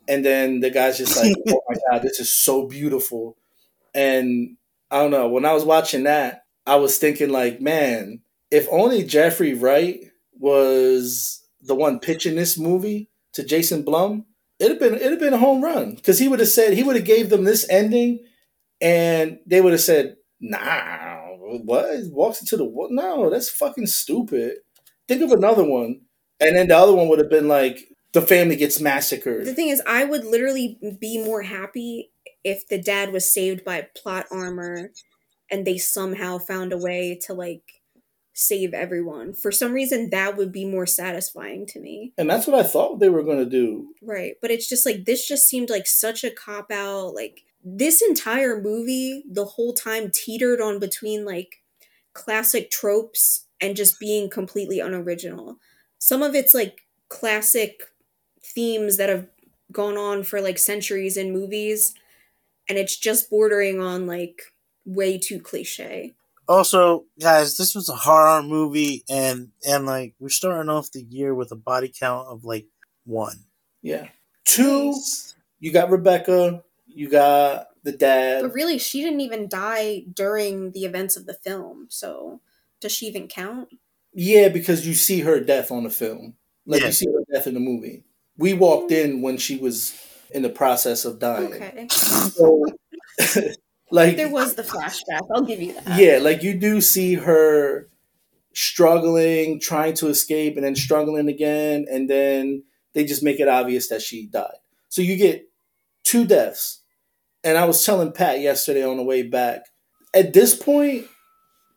And 0.08 0.26
then 0.26 0.62
the 0.62 0.70
guy's 0.70 0.98
just 0.98 1.18
like, 1.18 1.36
"Oh 1.50 1.62
my 1.70 1.76
god, 1.92 2.02
this 2.04 2.20
is 2.20 2.32
so 2.32 2.68
beautiful." 2.68 3.38
And 3.94 4.58
I 4.92 5.00
don't 5.00 5.12
know. 5.12 5.28
When 5.30 5.46
I 5.46 5.54
was 5.54 5.66
watching 5.66 6.04
that, 6.04 6.44
I 6.66 6.76
was 6.78 6.98
thinking 6.98 7.30
like, 7.30 7.62
man, 7.62 8.22
if 8.52 8.68
only 8.72 9.04
Jeffrey 9.04 9.54
Wright 9.54 10.02
was 10.40 11.44
the 11.62 11.76
one 11.76 12.00
pitching 12.00 12.36
this 12.36 12.58
movie 12.58 13.10
to 13.34 13.44
Jason 13.44 13.84
Blum, 13.84 14.26
it'd 14.60 14.74
have 14.74 14.80
been 14.80 14.96
it'd 15.00 15.12
have 15.12 15.20
been 15.20 15.34
a 15.34 15.38
home 15.38 15.64
run 15.64 15.96
because 15.96 16.20
he 16.20 16.28
would 16.28 16.40
have 16.40 16.50
said 16.50 16.74
he 16.74 16.84
would 16.84 16.96
have 16.96 17.06
gave 17.06 17.30
them 17.30 17.44
this 17.44 17.68
ending, 17.70 18.20
and 18.82 19.40
they 19.46 19.62
would 19.62 19.74
have 19.74 19.82
said, 19.82 20.18
"Nah, 20.40 21.28
what 21.38 22.00
walks 22.12 22.42
into 22.42 22.58
the 22.58 22.66
what? 22.66 22.92
No, 22.92 23.30
that's 23.30 23.50
fucking 23.50 23.88
stupid." 23.88 24.58
Think 25.08 25.22
of 25.22 25.32
another 25.32 25.64
one, 25.64 26.02
and 26.40 26.58
then 26.58 26.68
the 26.68 26.78
other 26.78 26.94
one 26.94 27.08
would 27.08 27.20
have 27.20 27.30
been 27.30 27.48
like 27.48 27.88
the 28.14 28.22
family 28.22 28.56
gets 28.56 28.80
massacred. 28.80 29.46
The 29.46 29.54
thing 29.54 29.70
is, 29.70 29.82
I 29.88 30.04
would 30.04 30.26
literally 30.26 30.80
be 31.00 31.24
more 31.24 31.44
happy 31.44 32.12
if 32.44 32.68
the 32.68 32.82
dad 32.82 33.12
was 33.12 33.32
saved 33.32 33.64
by 33.64 33.88
plot 33.96 34.26
armor 34.32 34.92
and 35.52 35.66
they 35.66 35.78
somehow 35.78 36.38
found 36.38 36.74
a 36.74 36.78
way 36.78 37.20
to 37.26 37.34
like 37.34 37.64
save 38.34 38.74
everyone. 38.74 39.34
For 39.34 39.52
some 39.52 39.74
reason, 39.74 40.10
that 40.12 40.38
would 40.38 40.52
be 40.52 40.64
more 40.66 40.86
satisfying 40.86 41.66
to 41.68 41.80
me. 41.80 42.14
And 42.18 42.30
that's 42.30 42.48
what 42.48 42.60
I 42.60 42.68
thought 42.68 43.00
they 43.00 43.10
were 43.10 43.24
going 43.24 43.40
to 43.40 43.50
do. 43.50 43.88
Right. 44.02 44.36
But 44.42 44.52
it's 44.52 44.70
just 44.70 44.86
like, 44.86 45.06
this 45.06 45.28
just 45.28 45.48
seemed 45.48 45.70
like 45.70 45.88
such 45.88 46.24
a 46.24 46.30
cop 46.30 46.72
out. 46.72 47.16
Like, 47.16 47.42
this 47.64 48.02
entire 48.02 48.62
movie, 48.62 49.24
the 49.30 49.46
whole 49.46 49.74
time, 49.74 50.12
teetered 50.14 50.62
on 50.62 50.80
between 50.80 51.26
like 51.26 51.64
classic 52.14 52.70
tropes 52.70 53.47
and 53.62 53.76
just 53.76 54.00
being 54.00 54.30
completely 54.30 54.80
unoriginal. 54.80 55.58
Some 56.00 56.22
of 56.22 56.36
it's 56.36 56.54
like 56.54 56.86
classic 57.10 57.82
themes 58.44 58.98
that 58.98 59.10
have 59.10 59.28
gone 59.72 59.98
on 59.98 60.24
for 60.24 60.42
like 60.42 60.58
centuries 60.58 61.18
in 61.18 61.34
movies, 61.34 61.94
and 62.70 62.78
it's 62.78 62.98
just 62.98 63.30
bordering 63.30 63.80
on 63.82 64.08
like 64.08 64.54
way 64.86 65.18
too 65.18 65.40
cliche. 65.40 66.14
Also, 66.48 67.06
guys, 67.20 67.58
this 67.58 67.76
was 67.76 67.90
a 67.90 67.96
horror 67.96 68.42
movie, 68.42 69.04
and 69.10 69.50
and 69.68 69.86
like 69.86 70.14
we're 70.20 70.30
starting 70.30 70.70
off 70.70 70.92
the 70.92 71.04
year 71.04 71.34
with 71.36 71.52
a 71.52 71.56
body 71.56 71.92
count 71.98 72.28
of 72.28 72.46
like 72.46 72.68
one. 73.06 73.46
Yeah. 73.82 74.08
Two, 74.46 74.94
you 75.60 75.74
got 75.74 75.90
Rebecca, 75.90 76.64
you 76.88 77.10
got 77.10 77.68
the 77.84 77.92
dad. 77.92 78.44
But 78.44 78.54
really, 78.54 78.78
she 78.78 79.02
didn't 79.02 79.22
even 79.22 79.50
die 79.50 80.06
during 80.14 80.72
the 80.72 80.86
events 80.86 81.18
of 81.18 81.26
the 81.26 81.34
film, 81.34 81.88
so 81.90 82.40
does 82.82 82.92
she 82.92 83.06
even 83.08 83.28
count? 83.28 83.70
Yeah, 84.14 84.50
because 84.50 84.88
you 84.88 84.94
see 84.94 85.22
her 85.22 85.40
death 85.40 85.72
on 85.72 85.84
the 85.84 85.90
film. 85.90 86.36
Like 86.66 86.82
Yeah. 86.82 86.88
you 86.88 86.94
see 86.94 87.08
her 87.08 87.24
death 87.34 87.48
in 87.48 87.54
the 87.54 87.60
movie. 87.60 88.04
We 88.38 88.54
walked 88.54 88.92
in 88.92 89.22
when 89.22 89.38
she 89.38 89.58
was 89.58 89.94
in 90.32 90.42
the 90.44 90.50
process 90.50 91.06
of 91.06 91.20
dying. 91.20 91.54
Okay. 91.54 91.88
So, 91.90 92.66
like 93.92 94.18
There 94.18 94.30
was 94.30 94.56
the 94.56 94.64
flashback, 94.64 95.22
I'll 95.34 95.44
give 95.44 95.62
you 95.62 95.74
that. 95.74 96.00
yeah, 96.00 96.18
like 96.20 96.44
you 96.44 96.54
do 96.60 96.82
see 96.82 97.16
her 97.16 97.90
struggling, 98.54 99.60
trying 99.60 99.94
to 99.96 100.08
escape, 100.08 100.56
and 100.56 100.66
then 100.66 100.76
struggling 100.76 101.28
again, 101.30 101.86
and 101.90 102.10
then 102.10 102.64
they 102.94 103.06
just 103.06 103.24
make 103.24 103.40
it 103.40 103.48
obvious 103.48 103.88
that 103.90 104.02
she 104.02 104.28
died. 104.28 104.58
So 104.90 105.02
you 105.02 105.16
get 105.16 105.48
two 106.04 106.26
deaths. 106.26 106.82
And 107.44 107.58
I 107.58 107.66
was 107.66 107.86
telling 107.86 108.12
Pat 108.12 108.42
yesterday 108.42 108.84
on 108.84 108.98
the 108.98 109.04
way 109.04 109.22
back, 109.24 109.62
at 110.14 110.34
this 110.34 110.56
point, 110.56 111.06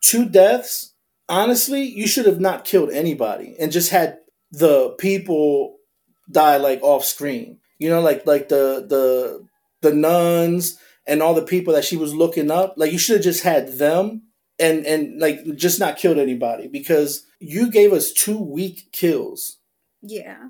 two 0.00 0.28
deaths, 0.28 0.94
honestly, 1.28 1.82
you 1.82 2.06
should 2.06 2.26
have 2.26 2.40
not 2.40 2.64
killed 2.64 2.90
anybody 2.90 3.56
and 3.58 3.72
just 3.72 3.90
had 3.90 4.18
the 4.50 4.90
people 4.98 5.76
die 6.30 6.56
like 6.56 6.82
off 6.82 7.04
screen. 7.04 7.58
You 7.78 7.88
know, 7.88 8.00
like 8.00 8.26
like 8.26 8.48
the 8.48 8.84
the 8.86 9.46
the 9.80 9.94
nuns 9.94 10.78
and 11.06 11.22
all 11.22 11.34
the 11.34 11.42
people 11.42 11.74
that 11.74 11.84
she 11.84 11.96
was 11.96 12.14
looking 12.14 12.50
up. 12.50 12.74
Like 12.76 12.92
you 12.92 12.98
should 12.98 13.16
have 13.16 13.24
just 13.24 13.42
had 13.42 13.78
them 13.78 14.22
and 14.58 14.84
and 14.86 15.18
like 15.20 15.56
just 15.56 15.80
not 15.80 15.96
killed 15.96 16.18
anybody 16.18 16.68
because 16.68 17.26
you 17.38 17.70
gave 17.70 17.92
us 17.92 18.12
two 18.12 18.38
weak 18.38 18.88
kills. 18.92 19.56
Yeah. 20.02 20.48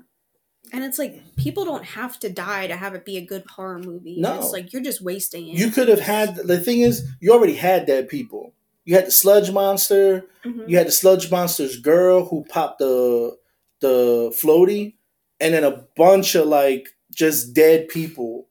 And 0.73 0.83
it's 0.83 0.99
like 0.99 1.21
people 1.35 1.65
don't 1.65 1.83
have 1.83 2.19
to 2.19 2.29
die 2.29 2.67
to 2.67 2.75
have 2.75 2.93
it 2.93 3.05
be 3.05 3.17
a 3.17 3.25
good 3.25 3.43
horror 3.49 3.79
movie. 3.79 4.19
No. 4.19 4.37
It's 4.37 4.51
like 4.51 4.71
you're 4.71 4.81
just 4.81 5.01
wasting 5.01 5.47
it. 5.47 5.57
You 5.57 5.69
could 5.69 5.87
have 5.89 5.99
had 5.99 6.35
the 6.35 6.59
thing 6.59 6.81
is 6.81 7.07
you 7.19 7.33
already 7.33 7.55
had 7.55 7.85
dead 7.85 8.07
people. 8.07 8.53
You 8.91 8.97
had 8.97 9.05
the 9.07 9.11
sludge 9.11 9.51
monster. 9.51 10.25
Mhm. 10.43 10.67
You 10.67 10.77
had 10.77 10.87
the 10.87 10.91
sludge 10.91 11.31
monster's 11.31 11.77
girl 11.79 12.25
who 12.25 12.43
popped 12.49 12.79
the 12.79 13.37
the 13.79 14.31
floaty, 14.43 14.95
and 15.39 15.53
then 15.53 15.63
a 15.63 15.85
bunch 15.95 16.35
of 16.35 16.47
like 16.47 16.89
just 17.09 17.53
dead 17.53 17.87
people 17.87 18.49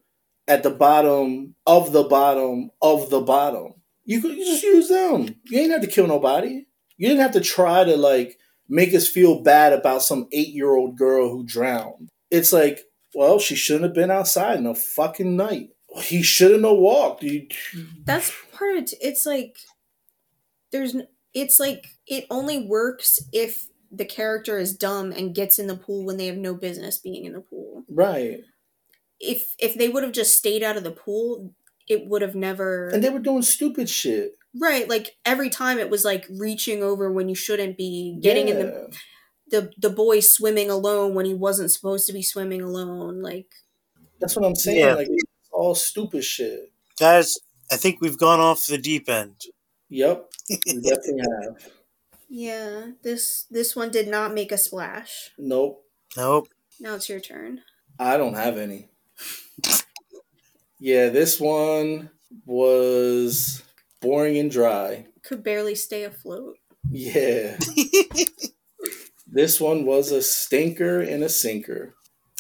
at 0.48 0.62
the 0.62 0.70
bottom 0.70 1.54
of 1.66 1.92
the 1.92 2.04
bottom 2.04 2.70
of 2.80 3.10
the 3.10 3.20
bottom. 3.20 3.74
You 4.06 4.22
could 4.22 4.34
you 4.34 4.46
just 4.46 4.62
use 4.62 4.88
them. 4.88 5.36
You 5.44 5.60
ain't 5.60 5.72
have 5.72 5.82
to 5.82 5.86
kill 5.86 6.06
nobody. 6.06 6.64
You 6.96 7.08
didn't 7.08 7.20
have 7.20 7.32
to 7.32 7.40
try 7.42 7.84
to 7.84 7.98
like 7.98 8.38
make 8.66 8.94
us 8.94 9.06
feel 9.08 9.42
bad 9.42 9.74
about 9.74 10.02
some 10.02 10.26
eight 10.32 10.54
year 10.54 10.74
old 10.74 10.96
girl 10.96 11.28
who 11.28 11.44
drowned. 11.44 12.08
It's 12.30 12.50
like, 12.50 12.80
well, 13.14 13.38
she 13.38 13.56
shouldn't 13.56 13.84
have 13.84 13.94
been 13.94 14.10
outside 14.10 14.56
in 14.56 14.64
the 14.64 14.74
fucking 14.74 15.36
night. 15.36 15.68
He 15.96 16.22
shouldn't 16.22 16.64
have 16.64 16.78
walked. 16.78 17.24
You- 17.24 17.48
That's 18.06 18.32
part 18.52 18.76
of 18.78 18.84
it. 18.84 18.94
It's 19.02 19.26
like 19.26 19.56
there's 20.72 20.96
it's 21.34 21.60
like 21.60 21.86
it 22.06 22.26
only 22.30 22.66
works 22.66 23.20
if 23.32 23.68
the 23.90 24.04
character 24.04 24.58
is 24.58 24.74
dumb 24.74 25.12
and 25.12 25.34
gets 25.34 25.58
in 25.58 25.66
the 25.66 25.76
pool 25.76 26.04
when 26.04 26.16
they 26.16 26.26
have 26.26 26.36
no 26.36 26.54
business 26.54 26.98
being 26.98 27.24
in 27.24 27.32
the 27.32 27.40
pool. 27.40 27.84
Right. 27.88 28.40
If 29.18 29.54
if 29.58 29.74
they 29.74 29.88
would 29.88 30.02
have 30.02 30.12
just 30.12 30.36
stayed 30.36 30.62
out 30.62 30.76
of 30.76 30.84
the 30.84 30.90
pool, 30.90 31.52
it 31.88 32.06
would 32.06 32.22
have 32.22 32.34
never 32.34 32.88
And 32.88 33.02
they 33.02 33.10
were 33.10 33.18
doing 33.18 33.42
stupid 33.42 33.88
shit. 33.88 34.36
Right, 34.60 34.88
like 34.88 35.16
every 35.24 35.48
time 35.48 35.78
it 35.78 35.90
was 35.90 36.04
like 36.04 36.26
reaching 36.28 36.82
over 36.82 37.12
when 37.12 37.28
you 37.28 37.36
shouldn't 37.36 37.76
be, 37.76 38.18
getting 38.20 38.48
in 38.48 38.58
the 38.58 38.96
the 39.50 39.72
the 39.78 39.90
boy 39.90 40.20
swimming 40.20 40.70
alone 40.70 41.14
when 41.14 41.26
he 41.26 41.34
wasn't 41.34 41.70
supposed 41.70 42.06
to 42.06 42.12
be 42.12 42.22
swimming 42.22 42.62
alone. 42.62 43.22
Like 43.22 43.46
That's 44.20 44.36
what 44.36 44.44
I'm 44.44 44.56
saying. 44.56 44.80
Yeah. 44.80 44.94
Like 44.94 45.08
all 45.52 45.74
stupid 45.74 46.24
shit. 46.24 46.72
Guys, 46.98 47.38
I 47.70 47.76
think 47.76 48.00
we've 48.00 48.18
gone 48.18 48.40
off 48.40 48.66
the 48.66 48.78
deep 48.78 49.08
end. 49.08 49.36
Yep. 49.90 50.30
We 50.48 50.80
definitely 50.80 51.20
have. 51.20 51.70
yeah, 52.28 52.86
this 53.02 53.46
this 53.50 53.76
one 53.76 53.90
did 53.90 54.08
not 54.08 54.32
make 54.32 54.52
a 54.52 54.58
splash. 54.58 55.30
Nope. 55.36 55.84
Nope. 56.16 56.48
Now 56.80 56.94
it's 56.94 57.08
your 57.08 57.20
turn. 57.20 57.60
I 57.98 58.16
don't 58.16 58.34
have 58.34 58.56
any. 58.56 58.88
Yeah, 60.78 61.10
this 61.10 61.38
one 61.38 62.10
was 62.46 63.62
boring 64.00 64.38
and 64.38 64.50
dry. 64.50 65.06
Could 65.22 65.42
barely 65.42 65.74
stay 65.74 66.04
afloat. 66.04 66.56
Yeah. 66.90 67.58
this 69.26 69.60
one 69.60 69.84
was 69.84 70.10
a 70.10 70.22
stinker 70.22 71.00
and 71.00 71.22
a 71.22 71.28
sinker. 71.28 71.94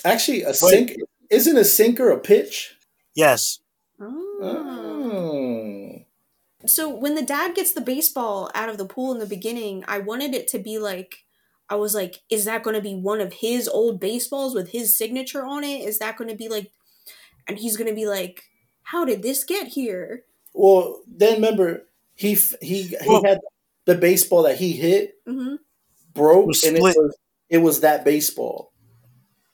Actually, 0.04 0.42
a 0.42 0.54
sink 0.54 0.96
isn't 1.28 1.58
a 1.58 1.64
sinker 1.64 2.10
a 2.10 2.18
pitch? 2.18 2.76
yes. 3.14 3.58
Oh. 4.00 4.38
Oh. 4.42 4.99
So 6.66 6.88
when 6.88 7.14
the 7.14 7.22
dad 7.22 7.54
gets 7.54 7.72
the 7.72 7.80
baseball 7.80 8.50
out 8.54 8.68
of 8.68 8.76
the 8.78 8.84
pool 8.84 9.12
in 9.12 9.18
the 9.18 9.26
beginning, 9.26 9.84
I 9.88 9.98
wanted 9.98 10.34
it 10.34 10.48
to 10.48 10.58
be 10.58 10.78
like 10.78 11.24
I 11.68 11.76
was 11.76 11.94
like, 11.94 12.20
is 12.28 12.44
that 12.46 12.64
going 12.64 12.74
to 12.74 12.82
be 12.82 12.96
one 12.96 13.20
of 13.20 13.32
his 13.32 13.68
old 13.68 14.00
baseballs 14.00 14.54
with 14.56 14.70
his 14.70 14.96
signature 14.96 15.44
on 15.46 15.62
it? 15.62 15.82
Is 15.88 16.00
that 16.00 16.16
going 16.16 16.28
to 16.28 16.36
be 16.36 16.48
like, 16.48 16.72
and 17.46 17.56
he's 17.58 17.76
going 17.76 17.88
to 17.88 17.94
be 17.94 18.06
like, 18.06 18.42
how 18.82 19.04
did 19.04 19.22
this 19.22 19.44
get 19.44 19.68
here? 19.68 20.24
Well, 20.52 21.00
then 21.06 21.34
remember 21.36 21.86
he 22.16 22.34
he 22.60 22.82
he 22.82 22.96
Well- 23.06 23.22
had 23.24 23.38
the 23.86 23.94
baseball 23.94 24.42
that 24.42 24.58
he 24.58 24.72
hit 24.72 25.14
hmm 25.26 25.56
broke 26.12 26.46
Was 26.46 26.64
and 26.64 26.76
it 26.76 26.82
was 26.82 27.16
it 27.48 27.58
was 27.58 27.80
that 27.80 28.04
baseball. 28.04 28.72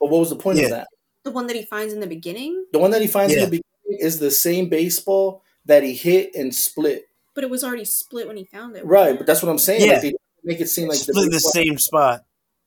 But 0.00 0.10
what 0.10 0.20
was 0.20 0.30
the 0.30 0.36
point 0.36 0.58
Yeah. 0.58 0.64
of 0.64 0.70
that? 0.70 0.88
The 1.22 1.30
one 1.30 1.46
that 1.48 1.56
he 1.56 1.62
finds 1.64 1.92
in 1.92 2.00
the 2.00 2.06
beginning, 2.06 2.66
The 2.72 2.78
one 2.78 2.90
that 2.92 3.02
he 3.02 3.08
finds 3.08 3.32
Yeah. 3.34 3.44
in 3.44 3.50
the 3.50 3.62
beginning 3.84 4.06
is 4.06 4.18
the 4.18 4.30
same 4.30 4.68
baseball 4.68 5.42
that 5.66 5.82
he 5.82 5.94
hit 5.94 6.34
and 6.34 6.54
split. 6.54 7.08
but 7.34 7.44
it 7.44 7.50
was 7.50 7.62
already 7.62 7.84
split 7.84 8.26
when 8.26 8.36
he 8.36 8.44
found 8.44 8.76
it. 8.76 8.84
Right, 8.86 9.16
but 9.16 9.26
that's 9.26 9.42
what 9.42 9.50
I'm 9.50 9.58
saying. 9.58 9.82
Yeah. 9.86 9.94
Like 9.94 10.02
they 10.02 10.14
make 10.44 10.60
it 10.60 10.68
seem 10.68 10.88
like 10.88 10.96
Split 10.98 11.16
in 11.16 11.24
the 11.24 11.30
baseball- 11.32 11.52
same 11.52 11.78
spot. 11.78 12.20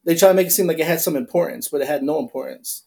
They 0.05 0.15
try 0.15 0.29
to 0.29 0.33
make 0.35 0.47
it 0.47 0.51
seem 0.51 0.67
like 0.67 0.79
it 0.79 0.85
had 0.87 1.01
some 1.01 1.15
importance, 1.15 1.67
but 1.67 1.81
it 1.81 1.87
had 1.87 2.03
no 2.03 2.19
importance. 2.19 2.83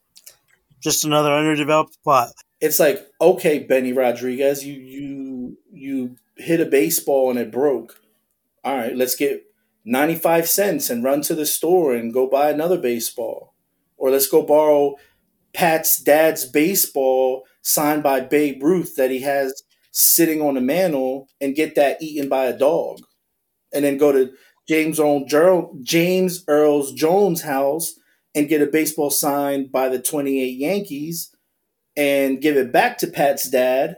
Just 0.81 1.05
another 1.05 1.31
underdeveloped 1.33 1.99
plot. 2.03 2.31
It's 2.61 2.79
like, 2.81 3.07
okay, 3.21 3.59
Benny 3.61 3.93
Rodriguez, 3.93 4.65
you 4.65 4.75
you 4.75 5.59
you 5.73 6.17
hit 6.37 6.61
a 6.61 6.67
baseball 6.67 7.31
and 7.31 7.39
it 7.39 7.51
broke. 7.51 8.01
All 8.65 8.77
right, 8.77 8.97
let's 8.97 9.15
get 9.17 9.45
95 9.85 10.49
cents 10.49 10.89
and 10.91 11.03
run 11.05 11.23
to 11.23 11.35
the 11.35 11.47
store 11.47 11.95
and 11.95 12.13
go 12.13 12.27
buy 12.29 12.51
another 12.51 12.79
baseball. 12.79 13.55
Or 13.97 14.11
let's 14.11 14.29
go 14.29 14.43
borrow 14.43 14.97
Pat's 15.53 16.01
dad's 16.01 16.45
baseball 16.45 17.45
signed 17.61 18.03
by 18.03 18.21
Babe 18.21 18.63
Ruth 18.63 18.97
that 18.97 19.11
he 19.11 19.21
has 19.21 19.63
sitting 19.93 20.41
on 20.41 20.55
the 20.55 20.61
mantle 20.61 21.29
and 21.41 21.55
get 21.55 21.75
that 21.77 22.03
eaten 22.03 22.29
by 22.29 22.47
a 22.47 22.57
dog. 22.57 22.99
And 23.73 23.85
then 23.85 23.97
go 23.97 24.13
to 24.13 24.33
James 24.69 24.99
Earl 24.99 25.25
Ger- 25.27 25.69
James 25.83 26.45
Earl 26.49 26.91
Jones' 26.93 27.43
house 27.43 27.95
and 28.35 28.49
get 28.49 28.63
a 28.63 28.67
baseball 28.67 29.11
signed 29.11 29.71
by 29.71 29.89
the 29.89 30.01
28 30.01 30.59
Yankees 30.59 31.35
and 31.97 32.41
give 32.41 32.57
it 32.57 32.73
back 32.73 32.99
to 32.99 33.07
Pat's 33.07 33.49
dad 33.49 33.97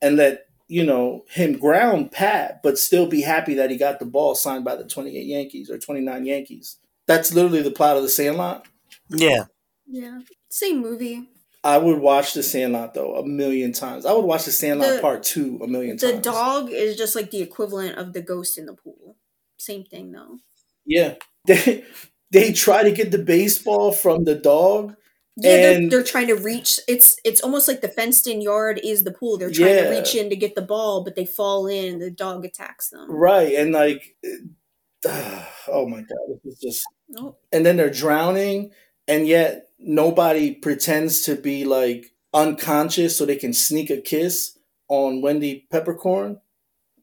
and 0.00 0.16
let 0.16 0.46
you 0.68 0.84
know 0.84 1.24
him 1.28 1.58
ground 1.58 2.10
Pat, 2.10 2.60
but 2.62 2.78
still 2.78 3.06
be 3.06 3.22
happy 3.22 3.54
that 3.54 3.70
he 3.70 3.76
got 3.76 3.98
the 3.98 4.06
ball 4.06 4.34
signed 4.34 4.64
by 4.64 4.74
the 4.74 4.84
28 4.84 5.26
Yankees 5.26 5.70
or 5.70 5.78
29 5.78 6.26
Yankees. 6.26 6.78
That's 7.06 7.32
literally 7.32 7.62
the 7.62 7.70
plot 7.70 7.96
of 7.96 8.02
the 8.02 8.08
Sandlot. 8.08 8.66
Yeah. 9.08 9.44
Yeah. 9.86 10.20
Same 10.48 10.80
movie. 10.80 11.28
I 11.64 11.78
would 11.78 11.98
watch 12.00 12.34
the 12.34 12.42
Sandlot 12.42 12.94
though 12.94 13.16
a 13.16 13.26
million 13.26 13.72
times. 13.72 14.04
I 14.04 14.12
would 14.12 14.24
watch 14.24 14.44
the 14.46 14.50
Sandlot 14.52 14.96
The- 14.96 15.00
Part 15.00 15.22
Two 15.22 15.60
a 15.62 15.68
million 15.68 15.96
The 15.96 16.12
times. 16.12 16.24
The 16.24 16.30
dog 16.32 16.70
is 16.70 16.96
just 16.96 17.14
like 17.14 17.30
the 17.30 17.40
equivalent 17.40 17.98
of 17.98 18.12
the 18.12 18.22
ghost 18.22 18.58
in 18.58 18.66
the 18.66 18.74
pool. 18.74 19.16
Same 19.58 19.84
thing 19.84 20.10
though. 20.12 20.38
Yeah, 20.84 21.14
they 21.46 21.84
they 22.32 22.52
try 22.52 22.82
to 22.82 22.90
get 22.90 23.10
the 23.12 23.18
baseball 23.18 23.92
from 23.92 24.24
the 24.24 24.34
dog. 24.34 24.94
Yeah, 25.36 25.56
they're, 25.78 25.88
they're 25.88 26.02
trying 26.02 26.26
to 26.26 26.34
reach. 26.34 26.78
It's 26.88 27.16
it's 27.24 27.40
almost 27.40 27.66
like 27.68 27.80
the 27.80 27.88
fenced 27.88 28.26
in 28.26 28.42
yard 28.42 28.80
is 28.84 29.04
the 29.04 29.12
pool. 29.12 29.38
They're 29.38 29.50
trying 29.50 29.76
Yeah. 29.76 29.84
to 29.84 29.90
reach 29.90 30.14
in 30.14 30.28
to 30.30 30.36
get 30.36 30.54
the 30.56 30.62
ball, 30.62 31.04
but 31.04 31.14
they 31.16 31.24
fall 31.24 31.66
in. 31.68 31.94
and 31.94 32.02
The 32.02 32.10
dog 32.10 32.44
attacks 32.44 32.90
them. 32.90 33.10
Right, 33.10 33.54
and 33.54 33.72
like, 33.72 34.16
oh 35.06 35.86
my 35.88 36.00
god, 36.00 36.38
it's 36.44 36.60
just. 36.60 36.82
Nope. 37.08 37.40
And 37.52 37.64
then 37.64 37.76
they're 37.76 37.90
drowning, 37.90 38.72
and 39.06 39.26
yet 39.26 39.68
nobody 39.84 40.54
pretends 40.54 41.22
to 41.22 41.36
be 41.36 41.64
like 41.64 42.06
unconscious 42.34 43.16
so 43.16 43.24
they 43.24 43.36
can 43.36 43.52
sneak 43.52 43.90
a 43.90 44.00
kiss 44.00 44.58
on 44.88 45.22
Wendy 45.22 45.66
Peppercorn. 45.70 46.40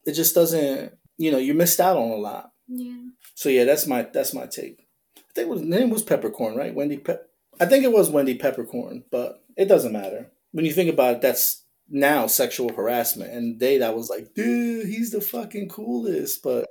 It 0.06 0.14
just 0.14 0.35
doesn't. 0.35 0.93
You 1.18 1.31
know, 1.31 1.38
you 1.38 1.53
missed 1.53 1.80
out 1.80 1.97
on 1.97 2.11
a 2.11 2.15
lot. 2.15 2.51
Yeah. 2.68 2.95
So 3.35 3.49
yeah, 3.49 3.65
that's 3.65 3.88
my 3.88 4.03
that's 4.14 4.34
my 4.34 4.45
take. 4.45 4.88
I 5.18 5.22
think 5.34 5.47
it 5.47 5.49
was, 5.49 5.61
the 5.61 5.68
name 5.68 5.89
was 5.89 6.03
Peppercorn, 6.03 6.56
right? 6.56 6.73
Wendy 6.73 6.97
Pe- 6.97 7.18
I 7.60 7.65
think 7.65 7.84
it 7.84 7.91
was 7.91 8.10
Wendy 8.10 8.35
Peppercorn, 8.35 9.03
but 9.11 9.43
it 9.57 9.65
doesn't 9.65 9.93
matter. 9.93 10.31
When 10.51 10.65
you 10.65 10.73
think 10.73 10.89
about 10.89 11.15
it, 11.15 11.22
that's 11.22 11.64
now 11.89 12.27
sexual 12.27 12.73
harassment. 12.73 13.34
And 13.34 13.60
they 13.60 13.77
that 13.77 13.95
was 13.95 14.10
like, 14.10 14.34
dude, 14.34 14.88
he's 14.88 15.11
the 15.11 15.22
fucking 15.22 15.69
coolest. 15.69 16.41
But 16.41 16.68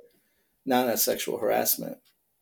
now 0.65 0.85
that's 0.85 1.03
sexual 1.03 1.37
harassment. 1.37 1.97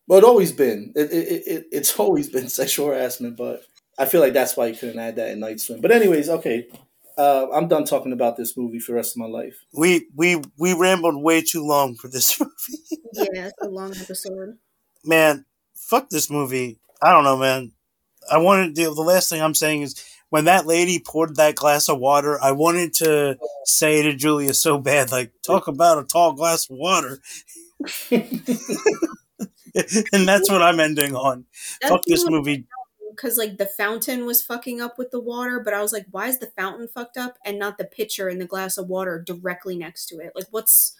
Well, 0.08 0.18
it 0.18 0.24
always 0.24 0.52
been. 0.52 0.92
It, 0.96 1.12
it, 1.12 1.42
it, 1.46 1.66
it's 1.70 1.98
always 2.00 2.28
been 2.28 2.48
sexual 2.48 2.88
harassment, 2.88 3.36
but 3.36 3.62
I 3.98 4.06
feel 4.06 4.20
like 4.20 4.32
that's 4.32 4.56
why 4.56 4.66
you 4.66 4.76
couldn't 4.76 4.98
add 4.98 5.16
that 5.16 5.30
in 5.30 5.40
Night 5.40 5.60
Swim. 5.60 5.80
But 5.80 5.92
anyways, 5.92 6.28
okay. 6.28 6.66
Uh, 7.16 7.48
I'm 7.52 7.66
done 7.66 7.84
talking 7.84 8.12
about 8.12 8.36
this 8.36 8.56
movie 8.56 8.78
for 8.78 8.92
the 8.92 8.96
rest 8.96 9.16
of 9.16 9.18
my 9.18 9.26
life. 9.26 9.64
We 9.72 10.06
we 10.14 10.40
we 10.56 10.72
rambled 10.72 11.20
way 11.20 11.42
too 11.42 11.64
long 11.64 11.96
for 11.96 12.08
this 12.08 12.40
movie. 12.40 12.52
Yeah, 13.12 13.46
it's 13.46 13.54
a 13.60 13.68
long 13.68 13.90
episode. 13.96 14.58
man, 15.04 15.44
fuck 15.74 16.10
this 16.10 16.30
movie. 16.30 16.78
I 17.02 17.12
don't 17.12 17.24
know, 17.24 17.36
man. 17.36 17.72
I 18.30 18.38
wanted 18.38 18.74
to, 18.76 18.94
the 18.94 19.02
last 19.02 19.28
thing 19.30 19.42
I'm 19.42 19.54
saying 19.54 19.82
is 19.82 20.04
when 20.30 20.44
that 20.44 20.66
lady 20.66 21.00
poured 21.04 21.36
that 21.36 21.54
glass 21.54 21.88
of 21.88 21.98
water, 21.98 22.38
I 22.42 22.52
wanted 22.52 22.92
to 22.94 23.38
say 23.64 24.02
to 24.02 24.14
Julia 24.14 24.52
so 24.54 24.78
bad, 24.78 25.10
like, 25.10 25.32
talk 25.44 25.68
about 25.68 25.98
a 25.98 26.04
tall 26.04 26.34
glass 26.34 26.68
of 26.70 26.76
water. 26.76 27.20
and 30.12 30.26
that's 30.28 30.50
what 30.50 30.62
I'm 30.62 30.80
ending 30.80 31.14
on. 31.14 31.46
Fuck 31.86 32.02
this 32.06 32.28
movie. 32.28 32.66
because 33.10 33.36
like 33.36 33.58
the 33.58 33.66
fountain 33.66 34.26
was 34.26 34.42
fucking 34.42 34.80
up 34.80 34.98
with 34.98 35.10
the 35.10 35.20
water, 35.20 35.60
but 35.64 35.74
I 35.74 35.82
was 35.82 35.92
like, 35.92 36.06
why 36.10 36.28
is 36.28 36.38
the 36.38 36.46
fountain 36.56 36.88
fucked 36.88 37.16
up 37.16 37.36
and 37.44 37.58
not 37.58 37.78
the 37.78 37.84
pitcher 37.84 38.28
and 38.28 38.40
the 38.40 38.46
glass 38.46 38.78
of 38.78 38.88
water 38.88 39.22
directly 39.24 39.76
next 39.76 40.06
to 40.06 40.16
it? 40.18 40.32
Like, 40.34 40.46
what's 40.50 40.94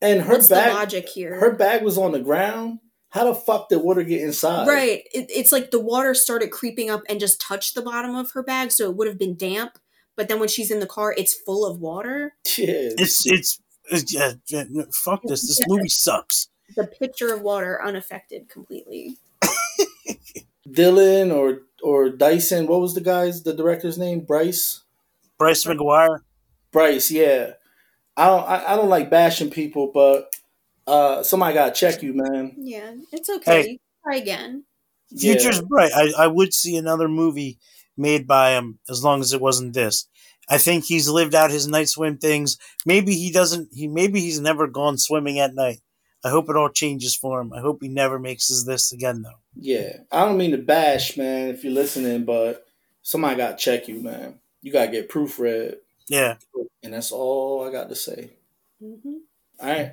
And 0.00 0.22
her 0.22 0.32
what's 0.34 0.48
the 0.48 0.56
bag, 0.56 0.74
logic 0.74 1.08
here? 1.08 1.38
her 1.40 1.52
bag 1.54 1.82
was 1.82 1.96
on 1.98 2.12
the 2.12 2.20
ground. 2.20 2.80
How 3.10 3.24
the 3.24 3.34
fuck 3.34 3.68
did 3.68 3.78
water 3.78 4.02
get 4.02 4.20
inside? 4.20 4.66
Right. 4.66 5.02
It, 5.14 5.26
it's 5.30 5.52
like 5.52 5.70
the 5.70 5.80
water 5.80 6.12
started 6.12 6.50
creeping 6.50 6.90
up 6.90 7.02
and 7.08 7.20
just 7.20 7.40
touched 7.40 7.74
the 7.74 7.82
bottom 7.82 8.14
of 8.14 8.32
her 8.32 8.42
bag, 8.42 8.72
so 8.72 8.90
it 8.90 8.96
would 8.96 9.06
have 9.08 9.18
been 9.18 9.36
damp. 9.36 9.78
But 10.16 10.28
then 10.28 10.40
when 10.40 10.48
she's 10.48 10.70
in 10.70 10.80
the 10.80 10.86
car, 10.86 11.14
it's 11.16 11.32
full 11.34 11.64
of 11.64 11.78
water. 11.78 12.34
Yeah. 12.58 12.90
It's, 12.98 13.26
it's, 13.26 13.60
it's 13.90 14.12
yeah, 14.12 14.32
yeah, 14.48 14.64
fuck 14.92 15.20
this. 15.24 15.42
This 15.46 15.62
movie 15.68 15.88
sucks. 15.88 16.48
The 16.74 16.86
pitcher 16.86 17.32
of 17.32 17.42
water 17.42 17.80
unaffected 17.82 18.48
completely. 18.48 19.16
Dylan 20.68 21.32
or 21.34 21.62
or 21.82 22.10
Dyson. 22.10 22.66
What 22.66 22.80
was 22.80 22.94
the 22.94 23.00
guy's 23.00 23.42
the 23.42 23.54
director's 23.54 23.98
name? 23.98 24.20
Bryce. 24.20 24.82
Bryce 25.38 25.64
McGuire. 25.64 26.20
Bryce. 26.72 27.10
Yeah. 27.10 27.52
I 28.16 28.26
don't. 28.26 28.48
I, 28.48 28.72
I 28.72 28.76
don't 28.76 28.88
like 28.88 29.10
bashing 29.10 29.50
people, 29.50 29.90
but 29.92 30.34
uh, 30.86 31.22
somebody 31.22 31.54
gotta 31.54 31.72
check 31.72 32.02
you, 32.02 32.14
man. 32.14 32.54
Yeah, 32.58 32.94
it's 33.12 33.28
okay. 33.28 33.62
Hey. 33.62 33.80
Try 34.02 34.16
again. 34.16 34.64
Future's 35.16 35.56
Yeah. 35.58 35.62
bright. 35.68 35.92
I, 35.94 36.12
I 36.18 36.26
would 36.26 36.52
see 36.52 36.76
another 36.76 37.08
movie 37.08 37.58
made 37.96 38.26
by 38.26 38.52
him 38.52 38.78
as 38.88 39.04
long 39.04 39.20
as 39.20 39.32
it 39.32 39.40
wasn't 39.40 39.74
this. 39.74 40.08
I 40.48 40.58
think 40.58 40.84
he's 40.84 41.08
lived 41.08 41.34
out 41.34 41.50
his 41.50 41.66
night 41.66 41.88
swim 41.88 42.18
things. 42.18 42.56
Maybe 42.84 43.14
he 43.14 43.30
doesn't. 43.30 43.68
He 43.72 43.86
maybe 43.88 44.20
he's 44.20 44.40
never 44.40 44.66
gone 44.66 44.96
swimming 44.98 45.38
at 45.38 45.54
night. 45.54 45.80
I 46.26 46.30
hope 46.30 46.50
it 46.50 46.56
all 46.56 46.68
changes 46.68 47.14
for 47.14 47.40
him. 47.40 47.52
I 47.52 47.60
hope 47.60 47.78
he 47.80 47.88
never 47.88 48.18
makes 48.18 48.48
this 48.64 48.90
again, 48.90 49.22
though. 49.22 49.38
Yeah. 49.54 49.98
I 50.10 50.24
don't 50.24 50.36
mean 50.38 50.50
to 50.50 50.58
bash, 50.58 51.16
man. 51.16 51.50
If 51.50 51.62
you're 51.62 51.72
listening, 51.72 52.24
but 52.24 52.66
somebody 53.02 53.36
gotta 53.36 53.56
check 53.56 53.86
you, 53.86 54.00
man. 54.02 54.40
You 54.60 54.72
gotta 54.72 54.90
get 54.90 55.08
proofread, 55.08 55.76
Yeah. 56.08 56.34
and 56.82 56.92
that's 56.94 57.12
all 57.12 57.64
I 57.64 57.70
got 57.70 57.88
to 57.90 57.94
say. 57.94 58.30
hmm 58.80 59.18
All 59.60 59.68
right. 59.68 59.92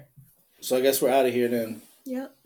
So 0.61 0.75
I 0.75 0.81
guess 0.81 1.01
we're 1.03 1.11
out 1.11 1.27
of 1.27 1.33
here 1.33 1.47
then. 1.49 1.81
Yep. 2.05 2.35